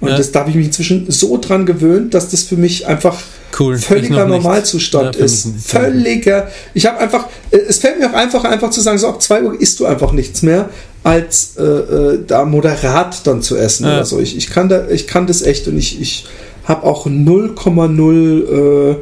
und 0.00 0.10
ja. 0.10 0.16
das, 0.16 0.30
da 0.30 0.40
habe 0.40 0.50
ich 0.50 0.56
mich 0.56 0.66
inzwischen 0.66 1.10
so 1.10 1.36
dran 1.38 1.66
gewöhnt, 1.66 2.14
dass 2.14 2.30
das 2.30 2.44
für 2.44 2.56
mich 2.56 2.86
einfach 2.86 3.20
cool. 3.58 3.76
völliger 3.76 4.26
Normalzustand 4.26 5.16
ja, 5.16 5.24
ist. 5.24 5.48
Völliger. 5.64 6.48
Ich 6.72 6.86
habe 6.86 6.98
einfach, 6.98 7.26
äh, 7.50 7.56
es 7.56 7.78
fällt 7.78 7.98
mir 7.98 8.08
auch 8.08 8.14
einfach, 8.14 8.44
einfach 8.44 8.70
zu 8.70 8.80
sagen, 8.80 8.98
so 8.98 9.08
ab 9.08 9.20
2 9.20 9.42
Uhr 9.42 9.60
isst 9.60 9.80
du 9.80 9.86
einfach 9.86 10.12
nichts 10.12 10.42
mehr, 10.42 10.68
als 11.02 11.56
äh, 11.58 11.62
äh, 11.62 12.24
da 12.24 12.44
moderat 12.44 13.26
dann 13.26 13.42
zu 13.42 13.56
essen 13.56 13.86
ja. 13.86 13.94
oder 13.94 14.04
so. 14.04 14.20
Ich, 14.20 14.36
ich, 14.36 14.50
kann 14.50 14.68
da, 14.68 14.88
ich 14.88 15.08
kann 15.08 15.26
das 15.26 15.42
echt 15.42 15.66
und 15.66 15.76
ich, 15.76 16.00
ich 16.00 16.26
habe 16.64 16.84
auch 16.84 17.06
0,0 17.06 18.92
äh, 18.92 18.96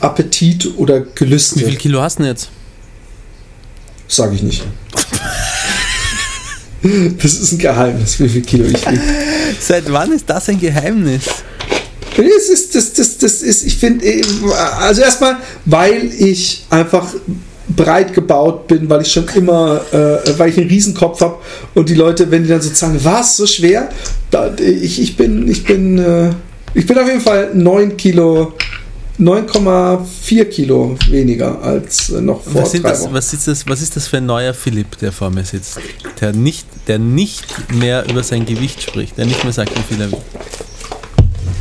Appetit 0.00 0.78
oder 0.78 1.00
Gelüste. 1.00 1.60
Wie 1.60 1.64
viel 1.64 1.76
Kilo 1.76 2.00
hast 2.00 2.18
du 2.18 2.22
denn 2.22 2.32
jetzt? 2.32 2.48
Sage 4.08 4.34
ich 4.34 4.42
nicht. 4.42 4.64
Das 6.82 7.34
ist 7.34 7.52
ein 7.52 7.58
Geheimnis, 7.58 8.18
wie 8.18 8.28
viel 8.28 8.42
Kilo 8.42 8.64
ich 8.64 8.86
wiege. 8.86 9.00
Seit 9.60 9.90
wann 9.92 10.12
ist 10.12 10.28
das 10.28 10.48
ein 10.48 10.58
Geheimnis? 10.58 11.24
Das 12.16 12.48
ist, 12.48 12.74
das, 12.74 12.92
das, 12.92 13.18
das 13.18 13.42
ist, 13.42 13.64
ich 13.64 13.76
finde, 13.76 14.04
also 14.80 15.02
erstmal, 15.02 15.36
weil 15.64 16.10
ich 16.18 16.66
einfach 16.68 17.14
breit 17.68 18.12
gebaut 18.12 18.66
bin, 18.66 18.90
weil 18.90 19.02
ich 19.02 19.12
schon 19.12 19.26
immer, 19.34 19.80
äh, 19.92 20.38
weil 20.38 20.50
ich 20.50 20.58
einen 20.58 20.68
Riesenkopf 20.68 21.20
habe 21.20 21.36
und 21.74 21.88
die 21.88 21.94
Leute, 21.94 22.30
wenn 22.30 22.42
die 22.42 22.48
dann 22.48 22.60
so 22.60 22.70
sagen, 22.74 22.98
was, 23.02 23.36
so 23.36 23.46
schwer? 23.46 23.88
Da, 24.30 24.52
ich, 24.58 25.00
ich 25.00 25.16
bin, 25.16 25.48
ich 25.48 25.64
bin, 25.64 25.98
äh, 25.98 26.30
ich 26.74 26.86
bin 26.86 26.98
auf 26.98 27.06
jeden 27.06 27.20
Fall 27.20 27.50
9 27.54 27.96
Kilo 27.96 28.54
9,4 29.22 30.44
Kilo 30.46 30.96
weniger 31.08 31.62
als 31.62 32.10
äh, 32.10 32.20
noch 32.20 32.42
vor 32.42 32.62
Was, 32.62 32.72
das, 32.72 33.12
was, 33.12 33.32
ist 33.32 33.46
das, 33.46 33.68
was 33.68 33.80
ist 33.80 33.94
das 33.94 34.08
für 34.08 34.16
ein 34.16 34.26
neuer 34.26 34.52
Philipp, 34.52 34.98
der 34.98 35.12
vor 35.12 35.30
mir 35.30 35.44
sitzt? 35.44 35.78
Der 36.20 36.32
nicht, 36.32 36.66
der 36.88 36.98
nicht 36.98 37.44
mehr 37.72 38.08
über 38.10 38.24
sein 38.24 38.44
Gewicht 38.46 38.82
spricht, 38.82 39.18
der 39.18 39.26
nicht 39.26 39.44
mehr 39.44 39.52
sagt, 39.52 39.70
wie 39.76 39.94
viel 39.94 40.00
er 40.00 40.10
wiegt. 40.10 40.22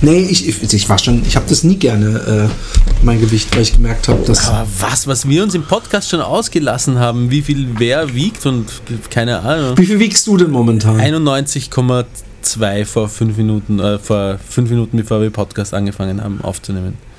Nee, 0.01 0.21
ich, 0.21 0.47
ich, 0.47 0.73
ich 0.73 0.89
war 0.89 0.97
schon, 0.97 1.21
ich 1.27 1.35
habe 1.35 1.45
das 1.47 1.63
nie 1.63 1.75
gerne, 1.75 2.49
äh, 2.49 3.05
mein 3.05 3.21
Gewicht, 3.21 3.55
weil 3.55 3.61
ich 3.61 3.73
gemerkt 3.73 4.07
habe, 4.07 4.23
dass. 4.25 4.47
Aber 4.47 4.67
was, 4.79 5.05
was 5.05 5.27
wir 5.27 5.43
uns 5.43 5.53
im 5.53 5.63
Podcast 5.63 6.09
schon 6.09 6.21
ausgelassen 6.21 6.97
haben, 6.97 7.29
wie 7.29 7.43
viel 7.43 7.67
wer 7.77 8.15
wiegt 8.15 8.43
und 8.47 8.65
keine 9.11 9.41
Ahnung. 9.41 9.77
Wie 9.77 9.85
viel 9.85 9.99
wiegst 9.99 10.25
du 10.25 10.37
denn 10.37 10.49
momentan? 10.49 10.99
91,2 10.99 12.85
vor 12.85 13.07
fünf 13.07 13.37
Minuten, 13.37 13.79
äh, 13.79 13.99
vor 13.99 14.39
fünf 14.49 14.71
Minuten, 14.71 14.97
bevor 14.97 15.21
wir 15.21 15.29
Podcast 15.29 15.75
angefangen 15.75 16.23
haben 16.23 16.41
aufzunehmen. 16.41 17.10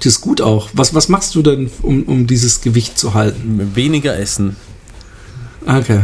Das 0.00 0.14
ist 0.14 0.20
gut 0.20 0.40
auch. 0.40 0.70
Was, 0.72 0.94
was 0.94 1.08
machst 1.08 1.34
du 1.34 1.42
denn, 1.42 1.70
um, 1.82 2.02
um 2.04 2.26
dieses 2.26 2.60
Gewicht 2.60 2.98
zu 2.98 3.14
halten? 3.14 3.72
Weniger 3.74 4.18
essen. 4.18 4.56
Okay. 5.66 6.00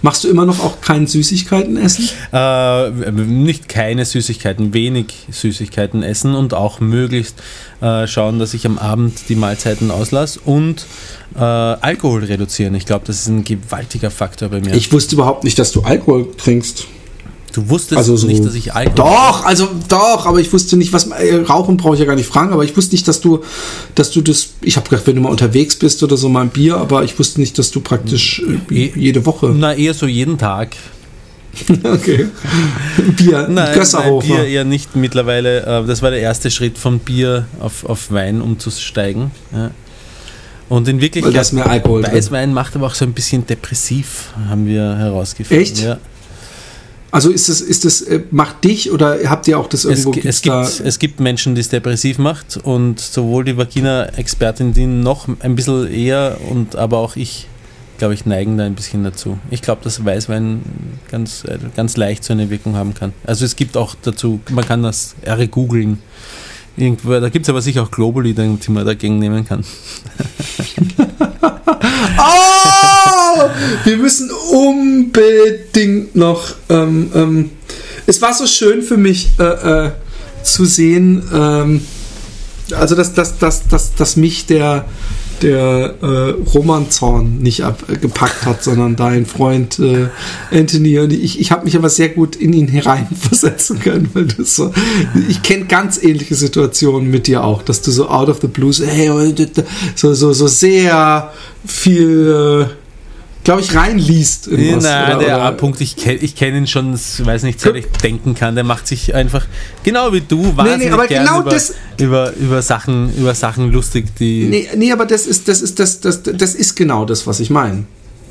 Machst 0.00 0.22
du 0.22 0.28
immer 0.28 0.46
noch 0.46 0.60
auch 0.60 0.80
kein 0.80 1.06
Süßigkeiten 1.06 1.76
essen? 1.76 2.08
Äh, 2.32 3.10
nicht 3.10 3.68
keine 3.68 4.04
Süßigkeiten, 4.04 4.72
wenig 4.72 5.06
Süßigkeiten 5.30 6.02
essen 6.02 6.34
und 6.34 6.54
auch 6.54 6.78
möglichst 6.78 7.34
äh, 7.80 8.06
schauen, 8.06 8.38
dass 8.38 8.54
ich 8.54 8.64
am 8.64 8.78
Abend 8.78 9.28
die 9.28 9.34
Mahlzeiten 9.34 9.90
auslasse 9.90 10.40
und 10.44 10.86
äh, 11.34 11.40
Alkohol 11.40 12.24
reduzieren. 12.24 12.74
Ich 12.76 12.86
glaube, 12.86 13.04
das 13.06 13.20
ist 13.20 13.28
ein 13.28 13.44
gewaltiger 13.44 14.10
Faktor 14.10 14.50
bei 14.50 14.60
mir. 14.60 14.74
Ich 14.74 14.92
wusste 14.92 15.16
überhaupt 15.16 15.42
nicht, 15.42 15.58
dass 15.58 15.72
du 15.72 15.82
Alkohol 15.82 16.28
trinkst. 16.36 16.86
Du 17.52 17.68
wusstest 17.68 17.96
Also 17.98 18.16
so 18.16 18.26
nicht, 18.26 18.44
dass 18.44 18.54
ich 18.54 18.74
Alkohol 18.74 18.94
Doch, 18.96 19.44
also 19.44 19.68
doch, 19.88 20.26
aber 20.26 20.40
ich 20.40 20.52
wusste 20.52 20.76
nicht, 20.76 20.92
was 20.92 21.06
äh, 21.08 21.36
Rauchen 21.36 21.76
brauche 21.76 21.94
ich 21.94 22.00
ja 22.00 22.06
gar 22.06 22.16
nicht 22.16 22.28
fragen, 22.28 22.52
aber 22.52 22.64
ich 22.64 22.76
wusste 22.76 22.94
nicht, 22.94 23.06
dass 23.08 23.20
du, 23.20 23.40
dass 23.94 24.10
du 24.10 24.20
das. 24.20 24.48
Ich 24.60 24.76
habe 24.76 24.88
gedacht, 24.88 25.06
wenn 25.06 25.16
du 25.16 25.22
mal 25.22 25.30
unterwegs 25.30 25.76
bist 25.76 26.02
oder 26.02 26.16
so 26.16 26.28
mal 26.28 26.42
ein 26.42 26.50
Bier, 26.50 26.76
aber 26.76 27.04
ich 27.04 27.18
wusste 27.18 27.40
nicht, 27.40 27.58
dass 27.58 27.70
du 27.70 27.80
praktisch 27.80 28.42
äh, 28.70 28.74
Eh- 28.74 28.92
jede 28.94 29.24
Woche. 29.26 29.52
Na, 29.56 29.74
eher 29.74 29.94
so 29.94 30.06
jeden 30.06 30.38
Tag. 30.38 30.76
Okay. 31.82 32.28
Bier, 33.16 33.42
Nein, 33.42 33.54
nein, 33.54 33.74
Gösserhofer. 33.74 34.26
Bier 34.26 34.44
eher 34.46 34.64
nicht 34.64 34.94
mittlerweile. 34.94 35.62
Äh, 35.82 35.86
das 35.86 36.02
war 36.02 36.10
der 36.10 36.20
erste 36.20 36.50
Schritt 36.50 36.78
von 36.78 36.98
Bier 37.00 37.46
auf, 37.60 37.84
auf 37.84 38.12
Wein 38.12 38.40
umzusteigen. 38.40 39.30
Ja. 39.52 39.70
Und 40.68 40.86
in 40.86 40.96
Weil 40.96 41.02
Wirklichkeit, 41.02 41.34
da 41.34 41.40
ist 41.40 41.52
mehr 41.52 41.68
Alkohol 41.68 42.02
drin. 42.02 42.14
Weißwein 42.14 42.52
macht 42.52 42.76
aber 42.76 42.86
auch 42.86 42.94
so 42.94 43.04
ein 43.04 43.12
bisschen 43.12 43.46
depressiv, 43.46 44.34
haben 44.48 44.66
wir 44.66 44.96
herausgefunden. 44.96 45.62
Echt? 45.62 45.78
Ja. 45.80 45.98
Also 47.10 47.30
ist 47.30 47.48
das, 47.48 47.60
ist 47.60 47.84
das, 47.84 48.02
äh, 48.02 48.20
macht 48.30 48.64
dich 48.64 48.90
oder 48.92 49.18
habt 49.26 49.48
ihr 49.48 49.58
auch 49.58 49.66
das 49.66 49.84
Es, 49.84 50.04
irgendwo 50.04 50.10
es, 50.10 50.42
gibt's 50.42 50.42
gibt, 50.42 50.86
es 50.86 50.98
gibt 50.98 51.20
Menschen, 51.20 51.54
die 51.54 51.62
es 51.62 51.70
depressiv 51.70 52.18
macht 52.18 52.58
und 52.58 53.00
sowohl 53.00 53.44
die 53.44 53.56
Vagina-Expertin, 53.56 54.74
die 54.74 54.86
noch 54.86 55.26
ein 55.40 55.54
bisschen 55.54 55.90
eher 55.90 56.38
und 56.50 56.76
aber 56.76 56.98
auch 56.98 57.16
ich, 57.16 57.46
glaube 57.96 58.12
ich, 58.12 58.26
neigen 58.26 58.58
da 58.58 58.64
ein 58.64 58.74
bisschen 58.74 59.04
dazu. 59.04 59.38
Ich 59.50 59.62
glaube, 59.62 59.82
dass 59.84 60.04
Weißwein 60.04 60.60
ganz, 61.10 61.44
äh, 61.44 61.58
ganz 61.74 61.96
leicht 61.96 62.24
so 62.24 62.34
eine 62.34 62.50
Wirkung 62.50 62.76
haben 62.76 62.92
kann. 62.92 63.14
Also 63.24 63.46
es 63.46 63.56
gibt 63.56 63.78
auch 63.78 63.94
dazu, 64.02 64.40
man 64.50 64.66
kann 64.66 64.82
das 64.82 65.14
R 65.22 65.46
googeln. 65.46 66.00
Irgendwo, 66.76 67.18
da 67.18 67.28
gibt 67.30 67.46
es 67.46 67.50
aber 67.50 67.62
sicher 67.62 67.82
auch 67.82 67.90
Globally, 67.90 68.34
die 68.34 68.70
man 68.70 68.86
dagegen 68.86 69.18
nehmen 69.18 69.44
kann. 69.46 69.64
Oh! 72.18 72.84
Wir 73.84 73.96
müssen 73.96 74.30
unbedingt 74.52 76.14
noch. 76.16 76.54
Ähm, 76.68 77.10
ähm, 77.14 77.50
es 78.06 78.22
war 78.22 78.32
so 78.32 78.46
schön 78.46 78.82
für 78.82 78.96
mich 78.96 79.30
äh, 79.38 79.86
äh, 79.86 79.90
zu 80.42 80.64
sehen, 80.64 81.22
ähm, 81.32 81.82
also 82.74 82.94
dass, 82.94 83.14
dass, 83.14 83.38
dass, 83.38 83.68
dass, 83.68 83.94
dass 83.94 84.16
mich 84.16 84.46
der, 84.46 84.86
der 85.42 85.94
äh, 86.02 86.30
Romanzorn 86.54 87.38
nicht 87.38 87.64
abgepackt 87.64 88.44
hat, 88.44 88.62
sondern 88.62 88.96
dein 88.96 89.26
Freund 89.26 89.78
äh, 89.78 90.08
Anthony. 90.50 90.98
Und 90.98 91.12
ich, 91.12 91.40
ich 91.40 91.50
habe 91.50 91.64
mich 91.64 91.76
aber 91.76 91.88
sehr 91.88 92.08
gut 92.10 92.36
in 92.36 92.52
ihn 92.52 92.68
hereinversetzen 92.68 93.78
können, 93.80 94.10
weil 94.14 94.26
das 94.26 94.56
so. 94.56 94.72
Ich 95.28 95.42
kenne 95.42 95.66
ganz 95.66 96.02
ähnliche 96.02 96.34
Situationen 96.34 97.10
mit 97.10 97.26
dir 97.26 97.44
auch, 97.44 97.62
dass 97.62 97.82
du 97.82 97.90
so 97.90 98.08
out 98.08 98.28
of 98.28 98.40
the 98.40 98.48
blues, 98.48 98.82
hey, 98.84 99.34
so, 99.94 100.14
so, 100.14 100.32
so 100.32 100.46
sehr 100.46 101.32
viel. 101.66 102.70
Glaube 103.44 103.62
ich, 103.62 103.74
reinliest. 103.74 104.48
in 104.48 104.76
was, 104.76 104.84
Nein, 104.84 105.16
oder- 105.16 105.24
der 105.24 105.42
A-Punkt, 105.42 105.80
ich 105.80 105.96
kenne 105.96 106.18
ich 106.18 106.34
kenn 106.36 106.54
ihn 106.54 106.66
schon, 106.66 106.92
ich 106.94 107.24
weiß 107.24 107.44
nicht, 107.44 107.58
seit 107.60 107.76
ich 107.76 107.86
denken 108.02 108.34
kann, 108.34 108.54
der 108.54 108.64
macht 108.64 108.86
sich 108.86 109.14
einfach, 109.14 109.46
genau 109.82 110.12
wie 110.12 110.20
du, 110.20 110.54
wahnsinnig 110.56 110.92
aber 110.92 111.06
gern 111.06 111.24
genau 111.24 111.40
über, 111.40 111.50
das- 111.50 111.74
über, 111.98 112.32
über, 112.34 112.60
Sachen, 112.62 113.10
über 113.16 113.34
Sachen 113.34 113.72
lustig, 113.72 114.14
die... 114.18 114.44
Nee, 114.44 114.68
nee, 114.76 114.92
aber 114.92 115.06
das 115.06 115.26
ist, 115.26 115.48
das 115.48 115.62
ist, 115.62 115.78
das, 115.78 116.00
das, 116.00 116.22
das 116.22 116.54
ist 116.54 116.74
genau 116.76 117.04
das, 117.06 117.26
was 117.26 117.40
ich 117.40 117.48
meine. 117.48 117.84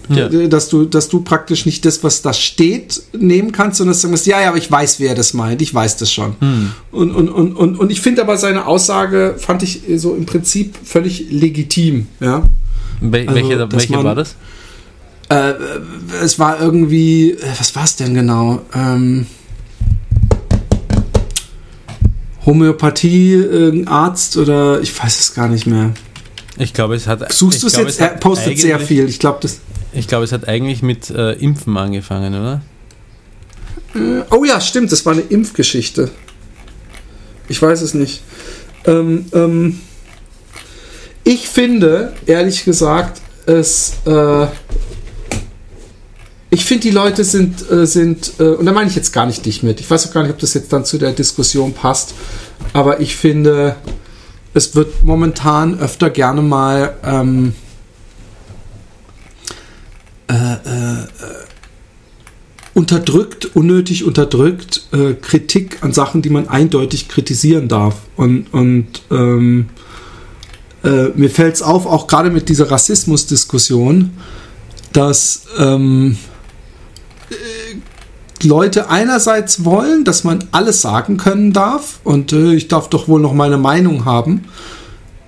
Ja. 0.09 0.29
Dass 0.29 0.69
du, 0.69 0.85
dass 0.85 1.09
du 1.09 1.19
praktisch 1.21 1.65
nicht 1.65 1.83
das, 1.83 2.01
was 2.01 2.21
da 2.21 2.31
steht, 2.31 3.01
nehmen 3.17 3.51
kannst, 3.51 3.79
sondern 3.79 3.91
dass 3.93 4.01
du 4.03 4.07
sagst, 4.07 4.25
ja, 4.25 4.39
ja, 4.39 4.49
aber 4.49 4.57
ich 4.57 4.71
weiß, 4.71 5.01
wer 5.01 5.15
das 5.15 5.33
meint, 5.33 5.61
ich 5.61 5.73
weiß 5.73 5.97
das 5.97 6.13
schon. 6.13 6.35
Hm. 6.39 6.71
Und, 6.91 7.11
und, 7.13 7.27
und, 7.27 7.53
und, 7.57 7.77
und 7.77 7.91
ich 7.91 7.99
finde 7.99 8.21
aber 8.21 8.37
seine 8.37 8.67
Aussage, 8.67 9.35
fand 9.37 9.63
ich 9.63 9.81
so 9.97 10.15
im 10.15 10.25
Prinzip 10.25 10.75
völlig 10.81 11.25
legitim, 11.29 12.07
ja. 12.21 12.43
Wel- 13.01 13.27
also, 13.27 13.35
welche 13.35 13.71
welche 13.71 13.93
man- 13.93 14.05
war 14.05 14.15
das? 14.15 14.35
Äh, 15.29 15.53
es 16.23 16.39
war 16.39 16.59
irgendwie, 16.61 17.31
äh, 17.31 17.37
was 17.57 17.75
war 17.75 17.83
es 17.83 17.95
denn 17.97 18.13
genau? 18.13 18.61
Ähm, 18.73 19.27
Homöopathie, 22.45 23.33
irgendein 23.33 23.87
Arzt 23.89 24.37
oder 24.37 24.79
ich 24.79 24.97
weiß 24.97 25.19
es 25.19 25.33
gar 25.33 25.49
nicht 25.49 25.67
mehr. 25.67 25.93
Ich 26.57 26.73
glaube, 26.73 26.95
es 26.95 27.07
hat... 27.07 27.31
Suchst 27.31 27.61
du 27.61 27.67
es 27.67 27.75
jetzt? 27.75 27.99
Er 27.99 28.09
postet 28.09 28.57
sehr 28.57 28.79
viel. 28.79 29.07
Ich 29.09 29.19
glaube, 29.19 29.39
das. 29.41 29.59
Ich 29.91 30.07
glaube, 30.07 30.23
es 30.23 30.31
hat 30.31 30.47
eigentlich 30.47 30.81
mit 30.81 31.09
äh, 31.09 31.33
Impfen 31.33 31.75
angefangen, 31.77 32.33
oder? 32.33 32.61
Oh 34.29 34.45
ja, 34.45 34.61
stimmt, 34.61 34.91
das 34.91 35.05
war 35.05 35.13
eine 35.13 35.21
Impfgeschichte. 35.21 36.11
Ich 37.49 37.61
weiß 37.61 37.81
es 37.81 37.93
nicht. 37.93 38.21
Ähm, 38.85 39.25
ähm, 39.33 39.79
ich 41.23 41.49
finde, 41.49 42.13
ehrlich 42.25 42.63
gesagt, 42.63 43.21
es. 43.45 43.93
Äh, 44.05 44.47
ich 46.49 46.65
finde, 46.65 46.83
die 46.83 46.91
Leute 46.91 47.23
sind, 47.23 47.69
äh, 47.69 47.85
sind 47.85 48.33
äh, 48.39 48.49
und 48.49 48.65
da 48.65 48.71
meine 48.71 48.89
ich 48.89 48.95
jetzt 48.95 49.11
gar 49.11 49.25
nicht 49.25 49.45
dich 49.45 49.63
mit. 49.63 49.79
Ich 49.79 49.89
weiß 49.89 50.07
auch 50.07 50.13
gar 50.13 50.23
nicht, 50.23 50.31
ob 50.31 50.39
das 50.39 50.53
jetzt 50.53 50.71
dann 50.71 50.85
zu 50.85 50.97
der 50.97 51.11
Diskussion 51.11 51.73
passt. 51.73 52.13
Aber 52.73 52.99
ich 53.01 53.15
finde, 53.15 53.75
es 54.53 54.75
wird 54.75 55.03
momentan 55.03 55.79
öfter 55.79 56.09
gerne 56.09 56.41
mal 56.41 56.95
ähm, 57.03 57.53
unterdrückt, 62.77 63.55
unnötig 63.55 64.03
unterdrückt, 64.03 64.87
äh, 64.93 65.15
Kritik 65.15 65.79
an 65.81 65.93
Sachen, 65.93 66.21
die 66.21 66.29
man 66.29 66.47
eindeutig 66.47 67.07
kritisieren 67.07 67.67
darf. 67.67 67.95
Und, 68.15 68.53
und 68.53 68.87
ähm, 69.09 69.69
äh, 70.83 71.09
mir 71.15 71.31
fällt 71.31 71.55
es 71.55 71.63
auf, 71.63 71.87
auch 71.87 72.05
gerade 72.05 72.29
mit 72.29 72.49
dieser 72.49 72.69
Rassismusdiskussion, 72.69 74.11
dass 74.93 75.47
ähm, 75.57 76.11
äh, 76.11 76.36
Leute 78.43 78.89
einerseits 78.89 79.65
wollen, 79.65 80.03
dass 80.03 80.23
man 80.23 80.45
alles 80.51 80.81
sagen 80.81 81.17
können 81.17 81.53
darf 81.53 81.99
und 82.03 82.33
äh, 82.33 82.53
ich 82.53 82.67
darf 82.67 82.89
doch 82.89 83.07
wohl 83.07 83.21
noch 83.21 83.33
meine 83.33 83.57
Meinung 83.57 84.05
haben. 84.05 84.45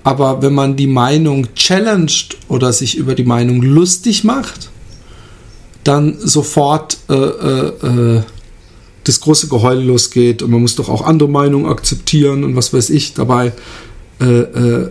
Aber 0.04 0.42
wenn 0.42 0.54
man 0.54 0.76
die 0.76 0.88
Meinung 0.88 1.54
challenged 1.56 2.38
oder 2.48 2.72
sich 2.74 2.98
über 2.98 3.16
die 3.16 3.26
Meinung 3.26 3.62
lustig 3.62 4.24
macht, 4.24 4.70
dann 5.84 6.18
sofort 6.20 6.98
äh, 7.10 7.14
äh, 7.14 8.18
äh, 8.18 8.22
das 9.04 9.20
große 9.22 9.48
Geheul 9.48 9.84
losgeht 9.84 10.42
und 10.42 10.52
man 10.52 10.62
muss 10.62 10.76
doch 10.76 10.90
auch 10.90 11.02
andere 11.02 11.30
Meinungen 11.30 11.66
akzeptieren 11.66 12.44
und 12.44 12.56
was 12.56 12.74
weiß 12.74 12.90
ich 12.92 13.14
dabei. 13.14 13.54
Äh, 14.22 14.26
äh, 14.26 14.90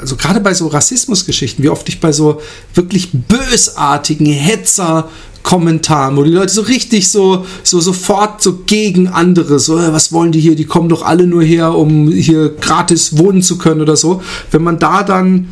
also 0.00 0.16
gerade 0.16 0.40
bei 0.40 0.52
so 0.54 0.66
Rassismusgeschichten, 0.66 1.62
wie 1.64 1.68
oft 1.68 1.88
ich 1.88 2.00
bei 2.00 2.12
so 2.12 2.40
wirklich 2.74 3.10
bösartigen 3.12 4.26
Hetzer 4.26 5.08
Kommentaren, 5.44 6.16
wo 6.16 6.24
die 6.24 6.32
Leute 6.32 6.52
so 6.52 6.62
richtig 6.62 7.08
so, 7.08 7.46
so 7.62 7.78
sofort 7.78 8.42
so 8.42 8.62
gegen 8.66 9.06
andere, 9.06 9.60
so, 9.60 9.78
äh, 9.78 9.92
was 9.92 10.12
wollen 10.12 10.32
die 10.32 10.40
hier, 10.40 10.56
die 10.56 10.64
kommen 10.64 10.88
doch 10.88 11.02
alle 11.02 11.28
nur 11.28 11.44
her, 11.44 11.76
um 11.76 12.10
hier 12.10 12.48
gratis 12.48 13.16
wohnen 13.18 13.42
zu 13.42 13.58
können 13.58 13.80
oder 13.80 13.94
so. 13.94 14.22
Wenn 14.50 14.64
man 14.64 14.80
da 14.80 15.04
dann 15.04 15.50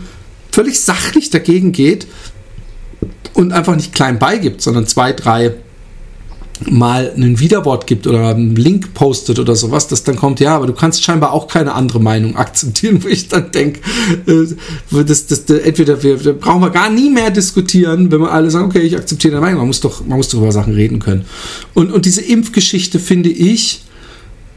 völlig 0.51 0.81
sachlich 0.81 1.31
dagegen 1.31 1.71
geht, 1.71 2.09
und 3.35 3.53
einfach 3.53 3.77
nicht 3.77 3.95
klein 3.95 4.19
beigibt, 4.19 4.63
sondern 4.63 4.87
zwei, 4.87 5.13
drei 5.13 5.55
mal 6.71 7.13
ein 7.17 7.39
Widerwort 7.39 7.87
gibt 7.87 8.07
oder 8.07 8.29
einen 8.29 8.57
Link 8.57 8.95
postet 8.95 9.39
oder 9.39 9.55
sowas, 9.55 9.89
dass 9.89 10.05
dann 10.05 10.17
kommt, 10.17 10.41
ja, 10.41 10.57
aber 10.57 10.67
du 10.67 10.73
kannst 10.73 11.03
scheinbar 11.03 11.33
auch 11.33 11.49
keine 11.49 11.75
andere 11.75 12.01
Meinung 12.01 12.37
akzeptieren, 12.37 13.03
wo 13.03 13.09
ich 13.09 13.29
dann 13.29 13.51
denke, 13.51 13.81
äh, 14.27 14.47
das, 15.05 15.27
das, 15.27 15.45
das, 15.47 15.59
entweder 15.59 16.03
wir, 16.03 16.25
wir 16.25 16.33
brauchen 16.35 16.63
wir 16.63 16.71
gar 16.71 16.91
nie 16.91 17.11
mehr 17.11 17.31
diskutieren, 17.31 18.11
wenn 18.11 18.21
wir 18.21 18.31
alle 18.31 18.51
sagen, 18.51 18.67
okay, 18.67 18.81
ich 18.81 18.97
akzeptiere 18.97 19.33
deine 19.35 19.47
Meinung, 19.47 19.59
man 19.61 19.67
muss 19.69 19.81
doch, 19.81 20.05
man 20.05 20.17
muss 20.17 20.29
doch 20.29 20.39
über 20.39 20.53
Sachen 20.53 20.75
reden 20.75 20.99
können. 20.99 21.25
Und, 21.75 21.93
und 21.93 22.05
diese 22.05 22.23
Impfgeschichte 22.23 22.99
finde 22.99 23.31
ich, 23.31 23.83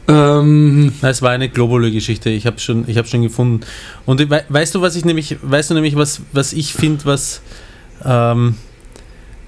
ähm, 0.08 0.92
es 1.02 1.22
war 1.22 1.30
eine 1.30 1.48
globale 1.48 1.90
Geschichte. 1.90 2.30
Ich 2.30 2.46
habe 2.46 2.60
schon, 2.60 2.84
ich 2.86 2.96
habe 2.96 3.08
schon 3.08 3.22
gefunden. 3.22 3.60
Und 4.04 4.24
weißt 4.30 4.74
du, 4.74 4.80
was 4.80 4.94
ich 4.96 5.04
nämlich, 5.04 5.36
weißt 5.42 5.70
du 5.70 5.74
nämlich, 5.74 5.96
was, 5.96 6.20
was 6.32 6.52
ich 6.52 6.74
finde, 6.74 7.04
was, 7.06 7.40
ähm, 8.04 8.54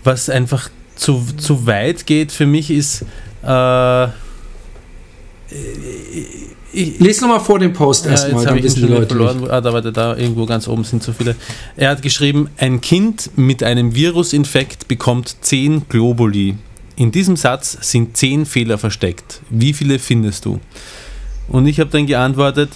was 0.02 0.28
einfach 0.30 0.70
zu, 0.98 1.24
zu 1.36 1.66
weit 1.66 2.06
geht 2.06 2.32
für 2.32 2.46
mich 2.46 2.70
ist. 2.70 3.04
Äh, 3.42 4.08
ich, 6.70 6.98
Lies 6.98 7.20
nochmal 7.22 7.40
vor 7.40 7.58
dem 7.58 7.72
Post 7.72 8.04
ja, 8.04 8.10
erstmal, 8.10 8.44
dann 8.44 8.62
wissen 8.62 8.82
die 8.82 8.92
Leute. 8.92 9.14
Verloren. 9.14 9.50
Ah, 9.50 9.60
da, 9.60 9.72
warte, 9.72 9.90
da 9.90 10.16
irgendwo 10.16 10.44
ganz 10.44 10.68
oben 10.68 10.84
sind 10.84 11.02
so 11.02 11.12
viele. 11.12 11.34
Er 11.76 11.90
hat 11.90 12.02
geschrieben, 12.02 12.50
ein 12.58 12.80
Kind 12.80 13.30
mit 13.36 13.62
einem 13.62 13.94
Virusinfekt 13.94 14.86
bekommt 14.86 15.36
10 15.40 15.88
Globuli. 15.88 16.56
In 16.96 17.10
diesem 17.10 17.36
Satz 17.36 17.78
sind 17.80 18.16
10 18.16 18.44
Fehler 18.44 18.76
versteckt. 18.76 19.40
Wie 19.48 19.72
viele 19.72 19.98
findest 19.98 20.44
du? 20.44 20.60
Und 21.48 21.66
ich 21.66 21.80
habe 21.80 21.90
dann 21.90 22.06
geantwortet, 22.06 22.70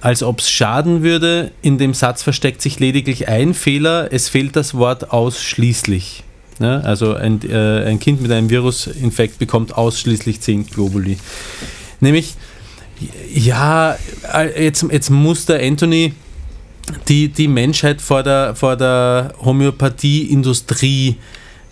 als 0.00 0.22
ob 0.22 0.40
es 0.40 0.50
schaden 0.50 1.02
würde. 1.02 1.52
In 1.62 1.78
dem 1.78 1.94
Satz 1.94 2.22
versteckt 2.22 2.60
sich 2.60 2.78
lediglich 2.78 3.28
ein 3.28 3.54
Fehler. 3.54 4.12
Es 4.12 4.28
fehlt 4.28 4.54
das 4.54 4.74
Wort 4.74 5.12
ausschließlich. 5.12 6.24
Ja, 6.60 6.80
also 6.80 7.14
ein, 7.14 7.40
äh, 7.48 7.84
ein 7.84 7.98
Kind 7.98 8.20
mit 8.22 8.30
einem 8.30 8.48
Virusinfekt 8.48 9.38
bekommt 9.38 9.76
ausschließlich 9.76 10.40
10 10.40 10.66
Globuli. 10.66 11.18
Nämlich, 12.00 12.34
ja, 13.32 13.96
jetzt, 14.56 14.86
jetzt 14.90 15.10
muss 15.10 15.46
der 15.46 15.60
Anthony 15.62 16.12
die, 17.08 17.28
die 17.28 17.48
Menschheit 17.48 18.00
vor 18.00 18.22
der, 18.22 18.54
vor 18.54 18.76
der 18.76 19.34
Homöopathie-Industrie 19.44 21.16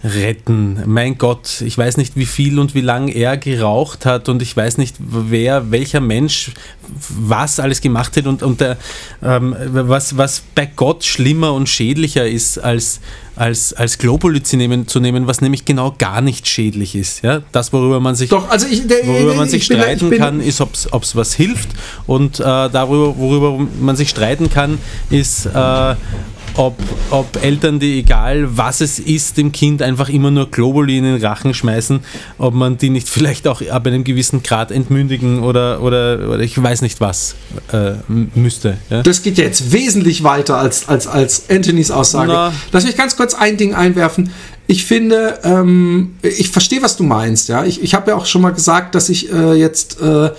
retten. 0.05 0.83
Mein 0.87 1.17
Gott, 1.17 1.61
ich 1.61 1.79
weiß 1.79 1.97
nicht, 1.97 2.17
wie 2.17 2.27
viel 2.27 2.59
und 2.59 2.75
wie 2.75 2.81
lang 2.81 3.09
er 3.09 3.37
geraucht 3.37 4.05
hat 4.05 4.29
und 4.29 4.43
ich 4.43 4.57
weiß 4.57 4.79
nicht, 4.79 4.97
wer, 4.99 5.71
welcher 5.71 6.01
Mensch 6.01 6.51
was 7.09 7.61
alles 7.61 7.81
gemacht 7.81 8.17
hat 8.17 8.27
und, 8.27 8.43
und 8.43 8.61
der, 8.61 8.79
ähm, 9.23 9.55
was, 9.59 10.17
was 10.17 10.43
bei 10.55 10.67
Gott 10.67 11.05
schlimmer 11.05 11.53
und 11.55 11.69
schädlicher 11.69 12.27
ist 12.27 12.59
als, 12.59 13.01
als, 13.37 13.73
als 13.75 13.99
Globuli 13.99 14.43
zu 14.43 14.57
nehmen, 14.57 14.89
zu 14.89 14.99
nehmen, 14.99 15.29
was 15.29 15.41
nämlich 15.41 15.65
genau 15.65 15.95
gar 15.97 16.21
nicht 16.21 16.49
schädlich 16.49 16.97
ist. 16.97 17.23
Ja? 17.23 17.43
Das, 17.53 17.73
worüber 17.73 18.01
man 18.01 18.17
sich, 18.17 18.31
Doch, 18.31 18.51
also 18.51 18.67
ich, 18.67 18.87
der, 18.87 19.07
worüber 19.07 19.35
man 19.35 19.49
sich 19.49 19.65
streiten 19.65 20.11
bin, 20.11 20.19
kann, 20.19 20.41
ist, 20.41 20.61
ob 20.61 20.75
es 20.75 21.15
was 21.17 21.35
hilft 21.35 21.71
und 22.09 22.41
äh, 22.41 22.43
darüber, 22.43 23.17
worüber 23.17 23.65
man 23.81 23.95
sich 23.95 24.11
streiten 24.11 24.51
kann, 24.51 24.79
ist, 25.11 25.47
äh, 25.47 25.95
ob, 26.55 26.77
ob 27.11 27.43
Eltern, 27.43 27.79
die 27.79 28.01
egal 28.01 28.57
was 28.57 28.81
es 28.81 28.99
ist, 28.99 29.37
dem 29.37 29.53
Kind 29.53 29.83
einfach 29.83 30.09
immer 30.09 30.31
nur 30.31 30.51
Globuli 30.51 30.99
in 30.99 31.05
den 31.05 31.25
Rachen 31.25 31.55
schmeißen, 31.55 32.01
ob 32.39 32.55
man 32.55 32.79
die 32.79 32.91
nicht 32.91 33.09
vielleicht 33.09 33.47
auch 33.49 33.63
ab 33.71 33.87
einem 33.87 34.05
gewissen 34.05 34.43
Grad 34.43 34.71
entmündigen 34.71 35.43
oder, 35.43 35.83
oder, 35.83 36.29
oder 36.29 36.41
ich 36.41 36.61
weiß 36.61 36.83
nicht 36.83 37.01
was 37.01 37.35
äh, 37.73 37.93
müsste. 38.35 38.79
Ja? 38.91 39.03
Das 39.03 39.23
geht 39.23 39.39
jetzt 39.39 39.73
wesentlich 39.73 40.23
weiter 40.23 40.59
als, 40.59 40.89
als, 40.89 41.07
als 41.07 41.49
Anthonys 41.51 41.91
Aussage. 41.91 42.33
Na. 42.33 42.53
Lass 42.73 42.85
mich 42.85 42.97
ganz 42.97 43.17
kurz 43.17 43.35
ein 43.35 43.57
Ding 43.57 43.75
einwerfen. 43.75 44.31
Ich 44.67 44.85
finde, 44.85 45.41
ähm, 45.45 46.15
ich 46.23 46.51
verstehe, 46.51 46.83
was 46.83 46.97
du 46.97 47.03
meinst. 47.03 47.49
Ja, 47.49 47.65
ich, 47.65 47.83
ich 47.83 47.95
habe 47.95 48.11
ja 48.11 48.17
auch 48.17 48.27
schon 48.27 48.43
mal 48.43 48.53
gesagt, 48.53 48.95
dass 48.95 49.09
ich 49.09 49.33
äh, 49.33 49.55
jetzt 49.55 50.01
äh, 50.01 50.31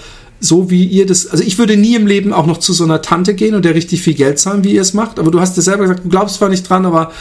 so 0.43 0.69
wie 0.69 0.83
ihr 0.83 1.05
das, 1.05 1.25
also 1.27 1.41
ich 1.41 1.57
würde 1.57 1.77
nie 1.77 1.95
im 1.95 2.05
Leben 2.05 2.33
auch 2.33 2.45
noch 2.45 2.57
zu 2.57 2.73
so 2.73 2.83
einer 2.83 3.01
Tante 3.01 3.33
gehen 3.33 3.55
und 3.55 3.63
der 3.63 3.75
richtig 3.75 4.01
viel 4.01 4.13
Geld 4.13 4.39
zahlen, 4.39 4.63
wie 4.65 4.73
ihr 4.73 4.81
es 4.81 4.93
macht, 4.93 5.17
aber 5.17 5.31
du 5.31 5.39
hast 5.39 5.57
es 5.57 5.65
selber 5.65 5.83
gesagt, 5.83 6.03
du 6.03 6.09
glaubst 6.09 6.35
zwar 6.35 6.49
nicht 6.49 6.69
dran, 6.69 6.85
aber 6.85 7.11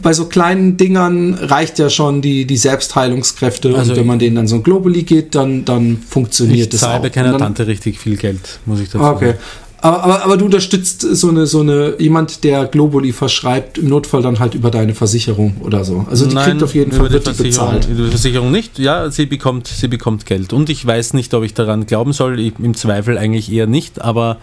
bei 0.00 0.14
so 0.14 0.24
kleinen 0.24 0.78
Dingern 0.78 1.34
reicht 1.34 1.78
ja 1.78 1.90
schon 1.90 2.22
die, 2.22 2.46
die 2.46 2.56
Selbstheilungskräfte 2.56 3.74
also 3.76 3.92
und 3.92 3.98
wenn 3.98 4.06
man 4.06 4.18
denen 4.18 4.36
dann 4.36 4.48
so 4.48 4.56
ein 4.56 4.62
Globally 4.62 5.02
geht, 5.02 5.34
dann, 5.34 5.66
dann 5.66 5.98
funktioniert 5.98 6.72
das 6.72 6.82
auch. 6.82 6.88
Ich 6.88 6.94
zahle 6.94 7.10
keiner 7.10 7.36
Tante 7.36 7.66
richtig 7.66 7.98
viel 7.98 8.16
Geld, 8.16 8.60
muss 8.64 8.80
ich 8.80 8.88
dazu 8.88 8.98
sagen. 8.98 9.16
Okay. 9.16 9.34
Aber, 9.82 10.02
aber, 10.04 10.24
aber 10.24 10.36
du 10.36 10.44
unterstützt 10.44 11.00
so 11.00 11.28
eine, 11.28 11.46
so 11.46 11.60
eine, 11.60 11.94
jemand, 11.98 12.44
der 12.44 12.66
Globally 12.66 13.12
verschreibt, 13.12 13.78
im 13.78 13.88
Notfall 13.88 14.22
dann 14.22 14.38
halt 14.38 14.54
über 14.54 14.70
deine 14.70 14.94
Versicherung 14.94 15.56
oder 15.60 15.84
so. 15.84 16.06
Also 16.10 16.26
die 16.26 16.34
Nein, 16.34 16.50
kriegt 16.50 16.62
auf 16.62 16.74
jeden 16.74 16.92
Fall 16.92 17.10
wird 17.10 17.26
die 17.26 17.42
bezahlt. 17.42 17.88
Die 17.88 18.10
Versicherung 18.10 18.50
nicht, 18.50 18.78
ja, 18.78 19.10
sie 19.10 19.26
bekommt, 19.26 19.68
sie 19.68 19.88
bekommt 19.88 20.26
Geld. 20.26 20.52
Und 20.52 20.68
ich 20.68 20.86
weiß 20.86 21.14
nicht, 21.14 21.32
ob 21.34 21.44
ich 21.44 21.54
daran 21.54 21.86
glauben 21.86 22.12
soll, 22.12 22.38
im 22.40 22.74
Zweifel 22.74 23.16
eigentlich 23.16 23.50
eher 23.50 23.66
nicht, 23.66 24.00
aber 24.02 24.38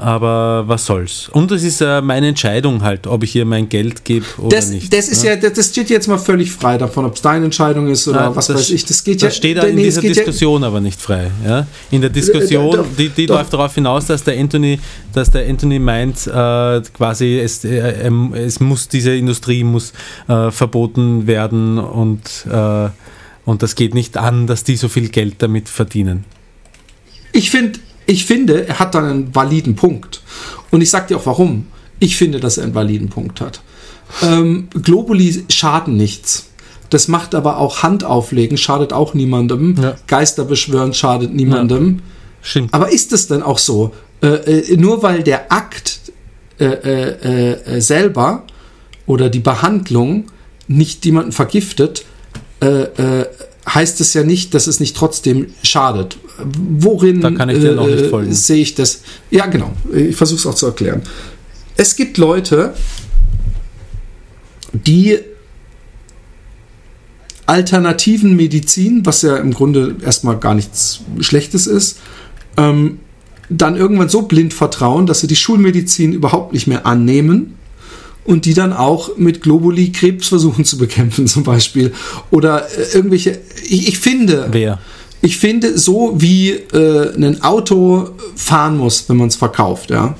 aber 0.00 0.64
was 0.66 0.86
soll's. 0.86 1.28
Und 1.28 1.52
es 1.52 1.62
ist 1.62 1.80
äh, 1.80 2.00
meine 2.00 2.28
Entscheidung 2.28 2.82
halt, 2.82 3.06
ob 3.06 3.22
ich 3.22 3.36
ihr 3.36 3.44
mein 3.44 3.68
Geld 3.68 4.04
gebe 4.04 4.24
oder 4.38 4.56
das, 4.56 4.70
nicht. 4.70 4.92
Das 4.92 5.08
ist 5.08 5.22
ja, 5.22 5.34
ja 5.34 5.50
das 5.50 5.66
steht 5.66 5.90
jetzt 5.90 6.08
mal 6.08 6.18
völlig 6.18 6.50
frei 6.50 6.78
davon, 6.78 7.04
ob 7.04 7.14
es 7.14 7.22
deine 7.22 7.44
Entscheidung 7.44 7.88
ist 7.88 8.08
oder 8.08 8.20
ja, 8.20 8.36
was 8.36 8.46
das, 8.46 8.56
weiß 8.56 8.70
ich. 8.70 8.84
Das 8.84 9.04
geht 9.04 9.16
das 9.16 9.22
ja. 9.22 9.30
steht 9.30 9.62
in 9.62 9.74
nee, 9.74 9.84
dieser 9.84 10.00
Diskussion 10.00 10.62
ja, 10.62 10.68
aber 10.68 10.80
nicht 10.80 11.00
frei. 11.00 11.30
Ja? 11.46 11.66
In 11.90 12.00
der 12.00 12.10
Diskussion, 12.10 12.80
äh, 12.80 12.82
die, 12.96 13.08
die 13.10 13.26
läuft 13.26 13.52
darauf 13.52 13.74
hinaus, 13.74 14.06
dass 14.06 14.24
der 14.24 14.38
Anthony, 14.38 14.80
dass 15.12 15.30
der 15.30 15.48
Anthony 15.48 15.78
meint, 15.78 16.26
äh, 16.26 16.80
quasi 16.96 17.38
es, 17.38 17.64
äh, 17.64 18.06
ähm, 18.06 18.32
es 18.34 18.58
muss 18.58 18.88
diese 18.88 19.14
Industrie 19.14 19.64
muss 19.64 19.92
äh, 20.28 20.50
verboten 20.50 21.26
werden 21.26 21.78
und 21.78 22.46
äh, 22.50 22.88
und 23.44 23.62
das 23.62 23.74
geht 23.74 23.94
nicht 23.94 24.16
an, 24.16 24.46
dass 24.46 24.64
die 24.64 24.76
so 24.76 24.88
viel 24.88 25.08
Geld 25.08 25.36
damit 25.38 25.68
verdienen. 25.68 26.24
Ich 27.32 27.50
finde 27.50 27.80
ich 28.10 28.24
finde, 28.24 28.66
er 28.66 28.78
hat 28.80 28.94
dann 28.94 29.04
einen 29.04 29.34
validen 29.34 29.76
Punkt. 29.76 30.20
Und 30.70 30.80
ich 30.80 30.90
sage 30.90 31.08
dir 31.08 31.16
auch 31.16 31.26
warum. 31.26 31.66
Ich 32.00 32.16
finde, 32.16 32.40
dass 32.40 32.58
er 32.58 32.64
einen 32.64 32.74
validen 32.74 33.08
Punkt 33.08 33.40
hat. 33.40 33.60
Ähm, 34.22 34.68
Globuli 34.82 35.44
schaden 35.48 35.96
nichts. 35.96 36.46
Das 36.90 37.06
macht 37.06 37.36
aber 37.36 37.58
auch 37.58 37.84
Handauflegen, 37.84 38.58
schadet 38.58 38.92
auch 38.92 39.14
niemandem. 39.14 39.76
Ja. 39.80 39.94
Geister 40.08 40.44
beschwören 40.44 40.92
schadet 40.92 41.32
niemandem. 41.32 42.00
Ja. 42.54 42.62
Aber 42.72 42.90
ist 42.90 43.12
es 43.12 43.28
denn 43.28 43.42
auch 43.42 43.58
so? 43.58 43.92
Äh, 44.22 44.26
äh, 44.26 44.76
nur 44.76 45.04
weil 45.04 45.22
der 45.22 45.52
Akt 45.52 46.00
äh, 46.58 46.64
äh, 46.64 47.76
äh 47.76 47.80
selber 47.80 48.42
oder 49.06 49.30
die 49.30 49.38
Behandlung 49.38 50.26
nicht 50.66 51.04
jemanden 51.04 51.32
vergiftet, 51.32 52.04
äh, 52.60 53.24
heißt 53.74 54.00
es 54.00 54.14
ja 54.14 54.24
nicht, 54.24 54.54
dass 54.54 54.66
es 54.66 54.80
nicht 54.80 54.96
trotzdem 54.96 55.48
schadet. 55.62 56.18
Worin 56.38 57.20
da 57.20 57.30
kann 57.30 57.48
ich 57.48 57.60
dir 57.60 57.74
noch 57.74 57.86
nicht 57.86 58.06
folgen. 58.06 58.32
sehe 58.32 58.62
ich 58.62 58.74
das? 58.74 59.02
Ja, 59.30 59.46
genau. 59.46 59.72
Ich 59.92 60.16
versuche 60.16 60.38
es 60.38 60.46
auch 60.46 60.54
zu 60.54 60.66
erklären. 60.66 61.02
Es 61.76 61.96
gibt 61.96 62.18
Leute, 62.18 62.74
die 64.72 65.18
alternativen 67.46 68.36
Medizin, 68.36 69.04
was 69.04 69.22
ja 69.22 69.36
im 69.36 69.52
Grunde 69.52 69.96
erstmal 70.04 70.38
gar 70.38 70.54
nichts 70.54 71.00
Schlechtes 71.20 71.66
ist, 71.66 71.98
ähm, 72.56 73.00
dann 73.48 73.76
irgendwann 73.76 74.08
so 74.08 74.22
blind 74.22 74.54
vertrauen, 74.54 75.06
dass 75.06 75.20
sie 75.20 75.26
die 75.26 75.36
Schulmedizin 75.36 76.12
überhaupt 76.12 76.52
nicht 76.52 76.66
mehr 76.66 76.86
annehmen 76.86 77.58
und 78.24 78.44
die 78.44 78.54
dann 78.54 78.72
auch 78.72 79.16
mit 79.16 79.42
Globuli 79.42 79.92
Krebs 79.92 80.28
versuchen 80.28 80.64
zu 80.64 80.78
bekämpfen 80.78 81.26
zum 81.28 81.44
Beispiel. 81.44 81.92
Oder 82.30 82.68
äh, 82.70 82.94
irgendwelche, 82.94 83.40
ich, 83.64 83.88
ich, 83.88 83.98
finde... 83.98 84.48
Wer? 84.50 84.78
Ich 85.22 85.36
finde, 85.36 85.78
so 85.78 86.14
wie 86.16 86.52
äh, 86.52 87.14
ein 87.14 87.42
Auto 87.42 88.10
fahren 88.36 88.78
muss, 88.78 89.06
wenn 89.08 89.18
man 89.18 89.28
es 89.28 89.36
verkauft, 89.36 89.90
ja. 89.90 90.16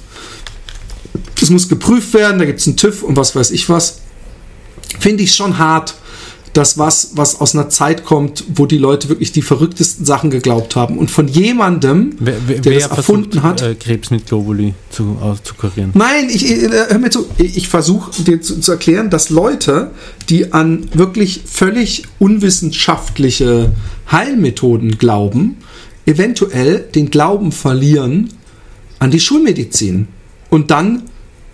Das 1.41 1.49
muss 1.49 1.71
geprüft 1.71 2.13
werden, 2.13 2.39
da 2.39 2.45
gibt 2.45 2.61
es 2.61 2.67
einen 2.67 2.77
TÜV 2.77 3.03
und 3.03 3.17
was 3.17 3.35
weiß 3.35 3.51
ich 3.51 3.71
was. 3.71 4.01
Finde 4.99 5.23
ich 5.23 5.35
schon 5.35 5.57
hart, 5.57 5.95
das 6.53 6.79
was, 6.79 7.13
was 7.15 7.41
aus 7.41 7.55
einer 7.55 7.69
Zeit 7.69 8.05
kommt, 8.05 8.45
wo 8.55 8.67
die 8.67 8.79
Leute 8.79 9.09
wirklich 9.09 9.31
die 9.33 9.43
verrücktesten 9.43 10.05
Sachen 10.05 10.31
geglaubt 10.31 10.75
haben. 10.75 10.99
Und 10.99 11.11
von 11.11 11.29
jemandem, 11.29 12.17
wer, 12.19 12.37
wer, 12.47 12.59
der 12.59 12.73
wer 12.73 12.81
das 12.89 12.99
erfunden 12.99 13.41
versucht, 13.41 13.45
hat. 13.45 13.63
Äh, 13.63 13.75
Krebs 13.77 14.11
mit 14.11 14.27
Globuli 14.27 14.75
zu, 14.91 15.17
zu 15.45 15.55
kurieren. 15.55 15.93
Nein, 15.95 16.29
ich, 16.29 16.51
äh, 16.51 16.69
hör 16.89 16.99
mir 16.99 17.11
zu. 17.11 17.27
Ich 17.39 17.69
versuche 17.69 18.23
dir 18.23 18.41
zu, 18.41 18.61
zu, 18.61 18.73
erklären, 18.73 19.11
dass 19.11 19.31
Leute, 19.31 19.93
die 20.29 20.53
an 20.53 20.89
wirklich 20.93 21.43
völlig 21.47 22.05
unwissenschaftliche 22.19 23.73
Heilmethoden 24.11 24.99
glauben, 24.99 25.59
eventuell 26.07 26.81
den 26.81 27.11
Glauben 27.11 27.53
verlieren 27.53 28.31
an 28.99 29.11
die 29.11 29.21
Schulmedizin. 29.21 30.09
Und 30.49 30.73
dann 30.73 31.05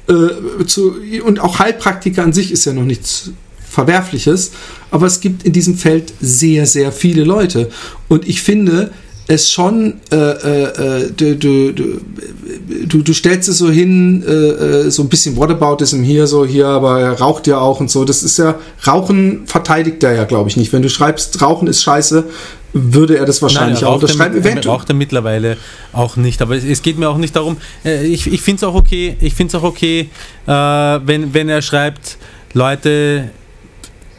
äh, 0.09 0.65
zu, 0.65 0.95
und 1.25 1.41
auch 1.41 1.59
Heilpraktiker 1.59 2.23
an 2.23 2.33
sich 2.33 2.51
ist 2.51 2.65
ja 2.65 2.73
noch 2.73 2.85
nichts 2.85 3.33
Verwerfliches, 3.77 4.53
aber 4.91 5.05
es 5.05 5.21
gibt 5.21 5.43
in 5.43 5.53
diesem 5.53 5.77
Feld 5.77 6.15
sehr, 6.19 6.65
sehr 6.65 6.93
viele 6.93 7.25
Leute. 7.25 7.69
Und 8.09 8.27
ich 8.27 8.41
finde, 8.41 8.91
es 9.29 9.51
schon, 9.51 10.01
äh, 10.11 10.17
äh, 10.17 11.11
du, 11.15 11.37
du, 11.37 11.73
du, 11.73 13.03
du 13.03 13.13
stellst 13.13 13.51
es 13.51 13.59
so 13.59 13.71
hin, 13.71 14.23
äh, 14.23 14.91
so 14.91 15.03
ein 15.03 15.11
bisschen 15.11 15.37
Whataboutism 15.37 16.03
hier, 16.03 16.27
so 16.27 16.47
hier, 16.47 16.69
aber 16.69 17.01
er 17.01 17.19
raucht 17.19 17.47
ja 17.47 17.59
auch 17.59 17.81
und 17.81 17.91
so. 17.91 18.07
Das 18.07 18.23
ist 18.23 18.39
ja, 18.39 18.55
Rauchen 18.87 19.47
verteidigt 19.47 20.03
er 20.05 20.15
ja, 20.15 20.25
glaube 20.25 20.49
ich, 20.49 20.57
nicht. 20.57 20.73
Wenn 20.73 20.83
du 20.83 20.89
schreibst, 20.89 21.43
Rauchen 21.43 21.69
ist 21.69 21.83
scheiße, 21.83 22.25
würde 22.73 23.19
er 23.19 23.27
das 23.27 23.43
wahrscheinlich 23.43 23.81
Nein, 23.81 23.91
er 23.91 23.91
auch 23.91 24.01
unterschreiben. 24.01 24.43
Er, 24.43 24.57
er 24.57 24.67
raucht 24.67 24.89
er 24.89 24.95
mittlerweile 24.95 25.59
auch 25.93 26.17
nicht. 26.17 26.41
Aber 26.41 26.57
es, 26.57 26.81
geht 26.81 26.99
mir 26.99 27.11
auch 27.11 27.19
nicht 27.19 27.37
darum, 27.37 27.59
ich, 27.85 28.27
ich 28.33 28.41
finde 28.41 28.61
es 28.61 28.65
auch 28.65 28.75
okay, 28.75 29.17
ich 29.21 29.35
finde 29.35 29.57
es 29.57 29.63
auch 29.63 29.67
okay, 29.67 30.09
wenn, 30.47 31.35
wenn 31.35 31.49
er 31.49 31.63
schreibt, 31.63 32.17
Leute, 32.53 33.31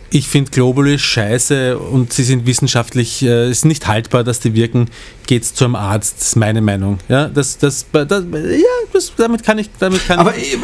ich 0.10 0.28
finde 0.28 0.52
Globuli 0.52 0.98
scheiße 0.98 1.78
und 1.78 2.14
sie 2.14 2.24
sind 2.24 2.46
wissenschaftlich, 2.46 3.24
äh, 3.24 3.52
ist 3.52 3.66
nicht 3.66 3.88
haltbar, 3.88 4.24
dass 4.24 4.40
die 4.40 4.54
wirken, 4.54 4.90
geht's 5.26 5.54
zum 5.54 5.76
Arzt, 5.76 6.16
das 6.20 6.28
ist 6.30 6.36
meine 6.38 6.62
Meinung. 6.62 7.00
Ja, 7.10 7.28
das, 7.28 7.58
das, 7.58 7.86
das, 7.92 8.10
ja, 8.10 8.60
das, 8.94 9.12
damit 9.18 9.44
kann 9.44 9.60
ich, 9.60 9.70
damit 9.80 10.08
kann 10.08 10.20
Aber 10.20 10.34
ich, 10.36 10.58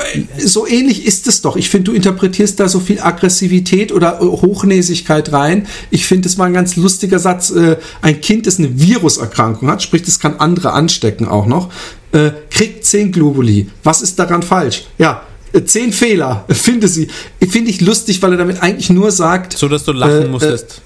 so 0.45 0.65
ähnlich 0.65 1.05
ist 1.05 1.27
es 1.27 1.41
doch. 1.41 1.57
Ich 1.57 1.69
finde, 1.69 1.91
du 1.91 1.93
interpretierst 1.93 2.59
da 2.59 2.69
so 2.69 2.79
viel 2.79 3.01
Aggressivität 3.01 3.91
oder 3.91 4.21
äh, 4.21 4.25
Hochnäsigkeit 4.25 5.33
rein. 5.33 5.67
Ich 5.89 6.05
finde, 6.05 6.23
das 6.23 6.37
war 6.37 6.45
ein 6.45 6.53
ganz 6.53 6.75
lustiger 6.77 7.19
Satz. 7.19 7.51
Äh, 7.51 7.77
ein 8.01 8.21
Kind, 8.21 8.47
das 8.47 8.59
eine 8.59 8.79
Viruserkrankung 8.79 9.69
hat, 9.69 9.83
sprich, 9.83 10.03
das 10.03 10.19
kann 10.19 10.37
andere 10.37 10.71
anstecken 10.71 11.27
auch 11.27 11.45
noch, 11.45 11.69
äh, 12.13 12.31
kriegt 12.49 12.85
10 12.85 13.11
Globuli. 13.11 13.69
Was 13.83 14.01
ist 14.01 14.17
daran 14.19 14.41
falsch? 14.41 14.85
Ja, 14.97 15.23
zehn 15.65 15.93
Fehler, 15.93 16.45
finde 16.49 16.87
sie. 16.87 17.07
Finde 17.47 17.69
ich 17.69 17.81
lustig, 17.81 18.21
weil 18.21 18.31
er 18.31 18.37
damit 18.37 18.61
eigentlich 18.61 18.89
nur 18.89 19.11
sagt. 19.11 19.57
So, 19.57 19.67
dass 19.67 19.83
du 19.83 19.91
lachen 19.91 20.23
äh, 20.23 20.27
musstest. 20.27 20.81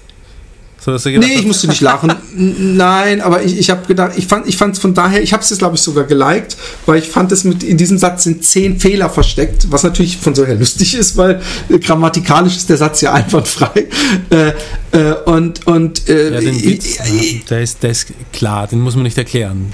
So, 0.80 0.92
dass 0.92 1.02
du 1.02 1.10
nee, 1.10 1.34
ich 1.34 1.46
musste 1.46 1.66
nicht 1.66 1.80
lachen. 1.80 2.12
Nein, 2.76 3.20
aber 3.20 3.42
ich, 3.42 3.58
ich 3.58 3.68
habe 3.68 3.84
gedacht, 3.86 4.12
ich 4.16 4.26
fand 4.26 4.46
ich 4.46 4.60
es 4.60 4.78
von 4.78 4.94
daher, 4.94 5.22
ich 5.22 5.32
habe 5.32 5.42
es 5.42 5.50
jetzt 5.50 5.58
glaube 5.58 5.74
ich 5.74 5.82
sogar 5.82 6.04
geliked, 6.04 6.56
weil 6.86 6.98
ich 6.98 7.08
fand 7.08 7.32
es 7.32 7.44
mit 7.44 7.62
in 7.62 7.76
diesem 7.76 7.98
Satz 7.98 8.24
sind 8.24 8.44
zehn 8.44 8.78
Fehler 8.78 9.10
versteckt, 9.10 9.66
was 9.70 9.82
natürlich 9.82 10.16
von 10.18 10.34
so 10.34 10.46
her 10.46 10.54
lustig 10.54 10.94
ist, 10.94 11.16
weil 11.16 11.42
äh, 11.68 11.78
grammatikalisch 11.78 12.56
ist 12.56 12.70
der 12.70 12.76
Satz 12.76 13.00
ja 13.00 13.12
einwandfrei. 13.14 13.86
Äh, 14.30 14.52
äh, 14.92 15.14
und 15.24 15.66
und 15.66 16.08
äh, 16.08 16.34
ja, 16.34 16.40
den 16.40 16.62
Witz, 16.62 17.00
äh, 17.00 17.40
der, 17.50 17.62
ist, 17.62 17.82
der 17.82 17.90
ist 17.90 18.06
klar, 18.32 18.66
den 18.68 18.80
muss 18.80 18.94
man 18.94 19.02
nicht 19.02 19.18
erklären. 19.18 19.72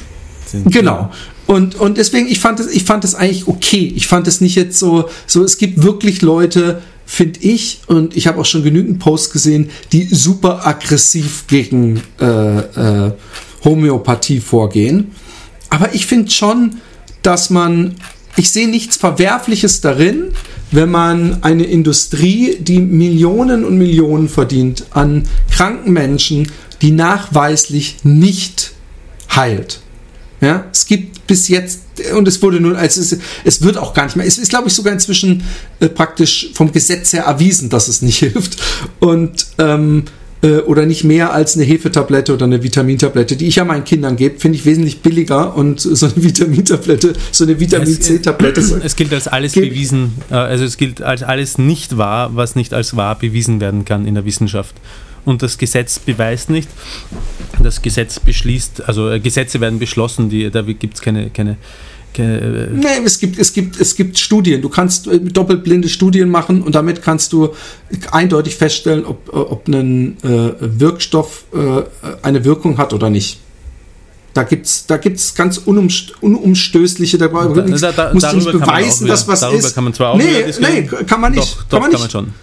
Genau. 0.66 1.10
Und, 1.46 1.74
und 1.74 1.98
deswegen, 1.98 2.26
ich 2.26 2.40
fand 2.40 2.60
es, 2.60 2.68
ich 2.68 2.84
fand 2.84 3.04
es 3.04 3.14
eigentlich 3.14 3.46
okay. 3.48 3.92
Ich 3.94 4.06
fand 4.06 4.26
es 4.26 4.40
nicht 4.40 4.54
jetzt 4.54 4.78
so, 4.78 5.08
so, 5.26 5.44
es 5.44 5.58
gibt 5.58 5.82
wirklich 5.82 6.22
Leute, 6.22 6.82
finde 7.06 7.40
ich, 7.40 7.82
und 7.86 8.16
ich 8.16 8.26
habe 8.26 8.40
auch 8.40 8.46
schon 8.46 8.64
genügend 8.64 8.98
Posts 8.98 9.30
gesehen, 9.30 9.70
die 9.92 10.06
super 10.06 10.66
aggressiv 10.66 11.44
gegen 11.46 12.02
äh, 12.20 12.58
äh, 12.58 13.12
Homöopathie 13.62 14.40
vorgehen. 14.40 15.12
Aber 15.68 15.94
ich 15.94 16.06
finde 16.06 16.30
schon, 16.30 16.76
dass 17.22 17.50
man, 17.50 17.96
ich 18.36 18.50
sehe 18.50 18.68
nichts 18.68 18.96
Verwerfliches 18.96 19.80
darin, 19.80 20.32
wenn 20.70 20.90
man 20.90 21.42
eine 21.42 21.64
Industrie, 21.64 22.56
die 22.58 22.80
Millionen 22.80 23.64
und 23.64 23.78
Millionen 23.78 24.28
verdient, 24.28 24.86
an 24.90 25.24
kranken 25.50 25.92
Menschen, 25.92 26.50
die 26.82 26.90
nachweislich 26.90 27.98
nicht 28.02 28.72
heilt. 29.34 29.80
Ja, 30.44 30.66
es 30.70 30.84
gibt 30.84 31.26
bis 31.26 31.48
jetzt, 31.48 31.80
und 32.14 32.28
es 32.28 32.42
wurde 32.42 32.60
nun, 32.60 32.76
also 32.76 33.00
es, 33.00 33.16
es 33.44 33.62
wird 33.62 33.78
auch 33.78 33.94
gar 33.94 34.04
nicht 34.04 34.16
mehr, 34.16 34.26
es 34.26 34.36
ist, 34.36 34.50
glaube 34.50 34.68
ich, 34.68 34.74
sogar 34.74 34.92
inzwischen 34.92 35.42
äh, 35.80 35.88
praktisch 35.88 36.50
vom 36.52 36.70
Gesetz 36.70 37.14
her 37.14 37.24
erwiesen, 37.24 37.70
dass 37.70 37.88
es 37.88 38.02
nicht 38.02 38.18
hilft. 38.18 38.58
Und, 39.00 39.46
ähm, 39.56 40.04
äh, 40.42 40.58
oder 40.58 40.84
nicht 40.84 41.02
mehr 41.02 41.32
als 41.32 41.56
eine 41.56 41.64
Hefetablette 41.64 42.34
oder 42.34 42.44
eine 42.44 42.62
Vitamintablette, 42.62 43.36
die 43.36 43.46
ich 43.46 43.56
ja 43.56 43.64
meinen 43.64 43.84
Kindern 43.84 44.16
gebe, 44.16 44.38
finde 44.38 44.58
ich 44.58 44.66
wesentlich 44.66 45.00
billiger 45.00 45.56
und 45.56 45.80
so 45.80 46.04
eine 46.04 46.22
Vitamintablette, 46.22 47.14
so 47.32 47.44
eine 47.44 47.58
Vitamin 47.58 47.98
C-Tablette. 47.98 48.60
Es 48.84 48.96
gilt 48.96 49.14
als 49.14 49.28
alles 49.28 49.54
bewiesen, 49.54 50.12
äh, 50.30 50.34
also 50.34 50.64
es 50.64 50.76
gilt 50.76 51.00
als 51.00 51.22
alles 51.22 51.56
nicht 51.56 51.96
wahr, 51.96 52.36
was 52.36 52.54
nicht 52.54 52.74
als 52.74 52.94
wahr 52.94 53.18
bewiesen 53.18 53.60
werden 53.62 53.86
kann 53.86 54.06
in 54.06 54.14
der 54.14 54.26
Wissenschaft 54.26 54.74
und 55.24 55.42
das 55.42 55.58
Gesetz 55.58 55.98
beweist 55.98 56.50
nicht. 56.50 56.68
Das 57.62 57.82
Gesetz 57.82 58.20
beschließt, 58.20 58.86
also 58.86 59.10
äh, 59.10 59.20
Gesetze 59.20 59.60
werden 59.60 59.78
beschlossen, 59.78 60.28
die, 60.28 60.50
da 60.50 60.62
gibt 60.62 60.94
es 60.94 61.02
keine, 61.02 61.30
keine 61.30 61.56
äh, 62.16 62.66
Nee, 62.72 62.86
es 63.04 63.18
gibt, 63.18 63.38
es, 63.38 63.52
gibt, 63.52 63.80
es 63.80 63.96
gibt 63.96 64.18
Studien. 64.18 64.62
Du 64.62 64.68
kannst 64.68 65.08
äh, 65.08 65.18
doppelblinde 65.18 65.88
Studien 65.88 66.28
machen 66.28 66.62
und 66.62 66.74
damit 66.74 67.02
kannst 67.02 67.32
du 67.32 67.54
eindeutig 68.10 68.56
feststellen, 68.56 69.04
ob, 69.04 69.32
ob 69.32 69.66
ein 69.68 70.16
Wirkstoff 70.22 71.44
eine 72.22 72.44
Wirkung 72.44 72.78
hat 72.78 72.92
oder 72.92 73.10
nicht. 73.10 73.40
Da 74.34 74.42
gibt 74.42 74.66
es 74.66 74.86
da 74.86 74.96
gibt's 74.96 75.34
ganz 75.36 75.58
unumst 75.58 76.20
unumstößliche, 76.20 77.18
da, 77.18 77.28
da, 77.28 77.44
da, 77.46 77.92
da 77.92 78.12
musst 78.12 78.32
du 78.32 78.36
nicht 78.36 78.52
beweisen, 78.52 79.06
dass 79.06 79.28
was 79.28 79.40
darüber 79.40 79.58
ist. 79.60 79.74
Kann 79.74 79.84
man 79.84 79.94
zwar 79.94 80.12
auch 80.12 80.16
nee, 80.16 80.44
nee, 80.58 80.82
kann 81.06 81.20
man 81.20 81.32
nicht. 81.32 81.56
Doch, 81.56 81.62
doch, 81.62 81.70
kann 81.70 81.80
man, 81.82 81.90
nicht. 81.90 82.00
Kann 82.00 82.00
man 82.00 82.10
schon. 82.10 82.34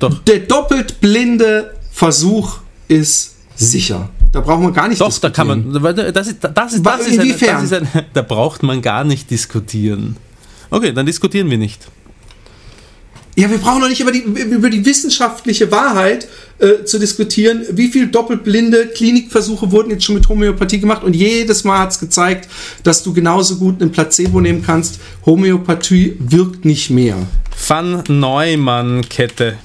Doch. 0.00 0.18
Der 0.24 0.40
doppelt 0.40 1.00
blinde 1.00 1.74
Versuch 1.90 2.58
ist 2.88 3.34
sicher. 3.56 4.08
Da 4.32 4.40
braucht 4.40 4.62
man 4.62 4.72
gar 4.72 4.88
nicht 4.88 5.00
Doch, 5.00 5.16
da 5.18 5.30
kann 5.30 5.46
man. 5.46 5.72
Das 5.72 6.28
ist, 6.28 6.38
das 6.42 6.74
ist, 6.74 6.86
das 6.86 7.06
ist, 7.06 7.14
Inwiefern? 7.14 7.56
Eine, 7.56 7.68
das 7.68 7.82
ist 7.82 7.94
eine, 7.94 8.06
da 8.12 8.22
braucht 8.22 8.62
man 8.62 8.82
gar 8.82 9.04
nicht 9.04 9.30
diskutieren. 9.30 10.16
Okay, 10.70 10.92
dann 10.92 11.06
diskutieren 11.06 11.50
wir 11.50 11.58
nicht. 11.58 11.88
Ja, 13.36 13.48
wir 13.48 13.58
brauchen 13.58 13.80
doch 13.80 13.88
nicht 13.88 14.00
über 14.00 14.10
die, 14.10 14.18
über 14.18 14.68
die 14.68 14.84
wissenschaftliche 14.84 15.70
Wahrheit 15.70 16.26
äh, 16.58 16.84
zu 16.84 16.98
diskutieren. 16.98 17.64
Wie 17.70 17.86
viele 17.86 18.08
doppelblinde 18.08 18.88
Klinikversuche 18.88 19.70
wurden 19.70 19.90
jetzt 19.90 20.02
schon 20.02 20.16
mit 20.16 20.28
Homöopathie 20.28 20.80
gemacht 20.80 21.04
und 21.04 21.14
jedes 21.14 21.62
Mal 21.62 21.78
hat 21.78 21.92
es 21.92 22.00
gezeigt, 22.00 22.48
dass 22.82 23.04
du 23.04 23.12
genauso 23.12 23.58
gut 23.58 23.80
einen 23.80 23.92
Placebo 23.92 24.40
nehmen 24.40 24.64
kannst. 24.66 24.98
Homöopathie 25.24 26.16
wirkt 26.18 26.64
nicht 26.64 26.90
mehr. 26.90 27.16
Van 27.68 28.02
Neumann-Kette. 28.08 29.58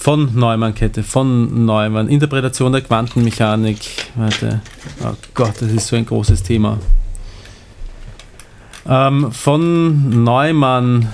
Von 0.00 0.34
Neumann-Kette, 0.34 1.02
von 1.02 1.66
Neumann. 1.66 2.08
Interpretation 2.08 2.72
der 2.72 2.80
Quantenmechanik. 2.80 3.80
Warte. 4.14 4.62
Oh 5.04 5.12
Gott, 5.34 5.56
das 5.60 5.70
ist 5.70 5.88
so 5.88 5.96
ein 5.96 6.06
großes 6.06 6.42
Thema. 6.42 6.78
Ähm, 8.88 9.30
von 9.30 10.24
Neumann 10.24 11.12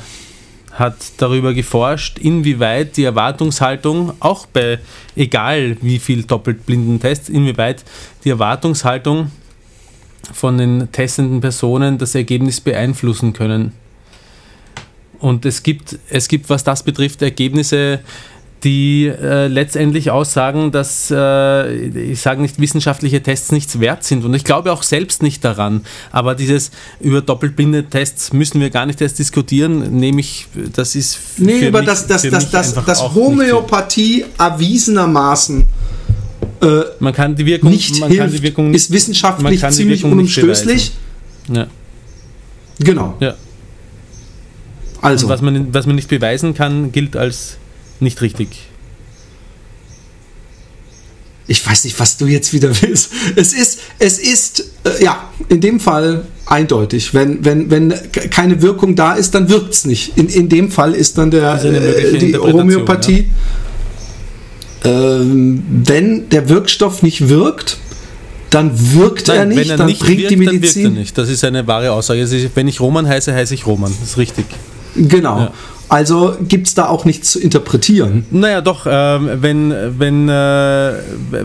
hat 0.70 0.94
darüber 1.16 1.52
geforscht, 1.52 2.20
inwieweit 2.20 2.96
die 2.96 3.02
Erwartungshaltung, 3.02 4.12
auch 4.20 4.46
bei 4.46 4.78
egal 5.16 5.78
wie 5.80 5.98
viel 5.98 6.22
doppelt 6.22 6.64
blinden 6.64 7.00
Tests, 7.00 7.28
inwieweit 7.28 7.84
die 8.22 8.30
Erwartungshaltung 8.30 9.32
von 10.32 10.58
den 10.58 10.92
testenden 10.92 11.40
Personen 11.40 11.98
das 11.98 12.14
Ergebnis 12.14 12.60
beeinflussen 12.60 13.32
können. 13.32 13.72
Und 15.18 15.44
es 15.44 15.62
gibt, 15.64 15.98
es 16.08 16.28
gibt, 16.28 16.48
was 16.50 16.62
das 16.62 16.82
betrifft, 16.82 17.22
Ergebnisse, 17.22 18.00
die 18.66 19.06
äh, 19.06 19.47
letztendlich 19.47 20.10
aussagen, 20.10 20.72
dass, 20.72 21.09
äh, 21.12 21.72
ich 21.76 22.20
sage 22.20 22.43
nicht, 22.43 22.59
wissenschaftliche 22.59 23.22
Tests 23.22 23.52
nichts 23.52 23.78
wert 23.78 24.02
sind. 24.02 24.24
Und 24.24 24.34
ich 24.34 24.43
glaube 24.43 24.72
auch 24.72 24.82
selbst 24.82 25.22
nicht 25.22 25.44
daran. 25.44 25.82
Aber 26.10 26.34
dieses 26.34 26.72
über 26.98 27.20
doppelblinde 27.20 27.84
Tests 27.84 28.32
müssen 28.32 28.60
wir 28.60 28.70
gar 28.70 28.84
nicht 28.86 29.01
erst 29.01 29.20
diskutieren, 29.20 29.97
nehme 29.97 30.18
ich, 30.20 30.48
das 30.74 30.97
ist. 30.97 31.16
Nee, 31.36 31.68
aber 31.68 31.82
das, 31.82 32.09
das, 32.09 32.22
das, 32.22 32.51
das, 32.51 32.74
das 32.74 33.14
Homöopathie 33.14 34.24
erwiesenermaßen. 34.36 35.64
Äh, 36.60 36.66
man 36.98 37.12
kann 37.12 37.36
die 37.36 37.47
Wirkung 37.47 37.70
nicht 37.70 38.01
man 38.01 38.10
hilft, 38.10 38.43
Wirkung 38.43 38.72
nicht, 38.72 38.82
ist 38.82 38.90
wissenschaftlich 38.90 39.64
ziemlich 39.70 40.02
unumstößlich. 40.05 40.90
Ja. 41.52 41.68
Genau. 42.80 43.14
Ja. 43.20 43.36
Also. 45.02 45.26
Und 45.26 45.32
was 45.32 45.40
man, 45.40 45.72
was 45.72 45.86
man 45.86 45.94
nicht 45.94 46.09
beweisen 46.09 46.55
kann, 46.55 46.90
gilt 46.90 47.14
als 47.16 47.59
nicht 48.01 48.20
richtig. 48.20 48.48
Ich 51.48 51.64
weiß 51.64 51.85
nicht, 51.85 51.98
was 52.01 52.16
du 52.16 52.27
jetzt 52.27 52.52
wieder 52.52 52.70
willst. 52.82 53.10
Es 53.36 53.52
ist, 53.52 53.81
es 53.98 54.18
ist, 54.18 54.64
äh, 54.85 55.05
ja, 55.05 55.31
in 55.48 55.60
dem 55.60 55.81
Fall 55.81 56.27
eindeutig. 56.44 57.14
Wenn, 57.14 57.44
wenn, 57.44 57.70
wenn 57.70 57.94
keine 58.31 58.62
Wirkung 58.62 58.97
da 58.97 59.14
ist, 59.14 59.35
dann 59.35 59.48
wirkt 59.48 59.74
es 59.74 59.85
nicht. 59.85 60.16
In, 60.16 60.28
in 60.28 60.48
dem 60.48 60.70
Fall 60.70 60.94
ist 60.94 61.18
dann 61.18 61.31
der, 61.31 61.64
äh, 61.64 62.18
die 62.18 62.36
Homöopathie. 62.36 63.31
Ja. 64.85 65.20
Ähm, 65.20 65.62
wenn 65.85 66.28
der 66.28 66.48
Wirkstoff 66.48 67.02
nicht 67.02 67.28
wirkt, 67.28 67.78
dann 68.51 68.70
wirkt 68.94 69.28
Nein, 69.28 69.39
er 69.39 69.47
nicht, 69.47 69.70
er 69.70 69.77
dann 69.77 69.86
nicht 69.86 70.01
bringt 70.01 70.20
wirkt, 70.20 70.31
die 70.31 70.36
Medizin. 70.36 70.60
Dann 70.62 70.93
wirkt 70.93 70.97
er 70.97 71.01
nicht. 71.01 71.18
Das 71.18 71.28
ist 71.28 71.44
eine 71.44 71.66
wahre 71.66 71.93
Aussage. 71.93 72.20
Ist, 72.20 72.56
wenn 72.56 72.68
ich 72.68 72.81
Roman 72.81 73.06
heiße, 73.06 73.35
heiße 73.35 73.55
ich 73.55 73.66
Roman. 73.66 73.93
Das 74.01 74.10
ist 74.10 74.18
richtig. 74.18 74.47
Genau. 74.94 75.39
Ja. 75.40 75.52
Also 75.88 76.36
gibt 76.40 76.66
es 76.66 76.74
da 76.74 76.88
auch 76.88 77.04
nichts 77.04 77.30
zu 77.30 77.40
interpretieren. 77.40 78.26
Naja, 78.32 78.60
doch, 78.60 78.86
ähm, 78.90 79.30
wenn, 79.40 79.72
wenn 79.98 80.28
äh, 80.28 80.90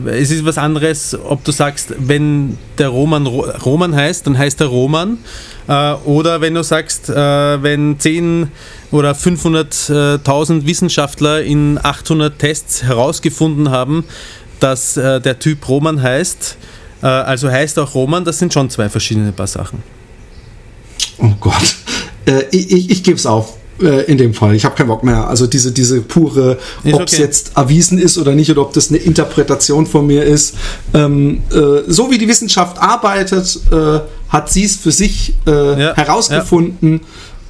es 0.10 0.32
ist 0.32 0.46
was 0.46 0.58
anderes, 0.58 1.16
ob 1.16 1.44
du 1.44 1.52
sagst, 1.52 1.94
wenn 2.00 2.58
der 2.80 2.90
Roman 2.90 3.28
Ro 3.28 3.46
Roman 3.64 3.96
heißt, 3.96 4.26
dann 4.26 4.38
heißt 4.38 4.60
er 4.62 4.68
Roman. 4.68 5.20
Äh, 5.68 5.94
oder 6.06 6.42
wenn 6.42 6.56
du 6.56 6.64
sagst, 6.64 7.10
äh, 7.10 7.14
wenn 7.14 8.00
10 8.00 8.50
oder 8.92 9.12
500.000 9.12 10.66
Wissenschaftler 10.66 11.44
in 11.44 11.80
800 11.82 12.40
Tests 12.40 12.84
herausgefunden 12.84 13.70
haben, 13.70 14.06
dass 14.60 14.98
äh, 14.98 15.22
der 15.22 15.38
Typ 15.38 15.70
Roman 15.70 16.02
heißt, 16.02 16.58
äh, 17.04 17.06
also 17.06 17.50
heißt 17.50 17.78
auch 17.78 17.94
Roman, 17.94 18.26
das 18.26 18.40
sind 18.40 18.54
schon 18.54 18.72
zwei 18.72 18.90
verschiedene 18.90 19.32
Paar 19.32 19.48
Sachen. 19.48 19.84
Oh 21.20 21.34
Gott. 21.40 21.76
Äh, 22.26 22.44
ich 22.52 22.72
ich, 22.72 22.90
ich 22.90 23.04
gebe 23.04 23.18
es 23.18 23.28
auf 23.28 23.61
äh, 23.82 24.04
in 24.06 24.18
dem 24.18 24.34
Fall. 24.34 24.56
Ich 24.56 24.66
habe 24.66 24.76
keinen 24.76 24.88
Bock 24.88 25.04
mehr. 25.04 25.28
Also 25.28 25.48
diese, 25.48 25.72
diese 25.72 26.02
pure, 26.02 26.58
ob 26.84 26.86
es 26.86 26.94
okay. 27.14 27.22
jetzt 27.22 27.52
erwiesen 27.56 27.98
ist 27.98 28.18
oder 28.18 28.34
nicht, 28.34 28.50
oder 28.52 28.62
ob 28.62 28.74
das 28.74 28.90
eine 28.90 28.98
Interpretation 28.98 29.86
von 29.86 30.08
mir 30.08 30.24
ist. 30.24 30.56
Ähm, 30.94 31.42
äh, 31.52 31.82
so 31.88 32.12
wie 32.12 32.18
die 32.18 32.28
Wissenschaft 32.28 32.78
arbeitet, 32.80 33.60
äh, 33.72 34.00
hat 34.30 34.50
sie 34.50 34.64
es 34.64 34.76
für 34.78 34.92
sich 34.92 35.34
äh, 35.48 35.52
Ja, 35.82 35.96
herausgefunden, 35.96 37.02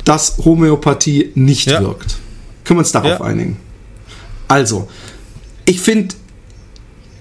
dass 0.04 0.38
Homöopathie 0.44 1.32
nicht 1.36 1.70
Ja. 1.70 1.82
wirkt. 1.82 2.18
Können 2.64 2.78
wir 2.78 2.82
uns 2.82 2.92
darauf 2.92 3.20
Ja. 3.20 3.22
einigen? 3.22 3.58
Also, 4.48 4.88
ich 5.66 5.80
finde, 5.80 6.16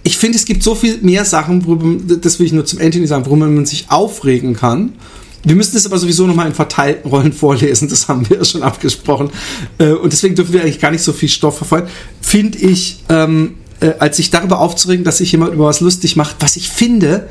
ich 0.02 0.16
finde, 0.16 0.38
es 0.38 0.44
gibt 0.44 0.62
so 0.62 0.74
viel 0.74 0.98
mehr 1.02 1.24
Sachen, 1.24 1.64
worüber, 1.66 2.16
das 2.16 2.38
will 2.38 2.46
ich 2.46 2.52
nur 2.52 2.64
zum 2.64 2.78
Ende 2.78 3.06
sagen, 3.06 3.26
worüber 3.26 3.46
man 3.46 3.66
sich 3.66 3.90
aufregen 3.90 4.54
kann. 4.56 4.94
Wir 5.42 5.56
müssen 5.56 5.76
es 5.76 5.86
aber 5.86 5.98
sowieso 5.98 6.26
nochmal 6.26 6.46
in 6.46 6.54
verteilten 6.54 7.10
Rollen 7.10 7.32
vorlesen, 7.32 7.88
das 7.88 8.08
haben 8.08 8.28
wir 8.28 8.44
schon 8.44 8.62
abgesprochen. 8.62 9.30
Äh, 9.78 9.92
Und 9.92 10.12
deswegen 10.12 10.34
dürfen 10.34 10.52
wir 10.52 10.62
eigentlich 10.62 10.80
gar 10.80 10.90
nicht 10.90 11.02
so 11.02 11.12
viel 11.12 11.28
Stoff 11.28 11.56
verfolgen. 11.56 11.88
Finde 12.20 12.58
ich, 12.58 13.02
ähm, 13.08 13.54
äh, 13.80 13.92
als 13.98 14.18
sich 14.18 14.30
darüber 14.30 14.60
aufzuregen, 14.60 15.04
dass 15.04 15.18
sich 15.18 15.32
jemand 15.32 15.54
über 15.54 15.64
was 15.64 15.80
lustig 15.80 16.16
macht, 16.16 16.36
was 16.40 16.56
ich 16.56 16.68
finde, 16.68 17.28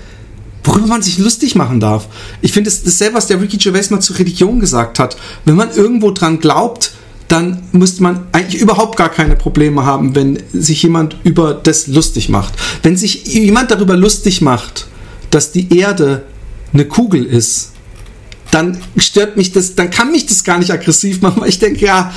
worüber 0.64 0.88
man 0.88 1.02
sich 1.02 1.18
lustig 1.20 1.56
machen 1.56 1.80
darf. 1.80 2.08
Ich 2.42 2.52
finde, 2.52 2.70
das, 2.70 2.84
dasselbe, 2.84 3.16
was 3.16 3.28
der 3.28 3.40
Ricky 3.42 3.58
Gervais 3.58 3.90
mal 3.90 4.00
zur 4.00 4.18
Religion 4.18 4.60
gesagt 4.60 5.00
hat. 5.00 5.16
Wenn 5.46 5.56
man 5.56 5.72
irgendwo 5.72 6.12
dran 6.12 6.40
glaubt, 6.40 6.92
dann 7.28 7.62
müsste 7.72 8.02
man 8.02 8.26
eigentlich 8.32 8.60
überhaupt 8.60 8.98
gar 8.98 9.10
keine 9.10 9.36
Probleme 9.36 9.86
haben, 9.86 10.16
wenn 10.16 10.40
sich 10.52 10.82
jemand 10.82 11.18
über 11.24 11.54
das 11.54 11.86
lustig 11.88 12.28
macht. 12.28 12.54
Wenn 12.82 12.98
sich 12.98 13.28
jemand 13.28 13.70
darüber 13.70 13.96
lustig 13.96 14.42
macht, 14.42 14.88
dass 15.30 15.52
die 15.52 15.78
Erde 15.78 16.24
eine 16.74 16.86
Kugel 16.86 17.24
ist, 17.24 17.74
dann 18.52 18.78
stört 18.98 19.38
mich 19.38 19.52
das, 19.52 19.76
dann 19.76 19.90
kann 19.90 20.12
mich 20.12 20.26
das 20.26 20.44
gar 20.44 20.58
nicht 20.58 20.72
aggressiv 20.72 21.22
machen, 21.22 21.42
weil 21.42 21.50
ich 21.50 21.60
denke, 21.60 21.86
ja, 21.86 22.14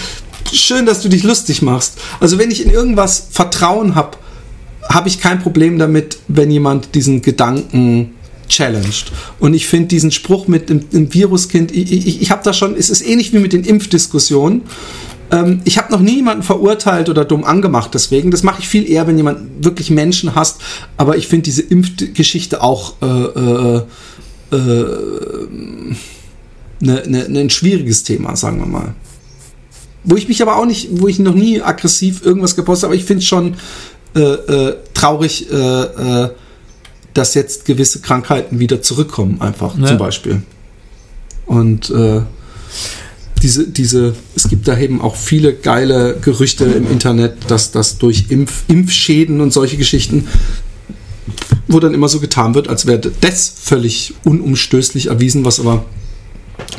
schön, 0.53 0.87
dass 0.87 1.03
du 1.03 1.09
dich 1.09 1.23
lustig 1.23 1.63
machst. 1.63 1.99
Also 2.21 2.39
wenn 2.39 2.51
ich 2.51 2.65
in 2.65 2.71
irgendwas 2.71 3.29
Vertrauen 3.31 3.95
habe, 3.95 4.19
habe 4.89 5.09
ich 5.09 5.21
kein 5.21 5.41
Problem 5.41 5.79
damit, 5.79 6.19
wenn 6.29 6.51
jemand 6.51 6.95
diesen 6.95 7.23
Gedanken 7.23 8.15
challenged. 8.49 9.13
Und 9.39 9.55
ich 9.55 9.67
finde 9.67 9.89
diesen 9.89 10.11
Spruch 10.11 10.49
mit 10.49 10.69
dem, 10.69 10.91
dem 10.91 11.13
Viruskind, 11.13 11.73
ich, 11.73 11.93
ich, 11.93 12.23
ich 12.23 12.31
habe 12.31 12.43
da 12.45 12.53
schon, 12.53 12.77
es 12.77 12.91
ist 12.91 13.01
ähnlich 13.03 13.33
wie 13.33 13.39
mit 13.39 13.53
den 13.53 13.65
Impfdiskussionen. 13.65 14.63
Ähm, 15.31 15.61
ich 15.65 15.79
habe 15.79 15.93
noch 15.93 16.01
nie 16.01 16.17
jemanden 16.17 16.43
verurteilt 16.43 17.09
oder 17.09 17.25
dumm 17.25 17.45
angemacht 17.45 17.95
deswegen. 17.95 18.31
Das 18.31 18.43
mache 18.43 18.61
ich 18.61 18.69
viel 18.69 18.89
eher, 18.89 19.07
wenn 19.07 19.17
jemand 19.17 19.65
wirklich 19.65 19.91
Menschen 19.91 20.35
hasst. 20.35 20.61
Aber 20.97 21.17
ich 21.17 21.29
finde 21.29 21.45
diese 21.45 21.63
Impfgeschichte 21.63 22.63
auch 22.63 22.95
äh, 23.01 23.07
äh, 23.07 23.83
äh, 24.53 25.97
ne, 26.83 27.03
ne, 27.29 27.41
ein 27.41 27.51
schwieriges 27.51 28.03
Thema, 28.03 28.37
sagen 28.37 28.59
wir 28.59 28.67
mal. 28.67 28.95
Wo 30.05 30.17
ich 30.17 30.29
mich 30.29 30.43
aber 30.43 30.57
auch 30.57 30.67
nicht, 30.67 30.89
wo 31.01 31.09
ich 31.09 31.19
noch 31.19 31.35
nie 31.35 31.63
aggressiv 31.63 32.25
irgendwas 32.25 32.57
gepostet 32.57 32.85
habe, 32.85 32.95
aber 32.95 33.01
ich 33.01 33.07
finde 33.07 33.21
es 33.23 33.27
schon 33.29 33.55
äh, 34.17 34.21
äh, 34.21 34.77
traurig, 34.95 35.51
äh, 35.51 35.55
äh, 35.55 36.31
dass 37.15 37.35
jetzt 37.35 37.65
gewisse 37.67 38.01
Krankheiten 38.01 38.59
wieder 38.59 38.83
zurückkommen, 38.83 39.41
einfach 39.41 39.79
Ja. 39.79 39.87
zum 39.87 39.99
Beispiel. 39.99 40.43
Und 41.47 41.91
äh, 41.91 42.23
diese, 43.43 43.69
diese, 43.69 44.15
es 44.35 44.49
gibt 44.49 44.67
da 44.69 44.79
eben 44.79 45.01
auch 45.01 45.17
viele 45.17 45.53
geile 45.55 46.17
Gerüchte 46.21 46.65
im 46.65 46.91
Internet, 46.91 47.35
dass 47.49 47.71
das 47.71 47.99
durch 47.99 48.27
Impf, 48.31 48.65
Impfschäden 48.69 49.41
und 49.41 49.53
solche 49.53 49.77
Geschichten, 49.77 50.27
wo 51.69 51.81
dann 51.81 51.95
immer 51.95 52.09
so 52.09 52.21
getan 52.21 52.55
wird, 52.55 52.69
als 52.69 52.87
wäre 52.87 53.01
das 53.21 53.53
völlig 53.63 54.15
unumstößlich 54.25 55.07
erwiesen, 55.07 55.45
was 55.45 55.61
aber 55.61 55.85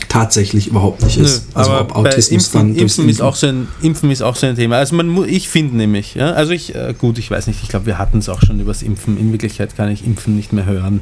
tatsächlich 0.10 0.68
überhaupt 0.68 1.04
nicht 1.04 1.18
ist. 1.18 1.48
Nö, 1.50 1.52
also 1.56 1.72
ob 1.80 1.96
Autismus 1.96 2.50
bei 2.50 2.60
dann 2.60 2.70
Impfen, 2.70 2.82
Impfen, 2.82 3.10
ist 3.10 3.22
auch 3.22 3.36
so 3.36 3.48
ein, 3.48 3.68
Impfen 3.82 4.12
ist 4.12 4.22
auch 4.22 4.36
so 4.36 4.46
ein 4.48 4.56
Thema. 4.56 4.78
Also 4.78 4.96
man 4.96 5.24
ich 5.28 5.50
finde 5.50 5.78
nämlich, 5.78 6.16
ja, 6.16 6.32
also 6.32 6.52
ich, 6.52 6.76
äh, 6.76 6.94
gut, 6.98 7.18
ich 7.18 7.30
weiß 7.32 7.48
nicht, 7.48 7.62
ich 7.64 7.70
glaube, 7.70 7.86
wir 7.86 7.98
hatten 7.98 8.20
es 8.20 8.30
auch 8.30 8.42
schon 8.42 8.60
übers 8.60 8.82
Impfen. 8.82 9.18
In 9.20 9.32
Wirklichkeit 9.32 9.76
kann 9.76 9.90
ich 9.90 10.06
Impfen 10.06 10.36
nicht 10.36 10.54
mehr 10.54 10.66
hören. 10.66 11.02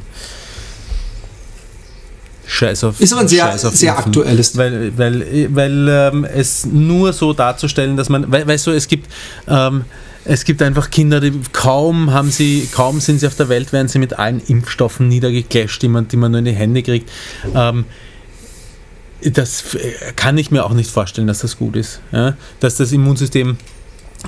Scheiß 2.45 2.83
auf 2.83 2.99
Ist 2.99 3.13
aber 3.13 3.21
ein 3.21 3.27
sehr- 3.27 3.57
sehr 3.57 3.97
aktuelles- 3.97 4.57
Weil, 4.57 4.97
weil, 4.97 5.47
weil 5.55 5.87
ähm, 5.89 6.25
es 6.25 6.65
nur 6.65 7.13
so 7.13 7.31
darzustellen, 7.33 7.95
dass 7.95 8.09
man, 8.09 8.29
we, 8.31 8.45
weißt 8.45 8.67
du, 8.67 8.71
es 8.71 8.87
gibt, 8.89 9.09
ähm, 9.47 9.85
es 10.25 10.43
gibt 10.43 10.61
einfach 10.61 10.89
Kinder, 10.91 11.19
die 11.21 11.31
kaum 11.53 12.11
haben 12.11 12.29
sie, 12.29 12.67
kaum 12.73 12.99
sind 12.99 13.19
sie 13.19 13.27
auf 13.27 13.35
der 13.35 13.47
Welt, 13.49 13.71
werden 13.71 13.87
sie 13.87 13.99
mit 13.99 14.19
allen 14.19 14.41
Impfstoffen 14.45 15.07
niedergeclasht, 15.07 15.81
die 15.81 15.87
man, 15.87 16.07
die 16.09 16.17
man 16.17 16.31
nur 16.31 16.39
in 16.39 16.45
die 16.45 16.51
Hände 16.51 16.83
kriegt. 16.83 17.09
Ähm, 17.55 17.85
das 19.21 19.75
äh, 19.75 20.13
kann 20.15 20.37
ich 20.37 20.51
mir 20.51 20.65
auch 20.65 20.73
nicht 20.73 20.89
vorstellen, 20.89 21.27
dass 21.27 21.39
das 21.39 21.57
gut 21.57 21.75
ist. 21.75 22.01
Ja? 22.11 22.35
Dass 22.59 22.75
das 22.75 22.91
Immunsystem 22.91 23.57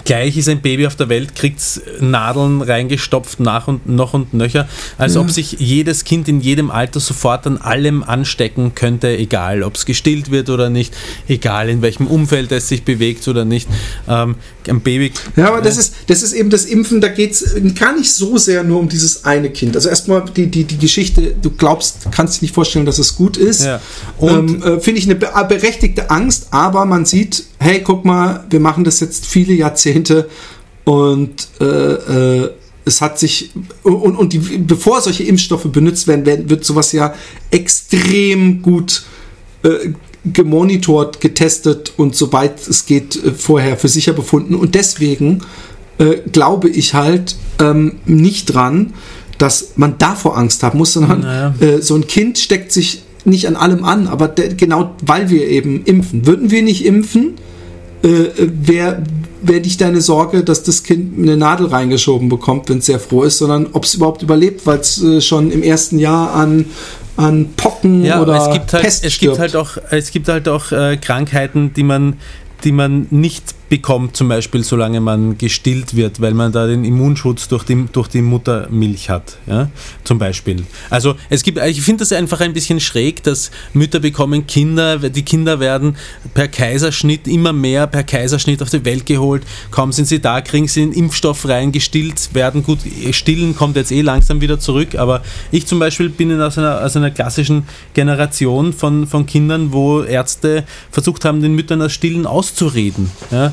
gleich 0.06 0.38
ist 0.38 0.50
ein 0.50 0.62
Baby 0.62 0.88
auf 0.88 0.96
der 0.96 1.10
Welt, 1.10 1.36
kriegt 1.36 1.62
Nadeln 2.00 2.62
reingestopft 2.62 3.40
nach 3.40 3.68
und 3.68 3.88
noch 3.88 4.14
und 4.14 4.34
nöcher, 4.34 4.68
als 4.98 5.16
ob 5.18 5.30
sich 5.30 5.58
jedes 5.60 6.04
Kind 6.04 6.28
in 6.28 6.42
jedem 6.42 6.72
Alter 6.72 7.00
sofort 7.00 7.46
an 7.46 7.58
allem 7.58 8.04
anstecken 8.04 8.74
könnte, 8.74 9.16
egal 9.16 9.64
ob 9.64 9.76
es 9.76 9.86
gestillt 9.86 10.32
wird 10.32 10.50
oder 10.50 10.70
nicht, 10.70 10.94
egal 11.28 11.70
in 11.70 11.82
welchem 11.82 12.08
Umfeld 12.08 12.52
es 12.52 12.68
sich 12.68 12.84
bewegt 12.84 13.28
oder 13.28 13.46
nicht. 13.46 13.68
Ähm, 14.08 14.36
ein 14.68 14.82
Baby. 14.82 15.12
Ja, 15.36 15.50
aber 15.50 15.62
das 15.62 15.78
ist, 15.78 15.94
das 16.08 16.24
ist 16.24 16.34
eben 16.34 16.50
das 16.50 16.66
Impfen, 16.66 17.02
da 17.02 17.10
geht 17.10 17.34
es 17.34 17.56
gar 17.78 17.96
nicht 17.96 18.12
so 18.12 18.38
sehr 18.38 18.64
nur 18.64 18.80
um 18.80 18.90
dieses 18.90 19.26
eine 19.26 19.50
Kind. 19.50 19.76
Also 19.76 19.90
erstmal 19.90 20.24
die, 20.36 20.48
die, 20.48 20.64
die 20.64 20.78
Geschichte, 20.78 21.36
du 21.42 21.52
glaubst, 21.52 22.08
kannst 22.12 22.42
dir 22.42 22.46
nicht 22.46 22.56
vorstellen, 22.56 22.86
dass 22.86 22.98
es 22.98 23.16
gut 23.16 23.38
ist. 23.38 23.64
Ja. 23.64 23.82
Und 24.18 24.50
ähm, 24.50 24.64
äh, 24.64 24.80
finde 24.80 25.00
ich 25.00 25.06
eine 25.06 25.16
be- 25.16 25.32
berechtigte 25.48 26.10
Angst, 26.10 26.48
aber 26.52 26.86
man 26.86 27.06
sieht, 27.06 27.44
hey, 27.60 27.82
guck 27.82 28.06
mal, 28.06 28.46
wir 28.50 28.60
machen 28.60 28.84
das 28.84 29.00
jetzt 29.00 29.26
viele 29.26 29.54
Jahrzehnte 29.54 29.83
und 30.86 31.48
äh, 31.62 31.66
äh, 31.66 32.50
es 32.86 33.02
hat 33.02 33.18
sich 33.18 33.52
und, 33.84 34.16
und 34.16 34.34
die, 34.34 34.40
bevor 34.40 35.02
solche 35.02 35.24
Impfstoffe 35.24 35.66
benutzt 35.72 36.08
werden, 36.08 36.26
werden 36.26 36.50
wird 36.50 36.66
sowas 36.66 36.92
ja 36.92 37.14
extrem 37.52 38.62
gut 38.62 39.04
äh, 39.64 39.92
gemonitort, 40.26 41.20
getestet 41.22 41.94
und 41.98 42.16
soweit 42.16 42.66
es 42.68 42.86
geht 42.86 43.16
äh, 43.24 43.32
vorher 43.32 43.78
für 43.78 43.88
sicher 43.88 44.14
befunden. 44.14 44.56
Und 44.56 44.76
deswegen 44.76 45.42
äh, 45.98 46.18
glaube 46.32 46.70
ich 46.70 46.94
halt 46.94 47.36
ähm, 47.60 48.00
nicht 48.06 48.54
dran, 48.54 48.94
dass 49.38 49.74
man 49.76 49.98
davor 49.98 50.38
Angst 50.38 50.64
haben 50.64 50.78
muss, 50.78 50.94
sondern 50.94 51.22
Naja. 51.22 51.56
äh, 51.60 51.82
so 51.82 51.96
ein 51.96 52.08
Kind 52.08 52.38
steckt 52.38 52.72
sich 52.72 53.04
nicht 53.26 53.48
an 53.48 53.56
allem 53.56 53.84
an, 53.86 54.08
aber 54.08 54.28
genau 54.30 54.96
weil 55.02 55.30
wir 55.30 55.48
eben 55.48 55.84
impfen. 55.86 56.26
Würden 56.26 56.52
wir 56.52 56.62
nicht 56.62 56.86
impfen, 56.86 57.36
äh, 58.04 58.26
wäre 59.44 59.54
wär 59.56 59.60
nicht 59.62 59.82
deine 59.82 60.02
Sorge, 60.02 60.44
dass 60.44 60.64
das 60.64 60.84
Kind 60.84 61.18
eine 61.18 61.38
Nadel 61.38 61.68
reingeschoben 61.68 62.30
bekommt, 62.30 62.70
wenn 62.70 62.80
es 62.80 62.88
sehr 62.88 63.00
froh 63.00 63.24
ist, 63.24 63.38
sondern 63.38 63.68
ob 63.74 63.84
es 63.84 63.94
überhaupt 63.96 64.22
überlebt, 64.22 64.66
weil 64.66 64.80
es 64.80 65.02
äh, 65.04 65.22
schon 65.22 65.52
im 65.52 65.64
ersten 65.64 66.00
Jahr 66.00 66.34
an, 66.34 66.66
an 67.18 67.50
Pocken 67.56 68.04
Ja, 68.04 68.22
oder 68.22 68.48
es 68.48 68.54
gibt 68.54 68.74
halt, 68.74 68.84
Pest 68.84 69.06
es 69.06 69.14
stirbt. 69.14 69.38
gibt 69.38 69.40
halt 69.40 69.56
auch, 69.56 69.78
es 69.92 70.12
gibt 70.12 70.28
halt 70.28 70.48
auch 70.48 70.72
äh, 70.72 70.98
Krankheiten, 70.98 71.74
die 71.74 71.84
man, 71.84 72.16
die 72.64 72.72
man 72.72 73.08
nicht 73.12 73.54
bekommt, 73.74 74.16
zum 74.16 74.30
Beispiel 74.30 74.64
solange 74.64 75.02
man 75.02 75.36
gestillt 75.40 75.96
wird, 75.96 76.22
weil 76.22 76.36
man 76.36 76.52
da 76.52 76.68
den 76.68 76.86
Immunschutz 76.86 77.48
durch 77.48 77.64
die, 77.64 77.88
durch 77.92 78.08
die 78.08 78.22
Muttermilch 78.22 79.10
hat, 79.10 79.40
ja, 79.48 79.68
zum 80.04 80.20
Beispiel. 80.20 80.64
Also 80.92 81.16
es 81.32 81.42
gibt, 81.42 81.58
ich 81.58 81.82
finde 81.82 82.02
das 82.02 82.12
einfach 82.12 82.40
ein 82.42 82.54
bisschen 82.54 82.80
schräg, 82.80 83.24
dass 83.24 83.50
Mütter 83.74 84.00
bekommen 84.00 84.46
Kinder, 84.46 85.00
die 85.00 85.24
Kinder 85.24 85.60
werden 85.60 85.96
per 86.36 86.50
Kaiserschnitt 86.50 87.28
immer 87.28 87.52
mehr 87.52 87.88
per 87.88 88.04
Kaiserschnitt 88.04 88.62
auf 88.62 88.70
die 88.70 88.86
Welt 88.86 89.08
geholt, 89.08 89.42
kaum 89.72 89.92
sind 89.92 90.08
sie 90.08 90.20
da, 90.20 90.42
kriegen 90.42 90.68
sie 90.68 90.82
den 90.82 90.92
Impfstoff 90.92 91.48
rein, 91.48 91.72
gestillt 91.72 92.30
werden, 92.36 92.62
gut, 92.62 92.78
stillen 93.10 93.56
kommt 93.56 93.76
jetzt 93.76 93.92
eh 93.92 94.02
langsam 94.02 94.40
wieder 94.40 94.60
zurück, 94.60 94.94
aber 94.94 95.24
ich 95.50 95.66
zum 95.66 95.80
Beispiel 95.80 96.10
bin 96.10 96.40
aus 96.40 96.60
einer, 96.60 96.86
aus 96.86 96.96
einer 96.96 97.10
klassischen 97.10 97.64
Generation 97.96 98.72
von, 98.72 99.08
von 99.08 99.26
Kindern, 99.26 99.74
wo 99.74 100.04
Ärzte 100.04 100.64
versucht 100.92 101.26
haben, 101.26 101.42
den 101.42 101.56
Müttern 101.56 101.80
das 101.80 101.92
Stillen 101.92 102.28
auszureden. 102.28 103.10
Ja? 103.32 103.52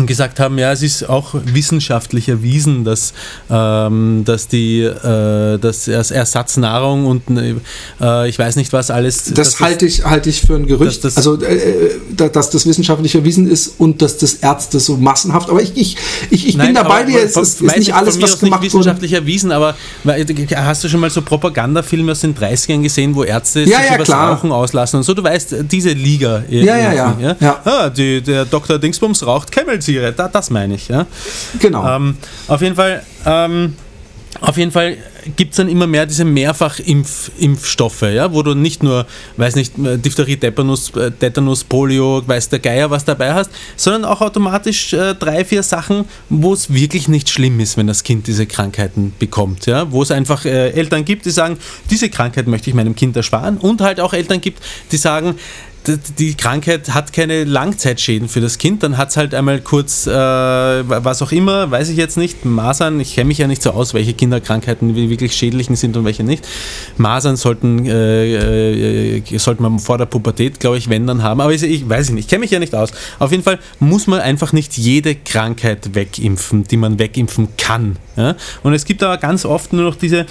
und 0.00 0.06
gesagt 0.06 0.40
haben, 0.40 0.58
ja, 0.58 0.72
es 0.72 0.82
ist 0.82 1.08
auch 1.08 1.34
wissenschaftlich 1.34 2.28
erwiesen, 2.28 2.84
dass, 2.84 3.12
ähm, 3.50 4.22
dass 4.24 4.48
die 4.48 4.82
äh, 4.82 5.58
dass 5.58 5.88
Ersatznahrung 5.88 7.06
und 7.06 7.22
äh, 8.00 8.28
ich 8.28 8.38
weiß 8.38 8.56
nicht 8.56 8.72
was 8.72 8.90
alles. 8.90 9.32
Das 9.34 9.60
halte 9.60 9.86
ich, 9.86 10.04
halte 10.04 10.30
ich 10.30 10.42
für 10.42 10.54
ein 10.54 10.66
Gerücht. 10.66 11.04
Das, 11.04 11.16
also, 11.16 11.40
äh, 11.40 11.90
dass 12.16 12.50
das 12.50 12.66
wissenschaftlich 12.66 13.14
erwiesen 13.14 13.50
ist 13.50 13.74
und 13.78 14.02
dass 14.02 14.18
das 14.18 14.34
Ärzte 14.34 14.80
so 14.80 14.96
massenhaft. 14.96 15.50
Aber 15.50 15.62
ich, 15.62 15.76
ich, 15.76 15.96
ich, 16.30 16.48
ich 16.48 16.56
Nein, 16.56 16.68
bin 16.68 16.74
dabei 16.76 17.04
dir. 17.04 17.22
Es 17.22 17.36
ist, 17.36 17.60
ist 17.60 17.76
nicht 17.76 17.94
alles, 17.94 18.20
was 18.20 18.40
gemacht 18.40 18.62
nicht 18.62 18.72
wissenschaftlich 18.72 19.12
wurde. 19.12 19.22
erwiesen, 19.22 19.52
aber 19.52 19.76
hast 20.56 20.84
du 20.84 20.88
schon 20.88 21.00
mal 21.00 21.10
so 21.10 21.22
Propagandafilme 21.22 22.12
aus 22.12 22.20
den 22.20 22.34
30ern 22.34 22.82
gesehen, 22.82 23.14
wo 23.14 23.24
Ärzte 23.24 23.60
ja, 23.60 23.78
sich 23.78 23.88
ja, 23.88 23.94
über 23.96 24.04
klar. 24.04 24.32
Rauchen 24.32 24.52
auslassen 24.52 24.98
und 24.98 25.02
so? 25.02 25.14
Du 25.14 25.22
weißt, 25.22 25.56
diese 25.70 25.90
Liga. 25.90 26.44
Ja, 26.48 26.76
ja, 26.76 26.92
ja. 26.92 27.18
ja. 27.20 27.36
ja? 27.40 27.60
Ah, 27.64 27.90
die, 27.90 28.20
der 28.22 28.44
Dr. 28.44 28.78
Dingsbums 28.78 29.26
raucht 29.26 29.52
Camel-Zigarette. 29.82 30.16
Da, 30.16 30.28
das 30.28 30.50
meine 30.50 30.74
ich. 30.74 30.88
Ja? 30.88 31.06
Genau. 31.58 31.96
Ähm, 31.96 32.16
auf 32.48 32.62
jeden 32.62 32.76
Fall. 32.76 33.02
Ähm, 33.26 33.74
auf 34.40 34.56
jeden 34.56 34.72
Fall 34.72 34.96
gibt 35.36 35.50
es 35.50 35.58
dann 35.58 35.68
immer 35.68 35.86
mehr 35.86 36.06
diese 36.06 36.24
Mehrfach-Impfstoffe, 36.24 38.02
ja, 38.02 38.32
wo 38.32 38.42
du 38.42 38.54
nicht 38.54 38.82
nur, 38.82 39.06
weiß 39.36 39.56
nicht, 39.56 39.74
Diphtherie, 39.76 40.38
Tetanus, 40.38 40.90
Tetanus, 41.20 41.64
Polio, 41.64 42.22
weiß 42.26 42.48
der 42.48 42.58
Geier, 42.58 42.90
was 42.90 43.04
dabei 43.04 43.34
hast, 43.34 43.50
sondern 43.76 44.06
auch 44.06 44.22
automatisch 44.22 44.94
äh, 44.94 45.14
drei, 45.14 45.44
vier 45.44 45.62
Sachen, 45.62 46.06
wo 46.30 46.54
es 46.54 46.72
wirklich 46.72 47.08
nicht 47.08 47.28
schlimm 47.28 47.60
ist, 47.60 47.76
wenn 47.76 47.86
das 47.86 48.04
Kind 48.04 48.26
diese 48.26 48.46
Krankheiten 48.46 49.12
bekommt, 49.18 49.66
ja, 49.66 49.92
wo 49.92 50.02
es 50.02 50.10
einfach 50.10 50.46
äh, 50.46 50.70
Eltern 50.70 51.04
gibt, 51.04 51.26
die 51.26 51.30
sagen, 51.30 51.58
diese 51.90 52.08
Krankheit 52.08 52.46
möchte 52.46 52.70
ich 52.70 52.74
meinem 52.74 52.96
Kind 52.96 53.14
ersparen 53.14 53.58
und 53.58 53.82
halt 53.82 54.00
auch 54.00 54.14
Eltern 54.14 54.40
gibt, 54.40 54.62
die 54.90 54.96
sagen, 54.96 55.36
die 55.86 56.34
Krankheit 56.34 56.94
hat 56.94 57.12
keine 57.12 57.44
Langzeitschäden 57.44 58.28
für 58.28 58.40
das 58.40 58.58
Kind, 58.58 58.82
dann 58.82 58.96
hat 58.96 59.10
es 59.10 59.16
halt 59.16 59.34
einmal 59.34 59.60
kurz, 59.60 60.06
äh, 60.06 60.10
was 60.12 61.22
auch 61.22 61.32
immer, 61.32 61.70
weiß 61.70 61.88
ich 61.88 61.96
jetzt 61.96 62.16
nicht, 62.16 62.44
Masern, 62.44 63.00
ich 63.00 63.14
kenne 63.14 63.28
mich 63.28 63.38
ja 63.38 63.46
nicht 63.46 63.62
so 63.62 63.70
aus, 63.70 63.92
welche 63.92 64.14
Kinderkrankheiten 64.14 64.94
wirklich 64.94 65.34
schädlichen 65.34 65.74
sind 65.74 65.96
und 65.96 66.04
welche 66.04 66.22
nicht. 66.22 66.46
Masern 66.98 67.36
sollten, 67.36 67.86
äh, 67.86 69.16
äh, 69.16 69.38
sollte 69.38 69.62
man 69.62 69.78
vor 69.80 69.98
der 69.98 70.06
Pubertät, 70.06 70.60
glaube 70.60 70.78
ich, 70.78 70.88
wenn 70.88 71.06
dann 71.06 71.22
haben, 71.22 71.40
aber 71.40 71.52
ich, 71.52 71.62
ich 71.62 71.88
weiß 71.88 72.10
nicht, 72.10 72.24
ich 72.24 72.28
kenne 72.28 72.40
mich 72.40 72.50
ja 72.52 72.60
nicht 72.60 72.74
aus. 72.74 72.92
Auf 73.18 73.32
jeden 73.32 73.42
Fall 73.42 73.58
muss 73.80 74.06
man 74.06 74.20
einfach 74.20 74.52
nicht 74.52 74.78
jede 74.78 75.16
Krankheit 75.16 75.94
wegimpfen, 75.94 76.64
die 76.64 76.76
man 76.76 76.98
wegimpfen 76.98 77.48
kann. 77.58 77.96
Ja? 78.16 78.36
Und 78.62 78.74
es 78.74 78.84
gibt 78.84 79.02
aber 79.02 79.16
ganz 79.16 79.44
oft 79.44 79.72
nur 79.72 79.82
noch 79.82 79.96
diese 79.96 80.26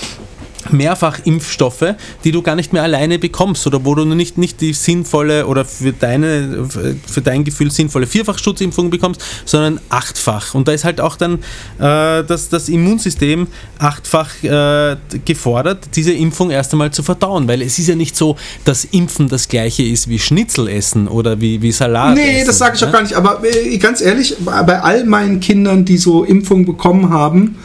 Mehrfachimpfstoffe, 0.70 1.96
die 2.24 2.32
du 2.32 2.42
gar 2.42 2.56
nicht 2.56 2.74
mehr 2.74 2.84
alleine 2.84 3.20
bekommst 3.20 3.66
oder 3.68 3.84
wo 3.86 3.96
du 3.96 4.06
nicht, 4.06 4.38
nicht 4.38 4.62
die 4.62 4.74
sinnvolle 4.74 5.48
oder 5.48 5.66
für, 5.66 5.94
deine, 5.94 6.68
für 6.70 7.22
dein 7.22 7.44
Gefühl 7.44 7.72
sinnvolle 7.72 8.08
Vierfachschutzimpfung 8.08 8.90
bekommst, 8.90 9.22
sondern 9.46 9.80
achtfach. 9.90 10.54
Und 10.54 10.68
da 10.68 10.74
ist 10.74 10.84
halt 10.84 11.02
auch 11.02 11.16
dann 11.16 11.36
äh, 11.80 12.24
das, 12.24 12.50
das 12.50 12.70
Immunsystem 12.70 13.48
achtfach 13.80 14.44
äh, 14.44 14.98
gefordert, 15.26 15.90
diese 15.96 16.14
Impfung 16.14 16.52
erst 16.52 16.74
einmal 16.74 16.92
zu 16.92 17.04
verdauen, 17.04 17.48
weil 17.48 17.62
es 17.62 17.80
ist 17.80 17.88
ja 17.88 17.96
nicht 17.96 18.16
so, 18.16 18.36
dass 18.66 18.86
Impfen 18.86 19.28
das 19.28 19.48
gleiche 19.48 19.84
ist 19.84 20.08
wie 20.08 20.20
Schnitzel 20.20 20.68
essen 20.68 21.08
oder 21.08 21.42
wie, 21.42 21.62
wie 21.62 21.72
Salat. 21.72 22.16
Nee, 22.16 22.38
essen, 22.38 22.48
das 22.48 22.58
sage 22.58 22.76
ich 22.76 22.82
ja? 22.82 22.88
auch 22.88 22.92
gar 22.92 23.02
nicht, 23.02 23.16
aber 23.16 23.42
äh, 23.44 23.78
ganz 23.78 24.02
ehrlich, 24.02 24.36
bei 24.40 24.82
all 24.82 25.06
meinen 25.06 25.40
Kindern, 25.40 25.86
die 25.86 25.98
so 25.98 26.24
Impfungen 26.24 26.66
bekommen 26.66 27.10
haben, 27.10 27.58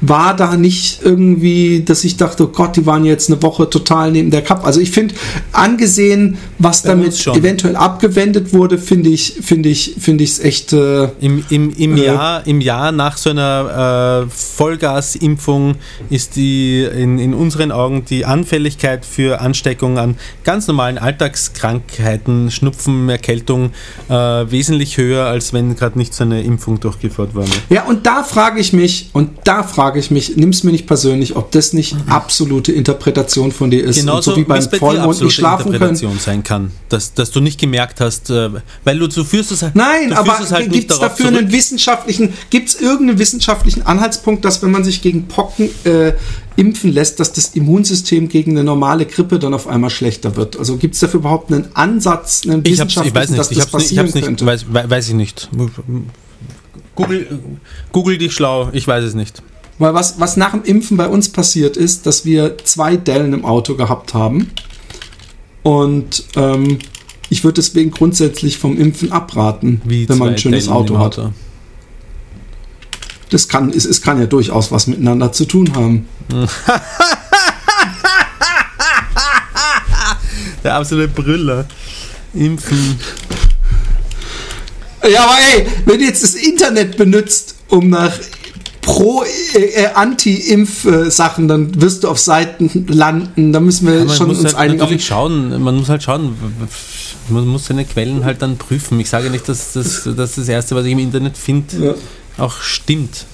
war 0.00 0.36
da 0.36 0.56
nicht 0.56 1.02
irgendwie, 1.02 1.82
dass 1.82 2.04
ich 2.04 2.16
dachte, 2.16 2.44
oh 2.44 2.48
Gott, 2.48 2.76
die 2.76 2.86
waren 2.86 3.04
jetzt 3.04 3.30
eine 3.30 3.42
Woche 3.42 3.68
total 3.68 4.12
neben 4.12 4.30
der 4.30 4.42
Cup. 4.42 4.64
Also 4.64 4.80
ich 4.80 4.90
finde, 4.90 5.14
angesehen, 5.52 6.38
was 6.58 6.82
Bei 6.82 6.90
damit 6.90 7.26
eventuell 7.26 7.76
abgewendet 7.76 8.52
wurde, 8.52 8.78
finde 8.78 9.10
ich, 9.10 9.38
finde 9.42 9.68
ich, 9.68 9.96
finde 9.98 10.24
ich 10.24 10.30
es 10.30 10.40
echt. 10.40 10.72
Äh, 10.72 11.08
Im, 11.20 11.44
im, 11.50 11.72
im, 11.76 11.96
äh, 11.96 12.06
Jahr, 12.06 12.46
Im 12.46 12.60
Jahr 12.60 12.92
nach 12.92 13.16
so 13.16 13.30
einer 13.30 14.26
äh, 14.26 14.30
Vollgasimpfung 14.30 15.76
ist 16.10 16.36
die 16.36 16.82
in, 16.82 17.18
in 17.18 17.34
unseren 17.34 17.72
Augen 17.72 18.04
die 18.04 18.24
Anfälligkeit 18.24 19.04
für 19.04 19.40
Ansteckung 19.40 19.98
an 19.98 20.16
ganz 20.44 20.66
normalen 20.66 20.98
Alltagskrankheiten, 20.98 22.50
Schnupfen, 22.50 23.08
Erkältung 23.08 23.72
äh, 24.08 24.14
wesentlich 24.14 24.96
höher, 24.96 25.26
als 25.26 25.52
wenn 25.52 25.74
gerade 25.74 25.98
nicht 25.98 26.14
so 26.14 26.24
eine 26.24 26.42
Impfung 26.42 26.78
durchgeführt 26.80 27.34
wurde. 27.34 27.50
Ja, 27.68 27.84
und 27.84 28.06
da 28.06 28.22
frage 28.22 28.60
ich 28.60 28.72
mich, 28.72 29.10
und 29.12 29.30
da 29.44 29.62
frage 29.62 29.87
frage 29.88 30.00
ich 30.00 30.10
mich, 30.10 30.36
nimm 30.36 30.50
es 30.50 30.64
mir 30.64 30.72
nicht 30.72 30.86
persönlich, 30.86 31.34
ob 31.34 31.50
das 31.50 31.72
nicht 31.72 31.94
mhm. 31.94 32.12
absolute 32.12 32.72
Interpretation 32.72 33.52
von 33.52 33.70
dir 33.70 33.84
ist. 33.84 34.00
Genauso 34.00 34.32
und 34.32 34.34
so 34.34 34.40
wie 34.42 34.44
beim 34.44 34.62
Vollmond 34.62 35.22
nicht 35.22 35.32
schlafen 35.32 35.68
Interpretation 35.68 36.10
können. 36.10 36.20
sein 36.20 36.42
kann, 36.42 36.72
dass, 36.90 37.14
dass 37.14 37.30
du 37.30 37.40
nicht 37.40 37.58
gemerkt 37.58 38.02
hast, 38.02 38.28
äh, 38.28 38.50
weil 38.84 38.98
du, 38.98 39.06
du 39.06 39.24
führst 39.24 39.50
es 39.50 39.62
halt 39.62 39.74
Nein, 39.74 40.12
aber 40.12 40.38
halt 40.38 40.70
gibt 40.70 40.90
es 40.90 40.98
dafür 40.98 41.26
zurück. 41.28 41.38
einen 41.38 41.52
wissenschaftlichen, 41.52 42.34
gibt 42.50 42.68
es 42.68 42.78
irgendeinen 42.78 43.18
wissenschaftlichen 43.18 43.86
Anhaltspunkt, 43.86 44.44
dass 44.44 44.62
wenn 44.62 44.72
man 44.72 44.84
sich 44.84 45.00
gegen 45.00 45.26
Pocken 45.26 45.70
äh, 45.84 46.12
impfen 46.56 46.92
lässt, 46.92 47.18
dass 47.18 47.32
das 47.32 47.54
Immunsystem 47.54 48.28
gegen 48.28 48.50
eine 48.50 48.64
normale 48.64 49.06
Grippe 49.06 49.38
dann 49.38 49.54
auf 49.54 49.66
einmal 49.68 49.88
schlechter 49.88 50.36
wird? 50.36 50.58
Also 50.58 50.76
gibt 50.76 50.96
es 50.96 51.00
dafür 51.00 51.20
überhaupt 51.20 51.50
einen 51.50 51.68
Ansatz, 51.72 52.42
einen 52.44 52.62
wissenschaftlichen, 52.62 53.36
dass 53.36 53.48
das 53.48 53.66
passieren 53.68 54.04
nicht, 54.04 54.22
könnte? 54.22 54.44
Weiß, 54.44 54.66
weiß 54.68 55.08
ich 55.08 55.14
nicht. 55.14 55.48
Google, 56.94 57.40
Google 57.92 58.18
dich 58.18 58.34
schlau, 58.34 58.68
ich 58.72 58.86
weiß 58.86 59.04
es 59.04 59.14
nicht. 59.14 59.42
Weil 59.78 59.94
was, 59.94 60.18
was 60.18 60.36
nach 60.36 60.50
dem 60.52 60.64
Impfen 60.64 60.96
bei 60.96 61.06
uns 61.06 61.28
passiert 61.28 61.76
ist, 61.76 62.06
dass 62.06 62.24
wir 62.24 62.58
zwei 62.58 62.96
Dellen 62.96 63.32
im 63.32 63.44
Auto 63.44 63.76
gehabt 63.76 64.12
haben. 64.14 64.50
Und 65.62 66.24
ähm, 66.36 66.78
ich 67.30 67.44
würde 67.44 67.56
deswegen 67.56 67.90
grundsätzlich 67.90 68.58
vom 68.58 68.78
Impfen 68.78 69.12
abraten, 69.12 69.80
Wie 69.84 70.08
wenn 70.08 70.18
man 70.18 70.30
ein 70.30 70.38
schönes 70.38 70.68
Auto, 70.68 70.96
Auto 70.96 71.20
hat. 71.20 71.32
Das 73.30 73.48
kann, 73.48 73.70
es, 73.70 73.84
es 73.84 74.00
kann 74.00 74.18
ja 74.18 74.26
durchaus 74.26 74.72
was 74.72 74.86
miteinander 74.86 75.30
zu 75.32 75.44
tun 75.44 75.74
haben. 75.74 76.08
Der 80.64 80.74
absolute 80.74 81.08
Brüller. 81.08 81.66
Impfen. 82.34 82.98
Ja, 85.08 85.24
aber 85.24 85.38
ey, 85.38 85.66
wenn 85.84 85.98
du 85.98 86.04
jetzt 86.04 86.22
das 86.22 86.34
Internet 86.34 86.96
benutzt, 86.96 87.54
um 87.68 87.90
nach 87.90 88.12
pro 88.88 89.22
äh, 89.54 89.58
äh, 89.58 89.86
Anti-Impf-Sachen, 89.94 91.46
dann 91.46 91.80
wirst 91.80 92.04
du 92.04 92.08
auf 92.08 92.18
Seiten 92.18 92.86
landen. 92.88 93.52
Da 93.52 93.60
müssen 93.60 93.86
wir 93.86 94.04
ja, 94.04 94.08
schon 94.08 94.30
uns 94.30 94.44
halt 94.44 94.54
einigen. 94.54 94.78
Natürlich 94.78 95.06
schauen, 95.06 95.62
man 95.62 95.76
muss 95.76 95.88
halt 95.88 96.02
schauen. 96.02 96.34
Man 97.28 97.46
muss 97.46 97.66
seine 97.66 97.84
Quellen 97.84 98.24
halt 98.24 98.40
dann 98.40 98.56
prüfen. 98.56 98.98
Ich 98.98 99.10
sage 99.10 99.28
nicht, 99.30 99.48
dass 99.48 99.74
das, 99.74 100.08
dass 100.16 100.36
das 100.36 100.48
Erste, 100.48 100.74
was 100.74 100.86
ich 100.86 100.92
im 100.92 100.98
Internet 100.98 101.36
finde, 101.36 101.86
ja. 101.86 101.94
auch 102.42 102.60
stimmt. 102.62 103.26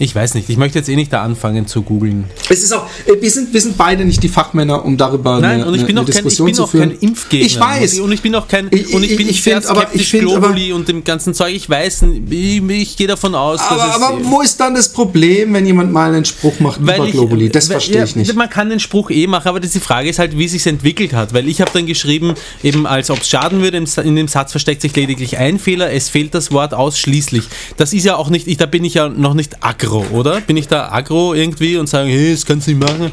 Ich 0.00 0.14
weiß 0.14 0.32
nicht, 0.32 0.48
ich 0.48 0.56
möchte 0.56 0.78
jetzt 0.78 0.88
eh 0.88 0.96
nicht 0.96 1.12
da 1.12 1.22
anfangen 1.22 1.66
zu 1.66 1.82
googeln. 1.82 2.24
Es 2.48 2.62
ist 2.62 2.72
auch, 2.72 2.86
äh, 3.06 3.20
wir 3.20 3.30
sind, 3.30 3.52
wir 3.52 3.60
sind 3.60 3.76
beide 3.76 4.06
nicht 4.06 4.22
die 4.22 4.30
Fachmänner, 4.30 4.82
um 4.82 4.96
darüber 4.96 5.38
Nein, 5.38 5.60
eine, 5.60 5.66
und 5.66 5.74
ich 5.74 5.84
bin, 5.84 5.98
auch 5.98 6.06
kein, 6.06 6.26
ich 6.26 6.38
bin 6.38 6.58
auch 6.58 6.72
kein 6.72 6.90
Impfgegner. 6.92 7.46
Ich 7.46 7.60
weiß. 7.60 8.00
Und 8.00 8.10
ich 8.10 8.22
bin 8.22 8.34
auch 8.34 8.48
kein, 8.48 8.68
ich, 8.70 8.94
und 8.94 9.02
ich 9.02 9.14
bin 9.14 9.28
ich 9.28 9.42
sehr 9.42 9.60
find, 9.60 9.76
skeptisch 9.76 10.14
aber, 10.14 10.22
Globally 10.22 10.72
und 10.72 10.88
dem 10.88 11.04
ganzen 11.04 11.34
Zeug. 11.34 11.54
Ich 11.54 11.68
weiß, 11.68 12.04
ich, 12.30 12.62
ich 12.62 12.96
gehe 12.96 13.08
davon 13.08 13.34
aus, 13.34 13.60
aber, 13.60 13.76
dass 13.76 14.00
Aber 14.00 14.18
wo 14.24 14.40
ist 14.40 14.58
dann 14.58 14.74
das 14.74 14.90
Problem, 14.90 15.52
wenn 15.52 15.66
jemand 15.66 15.92
mal 15.92 16.14
einen 16.14 16.24
Spruch 16.24 16.58
macht 16.60 16.80
weil 16.86 16.96
über 16.96 17.06
ich, 17.06 17.12
Globally? 17.12 17.50
Das 17.50 17.68
verstehe 17.68 17.96
ja, 17.98 18.04
ich 18.04 18.16
nicht. 18.16 18.34
Man 18.34 18.48
kann 18.48 18.70
den 18.70 18.80
Spruch 18.80 19.10
eh 19.10 19.26
machen, 19.26 19.48
aber 19.48 19.60
die 19.60 19.68
Frage 19.68 20.08
ist 20.08 20.18
halt, 20.18 20.38
wie 20.38 20.46
es 20.46 20.52
sich 20.52 20.66
entwickelt 20.66 21.12
hat. 21.12 21.34
Weil 21.34 21.46
ich 21.46 21.60
habe 21.60 21.72
dann 21.74 21.84
geschrieben, 21.84 22.32
eben 22.62 22.86
als 22.86 23.10
ob 23.10 23.20
es 23.20 23.28
schaden 23.28 23.60
würde, 23.60 23.76
in 23.76 24.16
dem 24.16 24.28
Satz 24.28 24.52
versteckt 24.52 24.80
sich 24.80 24.96
lediglich 24.96 25.36
ein 25.36 25.58
Fehler, 25.58 25.92
es 25.92 26.08
fehlt 26.08 26.34
das 26.34 26.52
Wort 26.52 26.72
ausschließlich. 26.72 27.44
Das 27.76 27.92
ist 27.92 28.04
ja 28.04 28.16
auch 28.16 28.30
nicht, 28.30 28.48
ich, 28.48 28.56
da 28.56 28.64
bin 28.64 28.82
ich 28.82 28.94
ja 28.94 29.10
noch 29.10 29.34
nicht 29.34 29.62
aggro, 29.62 29.89
oder? 29.92 30.40
Bin 30.40 30.56
ich 30.56 30.68
da 30.68 30.90
aggro 30.90 31.34
irgendwie 31.34 31.76
und 31.76 31.88
sagen, 31.88 32.08
hey, 32.08 32.32
das 32.32 32.44
kannst 32.44 32.66
du 32.66 32.72
nicht 32.72 32.82
machen. 32.82 33.10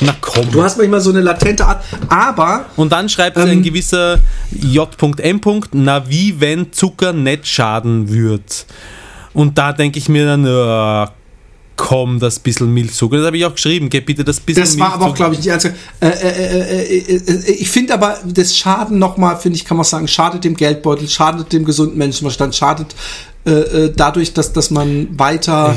Na 0.00 0.14
komm. 0.20 0.50
Du 0.50 0.62
hast 0.62 0.76
manchmal 0.76 1.00
so 1.00 1.10
eine 1.10 1.20
latente 1.20 1.64
Art, 1.66 1.84
aber. 2.08 2.66
Und 2.76 2.92
dann 2.92 3.08
schreibt 3.08 3.36
ähm, 3.36 3.48
ein 3.48 3.62
gewisser 3.62 4.18
J.M. 4.50 5.40
Na, 5.72 6.08
wie 6.08 6.40
wenn 6.40 6.72
Zucker 6.72 7.12
nicht 7.12 7.46
schaden 7.46 8.12
wird. 8.12 8.66
Und 9.32 9.56
da 9.56 9.72
denke 9.72 9.98
ich 9.98 10.08
mir 10.08 10.26
dann, 10.26 10.46
oh, 10.46 11.06
komm, 11.76 12.18
das 12.18 12.38
bisschen 12.38 12.72
Milchzucker. 12.72 13.18
Das 13.18 13.26
habe 13.26 13.36
ich 13.36 13.44
auch 13.44 13.54
geschrieben, 13.54 13.88
geh 13.90 14.00
bitte 14.00 14.24
das 14.24 14.40
bisschen 14.40 14.62
Das 14.62 14.78
war 14.78 14.94
aber 14.94 15.06
auch, 15.06 15.14
glaube 15.14 15.34
ich, 15.34 15.40
die 15.40 15.50
einzige. 15.50 15.74
Äh, 16.00 16.08
äh, 16.08 16.98
äh, 16.98 17.52
ich 17.52 17.68
finde 17.68 17.94
aber, 17.94 18.18
das 18.24 18.56
Schaden 18.56 18.98
nochmal, 18.98 19.38
finde 19.38 19.56
ich, 19.56 19.64
kann 19.64 19.76
man 19.76 19.84
sagen, 19.84 20.08
schadet 20.08 20.44
dem 20.44 20.56
Geldbeutel, 20.56 21.08
schadet 21.08 21.52
dem 21.52 21.64
gesunden 21.64 21.98
Menschenverstand, 21.98 22.54
schadet 22.54 22.94
äh, 23.46 23.50
äh, 23.50 23.92
dadurch, 23.94 24.32
dass, 24.32 24.54
dass 24.54 24.70
man 24.70 25.18
weiter. 25.18 25.76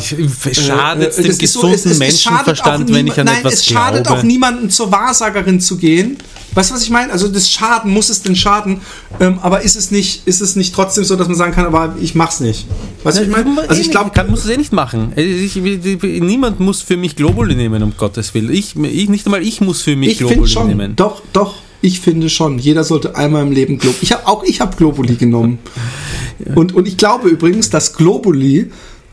Schadet 0.53 1.17
äh, 1.17 1.21
dem 1.21 1.37
gesunden 1.37 1.77
so, 1.77 1.89
es, 1.89 1.93
es, 1.93 1.99
Menschenverstand, 1.99 2.93
wenn 2.93 3.07
ich 3.07 3.19
an 3.19 3.25
nein, 3.25 3.39
etwas 3.39 3.55
es 3.55 3.65
schadet 3.65 4.05
glaube. 4.05 4.19
auch 4.19 4.23
niemandem 4.23 4.69
zur 4.69 4.89
Wahrsagerin 4.91 5.59
zu 5.59 5.75
gehen. 5.77 6.17
Weißt 6.53 6.71
du, 6.71 6.75
was 6.75 6.83
ich 6.83 6.89
meine? 6.89 7.11
Also 7.11 7.27
das 7.27 7.51
Schaden, 7.51 7.91
muss 7.91 8.09
es 8.09 8.21
denn 8.21 8.37
schaden? 8.37 8.79
Ähm, 9.19 9.39
aber 9.41 9.63
ist 9.63 9.75
es 9.75 9.91
nicht, 9.91 10.25
ist 10.25 10.39
es 10.39 10.55
nicht 10.55 10.73
trotzdem 10.73 11.03
so, 11.03 11.17
dass 11.17 11.27
man 11.27 11.35
sagen 11.35 11.51
kann, 11.51 11.65
aber 11.65 11.95
ich 11.99 12.15
mach's 12.15 12.39
nicht? 12.39 12.65
Weißt 13.03 13.17
du, 13.17 13.21
was 13.21 13.27
ich 13.27 13.45
meine? 13.45 13.69
Also 13.69 13.81
ich 13.81 13.91
glaube, 13.91 14.11
kann 14.11 14.29
muss 14.29 14.45
es 14.45 14.49
eh 14.49 14.57
nicht 14.57 14.71
machen. 14.71 15.11
Ich, 15.17 15.57
ich, 15.57 16.21
niemand 16.21 16.61
muss 16.61 16.81
für 16.81 16.95
mich 16.95 17.17
Globuli 17.17 17.53
nehmen, 17.53 17.83
um 17.83 17.93
Gottes 17.97 18.33
Willen. 18.33 18.51
Ich, 18.51 18.77
ich 18.77 19.09
nicht 19.09 19.25
einmal 19.25 19.43
ich 19.43 19.59
muss 19.59 19.81
für 19.81 19.97
mich 19.97 20.13
ich 20.13 20.17
Globuli 20.19 20.47
schon, 20.47 20.67
nehmen. 20.67 20.95
Doch, 20.95 21.21
doch. 21.33 21.55
Ich 21.81 21.99
finde 21.99 22.29
schon, 22.29 22.57
jeder 22.59 22.83
sollte 22.83 23.15
einmal 23.15 23.43
im 23.43 23.51
Leben 23.51 23.77
Globuli. 23.77 23.99
Ich 24.03 24.11
hab, 24.11 24.27
auch 24.27 24.43
ich 24.43 24.61
habe 24.61 24.75
Globuli 24.75 25.15
genommen. 25.15 25.59
Und, 26.55 26.75
und 26.75 26.87
ich 26.87 26.97
glaube 26.97 27.29
übrigens, 27.29 27.71
dass 27.71 27.93
Globuli 27.93 28.69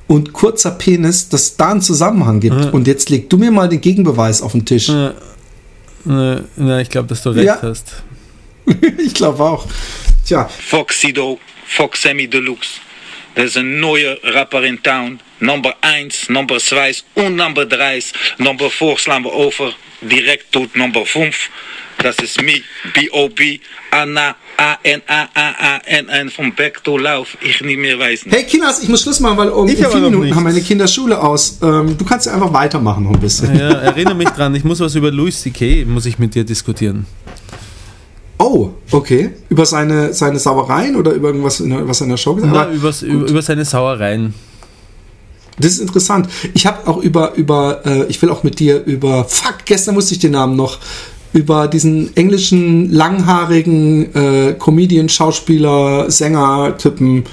und 0.07 0.35
kurzer 0.35 0.73
Penis, 0.73 1.31
dass 1.31 1.57
da 1.57 1.71
einen 1.71 1.81
Zusammenhang 1.81 2.39
gibt. 2.41 2.73
Und 2.75 2.87
jetzt 2.87 3.09
leg 3.09 3.31
du 3.31 3.39
mir 3.39 3.51
mal 3.51 3.67
den 3.67 3.81
Gegenbeweis 3.81 4.43
auf 4.43 4.53
den 4.53 4.67
Tisch. 4.67 4.91
Äh, 4.91 5.13
na, 6.05 6.81
ich 6.81 6.91
glaube, 6.91 7.09
dass 7.09 7.23
du 7.23 7.31
recht 7.31 7.47
Ja. 7.47 7.63
hast. 7.63 8.03
ich 8.99 9.15
glaube 9.15 9.43
auch. 9.43 9.67
Tja, 10.27 10.49
Foxido, 10.49 11.39
Foxemi 11.67 12.29
Deluxe. 12.29 12.81
Dat 13.35 13.45
is 13.47 13.55
een 13.55 13.81
nieuwe 13.81 14.19
rapper 14.23 14.65
in 14.65 14.79
town. 14.83 15.21
Nummer 15.39 15.75
1, 15.81 16.29
nummer 16.29 16.59
2 16.61 17.03
en 17.15 17.35
nummer 17.35 17.67
3. 17.69 18.03
Nummer 18.37 18.71
4 18.71 18.99
slaan 18.99 19.23
we 19.23 19.31
over 19.31 19.77
direct 20.01 20.45
tot 20.51 20.75
nummer 20.75 21.07
5. 21.07 21.51
Dat 22.05 22.21
is 22.23 22.37
me, 22.37 22.61
B.O.B. 22.93 23.41
Anna, 23.91 24.37
A-N-A-A-A-N-N 24.59 26.29
von 26.29 26.55
Back 26.55 26.85
to 26.85 26.99
Love. 26.99 27.29
Ich 27.41 27.63
nicht 27.63 27.79
mehr 27.79 27.99
weiß. 27.99 28.27
Hey 28.29 28.45
Kinas, 28.45 28.83
ich 28.83 28.91
muss 28.91 29.01
Schluss 29.01 29.21
machen, 29.21 29.39
weil 29.39 29.49
um 29.49 29.67
Ich 29.67 29.79
in 29.79 29.87
aber 29.87 29.95
vier 29.95 30.03
Minuten 30.03 30.25
nicht. 30.25 30.35
haben 30.35 30.43
meine 30.43 30.61
Kinder 30.61 30.87
Schule 30.87 31.19
aus. 31.19 31.61
Ähm, 31.63 31.97
du 31.97 32.05
kannst 32.05 32.27
ja 32.27 32.35
einfach 32.35 32.53
weitermachen 32.53 33.05
noch 33.05 33.15
ein 33.15 33.21
bisschen. 33.21 33.57
Ja, 33.59 33.71
erinnere 33.71 34.17
mich 34.17 34.29
dran, 34.29 34.55
ich 34.55 34.65
muss 34.65 34.81
was 34.81 34.95
über 34.95 35.11
Louis 35.11 35.41
C.K. 35.41 35.87
muss 35.87 36.05
ich 36.05 36.19
mit 36.19 36.35
dir 36.35 36.45
diskutieren. 36.45 37.07
Oh, 38.37 38.73
okay. 38.91 39.31
Über 39.49 39.65
seine, 39.65 40.13
seine 40.13 40.39
Sauereien 40.39 40.97
oder 40.97 41.13
über 41.13 41.29
irgendwas, 41.29 41.61
in 41.61 41.71
der, 41.71 41.89
was 41.89 42.03
er 42.03 42.05
in 42.05 42.11
der 42.11 42.19
Show 42.19 42.35
gesagt 42.35 42.55
hat? 42.55 42.75
Übers, 42.75 43.01
über, 43.01 43.27
über 43.31 43.41
seine 43.41 43.65
Sauereien. 43.65 44.35
Das 45.59 45.73
ist 45.73 45.81
interessant. 45.81 46.29
Ich 46.53 46.67
habe 46.67 46.87
auch 46.87 46.99
über, 46.99 47.35
über 47.35 47.81
äh, 47.87 48.05
ich 48.09 48.21
will 48.21 48.29
auch 48.31 48.43
mit 48.43 48.59
dir 48.59 48.83
über, 48.85 49.25
fuck, 49.25 49.59
gestern 49.65 49.95
wusste 49.95 50.15
ich 50.15 50.21
den 50.21 50.33
Namen 50.33 50.57
noch, 50.57 50.79
über 51.35 51.67
diesen 51.69 52.17
englischen, 52.17 52.91
langhaarigen 52.93 54.15
äh, 54.15 54.55
Comedian, 54.55 55.09
Schauspieler, 55.09 56.11
Sänger-Typen 56.11 57.25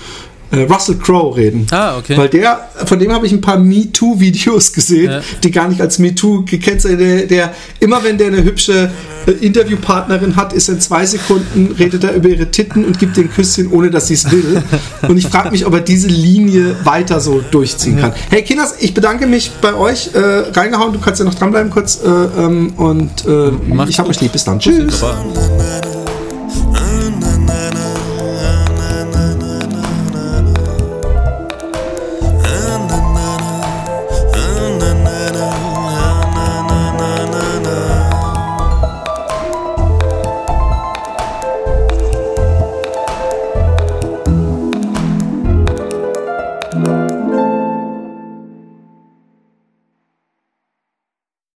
äh, 0.52 0.62
Russell 0.64 0.96
Crowe 0.96 1.36
reden. 1.36 1.68
Ah, 1.72 1.98
okay. 1.98 2.18
Weil 2.18 2.30
der, 2.30 2.70
von 2.86 3.00
dem 3.00 3.12
habe 3.12 3.26
ich 3.26 3.32
ein 3.32 3.42
paar 3.42 3.58
MeToo-Videos 3.58 4.74
gesehen, 4.74 5.12
Ja. 5.12 5.22
die 5.44 5.52
gar 5.52 5.68
nicht 5.68 5.82
als 5.82 6.00
MeToo 6.00 6.44
gekennzeichnet 6.46 7.00
der, 7.02 7.26
der 7.28 7.54
immer 7.80 8.04
wenn 8.04 8.18
der 8.18 8.28
eine 8.28 8.44
hübsche 8.44 8.92
äh, 9.26 9.32
Interviewpartnerin 9.32 10.36
hat, 10.36 10.54
ist 10.54 10.70
in 10.70 10.80
zwei 10.80 11.06
Sekunden, 11.06 11.76
redet 11.78 12.04
er 12.04 12.14
über 12.14 12.30
ihre 12.30 12.50
Titten 12.52 12.86
und 12.86 13.00
gibt 13.00 13.18
ein 13.18 13.30
Küsschen, 13.32 13.72
ohne 13.72 13.90
dass 13.90 14.08
sie 14.08 14.16
es 14.16 14.32
will. 14.32 14.62
Und 15.08 15.18
ich 15.18 15.28
frage 15.28 15.52
mich, 15.52 15.66
ob 15.66 15.74
er 15.74 15.82
diese 15.82 16.08
Linie 16.08 16.76
weiter 16.84 17.20
so 17.20 17.42
durchziehen 17.52 18.00
kann. 18.00 18.14
Hey 18.30 18.44
Kinders, 18.44 18.76
ich 18.80 18.94
bedanke 18.94 19.28
mich 19.28 19.52
bei 19.62 19.74
euch. 19.74 20.12
Äh, 20.14 20.20
reingehauen, 20.54 20.94
du 20.94 21.00
kannst 21.00 21.20
ja 21.20 21.26
noch 21.26 21.36
dranbleiben 21.36 21.70
kurz. 21.72 22.00
Äh, 22.04 22.08
ähm, 22.08 22.74
und 22.78 23.26
äh, 23.26 23.52
ich 23.88 24.00
habe 24.00 24.10
euch 24.10 24.22
lieb. 24.22 24.32
Bis 24.32 24.44
dann. 24.44 24.60
Tschüss. 24.60 25.04